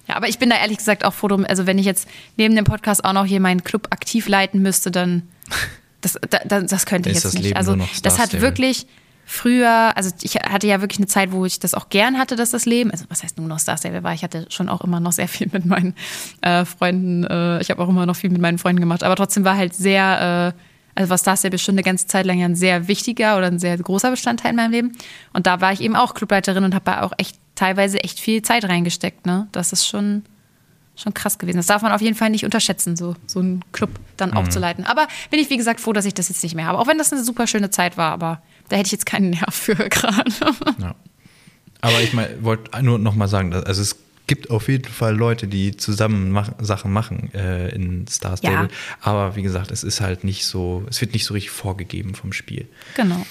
Ja, 0.08 0.16
aber 0.16 0.28
ich 0.28 0.40
bin 0.40 0.50
da 0.50 0.58
ehrlich 0.58 0.78
gesagt 0.78 1.06
auch 1.06 1.14
froh 1.14 1.28
drum. 1.28 1.46
Also, 1.48 1.68
wenn 1.68 1.78
ich 1.78 1.86
jetzt 1.86 2.08
neben 2.38 2.56
dem 2.56 2.66
Podcast 2.66 3.06
auch 3.06 3.14
noch 3.14 3.26
hier 3.26 3.40
meinen 3.40 3.64
Club 3.64 3.88
aktiv 3.92 4.28
leiten 4.28 4.62
müsste, 4.62 4.92
dann. 4.92 5.24
Das, 6.04 6.18
da, 6.32 6.40
da, 6.44 6.62
das 6.62 6.88
könnte 6.88 7.10
ich 7.10 7.18
jetzt 7.18 7.26
das 7.26 7.34
nicht. 7.36 7.44
Leben 7.44 7.58
Also, 7.58 7.78
das 8.02 8.18
hat 8.18 8.42
wirklich 8.42 8.88
früher, 9.32 9.96
also 9.96 10.12
ich 10.22 10.36
hatte 10.36 10.68
ja 10.68 10.82
wirklich 10.82 11.00
eine 11.00 11.08
Zeit, 11.08 11.32
wo 11.32 11.46
ich 11.46 11.60
das 11.60 11.74
auch 11.74 11.90
gern 11.90 12.18
hatte, 12.18 12.36
dass 12.36 12.52
das 12.52 12.66
Leben, 12.66 12.92
also 12.92 13.06
was 13.08 13.24
heißt 13.24 13.38
nur 13.38 13.48
noch 13.48 13.60
Star 13.60 13.78
Stable 13.78 14.04
war, 14.04 14.14
ich 14.14 14.24
hatte 14.24 14.46
schon 14.50 14.68
auch 14.68 14.82
immer 14.82 15.00
noch 15.00 15.14
sehr 15.14 15.30
viel 15.30 15.48
mit 15.52 15.66
meinen 15.66 15.96
äh, 16.42 16.66
Freunden, 16.66 17.24
äh, 17.24 17.62
ich 17.62 17.70
habe 17.70 17.82
auch 17.82 17.88
immer 17.88 18.06
noch 18.06 18.16
viel 18.16 18.30
mit 18.30 18.42
meinen 18.42 18.58
Freunden 18.58 18.82
gemacht, 18.82 19.04
aber 19.04 19.16
trotzdem 19.16 19.46
war 19.46 19.56
halt 19.56 19.74
sehr, 19.74 20.54
äh, 20.54 21.00
also 21.00 21.10
war 21.10 21.18
Star 21.18 21.38
Stable 21.38 21.60
schon 21.60 21.76
eine 21.76 21.84
ganze 21.84 22.08
Zeit 22.08 22.26
lang 22.26 22.40
ja 22.40 22.46
ein 22.46 22.56
sehr 22.56 22.90
wichtiger 22.90 23.38
oder 23.38 23.48
ein 23.48 23.60
sehr 23.60 23.78
großer 23.78 24.12
Bestandteil 24.12 24.52
in 24.52 24.58
meinem 24.58 24.72
Leben 24.72 24.92
und 25.34 25.48
da 25.48 25.62
war 25.62 25.72
ich 25.72 25.80
eben 25.80 25.96
auch 25.96 26.14
Clubleiterin 26.14 26.66
und 26.66 26.76
habe 26.76 27.02
auch 27.02 27.14
echt 27.18 27.38
teilweise 27.62 28.04
echt 28.04 28.20
viel 28.20 28.42
Zeit 28.42 28.66
reingesteckt, 28.66 29.26
ne, 29.26 29.48
das 29.52 29.72
ist 29.74 29.86
schon 29.88 30.24
schon 30.96 31.14
krass 31.14 31.40
gewesen. 31.40 31.58
Das 31.58 31.66
darf 31.68 31.82
man 31.82 31.92
auf 31.94 32.02
jeden 32.02 32.16
Fall 32.16 32.30
nicht 32.30 32.44
unterschätzen, 32.46 32.96
so, 32.96 33.16
so 33.26 33.40
einen 33.40 33.64
Club 33.72 33.90
dann 34.18 34.34
auch 34.34 34.48
zu 34.50 34.60
leiten. 34.60 34.84
Aber 34.86 35.08
bin 35.32 35.40
ich, 35.40 35.50
wie 35.50 35.58
gesagt, 35.58 35.80
froh, 35.80 35.94
dass 35.94 36.06
ich 36.06 36.14
das 36.14 36.28
jetzt 36.30 36.44
nicht 36.44 36.54
mehr 36.54 36.66
habe. 36.68 36.78
Auch 36.78 36.86
wenn 36.88 36.98
das 37.00 37.12
eine 37.12 37.24
super 37.24 37.48
schöne 37.48 37.70
Zeit 37.72 37.98
war, 37.98 38.12
aber 38.12 38.42
da 38.70 38.76
hätte 38.76 38.88
ich 38.88 38.92
jetzt 38.92 39.06
keinen 39.08 39.32
Nerv 39.32 39.56
für 39.56 39.74
gerade. 39.90 40.32
Ja. 40.80 40.94
Aber 41.80 42.02
ich 42.02 42.14
mein, 42.14 42.44
wollte 42.44 42.84
nur 42.84 43.00
noch 43.00 43.16
mal 43.16 43.28
sagen, 43.28 43.50
dass- 43.52 43.64
also 43.66 43.82
es 43.82 43.96
gibt 44.28 44.52
auf 44.52 44.68
jeden 44.68 44.92
Fall 44.92 45.16
Leute, 45.16 45.48
die 45.48 45.76
zusammen 45.76 46.30
mach, 46.30 46.52
Sachen 46.60 46.92
machen 46.94 47.34
äh, 47.34 47.70
in 47.74 48.06
Star 48.08 48.38
Stable. 48.38 48.68
Ja. 48.68 48.68
Aber 49.02 49.36
wie 49.36 49.42
gesagt, 49.44 49.72
es 49.72 49.84
ist 49.84 50.02
halt 50.02 50.24
nicht 50.24 50.46
so, 50.46 50.86
es 50.90 51.02
wird 51.02 51.14
nicht 51.14 51.26
so 51.26 51.34
richtig 51.34 51.52
vorgegeben 51.52 52.14
vom 52.16 52.32
Spiel. 52.34 52.68
genau. 52.96 53.26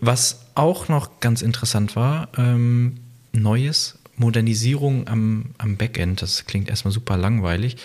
Was 0.00 0.40
auch 0.54 0.88
noch 0.88 1.20
ganz 1.20 1.40
interessant 1.40 1.94
war, 1.94 2.28
ähm, 2.36 2.98
Neues, 3.36 3.98
Modernisierung 4.16 5.08
am, 5.08 5.46
am 5.58 5.76
Backend. 5.76 6.22
Das 6.22 6.46
klingt 6.46 6.68
erstmal 6.68 6.92
super 6.92 7.16
langweilig. 7.16 7.76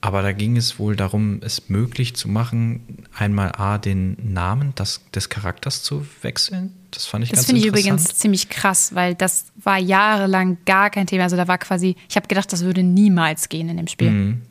Aber 0.00 0.22
da 0.22 0.32
ging 0.32 0.56
es 0.56 0.78
wohl 0.78 0.94
darum, 0.94 1.40
es 1.42 1.68
möglich 1.68 2.14
zu 2.14 2.28
machen, 2.28 3.06
einmal 3.14 3.52
A, 3.56 3.78
den 3.78 4.16
Namen 4.32 4.72
das, 4.76 5.00
des 5.12 5.30
Charakters 5.30 5.82
zu 5.82 6.06
wechseln. 6.22 6.72
Das 6.92 7.06
fand 7.06 7.24
ich 7.24 7.30
Das 7.30 7.38
ganz 7.38 7.46
finde 7.46 7.60
ich 7.60 7.66
interessant. 7.66 8.00
übrigens 8.00 8.14
ziemlich 8.18 8.48
krass, 8.48 8.94
weil 8.94 9.14
das 9.14 9.46
war 9.56 9.78
jahrelang 9.78 10.58
gar 10.64 10.90
kein 10.90 11.06
Thema. 11.06 11.24
Also 11.24 11.36
da 11.36 11.48
war 11.48 11.58
quasi, 11.58 11.96
ich 12.08 12.16
habe 12.16 12.28
gedacht, 12.28 12.52
das 12.52 12.62
würde 12.62 12.82
niemals 12.82 13.48
gehen 13.48 13.68
in 13.68 13.78
dem 13.78 13.88
Spiel. 13.88 14.10
Mhm. 14.10 14.42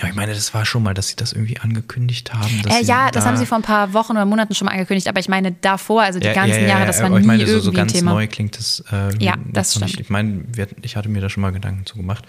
Ja, 0.00 0.08
ich 0.08 0.14
meine, 0.14 0.34
das 0.34 0.52
war 0.52 0.66
schon 0.66 0.82
mal, 0.82 0.92
dass 0.92 1.08
sie 1.08 1.16
das 1.16 1.32
irgendwie 1.32 1.58
angekündigt 1.58 2.34
haben. 2.34 2.52
Äh, 2.68 2.82
ja, 2.84 3.10
das 3.10 3.24
da- 3.24 3.30
haben 3.30 3.38
sie 3.38 3.46
vor 3.46 3.56
ein 3.58 3.62
paar 3.62 3.94
Wochen 3.94 4.12
oder 4.12 4.26
Monaten 4.26 4.54
schon 4.54 4.66
mal 4.66 4.72
angekündigt, 4.72 5.08
aber 5.08 5.20
ich 5.20 5.28
meine 5.28 5.52
davor, 5.52 6.02
also 6.02 6.18
die 6.20 6.26
Ja, 6.26 6.34
ganzen 6.34 6.50
ja, 6.56 6.60
ja, 6.60 6.68
Jahre, 6.68 6.80
ja, 6.80 6.86
das 6.86 7.02
war 7.02 7.08
nie 7.08 7.20
ich 7.20 7.24
meine, 7.26 7.46
so, 7.46 7.52
irgendwie 7.52 7.64
so 7.64 7.72
ganz 7.72 7.92
ein 7.92 7.98
Thema. 7.98 8.10
neu 8.12 8.26
klingt 8.26 8.58
das. 8.58 8.84
Äh, 8.92 9.16
Ja, 9.24 9.36
das 9.52 9.74
noch 9.74 9.82
nicht. 9.82 9.92
stimmt. 9.94 10.06
Ich 10.06 10.10
meine, 10.10 10.44
wir, 10.52 10.68
ich 10.82 10.96
hatte 10.96 11.08
mir 11.08 11.22
da 11.22 11.30
schon 11.30 11.40
mal 11.40 11.50
Gedanken 11.52 11.86
zu 11.86 11.96
gemacht. 11.96 12.26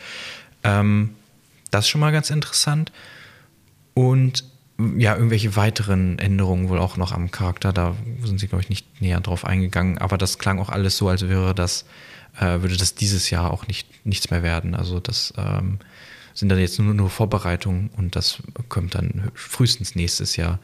Ähm, 0.64 1.10
das 1.72 1.86
ist 1.86 1.90
schon 1.90 2.00
mal 2.00 2.12
ganz 2.14 2.30
interessant. 2.30 2.94
Und 3.94 4.46
ja, 4.98 5.16
irgendwelche 5.16 5.56
weiteren 5.56 6.20
Änderungen 6.20 6.70
wohl 6.70 6.78
auch 6.80 6.98
noch 6.98 7.12
am 7.12 7.32
Charakter. 7.32 7.74
Da 7.74 7.96
sind 8.24 8.40
sie, 8.40 8.48
glaube 8.48 8.62
ich, 8.62 8.70
nicht 8.70 9.02
näher 9.02 9.20
drauf 9.20 9.44
eingegangen. 9.44 9.98
Aber 9.98 10.18
das 10.18 10.38
klang 10.38 10.60
auch 10.60 10.70
alles 10.70 10.98
so, 10.98 11.10
als 11.10 11.28
wäre 11.28 11.56
das, 11.56 11.84
äh, 12.40 12.62
würde 12.62 12.78
das 12.78 12.94
dieses 12.96 13.30
Jahr 13.32 13.52
auch 13.52 13.68
nicht, 13.68 14.06
nichts 14.06 14.30
mehr 14.30 14.44
werden. 14.44 14.76
Also 14.76 15.00
das 15.00 15.34
ähm, 15.36 15.80
sind 16.38 16.50
dann 16.50 16.60
jetzt 16.60 16.78
nur, 16.78 16.94
nur 16.94 17.10
Vorbereitungen 17.10 17.90
und 17.98 18.16
das 18.16 18.44
kommt 18.70 18.94
dann 18.94 19.32
frühestens 19.34 19.96
nächstes 19.96 20.36
Jahr. 20.36 20.60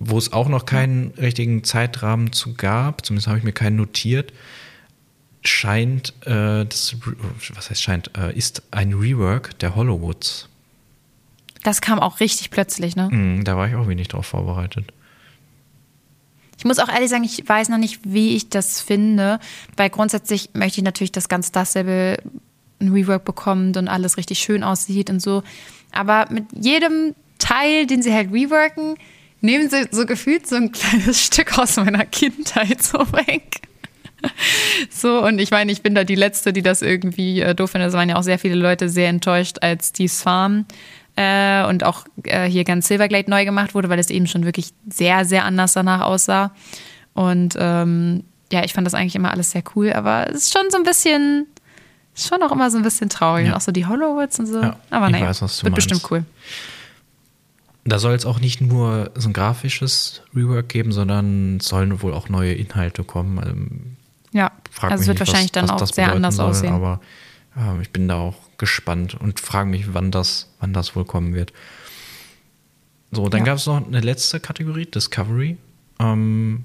Wo 0.00 0.18
es 0.18 0.32
auch 0.32 0.48
noch 0.48 0.66
keinen 0.66 1.12
richtigen 1.12 1.62
Zeitrahmen 1.62 2.32
zu 2.32 2.54
gab, 2.54 3.06
zumindest 3.06 3.28
habe 3.28 3.38
ich 3.38 3.44
mir 3.44 3.52
keinen 3.52 3.76
notiert, 3.76 4.32
scheint, 5.42 6.12
äh, 6.26 6.66
das, 6.66 6.96
was 7.54 7.70
heißt 7.70 7.80
scheint, 7.80 8.10
äh, 8.18 8.36
ist 8.36 8.64
ein 8.72 8.94
Rework 8.94 9.56
der 9.60 9.76
Hollowoods. 9.76 10.48
Das 11.62 11.80
kam 11.80 12.00
auch 12.00 12.18
richtig 12.18 12.50
plötzlich, 12.50 12.96
ne? 12.96 13.08
Mhm, 13.12 13.44
da 13.44 13.56
war 13.56 13.68
ich 13.68 13.76
auch 13.76 13.86
wenig 13.86 14.08
drauf 14.08 14.26
vorbereitet. 14.26 14.92
Ich 16.56 16.64
muss 16.64 16.80
auch 16.80 16.88
ehrlich 16.88 17.10
sagen, 17.10 17.22
ich 17.22 17.48
weiß 17.48 17.68
noch 17.68 17.78
nicht, 17.78 18.00
wie 18.02 18.34
ich 18.34 18.48
das 18.48 18.80
finde, 18.80 19.38
weil 19.76 19.88
grundsätzlich 19.88 20.50
möchte 20.54 20.80
ich 20.80 20.84
natürlich, 20.84 21.12
dass 21.12 21.28
ganz 21.28 21.52
dasselbe 21.52 22.18
ein 22.80 22.92
Rework 22.92 23.24
bekommt 23.24 23.76
und 23.76 23.88
alles 23.88 24.16
richtig 24.16 24.38
schön 24.38 24.62
aussieht 24.62 25.10
und 25.10 25.20
so. 25.20 25.42
Aber 25.92 26.26
mit 26.30 26.44
jedem 26.52 27.14
Teil, 27.38 27.86
den 27.86 28.02
sie 28.02 28.12
halt 28.12 28.32
reworken, 28.32 28.96
nehmen 29.40 29.70
sie 29.70 29.86
so 29.90 30.06
gefühlt 30.06 30.46
so 30.46 30.56
ein 30.56 30.72
kleines 30.72 31.24
Stück 31.26 31.58
aus 31.58 31.76
meiner 31.76 32.04
Kindheit 32.04 32.82
so 32.82 32.98
weg. 33.12 33.60
So, 34.90 35.24
und 35.24 35.38
ich 35.38 35.52
meine, 35.52 35.70
ich 35.70 35.82
bin 35.82 35.94
da 35.94 36.02
die 36.02 36.16
Letzte, 36.16 36.52
die 36.52 36.62
das 36.62 36.82
irgendwie 36.82 37.40
äh, 37.40 37.54
doof 37.54 37.70
findet. 37.70 37.90
Es 37.90 37.94
waren 37.94 38.08
ja 38.08 38.16
auch 38.16 38.24
sehr 38.24 38.40
viele 38.40 38.56
Leute 38.56 38.88
sehr 38.88 39.08
enttäuscht, 39.08 39.58
als 39.60 39.90
Steve's 39.90 40.22
Farm 40.22 40.66
äh, 41.14 41.64
und 41.66 41.84
auch 41.84 42.04
äh, 42.24 42.48
hier 42.48 42.64
ganz 42.64 42.88
Silverglade 42.88 43.30
neu 43.30 43.44
gemacht 43.44 43.74
wurde, 43.74 43.88
weil 43.88 43.98
es 43.98 44.10
eben 44.10 44.26
schon 44.26 44.44
wirklich 44.44 44.70
sehr, 44.88 45.24
sehr 45.24 45.44
anders 45.44 45.72
danach 45.72 46.00
aussah. 46.00 46.52
Und 47.14 47.54
ähm, 47.58 48.24
ja, 48.52 48.64
ich 48.64 48.72
fand 48.72 48.86
das 48.86 48.94
eigentlich 48.94 49.16
immer 49.16 49.30
alles 49.30 49.50
sehr 49.50 49.62
cool, 49.74 49.92
aber 49.92 50.30
es 50.30 50.44
ist 50.44 50.52
schon 50.52 50.70
so 50.70 50.78
ein 50.78 50.84
bisschen, 50.84 51.46
ist 52.20 52.28
schon 52.28 52.42
auch 52.42 52.52
immer 52.52 52.70
so 52.70 52.76
ein 52.76 52.82
bisschen 52.82 53.08
traurig. 53.08 53.46
Ja. 53.48 53.56
Auch 53.56 53.60
so 53.60 53.72
die 53.72 53.86
Hollowoods 53.86 54.38
und 54.38 54.46
so. 54.46 54.60
Ja, 54.62 54.76
aber 54.90 55.08
naja, 55.10 55.26
weiß, 55.28 55.40
wird 55.40 55.62
meinst. 55.64 55.74
bestimmt 55.74 56.10
cool. 56.10 56.24
Da 57.84 57.98
soll 57.98 58.14
es 58.14 58.26
auch 58.26 58.40
nicht 58.40 58.60
nur 58.60 59.10
so 59.14 59.28
ein 59.30 59.32
grafisches 59.32 60.22
Rework 60.34 60.68
geben, 60.68 60.92
sondern 60.92 61.58
sollen 61.60 62.02
wohl 62.02 62.12
auch 62.12 62.28
neue 62.28 62.52
Inhalte 62.52 63.02
kommen. 63.04 63.38
Also, 63.38 63.54
Ja, 64.32 64.52
frag 64.70 64.90
also 64.90 65.02
es 65.02 65.08
wird 65.08 65.20
nicht, 65.20 65.26
wahrscheinlich 65.28 65.50
was, 65.54 65.66
dann 65.66 65.68
was 65.80 65.82
auch 65.90 65.94
sehr 65.94 66.12
anders 66.12 66.36
soll, 66.36 66.50
aussehen. 66.50 66.74
Aber 66.74 67.00
ja, 67.56 67.78
ich 67.80 67.90
bin 67.90 68.08
da 68.08 68.16
auch 68.16 68.34
gespannt 68.58 69.14
und 69.14 69.40
frage 69.40 69.70
mich, 69.70 69.94
wann 69.94 70.10
das, 70.10 70.50
wann 70.60 70.72
das 70.74 70.94
wohl 70.96 71.04
kommen 71.06 71.34
wird. 71.34 71.52
So, 73.10 73.28
dann 73.28 73.40
Ja. 73.40 73.46
gab 73.46 73.56
es 73.56 73.66
noch 73.66 73.86
eine 73.86 74.00
letzte 74.00 74.38
Kategorie, 74.38 74.84
Discovery. 74.84 75.56
Ähm, 75.98 76.64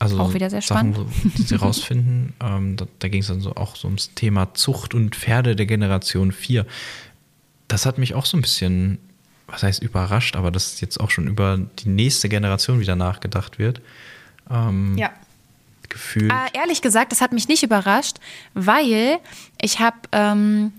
also 0.00 0.18
Auch 0.18 0.34
wieder 0.34 0.50
sehr 0.50 0.60
Sachen, 0.62 0.92
spannend. 0.94 1.12
wo- 1.24 1.28
die 1.36 1.42
sie 1.42 1.54
rausfinden. 1.62 2.32
ähm, 2.40 2.76
da 2.76 2.86
da 2.98 3.08
ging 3.08 3.20
es 3.20 3.28
dann 3.28 3.40
so 3.40 3.54
auch 3.54 3.76
so 3.76 3.86
ums 3.86 4.12
Thema 4.14 4.52
Zucht 4.54 4.92
und 4.94 5.14
Pferde 5.14 5.54
der 5.54 5.66
Generation 5.66 6.32
4. 6.32 6.66
Das 7.68 7.86
hat 7.86 7.98
mich 7.98 8.14
auch 8.16 8.26
so 8.26 8.36
ein 8.36 8.40
bisschen, 8.40 8.98
was 9.46 9.62
heißt 9.62 9.80
überrascht, 9.82 10.34
aber 10.34 10.50
dass 10.50 10.80
jetzt 10.80 10.98
auch 10.98 11.10
schon 11.10 11.28
über 11.28 11.58
die 11.78 11.88
nächste 11.88 12.28
Generation 12.28 12.80
wieder 12.80 12.96
nachgedacht 12.96 13.58
wird. 13.60 13.80
Ähm, 14.50 14.98
ja. 14.98 15.10
gefühlt. 15.88 16.32
Äh, 16.32 16.58
ehrlich 16.58 16.82
gesagt, 16.82 17.12
das 17.12 17.20
hat 17.20 17.32
mich 17.32 17.46
nicht 17.46 17.62
überrascht, 17.62 18.16
weil 18.54 19.18
ich 19.60 19.78
habe 19.78 19.96
ähm, 20.12 20.72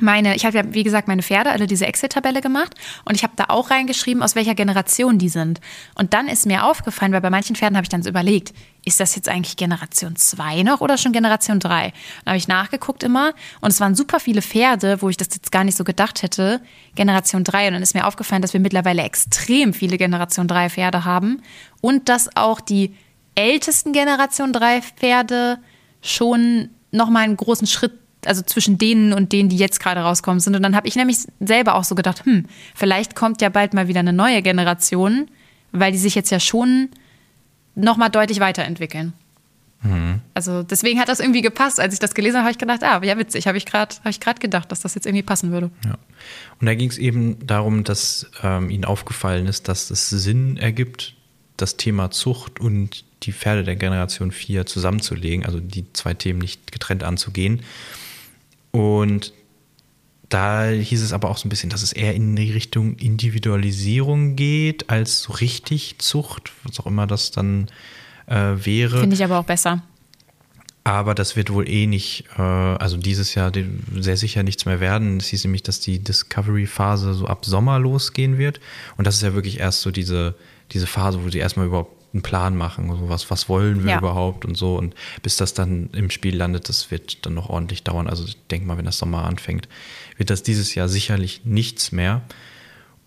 meine, 0.00 0.36
ich 0.36 0.44
habe 0.44 0.56
ja, 0.56 0.74
wie 0.74 0.84
gesagt, 0.84 1.08
meine 1.08 1.22
Pferde, 1.22 1.50
alle 1.50 1.66
diese 1.66 1.86
Excel-Tabelle 1.86 2.40
gemacht 2.40 2.74
und 3.04 3.14
ich 3.14 3.22
habe 3.22 3.32
da 3.36 3.46
auch 3.48 3.70
reingeschrieben, 3.70 4.22
aus 4.22 4.34
welcher 4.34 4.54
Generation 4.54 5.18
die 5.18 5.28
sind. 5.28 5.60
Und 5.94 6.14
dann 6.14 6.28
ist 6.28 6.46
mir 6.46 6.64
aufgefallen, 6.64 7.12
weil 7.12 7.20
bei 7.20 7.30
manchen 7.30 7.56
Pferden 7.56 7.76
habe 7.76 7.84
ich 7.84 7.88
dann 7.88 8.02
so 8.02 8.08
überlegt, 8.08 8.52
ist 8.84 9.00
das 9.00 9.16
jetzt 9.16 9.28
eigentlich 9.28 9.56
Generation 9.56 10.16
2 10.16 10.62
noch 10.62 10.80
oder 10.80 10.96
schon 10.96 11.12
Generation 11.12 11.60
3? 11.60 11.92
Dann 12.24 12.32
habe 12.32 12.38
ich 12.38 12.48
nachgeguckt 12.48 13.02
immer 13.02 13.34
und 13.60 13.70
es 13.70 13.80
waren 13.80 13.94
super 13.94 14.20
viele 14.20 14.40
Pferde, 14.42 15.02
wo 15.02 15.08
ich 15.08 15.16
das 15.16 15.28
jetzt 15.34 15.52
gar 15.52 15.64
nicht 15.64 15.76
so 15.76 15.84
gedacht 15.84 16.22
hätte, 16.22 16.60
Generation 16.94 17.44
3. 17.44 17.68
Und 17.68 17.74
dann 17.74 17.82
ist 17.82 17.94
mir 17.94 18.06
aufgefallen, 18.06 18.42
dass 18.42 18.52
wir 18.52 18.60
mittlerweile 18.60 19.02
extrem 19.02 19.74
viele 19.74 19.98
Generation 19.98 20.48
3 20.48 20.70
Pferde 20.70 21.04
haben 21.04 21.42
und 21.80 22.08
dass 22.08 22.34
auch 22.36 22.60
die 22.60 22.94
ältesten 23.34 23.92
Generation 23.92 24.52
3 24.52 24.82
Pferde 24.82 25.58
schon 26.02 26.70
nochmal 26.90 27.24
einen 27.24 27.36
großen 27.36 27.66
Schritt 27.66 27.92
also 28.24 28.42
zwischen 28.42 28.78
denen 28.78 29.12
und 29.12 29.32
denen, 29.32 29.48
die 29.48 29.56
jetzt 29.56 29.80
gerade 29.80 30.00
rauskommen 30.00 30.40
sind. 30.40 30.54
Und 30.54 30.62
dann 30.62 30.74
habe 30.74 30.88
ich 30.88 30.96
nämlich 30.96 31.18
selber 31.40 31.74
auch 31.74 31.84
so 31.84 31.94
gedacht, 31.94 32.24
hm, 32.24 32.46
vielleicht 32.74 33.14
kommt 33.14 33.40
ja 33.42 33.48
bald 33.48 33.74
mal 33.74 33.88
wieder 33.88 34.00
eine 34.00 34.12
neue 34.12 34.42
Generation, 34.42 35.30
weil 35.72 35.92
die 35.92 35.98
sich 35.98 36.14
jetzt 36.14 36.30
ja 36.30 36.40
schon 36.40 36.88
nochmal 37.74 38.10
deutlich 38.10 38.40
weiterentwickeln. 38.40 39.12
Mhm. 39.82 40.20
Also 40.34 40.64
deswegen 40.64 40.98
hat 40.98 41.08
das 41.08 41.20
irgendwie 41.20 41.42
gepasst. 41.42 41.78
Als 41.78 41.94
ich 41.94 42.00
das 42.00 42.14
gelesen 42.14 42.38
habe, 42.38 42.44
habe 42.44 42.52
ich 42.52 42.58
gedacht, 42.58 42.82
ah, 42.82 43.00
ja, 43.04 43.16
witzig, 43.16 43.46
habe 43.46 43.58
ich 43.58 43.64
gerade 43.64 43.94
hab 44.04 44.40
gedacht, 44.40 44.72
dass 44.72 44.80
das 44.80 44.94
jetzt 44.94 45.06
irgendwie 45.06 45.22
passen 45.22 45.52
würde. 45.52 45.70
Ja. 45.84 45.98
Und 46.60 46.66
da 46.66 46.74
ging 46.74 46.90
es 46.90 46.98
eben 46.98 47.46
darum, 47.46 47.84
dass 47.84 48.30
ähm, 48.42 48.70
Ihnen 48.70 48.84
aufgefallen 48.84 49.46
ist, 49.46 49.68
dass 49.68 49.90
es 49.90 50.10
Sinn 50.10 50.56
ergibt, 50.56 51.14
das 51.56 51.76
Thema 51.76 52.10
Zucht 52.10 52.60
und 52.60 53.04
die 53.24 53.32
Pferde 53.32 53.64
der 53.64 53.76
Generation 53.76 54.30
4 54.30 54.66
zusammenzulegen, 54.66 55.44
also 55.44 55.60
die 55.60 55.92
zwei 55.92 56.14
Themen 56.14 56.38
nicht 56.38 56.72
getrennt 56.72 57.02
anzugehen. 57.02 57.62
Und 58.70 59.32
da 60.28 60.68
hieß 60.68 61.02
es 61.02 61.12
aber 61.12 61.30
auch 61.30 61.38
so 61.38 61.46
ein 61.46 61.48
bisschen, 61.48 61.70
dass 61.70 61.82
es 61.82 61.92
eher 61.92 62.14
in 62.14 62.36
die 62.36 62.52
Richtung 62.52 62.96
Individualisierung 62.96 64.36
geht, 64.36 64.90
als 64.90 65.22
so 65.22 65.32
richtig 65.32 65.98
Zucht, 65.98 66.52
was 66.64 66.78
auch 66.80 66.86
immer 66.86 67.06
das 67.06 67.30
dann 67.30 67.68
äh, 68.26 68.54
wäre. 68.56 69.00
Finde 69.00 69.16
ich 69.16 69.24
aber 69.24 69.38
auch 69.38 69.44
besser. 69.44 69.82
Aber 70.84 71.14
das 71.14 71.36
wird 71.36 71.52
wohl 71.52 71.68
eh 71.68 71.86
nicht, 71.86 72.24
äh, 72.38 72.42
also 72.42 72.96
dieses 72.96 73.34
Jahr 73.34 73.52
sehr 73.94 74.16
sicher 74.16 74.42
nichts 74.42 74.64
mehr 74.64 74.80
werden. 74.80 75.18
Es 75.18 75.28
hieß 75.28 75.44
nämlich, 75.44 75.62
dass 75.62 75.80
die 75.80 75.98
Discovery-Phase 75.98 77.14
so 77.14 77.26
ab 77.26 77.44
Sommer 77.44 77.78
losgehen 77.78 78.38
wird. 78.38 78.60
Und 78.96 79.06
das 79.06 79.16
ist 79.16 79.22
ja 79.22 79.34
wirklich 79.34 79.60
erst 79.60 79.82
so 79.82 79.90
diese, 79.90 80.34
diese 80.72 80.86
Phase, 80.86 81.22
wo 81.22 81.28
sie 81.30 81.38
erstmal 81.38 81.66
überhaupt 81.66 81.97
einen 82.12 82.22
Plan 82.22 82.56
machen, 82.56 82.88
so 82.90 83.08
was, 83.08 83.30
was 83.30 83.48
wollen 83.48 83.84
wir 83.84 83.92
ja. 83.92 83.98
überhaupt 83.98 84.44
und 84.44 84.56
so. 84.56 84.76
Und 84.76 84.94
bis 85.22 85.36
das 85.36 85.54
dann 85.54 85.90
im 85.92 86.10
Spiel 86.10 86.36
landet, 86.36 86.68
das 86.68 86.90
wird 86.90 87.26
dann 87.26 87.34
noch 87.34 87.50
ordentlich 87.50 87.82
dauern. 87.84 88.08
Also 88.08 88.24
ich 88.24 88.38
denke 88.46 88.66
mal, 88.66 88.78
wenn 88.78 88.86
das 88.86 88.98
Sommer 88.98 89.24
anfängt, 89.24 89.68
wird 90.16 90.30
das 90.30 90.42
dieses 90.42 90.74
Jahr 90.74 90.88
sicherlich 90.88 91.42
nichts 91.44 91.92
mehr. 91.92 92.22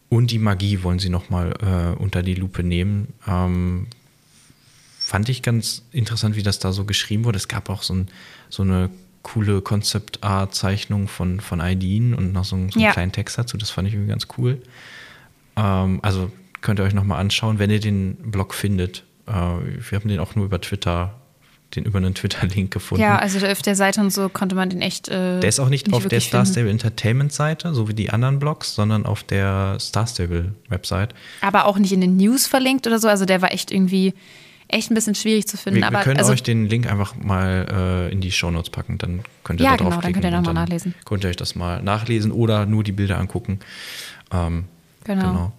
Und 0.09 0.31
die 0.31 0.39
Magie 0.39 0.83
wollen 0.83 0.99
sie 0.99 1.09
nochmal 1.09 1.53
äh, 1.61 1.99
unter 1.99 2.21
die 2.21 2.35
Lupe 2.35 2.63
nehmen. 2.63 3.13
Ähm, 3.27 3.87
fand 4.99 5.29
ich 5.29 5.41
ganz 5.41 5.83
interessant, 5.91 6.35
wie 6.35 6.43
das 6.43 6.59
da 6.59 6.71
so 6.71 6.85
geschrieben 6.85 7.25
wurde. 7.25 7.37
Es 7.37 7.47
gab 7.47 7.69
auch 7.69 7.81
so, 7.81 7.95
ein, 7.95 8.07
so 8.49 8.61
eine 8.61 8.89
coole 9.23 9.61
Concept-Art-Zeichnung 9.61 11.07
von, 11.07 11.39
von 11.39 11.61
Aideen 11.61 12.13
und 12.13 12.33
noch 12.33 12.45
so, 12.45 12.55
so 12.55 12.61
einen 12.61 12.69
ja. 12.79 12.91
kleinen 12.91 13.11
Text 13.11 13.37
dazu. 13.37 13.57
Das 13.57 13.71
fand 13.71 13.87
ich 13.87 13.93
irgendwie 13.93 14.11
ganz 14.11 14.27
cool. 14.37 14.61
Ähm, 15.55 15.99
also 16.01 16.31
Könnt 16.61 16.79
ihr 16.79 16.83
euch 16.83 16.93
nochmal 16.93 17.19
anschauen, 17.19 17.59
wenn 17.59 17.69
ihr 17.69 17.79
den 17.79 18.15
Blog 18.31 18.53
findet. 18.53 19.03
Äh, 19.27 19.31
wir 19.31 19.99
haben 19.99 20.07
den 20.07 20.19
auch 20.19 20.35
nur 20.35 20.45
über 20.45 20.61
Twitter, 20.61 21.15
den 21.75 21.85
über 21.85 21.97
einen 21.97 22.13
Twitter-Link 22.13 22.71
gefunden. 22.71 23.01
Ja, 23.01 23.17
also 23.17 23.45
auf 23.45 23.61
der 23.61 23.75
Seite 23.75 23.99
und 24.01 24.11
so 24.11 24.29
konnte 24.29 24.55
man 24.55 24.69
den 24.69 24.81
echt. 24.81 25.09
Äh, 25.09 25.39
der 25.39 25.49
ist 25.49 25.59
auch 25.59 25.69
nicht, 25.69 25.87
nicht 25.87 25.95
auf 25.95 26.07
der 26.07 26.21
Star 26.21 26.45
Stable 26.45 26.69
Entertainment-Seite, 26.69 27.73
so 27.73 27.87
wie 27.87 27.93
die 27.93 28.11
anderen 28.11 28.39
Blogs, 28.39 28.75
sondern 28.75 29.05
auf 29.05 29.23
der 29.23 29.77
Star 29.79 30.05
Stable-Website. 30.05 31.15
Aber 31.41 31.65
auch 31.65 31.77
nicht 31.77 31.91
in 31.91 32.01
den 32.01 32.17
News 32.17 32.47
verlinkt 32.47 32.85
oder 32.87 32.99
so. 32.99 33.07
Also 33.07 33.25
der 33.25 33.41
war 33.41 33.51
echt 33.51 33.71
irgendwie 33.71 34.13
echt 34.67 34.91
ein 34.91 34.93
bisschen 34.95 35.15
schwierig 35.15 35.47
zu 35.47 35.57
finden. 35.57 35.79
Wir, 35.79 35.87
aber, 35.87 35.97
wir 35.97 36.03
können 36.03 36.19
also, 36.19 36.31
euch 36.31 36.43
den 36.43 36.65
Link 36.67 36.89
einfach 36.89 37.15
mal 37.15 37.65
äh, 38.09 38.11
in 38.11 38.21
die 38.21 38.31
Shownotes 38.31 38.69
packen, 38.69 38.97
dann 38.97 39.21
könnt 39.43 39.59
ihr 39.59 39.65
ja, 39.65 39.71
da 39.71 39.77
drauf 39.77 39.89
genau, 39.89 40.01
dann 40.01 40.13
könnt 40.13 40.25
ihr 40.25 40.31
nochmal 40.31 40.53
nachlesen. 40.53 40.93
Könnt 41.05 41.23
ihr 41.23 41.29
euch 41.29 41.35
das 41.35 41.55
mal 41.55 41.81
nachlesen 41.81 42.31
oder 42.31 42.65
nur 42.65 42.83
die 42.83 42.91
Bilder 42.91 43.17
angucken. 43.17 43.59
Ähm, 44.31 44.65
genau. 45.03 45.31
genau. 45.31 45.53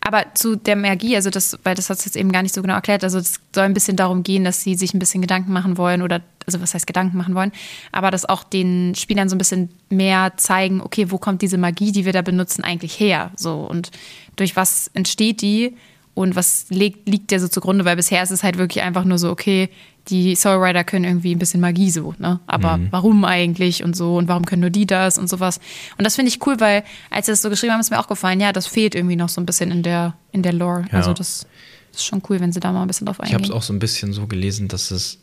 Aber 0.00 0.34
zu 0.34 0.56
der 0.56 0.76
Magie, 0.76 1.16
also 1.16 1.30
das, 1.30 1.58
weil 1.64 1.74
das 1.74 1.90
hat 1.90 1.98
es 1.98 2.04
jetzt 2.04 2.16
eben 2.16 2.32
gar 2.32 2.42
nicht 2.42 2.54
so 2.54 2.62
genau 2.62 2.74
erklärt, 2.74 3.04
also 3.04 3.18
es 3.18 3.40
soll 3.54 3.64
ein 3.64 3.74
bisschen 3.74 3.96
darum 3.96 4.22
gehen, 4.22 4.44
dass 4.44 4.62
sie 4.62 4.74
sich 4.74 4.94
ein 4.94 4.98
bisschen 4.98 5.20
Gedanken 5.20 5.52
machen 5.52 5.78
wollen 5.78 6.02
oder, 6.02 6.22
also 6.46 6.60
was 6.60 6.74
heißt 6.74 6.86
Gedanken 6.86 7.16
machen 7.16 7.34
wollen, 7.34 7.52
aber 7.92 8.10
dass 8.10 8.28
auch 8.28 8.44
den 8.44 8.94
Spielern 8.94 9.28
so 9.28 9.34
ein 9.34 9.38
bisschen 9.38 9.70
mehr 9.90 10.32
zeigen, 10.36 10.80
okay, 10.80 11.10
wo 11.10 11.18
kommt 11.18 11.42
diese 11.42 11.58
Magie, 11.58 11.92
die 11.92 12.04
wir 12.04 12.12
da 12.12 12.22
benutzen, 12.22 12.64
eigentlich 12.64 12.98
her? 12.98 13.30
So 13.36 13.60
und 13.60 13.90
durch 14.36 14.56
was 14.56 14.90
entsteht 14.94 15.42
die? 15.42 15.76
Und 16.14 16.34
was 16.34 16.64
liegt, 16.70 17.06
liegt 17.06 17.30
der 17.30 17.40
so 17.40 17.48
zugrunde, 17.48 17.84
weil 17.84 17.96
bisher 17.96 18.22
ist 18.22 18.30
es 18.30 18.42
halt 18.42 18.56
wirklich 18.56 18.82
einfach 18.82 19.04
nur 19.04 19.18
so, 19.18 19.30
okay, 19.30 19.68
die 20.08 20.36
Soul 20.36 20.62
Rider 20.64 20.84
können 20.84 21.04
irgendwie 21.04 21.34
ein 21.34 21.38
bisschen 21.38 21.60
Magie 21.60 21.90
so, 21.90 22.14
ne? 22.18 22.40
Aber 22.46 22.76
mhm. 22.76 22.88
warum 22.90 23.24
eigentlich 23.24 23.82
und 23.82 23.96
so 23.96 24.16
und 24.16 24.28
warum 24.28 24.44
können 24.44 24.60
nur 24.60 24.70
die 24.70 24.86
das 24.86 25.18
und 25.18 25.28
sowas? 25.28 25.58
Und 25.98 26.04
das 26.04 26.16
finde 26.16 26.30
ich 26.30 26.44
cool, 26.46 26.60
weil 26.60 26.84
als 27.10 27.26
sie 27.26 27.32
das 27.32 27.42
so 27.42 27.50
geschrieben 27.50 27.72
haben, 27.72 27.80
ist 27.80 27.90
mir 27.90 27.98
auch 27.98 28.08
gefallen, 28.08 28.40
ja, 28.40 28.52
das 28.52 28.66
fehlt 28.66 28.94
irgendwie 28.94 29.16
noch 29.16 29.28
so 29.28 29.40
ein 29.40 29.46
bisschen 29.46 29.70
in 29.70 29.82
der, 29.82 30.14
in 30.32 30.42
der 30.42 30.52
Lore. 30.52 30.84
Ja. 30.92 30.98
Also 30.98 31.12
das, 31.12 31.46
das, 31.92 32.00
ist 32.00 32.06
schon 32.06 32.22
cool, 32.28 32.40
wenn 32.40 32.52
sie 32.52 32.60
da 32.60 32.72
mal 32.72 32.82
ein 32.82 32.88
bisschen 32.88 33.06
drauf 33.06 33.20
eingehen. 33.20 33.30
Ich 33.30 33.34
habe 33.34 33.44
es 33.44 33.50
auch 33.50 33.62
so 33.62 33.72
ein 33.72 33.78
bisschen 33.78 34.12
so 34.12 34.26
gelesen, 34.26 34.68
dass 34.68 34.90
es, 34.90 35.18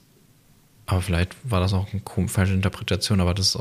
aber 0.86 1.02
vielleicht 1.02 1.36
war 1.44 1.60
das 1.60 1.74
auch 1.74 1.88
eine 1.92 2.28
falsche 2.28 2.54
Interpretation, 2.54 3.22
aber 3.22 3.34
das 3.34 3.58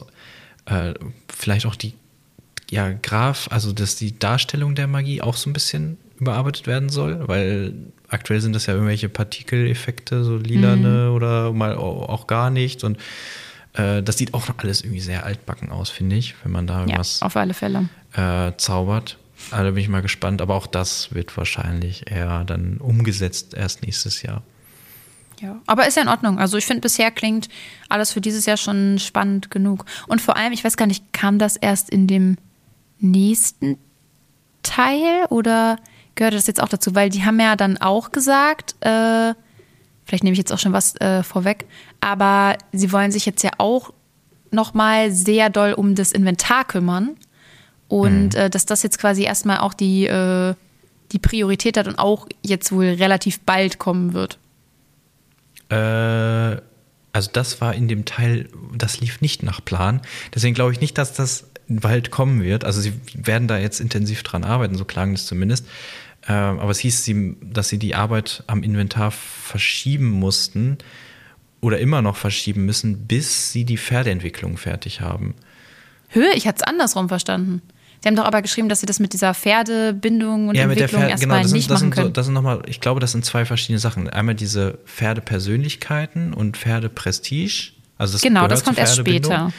äh, 0.67 0.95
vielleicht 1.29 1.67
auch 1.67 1.77
die, 1.77 1.95
ja, 2.71 2.93
Graf, 2.93 3.49
also 3.51 3.73
dass 3.73 3.97
die 3.97 4.19
Darstellung 4.19 4.75
der 4.75 4.87
Magie 4.87 5.21
auch 5.21 5.37
so 5.37 5.51
ein 5.51 5.53
bisschen 5.53 5.99
überarbeitet 6.23 6.67
werden 6.67 6.89
soll, 6.89 7.29
weil 7.29 7.75
aktuell 8.09 8.41
sind 8.41 8.55
das 8.55 8.67
ja 8.67 8.75
irgendwelche 8.75 9.09
Partikeleffekte, 9.09 10.25
so 10.25 10.37
lilane 10.37 11.09
mhm. 11.09 11.15
oder 11.15 11.53
mal 11.53 11.77
auch 11.77 12.27
gar 12.27 12.51
nicht. 12.51 12.85
Und 12.85 12.99
äh, 13.75 14.03
das 14.03 14.19
sieht 14.19 14.35
auch 14.35 14.47
alles 14.59 14.83
irgendwie 14.83 15.01
sehr 15.01 15.25
altbacken 15.25 15.71
aus, 15.71 15.91
finde 15.91 16.17
ich, 16.17 16.35
wenn 16.43 16.53
man 16.53 16.67
da 16.67 16.81
irgendwas 16.81 17.21
ja, 17.21 17.27
auf 17.27 17.37
alle 17.37 17.55
Fälle. 17.55 17.89
Äh, 18.15 18.53
zaubert. 18.57 19.19
Also 19.51 19.65
da 19.65 19.71
bin 19.71 19.83
ich 19.83 19.89
mal 19.89 20.03
gespannt, 20.03 20.41
aber 20.41 20.55
auch 20.55 20.67
das 20.67 21.15
wird 21.15 21.37
wahrscheinlich 21.37 22.11
eher 22.11 22.45
dann 22.45 22.79
umgesetzt 22.79 23.55
erst 23.55 23.83
nächstes 23.83 24.23
Jahr. 24.23 24.43
Ja, 25.41 25.61
aber 25.67 25.89
ist 25.89 25.97
ja 25.97 26.03
in 26.03 26.09
Ordnung. 26.09 26.39
Also 26.39 26.57
ich 26.57 26.67
finde, 26.67 26.83
bisher 26.83 27.11
klingt 27.11 27.49
alles 27.89 28.13
für 28.13 28.21
dieses 28.21 28.47
Jahr 28.47 28.57
schon 28.57 29.01
spannend 29.01 29.51
genug. 29.51 29.85
Und 30.07 30.21
vor 30.23 30.37
allem, 30.37 30.53
ich 30.53 30.63
weiß 30.63 30.77
gar 30.77 30.87
nicht, 30.87 31.13
kam 31.13 31.41
das 31.41 31.57
erst 31.57 31.91
in 31.91 32.07
dem 32.07 32.37
nächsten 33.01 33.77
Teil 34.63 35.25
oder 35.31 35.79
gehört 36.15 36.35
das 36.35 36.47
jetzt 36.47 36.63
auch 36.63 36.69
dazu, 36.69 36.95
weil 36.95 37.11
die 37.11 37.25
haben 37.25 37.41
ja 37.41 37.57
dann 37.57 37.79
auch 37.79 38.11
gesagt, 38.11 38.75
äh, 38.81 39.35
vielleicht 40.05 40.25
nehme 40.25 40.33
ich 40.33 40.39
jetzt 40.39 40.53
auch 40.53 40.59
schon 40.59 40.73
was 40.73 41.01
äh, 41.01 41.23
vorweg, 41.23 41.67
aber 42.01 42.57
sie 42.73 42.93
wollen 42.93 43.13
sich 43.13 43.27
jetzt 43.27 43.43
ja 43.43 43.51
auch 43.59 43.93
nochmal 44.51 45.11
sehr 45.11 45.51
doll 45.51 45.73
um 45.73 45.95
das 45.95 46.13
Inventar 46.13 46.65
kümmern 46.65 47.17
und 47.89 48.35
mhm. 48.35 48.41
äh, 48.41 48.51
dass 48.51 48.67
das 48.67 48.83
jetzt 48.83 48.99
quasi 48.99 49.25
erstmal 49.25 49.59
auch 49.59 49.75
die, 49.75 50.07
äh, 50.07 50.55
die 51.13 51.19
Priorität 51.19 51.77
hat 51.77 51.89
und 51.89 51.99
auch 51.99 52.27
jetzt 52.43 52.73
wohl 52.73 52.87
relativ 52.87 53.41
bald 53.41 53.79
kommen 53.79 54.13
wird. 54.13 54.39
Äh, 55.69 56.61
also 57.15 57.31
das 57.33 57.61
war 57.61 57.75
in 57.75 57.89
dem 57.89 58.05
Teil, 58.05 58.49
das 58.75 59.01
lief 59.01 59.21
nicht 59.21 59.43
nach 59.43 59.63
Plan. 59.65 60.01
Deswegen 60.35 60.55
glaube 60.55 60.73
ich 60.73 60.81
nicht, 60.81 60.97
dass 60.97 61.13
das 61.13 61.51
bald 61.69 62.11
kommen 62.11 62.43
wird. 62.43 62.65
Also 62.65 62.81
sie 62.81 62.93
werden 63.15 63.49
da 63.49 63.59
jetzt 63.59 63.81
intensiv 63.81 64.23
dran 64.23 64.45
arbeiten, 64.45 64.77
so 64.77 64.85
klang 64.85 65.13
es 65.13 65.27
zumindest. 65.27 65.67
Ähm, 66.29 66.61
aber 66.61 66.71
es 66.71 66.79
hieß, 66.79 67.11
dass 67.41 67.69
sie 67.69 67.79
die 67.79 67.95
Arbeit 67.95 68.45
am 68.47 68.63
Inventar 68.63 69.11
verschieben 69.11 70.11
mussten 70.11 70.79
oder 71.61 71.79
immer 71.79 72.03
noch 72.03 72.17
verschieben 72.17 72.65
müssen, 72.65 73.07
bis 73.07 73.53
sie 73.53 73.65
die 73.65 73.79
Pferdeentwicklung 73.79 74.57
fertig 74.57 75.01
haben. 75.01 75.35
Höhe, 76.09 76.33
ich 76.35 76.47
hatte 76.47 76.59
es 76.61 76.63
andersrum 76.63 77.09
verstanden. 77.09 77.63
Sie 78.03 78.09
haben 78.09 78.17
doch 78.17 78.25
aber 78.25 78.43
geschrieben, 78.43 78.69
dass 78.69 78.81
sie 78.81 78.87
das 78.87 78.99
mit 78.99 79.13
dieser 79.13 79.33
Pferdebindung 79.33 80.49
und 80.49 80.57
ja, 80.57 80.65
Entwicklung 80.65 81.03
erstmal 81.03 81.43
genau, 81.43 81.55
nicht 81.55 81.71
das 81.71 81.81
machen 81.81 81.91
können. 81.91 82.07
So, 82.09 82.13
das 82.13 82.27
sind 82.27 82.35
nochmal, 82.35 82.63
ich 82.67 82.81
glaube, 82.81 82.99
das 82.99 83.13
sind 83.13 83.25
zwei 83.25 83.45
verschiedene 83.45 83.79
Sachen. 83.79 84.11
Einmal 84.11 84.35
diese 84.35 84.79
Pferdepersönlichkeiten 84.87 86.35
und 86.35 86.57
Pferdeprestige. 86.57 87.71
Also 87.99 88.15
das 88.15 88.23
genau, 88.23 88.49
das 88.49 88.65
kommt 88.65 88.79
erst 88.79 88.97
später. 88.97 89.53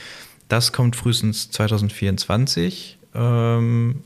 Das 0.49 0.71
kommt 0.71 0.95
frühestens 0.95 1.51
2024. 1.51 2.97
Ähm, 3.15 4.03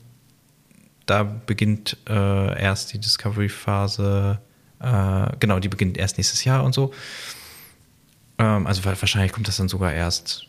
da 1.06 1.22
beginnt 1.22 1.96
äh, 2.08 2.62
erst 2.62 2.92
die 2.92 2.98
Discovery-Phase. 2.98 4.38
Äh, 4.80 5.26
genau, 5.40 5.58
die 5.58 5.68
beginnt 5.68 5.96
erst 5.96 6.18
nächstes 6.18 6.44
Jahr 6.44 6.64
und 6.64 6.74
so. 6.74 6.92
Ähm, 8.38 8.66
also 8.66 8.84
wahrscheinlich 8.84 9.32
kommt 9.32 9.48
das 9.48 9.56
dann 9.56 9.68
sogar 9.68 9.92
erst 9.92 10.46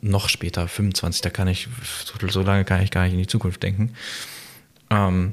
noch 0.00 0.28
später, 0.28 0.68
25. 0.68 1.22
Da 1.22 1.30
kann 1.30 1.48
ich, 1.48 1.68
so, 2.28 2.42
lange 2.42 2.64
kann 2.64 2.82
ich 2.82 2.90
gar 2.90 3.04
nicht 3.04 3.14
in 3.14 3.18
die 3.18 3.26
Zukunft 3.26 3.62
denken. 3.62 3.94
Ähm, 4.90 5.32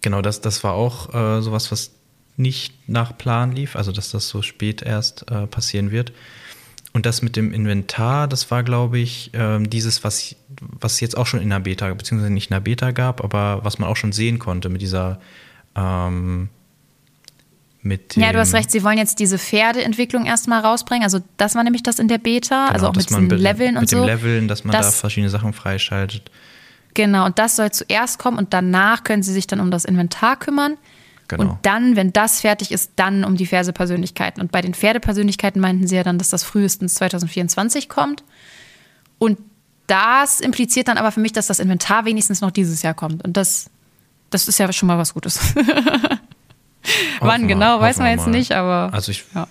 genau, 0.00 0.22
das, 0.22 0.40
das 0.40 0.64
war 0.64 0.72
auch 0.72 1.12
äh, 1.14 1.42
sowas, 1.42 1.70
was 1.70 1.92
nicht 2.36 2.88
nach 2.88 3.16
Plan 3.18 3.52
lief, 3.52 3.76
also 3.76 3.92
dass 3.92 4.10
das 4.10 4.28
so 4.28 4.40
spät 4.40 4.82
erst 4.82 5.30
äh, 5.30 5.46
passieren 5.46 5.90
wird. 5.90 6.12
Und 6.94 7.06
das 7.06 7.22
mit 7.22 7.36
dem 7.36 7.52
Inventar, 7.54 8.28
das 8.28 8.50
war, 8.50 8.62
glaube 8.62 8.98
ich, 8.98 9.30
ähm, 9.32 9.70
dieses, 9.70 10.04
was, 10.04 10.36
was 10.58 11.00
jetzt 11.00 11.16
auch 11.16 11.26
schon 11.26 11.40
in 11.40 11.48
der 11.48 11.60
Beta, 11.60 11.92
beziehungsweise 11.94 12.32
nicht 12.32 12.50
in 12.50 12.54
der 12.54 12.60
Beta 12.60 12.90
gab, 12.90 13.24
aber 13.24 13.60
was 13.64 13.78
man 13.78 13.88
auch 13.88 13.96
schon 13.96 14.12
sehen 14.12 14.38
konnte 14.38 14.68
mit 14.68 14.82
dieser 14.82 15.18
ähm, 15.74 16.50
mit 17.84 18.14
ja, 18.14 18.32
du 18.32 18.38
hast 18.38 18.54
recht, 18.54 18.70
sie 18.70 18.84
wollen 18.84 18.98
jetzt 18.98 19.18
diese 19.18 19.38
Pferdeentwicklung 19.38 20.24
erstmal 20.24 20.60
rausbringen. 20.60 21.02
Also 21.02 21.18
das 21.36 21.56
war 21.56 21.64
nämlich 21.64 21.82
das 21.82 21.98
in 21.98 22.06
der 22.06 22.18
Beta, 22.18 22.66
genau, 22.66 22.72
also 22.72 22.86
auch 22.88 22.94
mit 22.94 23.10
diesen 23.10 23.28
Leveln 23.28 23.74
und 23.74 23.82
mit 23.82 23.90
so. 23.90 23.96
Mit 23.96 24.08
dem 24.08 24.14
Leveln, 24.14 24.48
dass 24.48 24.62
man 24.62 24.72
das, 24.72 24.86
da 24.86 24.92
verschiedene 24.92 25.30
Sachen 25.30 25.52
freischaltet. 25.52 26.30
Genau, 26.94 27.26
und 27.26 27.38
das 27.38 27.56
soll 27.56 27.72
zuerst 27.72 28.18
kommen 28.18 28.38
und 28.38 28.52
danach 28.52 29.02
können 29.02 29.22
sie 29.22 29.32
sich 29.32 29.48
dann 29.48 29.58
um 29.58 29.70
das 29.70 29.84
Inventar 29.84 30.38
kümmern. 30.38 30.76
Genau. 31.38 31.52
Und 31.52 31.58
dann, 31.62 31.96
wenn 31.96 32.12
das 32.12 32.40
fertig 32.40 32.72
ist, 32.72 32.92
dann 32.96 33.24
um 33.24 33.36
die 33.36 33.46
Pferdepersönlichkeiten. 33.46 34.42
Und 34.42 34.52
bei 34.52 34.60
den 34.60 34.74
Pferdepersönlichkeiten 34.74 35.60
meinten 35.60 35.86
sie 35.86 35.96
ja 35.96 36.02
dann, 36.02 36.18
dass 36.18 36.30
das 36.30 36.44
frühestens 36.44 36.94
2024 36.94 37.88
kommt. 37.88 38.24
Und 39.18 39.38
das 39.86 40.40
impliziert 40.40 40.88
dann 40.88 40.98
aber 40.98 41.12
für 41.12 41.20
mich, 41.20 41.32
dass 41.32 41.46
das 41.46 41.58
Inventar 41.60 42.04
wenigstens 42.04 42.40
noch 42.40 42.50
dieses 42.50 42.82
Jahr 42.82 42.94
kommt. 42.94 43.24
Und 43.24 43.36
das, 43.36 43.70
das 44.30 44.48
ist 44.48 44.58
ja 44.58 44.72
schon 44.72 44.86
mal 44.86 44.98
was 44.98 45.14
Gutes. 45.14 45.38
Wann 47.20 47.46
genau, 47.46 47.80
weiß 47.80 47.98
man 47.98 48.10
jetzt 48.10 48.26
mal. 48.26 48.30
nicht, 48.32 48.52
aber. 48.52 48.92
Also 48.92 49.12
ich, 49.12 49.24
ja. 49.34 49.46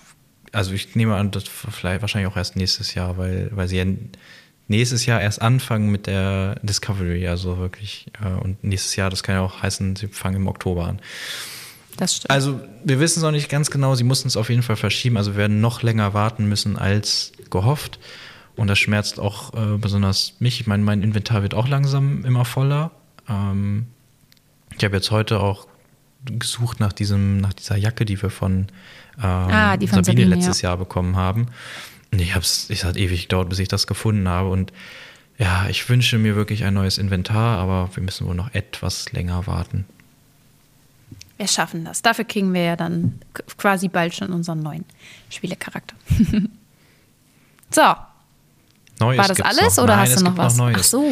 also 0.52 0.72
ich 0.72 0.94
nehme 0.94 1.16
an, 1.16 1.30
das 1.30 1.44
vielleicht 1.44 2.02
wahrscheinlich 2.02 2.30
auch 2.30 2.36
erst 2.36 2.56
nächstes 2.56 2.94
Jahr, 2.94 3.16
weil, 3.16 3.50
weil 3.52 3.68
sie 3.68 3.78
ja 3.78 3.84
nächstes 4.68 5.06
Jahr 5.06 5.20
erst 5.20 5.40
anfangen 5.40 5.90
mit 5.90 6.06
der 6.06 6.56
Discovery, 6.62 7.28
also 7.28 7.58
wirklich. 7.58 8.06
Äh, 8.22 8.28
und 8.40 8.62
nächstes 8.64 8.96
Jahr, 8.96 9.10
das 9.10 9.22
kann 9.22 9.36
ja 9.36 9.40
auch 9.42 9.62
heißen, 9.62 9.96
sie 9.96 10.08
fangen 10.08 10.36
im 10.36 10.48
Oktober 10.48 10.86
an. 10.86 11.00
Das 11.96 12.16
stimmt. 12.16 12.30
Also 12.30 12.60
wir 12.84 13.00
wissen 13.00 13.18
es 13.20 13.22
noch 13.22 13.30
nicht 13.30 13.48
ganz 13.48 13.70
genau, 13.70 13.94
sie 13.94 14.04
mussten 14.04 14.28
es 14.28 14.36
auf 14.36 14.48
jeden 14.48 14.62
Fall 14.62 14.76
verschieben, 14.76 15.16
also 15.16 15.32
wir 15.32 15.38
werden 15.38 15.60
noch 15.60 15.82
länger 15.82 16.14
warten 16.14 16.46
müssen 16.48 16.76
als 16.76 17.32
gehofft. 17.50 17.98
Und 18.54 18.68
das 18.68 18.78
schmerzt 18.78 19.18
auch 19.18 19.54
äh, 19.54 19.78
besonders 19.78 20.34
mich. 20.38 20.60
Ich 20.60 20.66
meine, 20.66 20.82
mein 20.82 21.02
Inventar 21.02 21.42
wird 21.42 21.54
auch 21.54 21.68
langsam 21.68 22.24
immer 22.24 22.44
voller. 22.44 22.90
Ähm, 23.28 23.86
ich 24.76 24.84
habe 24.84 24.96
jetzt 24.96 25.10
heute 25.10 25.40
auch 25.40 25.66
gesucht 26.24 26.78
nach 26.78 26.92
diesem, 26.92 27.38
nach 27.38 27.52
dieser 27.52 27.76
Jacke, 27.76 28.04
die 28.04 28.20
wir 28.20 28.30
von, 28.30 28.66
ähm, 29.18 29.24
ah, 29.24 29.76
die 29.76 29.88
von 29.88 30.04
Sabine, 30.04 30.24
Sabine 30.24 30.36
letztes 30.36 30.62
ja. 30.62 30.70
Jahr 30.70 30.76
bekommen 30.76 31.16
haben. 31.16 31.46
Und 32.12 32.20
ich 32.20 32.34
habe 32.34 32.42
es, 32.42 32.68
es 32.68 32.84
hat 32.84 32.96
ewig 32.96 33.22
gedauert, 33.22 33.48
bis 33.48 33.58
ich 33.58 33.68
das 33.68 33.86
gefunden 33.86 34.28
habe. 34.28 34.50
Und 34.50 34.72
ja, 35.38 35.66
ich 35.68 35.88
wünsche 35.88 36.18
mir 36.18 36.36
wirklich 36.36 36.64
ein 36.64 36.74
neues 36.74 36.98
Inventar, 36.98 37.58
aber 37.58 37.88
wir 37.94 38.02
müssen 38.02 38.26
wohl 38.26 38.34
noch 38.34 38.52
etwas 38.54 39.10
länger 39.12 39.46
warten. 39.46 39.86
Wir 41.38 41.48
schaffen 41.48 41.84
das. 41.84 42.02
Dafür 42.02 42.24
kriegen 42.24 42.52
wir 42.54 42.62
ja 42.62 42.76
dann 42.76 43.20
quasi 43.56 43.88
bald 43.88 44.14
schon 44.14 44.32
unseren 44.32 44.60
neuen 44.60 44.84
Spielecharakter. 45.30 45.96
so. 47.70 47.82
Neues 49.00 49.18
War 49.18 49.28
das 49.28 49.40
alles 49.40 49.76
noch. 49.76 49.84
oder 49.84 49.96
Nein, 49.96 50.08
hast 50.10 50.20
du 50.20 50.24
noch 50.24 50.36
was? 50.36 50.56
Noch 50.56 50.66
Neues. 50.66 50.78
Ach 50.78 50.84
so. 50.84 51.04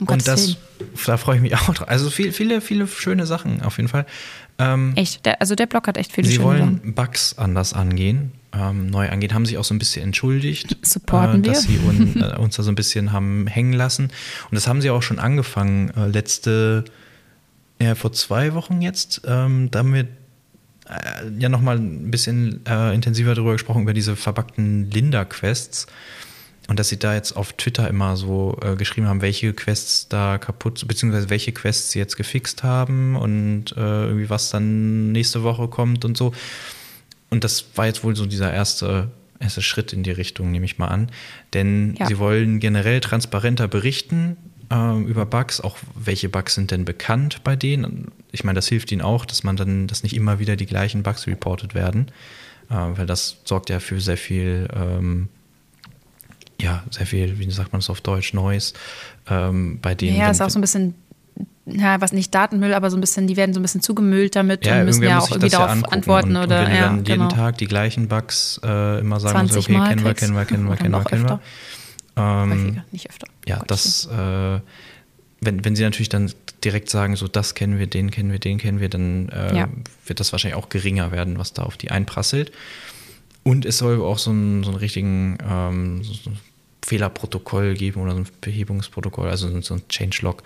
Um 0.00 0.08
und 0.08 0.28
das, 0.28 0.48
Willen. 0.48 0.56
da 1.06 1.16
freue 1.16 1.36
ich 1.36 1.42
mich 1.42 1.54
auch 1.56 1.74
drauf. 1.74 1.88
Also 1.88 2.08
viel, 2.10 2.32
viele, 2.32 2.60
viele 2.60 2.86
schöne 2.86 3.26
Sachen 3.26 3.62
auf 3.62 3.76
jeden 3.78 3.88
Fall. 3.88 4.06
Ähm, 4.58 4.92
echt, 4.96 5.24
der, 5.26 5.40
also 5.40 5.54
der 5.54 5.66
Blog 5.66 5.86
hat 5.88 5.96
echt 5.96 6.12
viele 6.12 6.28
Sie 6.28 6.34
schöne 6.34 6.46
wollen 6.46 6.76
Sachen. 6.78 6.94
Bugs 6.94 7.38
anders 7.38 7.72
angehen, 7.72 8.32
ähm, 8.52 8.86
neu 8.90 9.08
angehen, 9.08 9.34
haben 9.34 9.46
sich 9.46 9.56
auch 9.58 9.64
so 9.64 9.74
ein 9.74 9.78
bisschen 9.78 10.04
entschuldigt, 10.04 10.76
Supporten 10.82 11.44
äh, 11.44 11.48
dass 11.48 11.68
wir. 11.68 11.78
sie 11.78 11.86
un, 11.86 12.22
äh, 12.22 12.36
uns 12.36 12.56
da 12.56 12.62
so 12.62 12.70
ein 12.70 12.74
bisschen 12.74 13.12
haben 13.12 13.46
hängen 13.46 13.72
lassen. 13.72 14.04
Und 14.04 14.54
das 14.54 14.66
haben 14.66 14.80
sie 14.80 14.90
auch 14.90 15.02
schon 15.02 15.18
angefangen, 15.18 15.90
äh, 15.90 16.06
letzte, 16.06 16.84
ja, 17.80 17.94
vor 17.94 18.12
zwei 18.12 18.54
Wochen 18.54 18.80
jetzt, 18.82 19.22
ähm, 19.26 19.70
da 19.70 19.80
haben 19.80 19.94
wir 19.94 20.02
äh, 20.02 21.28
ja 21.38 21.48
nochmal 21.48 21.76
ein 21.78 22.10
bisschen 22.10 22.64
äh, 22.66 22.94
intensiver 22.94 23.34
darüber 23.34 23.52
gesprochen, 23.52 23.82
über 23.82 23.94
diese 23.94 24.16
verbackten 24.16 24.90
Linda-Quests. 24.90 25.86
Und 26.68 26.78
dass 26.78 26.90
sie 26.90 26.98
da 26.98 27.14
jetzt 27.14 27.32
auf 27.32 27.54
Twitter 27.54 27.88
immer 27.88 28.18
so 28.18 28.58
äh, 28.62 28.76
geschrieben 28.76 29.06
haben, 29.06 29.22
welche 29.22 29.54
Quests 29.54 30.08
da 30.08 30.36
kaputt, 30.36 30.86
beziehungsweise 30.86 31.30
welche 31.30 31.50
Quests 31.52 31.92
sie 31.92 31.98
jetzt 31.98 32.16
gefixt 32.18 32.62
haben 32.62 33.16
und 33.16 33.72
äh, 33.74 34.04
irgendwie 34.04 34.28
was 34.28 34.50
dann 34.50 35.10
nächste 35.12 35.42
Woche 35.42 35.68
kommt 35.68 36.04
und 36.04 36.18
so. 36.18 36.34
Und 37.30 37.42
das 37.42 37.64
war 37.74 37.86
jetzt 37.86 38.04
wohl 38.04 38.14
so 38.16 38.26
dieser 38.26 38.52
erste, 38.52 39.08
erste 39.40 39.62
Schritt 39.62 39.94
in 39.94 40.02
die 40.02 40.10
Richtung, 40.10 40.50
nehme 40.50 40.66
ich 40.66 40.76
mal 40.76 40.88
an. 40.88 41.10
Denn 41.54 41.94
Ja. 41.98 42.06
sie 42.06 42.18
wollen 42.18 42.60
generell 42.60 43.00
transparenter 43.00 43.66
berichten 43.66 44.36
ähm, 44.70 45.06
über 45.06 45.26
Bugs, 45.26 45.60
auch 45.60 45.76
welche 45.94 46.28
Bugs 46.28 46.54
sind 46.54 46.70
denn 46.70 46.84
bekannt 46.84 47.42
bei 47.44 47.56
denen. 47.56 48.10
Ich 48.32 48.44
meine, 48.44 48.56
das 48.56 48.68
hilft 48.68 48.92
ihnen 48.92 49.02
auch, 49.02 49.24
dass 49.24 49.42
man 49.44 49.56
dann, 49.56 49.86
dass 49.86 50.02
nicht 50.02 50.14
immer 50.14 50.38
wieder 50.38 50.56
die 50.56 50.66
gleichen 50.66 51.02
Bugs 51.02 51.26
reported 51.26 51.74
werden, 51.74 52.08
äh, 52.70 52.74
weil 52.74 53.06
das 53.06 53.38
sorgt 53.44 53.70
ja 53.70 53.80
für 53.80 54.00
sehr 54.00 54.18
viel 54.18 54.68
ähm, 54.74 55.28
ja, 56.60 56.82
sehr 56.90 57.06
viel, 57.06 57.38
wie 57.38 57.50
sagt 57.50 57.72
man 57.72 57.80
es 57.80 57.90
auf 57.90 58.00
Deutsch, 58.00 58.34
Neues 58.34 58.74
ähm, 59.28 59.78
bei 59.80 59.94
denen. 59.94 60.16
Ja, 60.16 60.30
ist 60.30 60.42
auch 60.42 60.50
so 60.50 60.58
ein 60.58 60.62
bisschen, 60.62 60.94
ja, 61.66 62.00
was 62.00 62.12
nicht 62.12 62.34
Datenmüll, 62.34 62.74
aber 62.74 62.90
so 62.90 62.96
ein 62.96 63.00
bisschen, 63.00 63.26
die 63.26 63.36
werden 63.36 63.52
so 63.54 63.60
ein 63.60 63.62
bisschen 63.62 63.80
zugemüllt 63.80 64.34
damit 64.34 64.66
ja, 64.66 64.80
und 64.80 64.86
müssen 64.86 65.02
ja 65.04 65.18
auch 65.18 65.30
irgendwie 65.30 65.50
ja 65.50 65.58
darauf 65.58 65.70
angucken. 65.70 65.94
antworten 65.94 66.36
und, 66.36 66.44
oder 66.44 66.60
und 66.60 66.66
wenn 66.66 66.70
die 66.72 66.76
ja, 66.76 66.82
dann 66.82 66.96
jeden 66.96 67.04
genau. 67.04 67.28
Tag 67.28 67.58
die 67.58 67.66
gleichen 67.66 68.08
Bugs 68.08 68.60
äh, 68.64 68.98
immer 69.00 69.20
sagen, 69.20 69.46
so, 69.46 69.60
20 69.60 69.76
okay, 69.76 69.88
kennen 69.88 70.04
wir, 70.04 70.14
kennen 70.14 70.34
wir, 70.34 70.44
kennen 70.44 70.68
wir, 70.68 70.76
kennen 70.76 70.92
wir, 70.92 71.04
kennen 71.04 71.28
wir. 71.28 71.40
Ähm, 72.18 72.50
Häufiger, 72.50 72.84
nicht 72.92 73.08
öfter. 73.10 73.26
ja, 73.46 73.62
das, 73.66 74.06
äh, 74.06 74.60
wenn, 75.40 75.64
wenn 75.64 75.76
sie 75.76 75.84
natürlich 75.84 76.08
dann 76.08 76.32
direkt 76.64 76.90
sagen, 76.90 77.14
so 77.16 77.28
das 77.28 77.54
kennen 77.54 77.78
wir, 77.78 77.86
den 77.86 78.10
kennen 78.10 78.32
wir, 78.32 78.38
den 78.40 78.58
kennen 78.58 78.80
wir, 78.80 78.88
dann 78.88 79.28
äh, 79.28 79.56
Ja. 79.56 79.68
wird 80.06 80.18
das 80.20 80.32
wahrscheinlich 80.32 80.56
auch 80.56 80.68
geringer 80.68 81.12
werden, 81.12 81.38
was 81.38 81.52
da 81.52 81.62
auf 81.62 81.76
die 81.76 81.90
einprasselt. 81.90 82.50
Und 83.44 83.64
es 83.64 83.78
soll 83.78 84.02
auch 84.02 84.18
so 84.18 84.30
einen, 84.30 84.64
so 84.64 84.70
einen 84.70 84.78
richtigen 84.78 85.38
ähm, 85.48 86.02
so, 86.02 86.30
ein 86.30 86.38
Fehlerprotokoll 86.84 87.74
geben 87.74 88.00
oder 88.00 88.12
so 88.12 88.18
ein 88.18 88.26
Behebungsprotokoll, 88.40 89.28
also 89.28 89.48
so- 89.48 89.60
so 89.60 89.74
ein 89.74 89.82
Changelog 89.88 90.42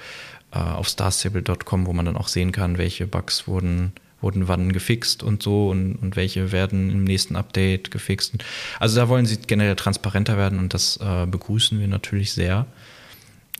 äh, 0.52 0.58
auf 0.58 0.88
starstable.com, 0.88 1.86
wo 1.86 1.92
man 1.92 2.04
dann 2.04 2.16
auch 2.16 2.28
sehen 2.28 2.52
kann, 2.52 2.76
welche 2.78 3.06
Bugs 3.06 3.46
wurden, 3.48 3.92
wurden 4.22 4.48
wann 4.48 4.72
gefixt 4.72 5.22
und 5.22 5.42
so 5.42 5.68
und, 5.68 5.96
und 5.96 6.16
welche 6.16 6.52
werden 6.52 6.90
im 6.90 7.04
nächsten 7.04 7.36
Update 7.36 7.90
gefixt. 7.90 8.34
Also 8.78 8.96
da 8.96 9.08
wollen 9.08 9.26
sie 9.26 9.36
generell 9.36 9.76
transparenter 9.76 10.36
werden 10.36 10.58
und 10.58 10.74
das 10.74 10.98
äh, 10.98 11.26
begrüßen 11.26 11.78
wir 11.80 11.88
natürlich 11.88 12.32
sehr. 12.32 12.66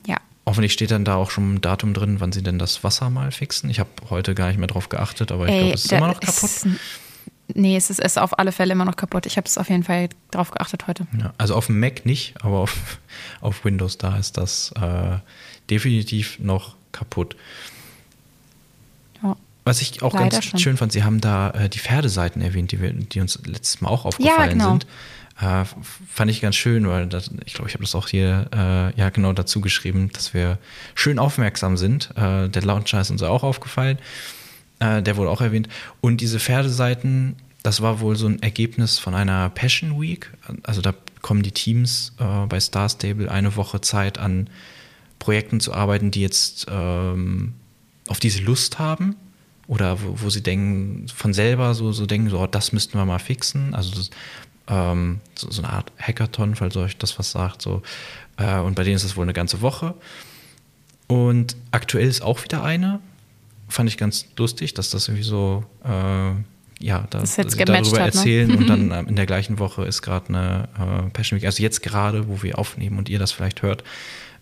Ja. 0.06 0.16
Hoffentlich 0.46 0.72
steht 0.72 0.90
dann 0.90 1.04
da 1.04 1.16
auch 1.16 1.30
schon 1.30 1.54
ein 1.54 1.60
Datum 1.60 1.94
drin, 1.94 2.20
wann 2.20 2.32
sie 2.32 2.42
denn 2.42 2.58
das 2.58 2.84
Wasser 2.84 3.10
mal 3.10 3.32
fixen. 3.32 3.70
Ich 3.70 3.80
habe 3.80 3.90
heute 4.08 4.34
gar 4.34 4.48
nicht 4.48 4.58
mehr 4.58 4.68
drauf 4.68 4.88
geachtet, 4.88 5.32
aber 5.32 5.48
ich 5.48 5.54
glaube, 5.54 5.74
es 5.74 5.84
ist 5.84 5.92
immer 5.92 6.08
noch 6.08 6.20
kaputt. 6.20 6.44
Ist, 6.44 6.66
nee, 7.54 7.76
es 7.76 7.90
ist, 7.90 8.00
ist 8.00 8.18
auf 8.18 8.38
alle 8.38 8.52
Fälle 8.52 8.72
immer 8.72 8.84
noch 8.84 8.96
kaputt. 8.96 9.26
Ich 9.26 9.36
habe 9.36 9.46
es 9.46 9.58
auf 9.58 9.68
jeden 9.68 9.84
Fall 9.84 10.08
drauf 10.30 10.50
geachtet 10.50 10.86
heute. 10.86 11.06
Ja, 11.18 11.34
also 11.38 11.54
auf 11.54 11.66
dem 11.66 11.80
Mac 11.80 12.06
nicht, 12.06 12.34
aber 12.42 12.58
auf, 12.58 12.98
auf 13.40 13.64
Windows, 13.64 13.98
da 13.98 14.16
ist 14.16 14.36
das 14.36 14.72
äh, 14.80 15.18
definitiv 15.70 16.38
noch 16.38 16.76
kaputt. 16.92 17.36
Ja. 19.64 19.70
Was 19.70 19.80
ich 19.80 20.02
auch 20.02 20.12
Leider 20.12 20.28
ganz 20.28 20.44
schon. 20.44 20.58
schön 20.58 20.76
fand, 20.76 20.92
Sie 20.92 21.04
haben 21.04 21.20
da 21.20 21.50
äh, 21.50 21.68
die 21.68 21.78
Pferdeseiten 21.78 22.42
erwähnt, 22.42 22.72
die, 22.72 22.80
wir, 22.80 22.92
die 22.92 23.20
uns 23.20 23.38
letztes 23.46 23.80
Mal 23.80 23.88
auch 23.90 24.04
aufgefallen 24.04 24.58
genau. 24.58 24.70
sind. 24.70 24.86
Äh, 25.40 25.64
fand 26.08 26.30
ich 26.30 26.40
ganz 26.40 26.56
schön, 26.56 26.86
weil 26.88 27.06
das, 27.06 27.30
ich 27.46 27.54
glaube, 27.54 27.68
ich 27.68 27.74
habe 27.74 27.84
das 27.84 27.94
auch 27.94 28.08
hier 28.08 28.48
äh, 28.52 28.98
ja 28.98 29.10
genau 29.10 29.32
dazu 29.32 29.60
geschrieben, 29.60 30.10
dass 30.12 30.34
wir 30.34 30.58
schön 30.94 31.18
aufmerksam 31.18 31.76
sind. 31.76 32.10
Äh, 32.16 32.48
der 32.48 32.62
Launcher 32.62 33.00
ist 33.00 33.10
uns 33.10 33.22
auch 33.22 33.42
aufgefallen. 33.42 33.98
Äh, 34.78 35.02
der 35.02 35.16
wurde 35.16 35.30
auch 35.30 35.40
erwähnt. 35.40 35.68
Und 36.00 36.20
diese 36.20 36.38
Pferdeseiten, 36.38 37.36
das 37.62 37.80
war 37.80 38.00
wohl 38.00 38.16
so 38.16 38.26
ein 38.26 38.42
Ergebnis 38.42 38.98
von 38.98 39.14
einer 39.14 39.48
Passion 39.50 40.00
Week. 40.00 40.30
Also 40.64 40.80
da 40.80 40.92
kommen 41.22 41.42
die 41.42 41.52
Teams 41.52 42.12
äh, 42.18 42.46
bei 42.46 42.60
Star 42.60 42.88
Stable 42.88 43.30
eine 43.30 43.56
Woche 43.56 43.80
Zeit 43.80 44.18
an 44.18 44.50
Projekten 45.18 45.60
zu 45.60 45.72
arbeiten, 45.72 46.10
die 46.10 46.20
jetzt 46.20 46.66
ähm, 46.68 47.54
auf 48.08 48.18
diese 48.18 48.42
Lust 48.42 48.80
haben 48.80 49.16
oder 49.66 50.00
wo, 50.02 50.22
wo 50.22 50.30
sie 50.30 50.42
denken, 50.42 51.06
von 51.08 51.32
selber 51.32 51.74
so, 51.74 51.92
so 51.92 52.06
denken, 52.06 52.30
so, 52.30 52.40
oh, 52.40 52.46
das 52.46 52.72
müssten 52.72 52.98
wir 52.98 53.04
mal 53.04 53.18
fixen. 53.18 53.74
Also 53.74 53.94
das, 53.94 54.10
ähm, 54.68 55.20
so, 55.34 55.50
so 55.50 55.62
eine 55.62 55.72
Art 55.72 55.92
Hackathon, 55.98 56.54
falls 56.54 56.76
euch 56.76 56.96
das 56.96 57.18
was 57.18 57.30
sagt. 57.30 57.62
So. 57.62 57.82
Äh, 58.36 58.58
und 58.58 58.74
bei 58.74 58.84
denen 58.84 58.96
ist 58.96 59.04
das 59.04 59.16
wohl 59.16 59.24
eine 59.24 59.32
ganze 59.32 59.60
Woche. 59.60 59.94
Und 61.06 61.56
aktuell 61.70 62.08
ist 62.08 62.22
auch 62.22 62.42
wieder 62.42 62.64
eine. 62.64 63.00
Fand 63.68 63.88
ich 63.88 63.96
ganz 63.96 64.26
lustig, 64.36 64.74
dass 64.74 64.90
das 64.90 65.08
irgendwie 65.08 65.24
so, 65.24 65.64
äh, 65.84 66.32
ja, 66.84 67.06
da, 67.10 67.20
Das 67.20 67.36
jetzt 67.36 67.52
sie 67.52 67.64
darüber 67.64 67.78
hat, 67.78 67.92
ne? 67.92 68.00
erzählen 68.00 68.54
und 68.54 68.66
dann 68.66 68.90
ähm, 68.92 69.08
in 69.08 69.16
der 69.16 69.26
gleichen 69.26 69.58
Woche 69.58 69.84
ist 69.84 70.02
gerade 70.02 70.28
eine 70.28 70.68
äh, 70.78 71.10
Passion 71.10 71.38
Week, 71.38 71.46
also 71.46 71.62
jetzt 71.62 71.82
gerade, 71.82 72.28
wo 72.28 72.42
wir 72.42 72.58
aufnehmen 72.58 72.98
und 72.98 73.08
ihr 73.08 73.18
das 73.18 73.32
vielleicht 73.32 73.62
hört, 73.62 73.84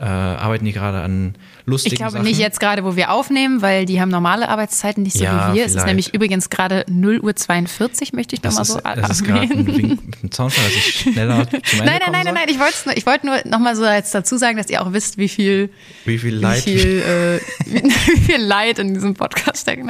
äh, 0.00 0.04
arbeiten 0.04 0.64
die 0.64 0.72
gerade 0.72 1.00
an 1.02 1.34
lustigen 1.66 1.92
Ich 1.94 1.98
glaube 1.98 2.12
Sachen. 2.12 2.24
nicht 2.24 2.38
jetzt 2.38 2.58
gerade, 2.58 2.84
wo 2.84 2.96
wir 2.96 3.10
aufnehmen, 3.12 3.60
weil 3.60 3.84
die 3.84 4.00
haben 4.00 4.08
normale 4.08 4.48
Arbeitszeiten, 4.48 5.02
nicht 5.02 5.16
so 5.18 5.22
Ja, 5.24 5.50
wie 5.52 5.56
wir. 5.56 5.62
Es 5.64 5.68
ist 5.68 5.72
vielleicht. 5.74 5.86
nämlich 5.88 6.14
übrigens 6.14 6.48
gerade 6.48 6.84
0 6.88 7.20
Uhr 7.20 7.36
42, 7.36 8.12
möchte 8.14 8.34
ich 8.34 8.42
nochmal 8.42 8.64
so 8.64 8.80
das 8.80 9.10
ist 9.10 9.24
gerade 9.24 9.40
ein 9.42 9.50
erwähnen. 9.50 9.66
Wink 9.66 10.06
mit 10.06 10.22
dem 10.22 10.30
Zaunfall, 10.32 10.64
dass 10.64 10.74
ich 10.74 10.94
schneller 11.00 11.46
zum 11.50 11.60
Ende 11.80 11.84
Nein, 11.84 12.00
nein, 12.00 12.12
nein, 12.12 12.24
nein, 12.24 12.34
nein. 12.34 12.46
Ich 12.48 12.58
wollte 12.58 12.74
nur, 12.86 12.96
ich 12.96 13.06
wollte 13.06 13.26
nur 13.26 13.36
nochmal 13.44 13.76
so 13.76 13.84
jetzt 13.84 14.14
dazu 14.14 14.38
sagen, 14.38 14.56
dass 14.56 14.70
ihr 14.70 14.80
auch 14.82 14.92
wisst, 14.92 15.18
wie 15.18 15.28
viel, 15.28 15.70
Wie 16.06 16.18
viel 16.18 16.32
wie 16.32 16.42
Leid. 16.42 16.62
viel, 16.62 16.80
äh, 17.66 17.70
wie, 17.70 17.82
wie 17.82 18.20
viel 18.20 18.40
Leid 18.42 18.78
in 18.78 18.94
diesem 18.94 19.14
Podcast 19.14 19.62
steckt. 19.62 19.84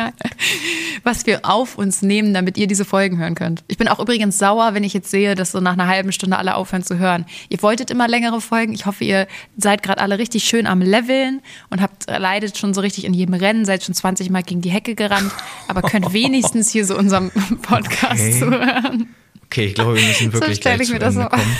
Was 1.04 1.26
wir 1.26 1.40
auf 1.44 1.78
uns 1.78 2.02
nehmen, 2.02 2.34
damit 2.34 2.58
ihr 2.58 2.66
diese 2.66 2.84
Folgen 2.84 3.18
hören 3.18 3.34
könnt. 3.34 3.64
Ich 3.68 3.78
bin 3.78 3.88
auch 3.88 4.00
übrigens 4.00 4.38
sauer, 4.38 4.74
wenn 4.74 4.84
ich 4.84 4.92
jetzt 4.92 5.10
sehe, 5.10 5.34
dass 5.34 5.52
so 5.52 5.60
nach 5.60 5.72
einer 5.74 5.86
halben 5.86 6.12
Stunde 6.12 6.36
alle 6.36 6.54
aufhören 6.56 6.82
zu 6.82 6.98
hören. 6.98 7.26
Ihr 7.48 7.62
wolltet 7.62 7.90
immer 7.90 8.08
längere 8.08 8.40
Folgen. 8.40 8.72
Ich 8.72 8.86
hoffe, 8.86 9.04
ihr 9.04 9.26
seid 9.56 9.82
gerade 9.82 9.99
alle 10.00 10.18
richtig 10.18 10.44
schön 10.44 10.66
am 10.66 10.80
Leveln 10.82 11.40
und 11.70 11.80
habt 11.80 12.06
leidet 12.08 12.56
schon 12.58 12.74
so 12.74 12.80
richtig 12.80 13.04
in 13.04 13.14
jedem 13.14 13.34
Rennen, 13.34 13.64
seid 13.64 13.84
schon 13.84 13.94
20 13.94 14.30
Mal 14.30 14.42
gegen 14.42 14.60
die 14.60 14.70
Hecke 14.70 14.94
gerannt, 14.94 15.32
aber 15.68 15.82
könnt 15.82 16.12
wenigstens 16.12 16.70
hier 16.70 16.84
so 16.84 16.96
unserem 16.96 17.30
Podcast 17.62 18.20
Okay. 18.22 18.38
zuhören. 18.38 19.08
Okay, 19.46 19.66
ich 19.66 19.74
glaube, 19.74 19.96
wir 19.96 20.02
müssen 20.06 20.32
wirklich 20.32 20.56
stell 20.58 20.76
gleich 20.76 20.88
ich 20.88 20.92
mir 20.92 20.98
das 21.00 21.14
so- 21.14 21.24
kommen. 21.24 21.42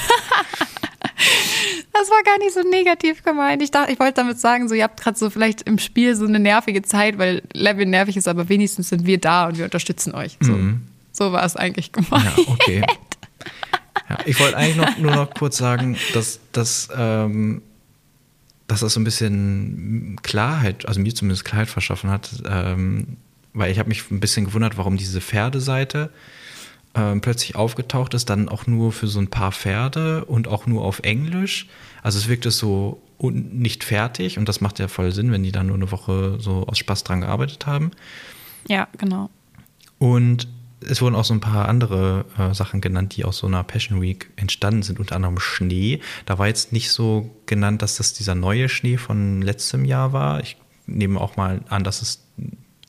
Das 1.93 2.09
war 2.09 2.23
gar 2.23 2.39
nicht 2.39 2.55
so 2.55 2.61
negativ 2.63 3.23
gemeint. 3.25 3.63
Ich 3.63 3.71
dachte, 3.71 3.93
ich 3.93 3.99
wollte 3.99 4.15
damit 4.15 4.39
sagen, 4.41 4.69
so 4.69 4.75
ihr 4.75 4.85
habt 4.85 5.01
gerade 5.03 5.19
so 5.19 5.29
vielleicht 5.29 5.63
im 5.63 5.79
Spiel 5.79 6.15
so 6.17 6.25
eine 6.25 6.39
nervige 6.39 6.81
Zeit, 6.83 7.19
weil 7.19 7.43
Level 7.53 7.85
nervig 7.85 8.17
ist, 8.17 8.27
aber 8.29 8.49
wenigstens 8.49 8.89
sind 8.89 9.05
wir 9.07 9.19
da 9.19 9.49
und 9.49 9.59
wir 9.59 9.65
unterstützen 9.67 10.15
euch. 10.15 10.39
So, 10.41 10.57
so 11.13 11.33
war 11.33 11.45
es 11.45 11.57
eigentlich 11.57 11.93
gemeint. 11.93 12.25
Ja, 12.37 12.45
okay. 12.47 12.83
Ja, 14.09 14.19
ich 14.25 14.41
wollte 14.41 14.57
eigentlich 14.57 14.77
noch, 14.77 14.99
nur 14.99 15.15
noch 15.15 15.35
kurz 15.35 15.57
sagen, 15.59 15.97
dass, 16.15 16.41
dass, 16.51 16.89
ähm, 16.97 17.63
dass 18.71 18.81
das 18.81 18.95
so 18.95 19.01
ein 19.01 19.05
bisschen 19.05 20.17
Klarheit, 20.23 20.87
also 20.87 21.01
mir 21.01 21.15
zumindest 21.15 21.45
Klarheit 21.45 21.69
verschaffen 21.69 22.11
hat, 22.11 22.31
ähm, 22.49 23.17
weil 23.53 23.73
ich 23.73 23.79
habe 23.79 23.89
mich 23.89 24.11
ein 24.11 24.21
bisschen 24.21 24.45
gewundert, 24.45 24.79
warum 24.79 24.97
diese 24.97 25.21
Pferdeseite 25.21 26.11
ähm, 26.95 27.21
plötzlich 27.21 27.57
aufgetaucht 27.57 28.15
ist, 28.15 28.31
dann 28.31 28.49
auch 28.49 28.67
nur 28.69 28.93
für 28.93 29.09
so 29.09 29.19
ein 29.19 29.29
paar 29.29 29.51
Pferde 29.51 30.25
und 30.25 30.47
auch 30.47 30.67
nur 30.67 30.85
auf 30.85 31.01
Englisch. 31.01 31.67
Also 32.03 32.19
es 32.19 32.29
wirkte 32.29 32.51
so 32.53 33.03
un 33.19 33.59
nicht 33.59 33.83
fertig 33.83 34.39
und 34.39 34.49
das 34.49 34.61
macht 34.61 34.79
ja 34.79 34.87
voll 34.87 35.13
Sinn, 35.13 35.33
wenn 35.33 35.43
die 35.43 35.53
dann 35.53 35.67
nur 35.67 35.77
eine 35.77 35.91
Woche 35.91 36.39
so 36.41 36.65
aus 36.67 36.79
Spaß 36.79 37.03
dran 37.05 37.23
gearbeitet 37.23 37.67
haben. 37.67 37.91
Ja, 38.69 38.87
genau. 38.99 39.31
Und 39.99 40.47
es 40.81 41.03
wurden 41.03 41.15
auch 41.15 41.25
so 41.25 41.35
ein 41.35 41.41
paar 41.41 41.69
andere 41.69 42.25
äh, 42.39 42.55
Sachen 42.55 42.81
genannt, 42.81 43.17
die 43.17 43.25
aus 43.25 43.39
so 43.39 43.47
einer 43.47 43.63
Passion 43.65 44.01
Week 44.01 44.31
entstanden 44.37 44.83
sind, 44.83 45.01
unter 45.01 45.17
anderem 45.17 45.39
Schnee. 45.39 46.01
Da 46.27 46.39
war 46.39 46.47
jetzt 46.47 46.73
nicht 46.73 46.91
so 46.91 47.31
genannt, 47.47 47.83
dass 47.83 47.97
das 47.97 48.15
dieser 48.15 48.35
neue 48.35 48.69
Schnee 48.69 48.97
von 48.97 49.43
letztem 49.43 49.85
Jahr 49.85 50.13
war. 50.13 50.41
Ich 50.41 50.57
nehme 50.87 51.21
auch 51.21 51.37
mal 51.37 51.63
an, 51.69 51.85
dass 51.85 52.03
es 52.03 52.27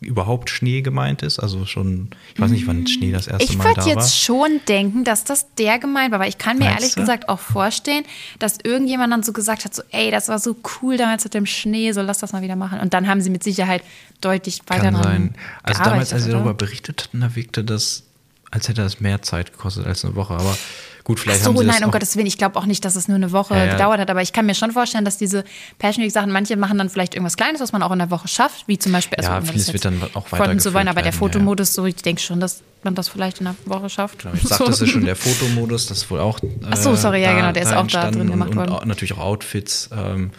überhaupt 0.01 0.49
Schnee 0.49 0.81
gemeint 0.81 1.21
ist. 1.21 1.39
Also 1.39 1.65
schon, 1.65 2.09
ich 2.33 2.41
weiß 2.41 2.51
nicht, 2.51 2.65
wann 2.67 2.87
Schnee 2.87 3.11
das 3.11 3.27
erste 3.27 3.43
Ich 3.43 3.57
Mal 3.57 3.65
würde 3.65 3.81
da 3.81 3.87
jetzt 3.87 3.95
war. 3.97 4.07
schon 4.07 4.59
denken, 4.67 5.03
dass 5.03 5.23
das 5.23 5.53
der 5.55 5.77
gemeint 5.77 6.11
war, 6.11 6.19
weil 6.19 6.29
ich 6.29 6.39
kann 6.39 6.57
mir 6.57 6.65
Meinst 6.65 6.79
ehrlich 6.79 6.95
du? 6.95 7.01
gesagt 7.01 7.29
auch 7.29 7.39
vorstellen, 7.39 8.03
dass 8.39 8.57
irgendjemand 8.63 9.13
dann 9.13 9.21
so 9.23 9.31
gesagt 9.31 9.63
hat, 9.63 9.75
so, 9.75 9.83
ey, 9.91 10.09
das 10.09 10.27
war 10.27 10.39
so 10.39 10.55
cool 10.81 10.97
damals 10.97 11.23
mit 11.23 11.35
dem 11.35 11.45
Schnee, 11.45 11.91
so 11.91 12.01
lass 12.01 12.17
das 12.17 12.33
mal 12.33 12.41
wieder 12.41 12.55
machen. 12.55 12.79
Und 12.79 12.93
dann 12.95 13.07
haben 13.07 13.21
sie 13.21 13.29
mit 13.29 13.43
Sicherheit 13.43 13.83
deutlich 14.21 14.61
weiter 14.67 14.91
Kann 14.91 15.03
sein. 15.03 15.35
Also 15.61 15.83
damals, 15.83 16.13
als 16.13 16.23
sie 16.23 16.31
darüber 16.31 16.55
berichtet 16.55 17.03
hatten, 17.03 17.21
da 17.21 17.35
wirkte 17.35 17.63
das, 17.63 18.03
als 18.49 18.67
hätte 18.69 18.81
das 18.81 18.99
mehr 18.99 19.21
Zeit 19.21 19.51
gekostet 19.53 19.85
als 19.85 20.03
eine 20.03 20.15
Woche. 20.15 20.33
Aber 20.33 20.57
gut, 21.03 21.17
Ach 21.19 21.23
vielleicht 21.23 21.43
so, 21.43 21.49
haben 21.49 21.57
sie 21.57 21.65
nein, 21.65 21.77
das 21.79 21.85
um 21.85 21.91
Gottes 21.91 22.15
Willen. 22.15 22.27
Ich 22.27 22.37
glaube 22.37 22.57
auch 22.59 22.65
nicht, 22.65 22.83
dass 22.85 22.95
es 22.95 23.07
nur 23.07 23.15
eine 23.15 23.31
Woche 23.31 23.55
Ja, 23.55 23.65
ja. 23.65 23.71
gedauert 23.73 23.99
hat, 23.99 24.09
aber 24.09 24.21
ich 24.21 24.33
kann 24.33 24.45
mir 24.45 24.55
schon 24.55 24.71
vorstellen, 24.71 25.05
dass 25.05 25.17
diese 25.17 25.43
Passion 25.79 26.03
Week 26.05 26.11
Sachen, 26.11 26.31
manche 26.31 26.55
machen 26.57 26.77
dann 26.77 26.89
vielleicht 26.89 27.13
irgendwas 27.15 27.37
Kleines, 27.37 27.61
was 27.61 27.71
man 27.71 27.83
auch 27.83 27.91
in 27.91 27.99
der 27.99 28.09
Woche 28.11 28.27
schafft, 28.27 28.67
wie 28.67 28.77
zum 28.79 28.91
Beispiel, 28.91 29.17
Ja, 29.21 29.37
wenn 29.37 29.45
vieles 29.45 29.65
das 29.65 29.73
wird 29.73 29.85
dann 29.85 30.01
auch 30.13 30.31
und 30.31 30.61
so 30.61 30.73
weiter, 30.73 30.89
aber 30.91 31.01
der. 31.01 31.13
Fotomodus, 31.13 31.73
so, 31.73 31.85
ich 31.85 31.95
denke 31.97 32.21
schon, 32.21 32.39
dass 32.39 32.61
man 32.83 32.95
das 32.95 33.09
vielleicht 33.09 33.39
in 33.39 33.45
der 33.45 33.55
Woche 33.65 33.89
schafft. 33.89 34.19
Genau, 34.19 34.33
ich 34.33 34.41
sagte, 34.41 34.57
So. 34.65 34.69
das 34.69 34.81
ist 34.81 34.89
schon 34.89 35.05
der 35.05 35.15
Fotomodus, 35.15 35.85
das 35.87 35.99
ist 35.99 36.11
wohl 36.11 36.19
auch. 36.19 36.39
Äh, 36.41 36.47
Ach 36.71 36.77
so, 36.77 36.95
sorry, 36.95 37.21
ja, 37.21 37.33
genau, 37.33 37.51
der 37.51 37.63
ist 37.63 37.73
auch 37.73 37.87
da 37.87 38.09
drin 38.11 38.29
gemacht 38.31 38.49
und, 38.51 38.55
worden. 38.57 38.71
Und 38.73 38.87
natürlich 38.87 39.13
auch 39.13 39.19
Outfits. 39.19 39.89
Ähm, 39.93 40.31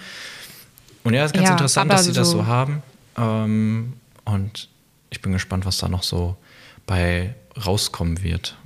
und 1.04 1.14
ja, 1.14 1.24
ist 1.24 1.34
ganz 1.34 1.46
Ja, 1.46 1.52
interessant, 1.52 1.92
dass 1.92 2.04
sie 2.04 2.12
das 2.12 2.30
so- 2.30 2.38
so 2.38 2.46
haben. 2.46 2.82
Ähm, 3.18 3.94
und 4.24 4.68
ich 5.10 5.20
bin 5.20 5.32
gespannt, 5.32 5.66
was 5.66 5.78
da 5.78 5.88
noch 5.88 6.02
so 6.02 6.36
bei 6.86 7.34
rauskommen 7.64 8.22
wird. 8.22 8.56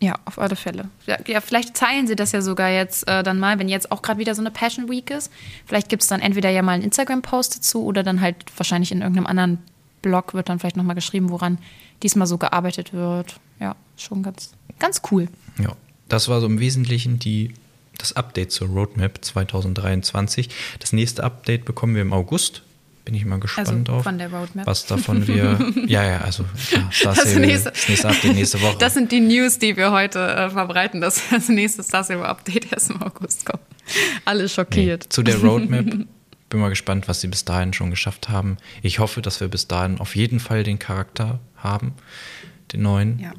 Ja, 0.00 0.18
auf 0.24 0.38
alle 0.38 0.56
Fälle. 0.56 0.88
Ja, 1.06 1.16
ja, 1.26 1.40
vielleicht 1.40 1.74
teilen 1.74 2.06
sie 2.06 2.16
das 2.16 2.32
ja 2.32 2.42
sogar 2.42 2.68
jetzt 2.68 3.08
äh, 3.08 3.22
dann 3.22 3.38
mal, 3.38 3.58
wenn 3.58 3.68
jetzt 3.68 3.90
auch 3.90 4.02
gerade 4.02 4.18
wieder 4.18 4.34
so 4.34 4.42
eine 4.42 4.50
Passion 4.50 4.90
Week 4.90 5.10
ist. 5.10 5.30
Vielleicht 5.66 5.88
gibt 5.88 6.02
es 6.02 6.08
dann 6.08 6.20
entweder 6.20 6.50
ja 6.50 6.62
mal 6.62 6.72
einen 6.72 6.82
Instagram-Post 6.82 7.56
dazu 7.56 7.84
oder 7.84 8.02
dann 8.02 8.20
halt 8.20 8.36
wahrscheinlich 8.56 8.92
in 8.92 9.00
irgendeinem 9.00 9.26
anderen 9.26 9.58
Blog 10.02 10.34
wird 10.34 10.48
dann 10.48 10.58
vielleicht 10.58 10.76
nochmal 10.76 10.94
geschrieben, 10.94 11.30
woran 11.30 11.58
diesmal 12.02 12.26
so 12.26 12.36
gearbeitet 12.36 12.92
wird. 12.92 13.36
Ja, 13.60 13.76
schon 13.96 14.22
ganz, 14.22 14.52
ganz 14.78 15.00
cool. 15.10 15.28
Ja, 15.58 15.74
das 16.08 16.28
war 16.28 16.40
so 16.40 16.46
im 16.46 16.60
Wesentlichen 16.60 17.18
die, 17.18 17.54
das 17.96 18.14
Update 18.14 18.52
zur 18.52 18.68
Roadmap 18.68 19.24
2023. 19.24 20.50
Das 20.80 20.92
nächste 20.92 21.24
Update 21.24 21.64
bekommen 21.64 21.94
wir 21.94 22.02
im 22.02 22.12
August. 22.12 22.62
Bin 23.04 23.14
ich 23.14 23.26
mal 23.26 23.38
gespannt 23.38 23.90
Also 23.90 23.98
auf. 23.98 24.06
Was 24.64 24.86
davon 24.86 25.26
wir. 25.26 25.58
ja, 25.86 26.04
ja, 26.04 26.20
also 26.22 26.44
Star 26.90 27.14
Das 27.14 27.30
Stable, 27.30 27.46
nächste- 27.46 27.70
das 27.70 27.88
nächste 27.88 28.08
Update 28.08 28.34
nächste 28.34 28.62
Woche. 28.62 28.76
Das 28.78 28.94
sind 28.94 29.12
die 29.12 29.20
News, 29.20 29.58
die 29.58 29.76
wir 29.76 29.90
heute 29.92 30.20
äh, 30.26 30.48
verbreiten, 30.50 31.00
dass 31.02 31.20
das 31.30 31.48
nächste 31.50 31.82
Saber 31.82 32.28
Update 32.28 32.72
erst 32.72 32.90
im 32.90 33.02
August 33.02 33.44
kommt. 33.44 33.62
Alle 34.24 34.44
Nee, 34.44 34.48
schockiert. 34.48 35.12
zu 35.12 35.22
der 35.22 35.36
Roadmap 35.36 35.84
bin 36.48 36.60
mal 36.60 36.70
gespannt, 36.70 37.06
was 37.08 37.20
sie 37.20 37.28
bis 37.28 37.44
dahin 37.44 37.72
schon 37.74 37.90
geschafft 37.90 38.28
haben. 38.30 38.56
Ich 38.80 39.00
hoffe, 39.00 39.20
dass 39.20 39.40
wir 39.40 39.48
bis 39.48 39.68
dahin 39.68 39.98
auf 40.00 40.16
jeden 40.16 40.40
Fall 40.40 40.62
den 40.62 40.78
Charakter 40.78 41.40
haben, 41.56 41.92
den 42.72 42.82
neuen. 42.82 43.18
Ja. 43.18 43.32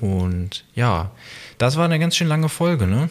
Und 0.00 0.64
ja, 0.74 1.10
das 1.58 1.76
war 1.76 1.86
eine 1.86 1.98
ganz 1.98 2.14
schön 2.14 2.28
lange 2.28 2.48
Folge, 2.50 2.86
ne? 2.86 3.08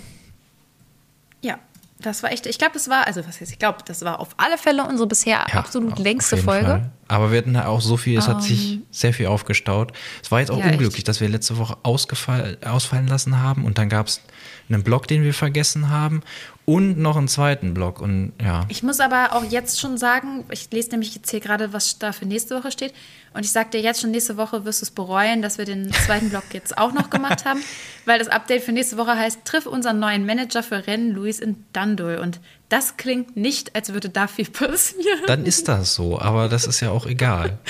Ja, 1.41 1.57
das 2.05 2.23
war 2.23 2.31
echt, 2.31 2.45
ich 2.45 2.57
glaube, 2.57 2.73
das 2.73 2.89
war, 2.89 3.07
also 3.07 3.25
was 3.27 3.41
heißt, 3.41 3.51
ich 3.51 3.59
glaube, 3.59 3.79
das 3.85 4.03
war 4.03 4.19
auf 4.19 4.29
alle 4.37 4.57
Fälle 4.57 4.83
unsere 4.85 5.07
bisher 5.07 5.45
Ja, 5.47 5.59
absolut 5.59 5.97
längste 5.99 6.37
Folge. 6.37 6.65
Fall. 6.65 6.91
Aber 7.07 7.31
wir 7.31 7.37
hatten 7.37 7.53
da 7.53 7.67
auch 7.67 7.81
so 7.81 7.97
viel, 7.97 8.17
es 8.17 8.27
hat 8.27 8.41
sich 8.41 8.79
sehr 8.91 9.13
viel 9.13 9.27
aufgestaut. 9.27 9.93
Es 10.23 10.31
war 10.31 10.39
jetzt 10.39 10.49
auch 10.51 10.57
Ähm. 10.57 10.65
Ja, 10.65 10.71
unglücklich, 10.71 10.99
echt. 10.99 11.07
dass 11.07 11.21
wir 11.21 11.29
letzte 11.29 11.57
Woche 11.57 11.77
ausgefall, 11.83 12.57
ausfallen 12.65 13.07
lassen 13.07 13.41
haben 13.41 13.65
und 13.65 13.77
dann 13.77 13.89
gab 13.89 14.07
es 14.07 14.21
einen 14.69 14.83
Blog, 14.83 15.07
den 15.07 15.23
wir 15.23 15.33
vergessen 15.33 15.89
haben 15.89 16.21
und 16.65 16.97
noch 16.97 17.15
einen 17.15 17.27
zweiten 17.27 17.73
Blog. 17.73 18.01
Und 18.01 18.33
ja, 18.41 18.65
Ich 18.69 18.81
muss 18.81 18.99
aber 18.99 19.33
auch 19.33 19.43
jetzt 19.43 19.79
schon 19.79 19.97
sagen, 19.97 20.43
ich 20.49 20.69
lese 20.71 20.89
nämlich 20.89 21.13
jetzt 21.13 21.29
hier 21.29 21.39
gerade, 21.39 21.73
was 21.73 21.99
da 21.99 22.11
für 22.11 22.25
nächste 22.25 22.55
Woche 22.55 22.71
steht. 22.71 22.93
Und 23.33 23.45
ich 23.45 23.51
sage 23.51 23.69
dir 23.71 23.81
jetzt 23.81 24.01
schon, 24.01 24.11
nächste 24.11 24.37
Woche 24.37 24.65
wirst 24.65 24.81
du 24.81 24.85
es 24.85 24.91
bereuen, 24.91 25.41
dass 25.41 25.57
wir 25.57 25.65
den 25.65 25.91
zweiten 25.93 26.29
Block 26.29 26.45
jetzt 26.53 26.77
auch 26.77 26.93
noch 26.93 27.09
gemacht 27.09 27.45
haben. 27.45 27.61
Weil 28.05 28.17
das 28.17 28.29
Update 28.29 28.63
für 28.63 28.71
nächste 28.71 28.97
Woche 28.97 29.15
heißt, 29.15 29.45
triff 29.45 29.67
unseren 29.67 29.99
neuen 29.99 30.25
Manager 30.25 30.63
für 30.63 30.87
Rennen, 30.87 31.11
Luis 31.11 31.39
in 31.39 31.63
Dandul. 31.73 32.17
Und 32.17 32.39
das 32.69 32.97
klingt 32.97 33.37
nicht, 33.37 33.75
als 33.75 33.93
würde 33.93 34.09
da 34.09 34.27
viel 34.27 34.45
passieren. 34.49 35.21
dann 35.27 35.45
ist 35.45 35.67
das 35.67 35.93
so, 35.93 36.19
aber 36.19 36.49
das 36.49 36.65
ist 36.65 36.79
ja 36.79 36.89
auch 36.89 37.05
egal. 37.05 37.59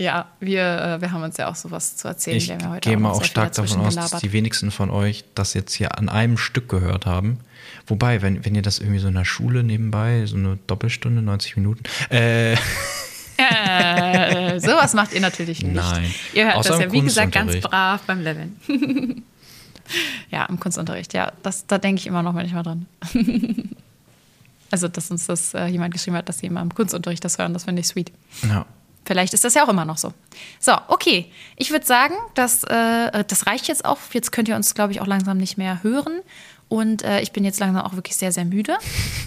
Ja, 0.00 0.28
wir, 0.40 0.62
äh, 0.62 1.00
wir 1.02 1.12
haben 1.12 1.22
uns 1.22 1.36
ja 1.36 1.48
auch 1.48 1.54
sowas 1.54 1.98
zu 1.98 2.08
erzählen. 2.08 2.38
Ich 2.38 2.48
Wir 2.48 2.70
heute 2.70 2.88
gehe 2.88 2.96
mal 2.96 3.10
auch 3.10 3.22
stark 3.22 3.52
davon 3.52 3.82
aus, 3.82 3.94
dass 3.94 4.12
die 4.12 4.32
wenigsten 4.32 4.70
von 4.70 4.88
euch 4.88 5.24
das 5.34 5.52
jetzt 5.52 5.74
hier 5.74 5.98
an 5.98 6.08
einem 6.08 6.38
Stück 6.38 6.70
gehört 6.70 7.04
haben. 7.04 7.40
Wobei, 7.86 8.22
wenn, 8.22 8.42
wenn 8.46 8.54
ihr 8.54 8.62
das 8.62 8.78
irgendwie 8.78 8.98
so 8.98 9.08
in 9.08 9.14
der 9.14 9.26
Schule 9.26 9.62
nebenbei, 9.62 10.24
so 10.24 10.36
eine 10.36 10.58
Doppelstunde, 10.66 11.20
90 11.20 11.56
Minuten, 11.56 11.82
äh, 12.08 12.56
Äh, 13.36 14.60
sowas 14.60 14.92
macht 14.92 15.14
ihr 15.14 15.20
natürlich 15.22 15.62
nicht. 15.62 15.74
Nein. 15.74 16.12
Ihr 16.34 16.44
hört 16.44 16.56
Außer 16.56 16.70
das 16.70 16.80
ja, 16.80 16.92
wie 16.92 17.00
gesagt, 17.00 17.32
ganz 17.32 17.58
brav 17.60 18.02
beim 18.02 18.20
Leveln. 18.20 18.60
ja, 20.30 20.44
im 20.44 20.60
Kunstunterricht, 20.60 21.14
ja. 21.14 21.32
Das, 21.42 21.66
da 21.66 21.78
denke 21.78 22.00
ich 22.00 22.06
immer 22.06 22.22
noch 22.22 22.34
manchmal 22.34 22.62
dran. 22.62 22.84
also, 24.70 24.88
dass 24.88 25.10
uns 25.10 25.26
das 25.26 25.54
äh, 25.54 25.66
jemand 25.68 25.94
geschrieben 25.94 26.18
hat, 26.18 26.28
dass 26.28 26.40
sie 26.40 26.46
immer 26.46 26.60
im 26.60 26.74
Kunstunterricht 26.74 27.24
das 27.24 27.38
hören, 27.38 27.54
das 27.54 27.64
finde 27.64 27.80
ich 27.80 27.86
sweet. 27.86 28.12
ja. 28.42 28.66
Vielleicht 29.10 29.34
ist 29.34 29.42
das 29.42 29.54
ja 29.54 29.64
auch 29.64 29.68
immer 29.68 29.84
noch 29.84 29.98
so. 29.98 30.12
So, 30.60 30.70
okay. 30.86 31.26
Ich 31.56 31.72
würde 31.72 31.84
sagen, 31.84 32.14
das, 32.34 32.62
äh, 32.62 33.24
das 33.26 33.48
reicht 33.48 33.66
jetzt 33.66 33.84
auch. 33.84 33.98
Jetzt 34.12 34.30
könnt 34.30 34.46
ihr 34.46 34.54
uns, 34.54 34.72
glaube 34.72 34.92
ich, 34.92 35.00
auch 35.00 35.06
langsam 35.08 35.36
nicht 35.36 35.58
mehr 35.58 35.82
hören. 35.82 36.20
Und 36.68 37.02
äh, 37.02 37.20
ich 37.20 37.32
bin 37.32 37.44
jetzt 37.44 37.58
langsam 37.58 37.84
auch 37.84 37.94
wirklich 37.94 38.14
sehr, 38.14 38.30
sehr 38.30 38.44
müde. 38.44 38.78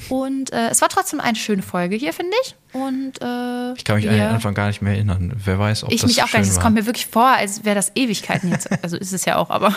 Und 0.07 0.53
äh, 0.53 0.69
es 0.69 0.79
war 0.79 0.87
trotzdem 0.87 1.19
eine 1.19 1.35
schöne 1.35 1.63
Folge 1.63 1.97
hier, 1.97 2.13
finde 2.13 2.31
ich. 2.45 2.55
Und 2.71 3.21
äh, 3.21 3.73
Ich 3.73 3.83
kann 3.83 3.97
mich 3.97 4.07
an 4.07 4.15
den 4.15 4.21
Anfang 4.21 4.53
gar 4.53 4.67
nicht 4.67 4.81
mehr 4.81 4.93
erinnern. 4.93 5.33
Wer 5.43 5.59
weiß, 5.59 5.83
ob 5.83 5.91
ich 5.91 5.99
das 5.99 6.07
mich 6.07 6.23
auch 6.23 6.31
gar 6.31 6.39
nicht. 6.39 6.49
Es 6.49 6.61
kommt 6.61 6.75
mir 6.75 6.85
wirklich 6.85 7.07
vor, 7.07 7.27
als 7.27 7.65
wäre 7.65 7.75
das 7.75 7.91
Ewigkeiten 7.93 8.51
jetzt. 8.51 8.69
Also 8.81 8.95
ist 8.95 9.11
es 9.11 9.25
ja 9.25 9.35
auch, 9.35 9.49
aber. 9.49 9.75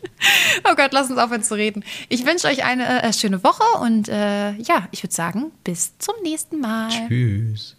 oh 0.64 0.74
Gott, 0.76 0.92
lass 0.92 1.10
uns 1.10 1.18
aufhören 1.18 1.42
zu 1.42 1.56
reden. 1.56 1.84
Ich 2.08 2.24
wünsche 2.24 2.46
euch 2.48 2.64
eine 2.64 3.02
äh, 3.02 3.12
schöne 3.12 3.44
Woche 3.44 3.64
und 3.82 4.08
äh, 4.08 4.52
ja, 4.52 4.88
ich 4.92 5.02
würde 5.02 5.14
sagen, 5.14 5.50
bis 5.62 5.98
zum 5.98 6.14
nächsten 6.22 6.58
Mal. 6.58 6.88
Tschüss. 6.88 7.70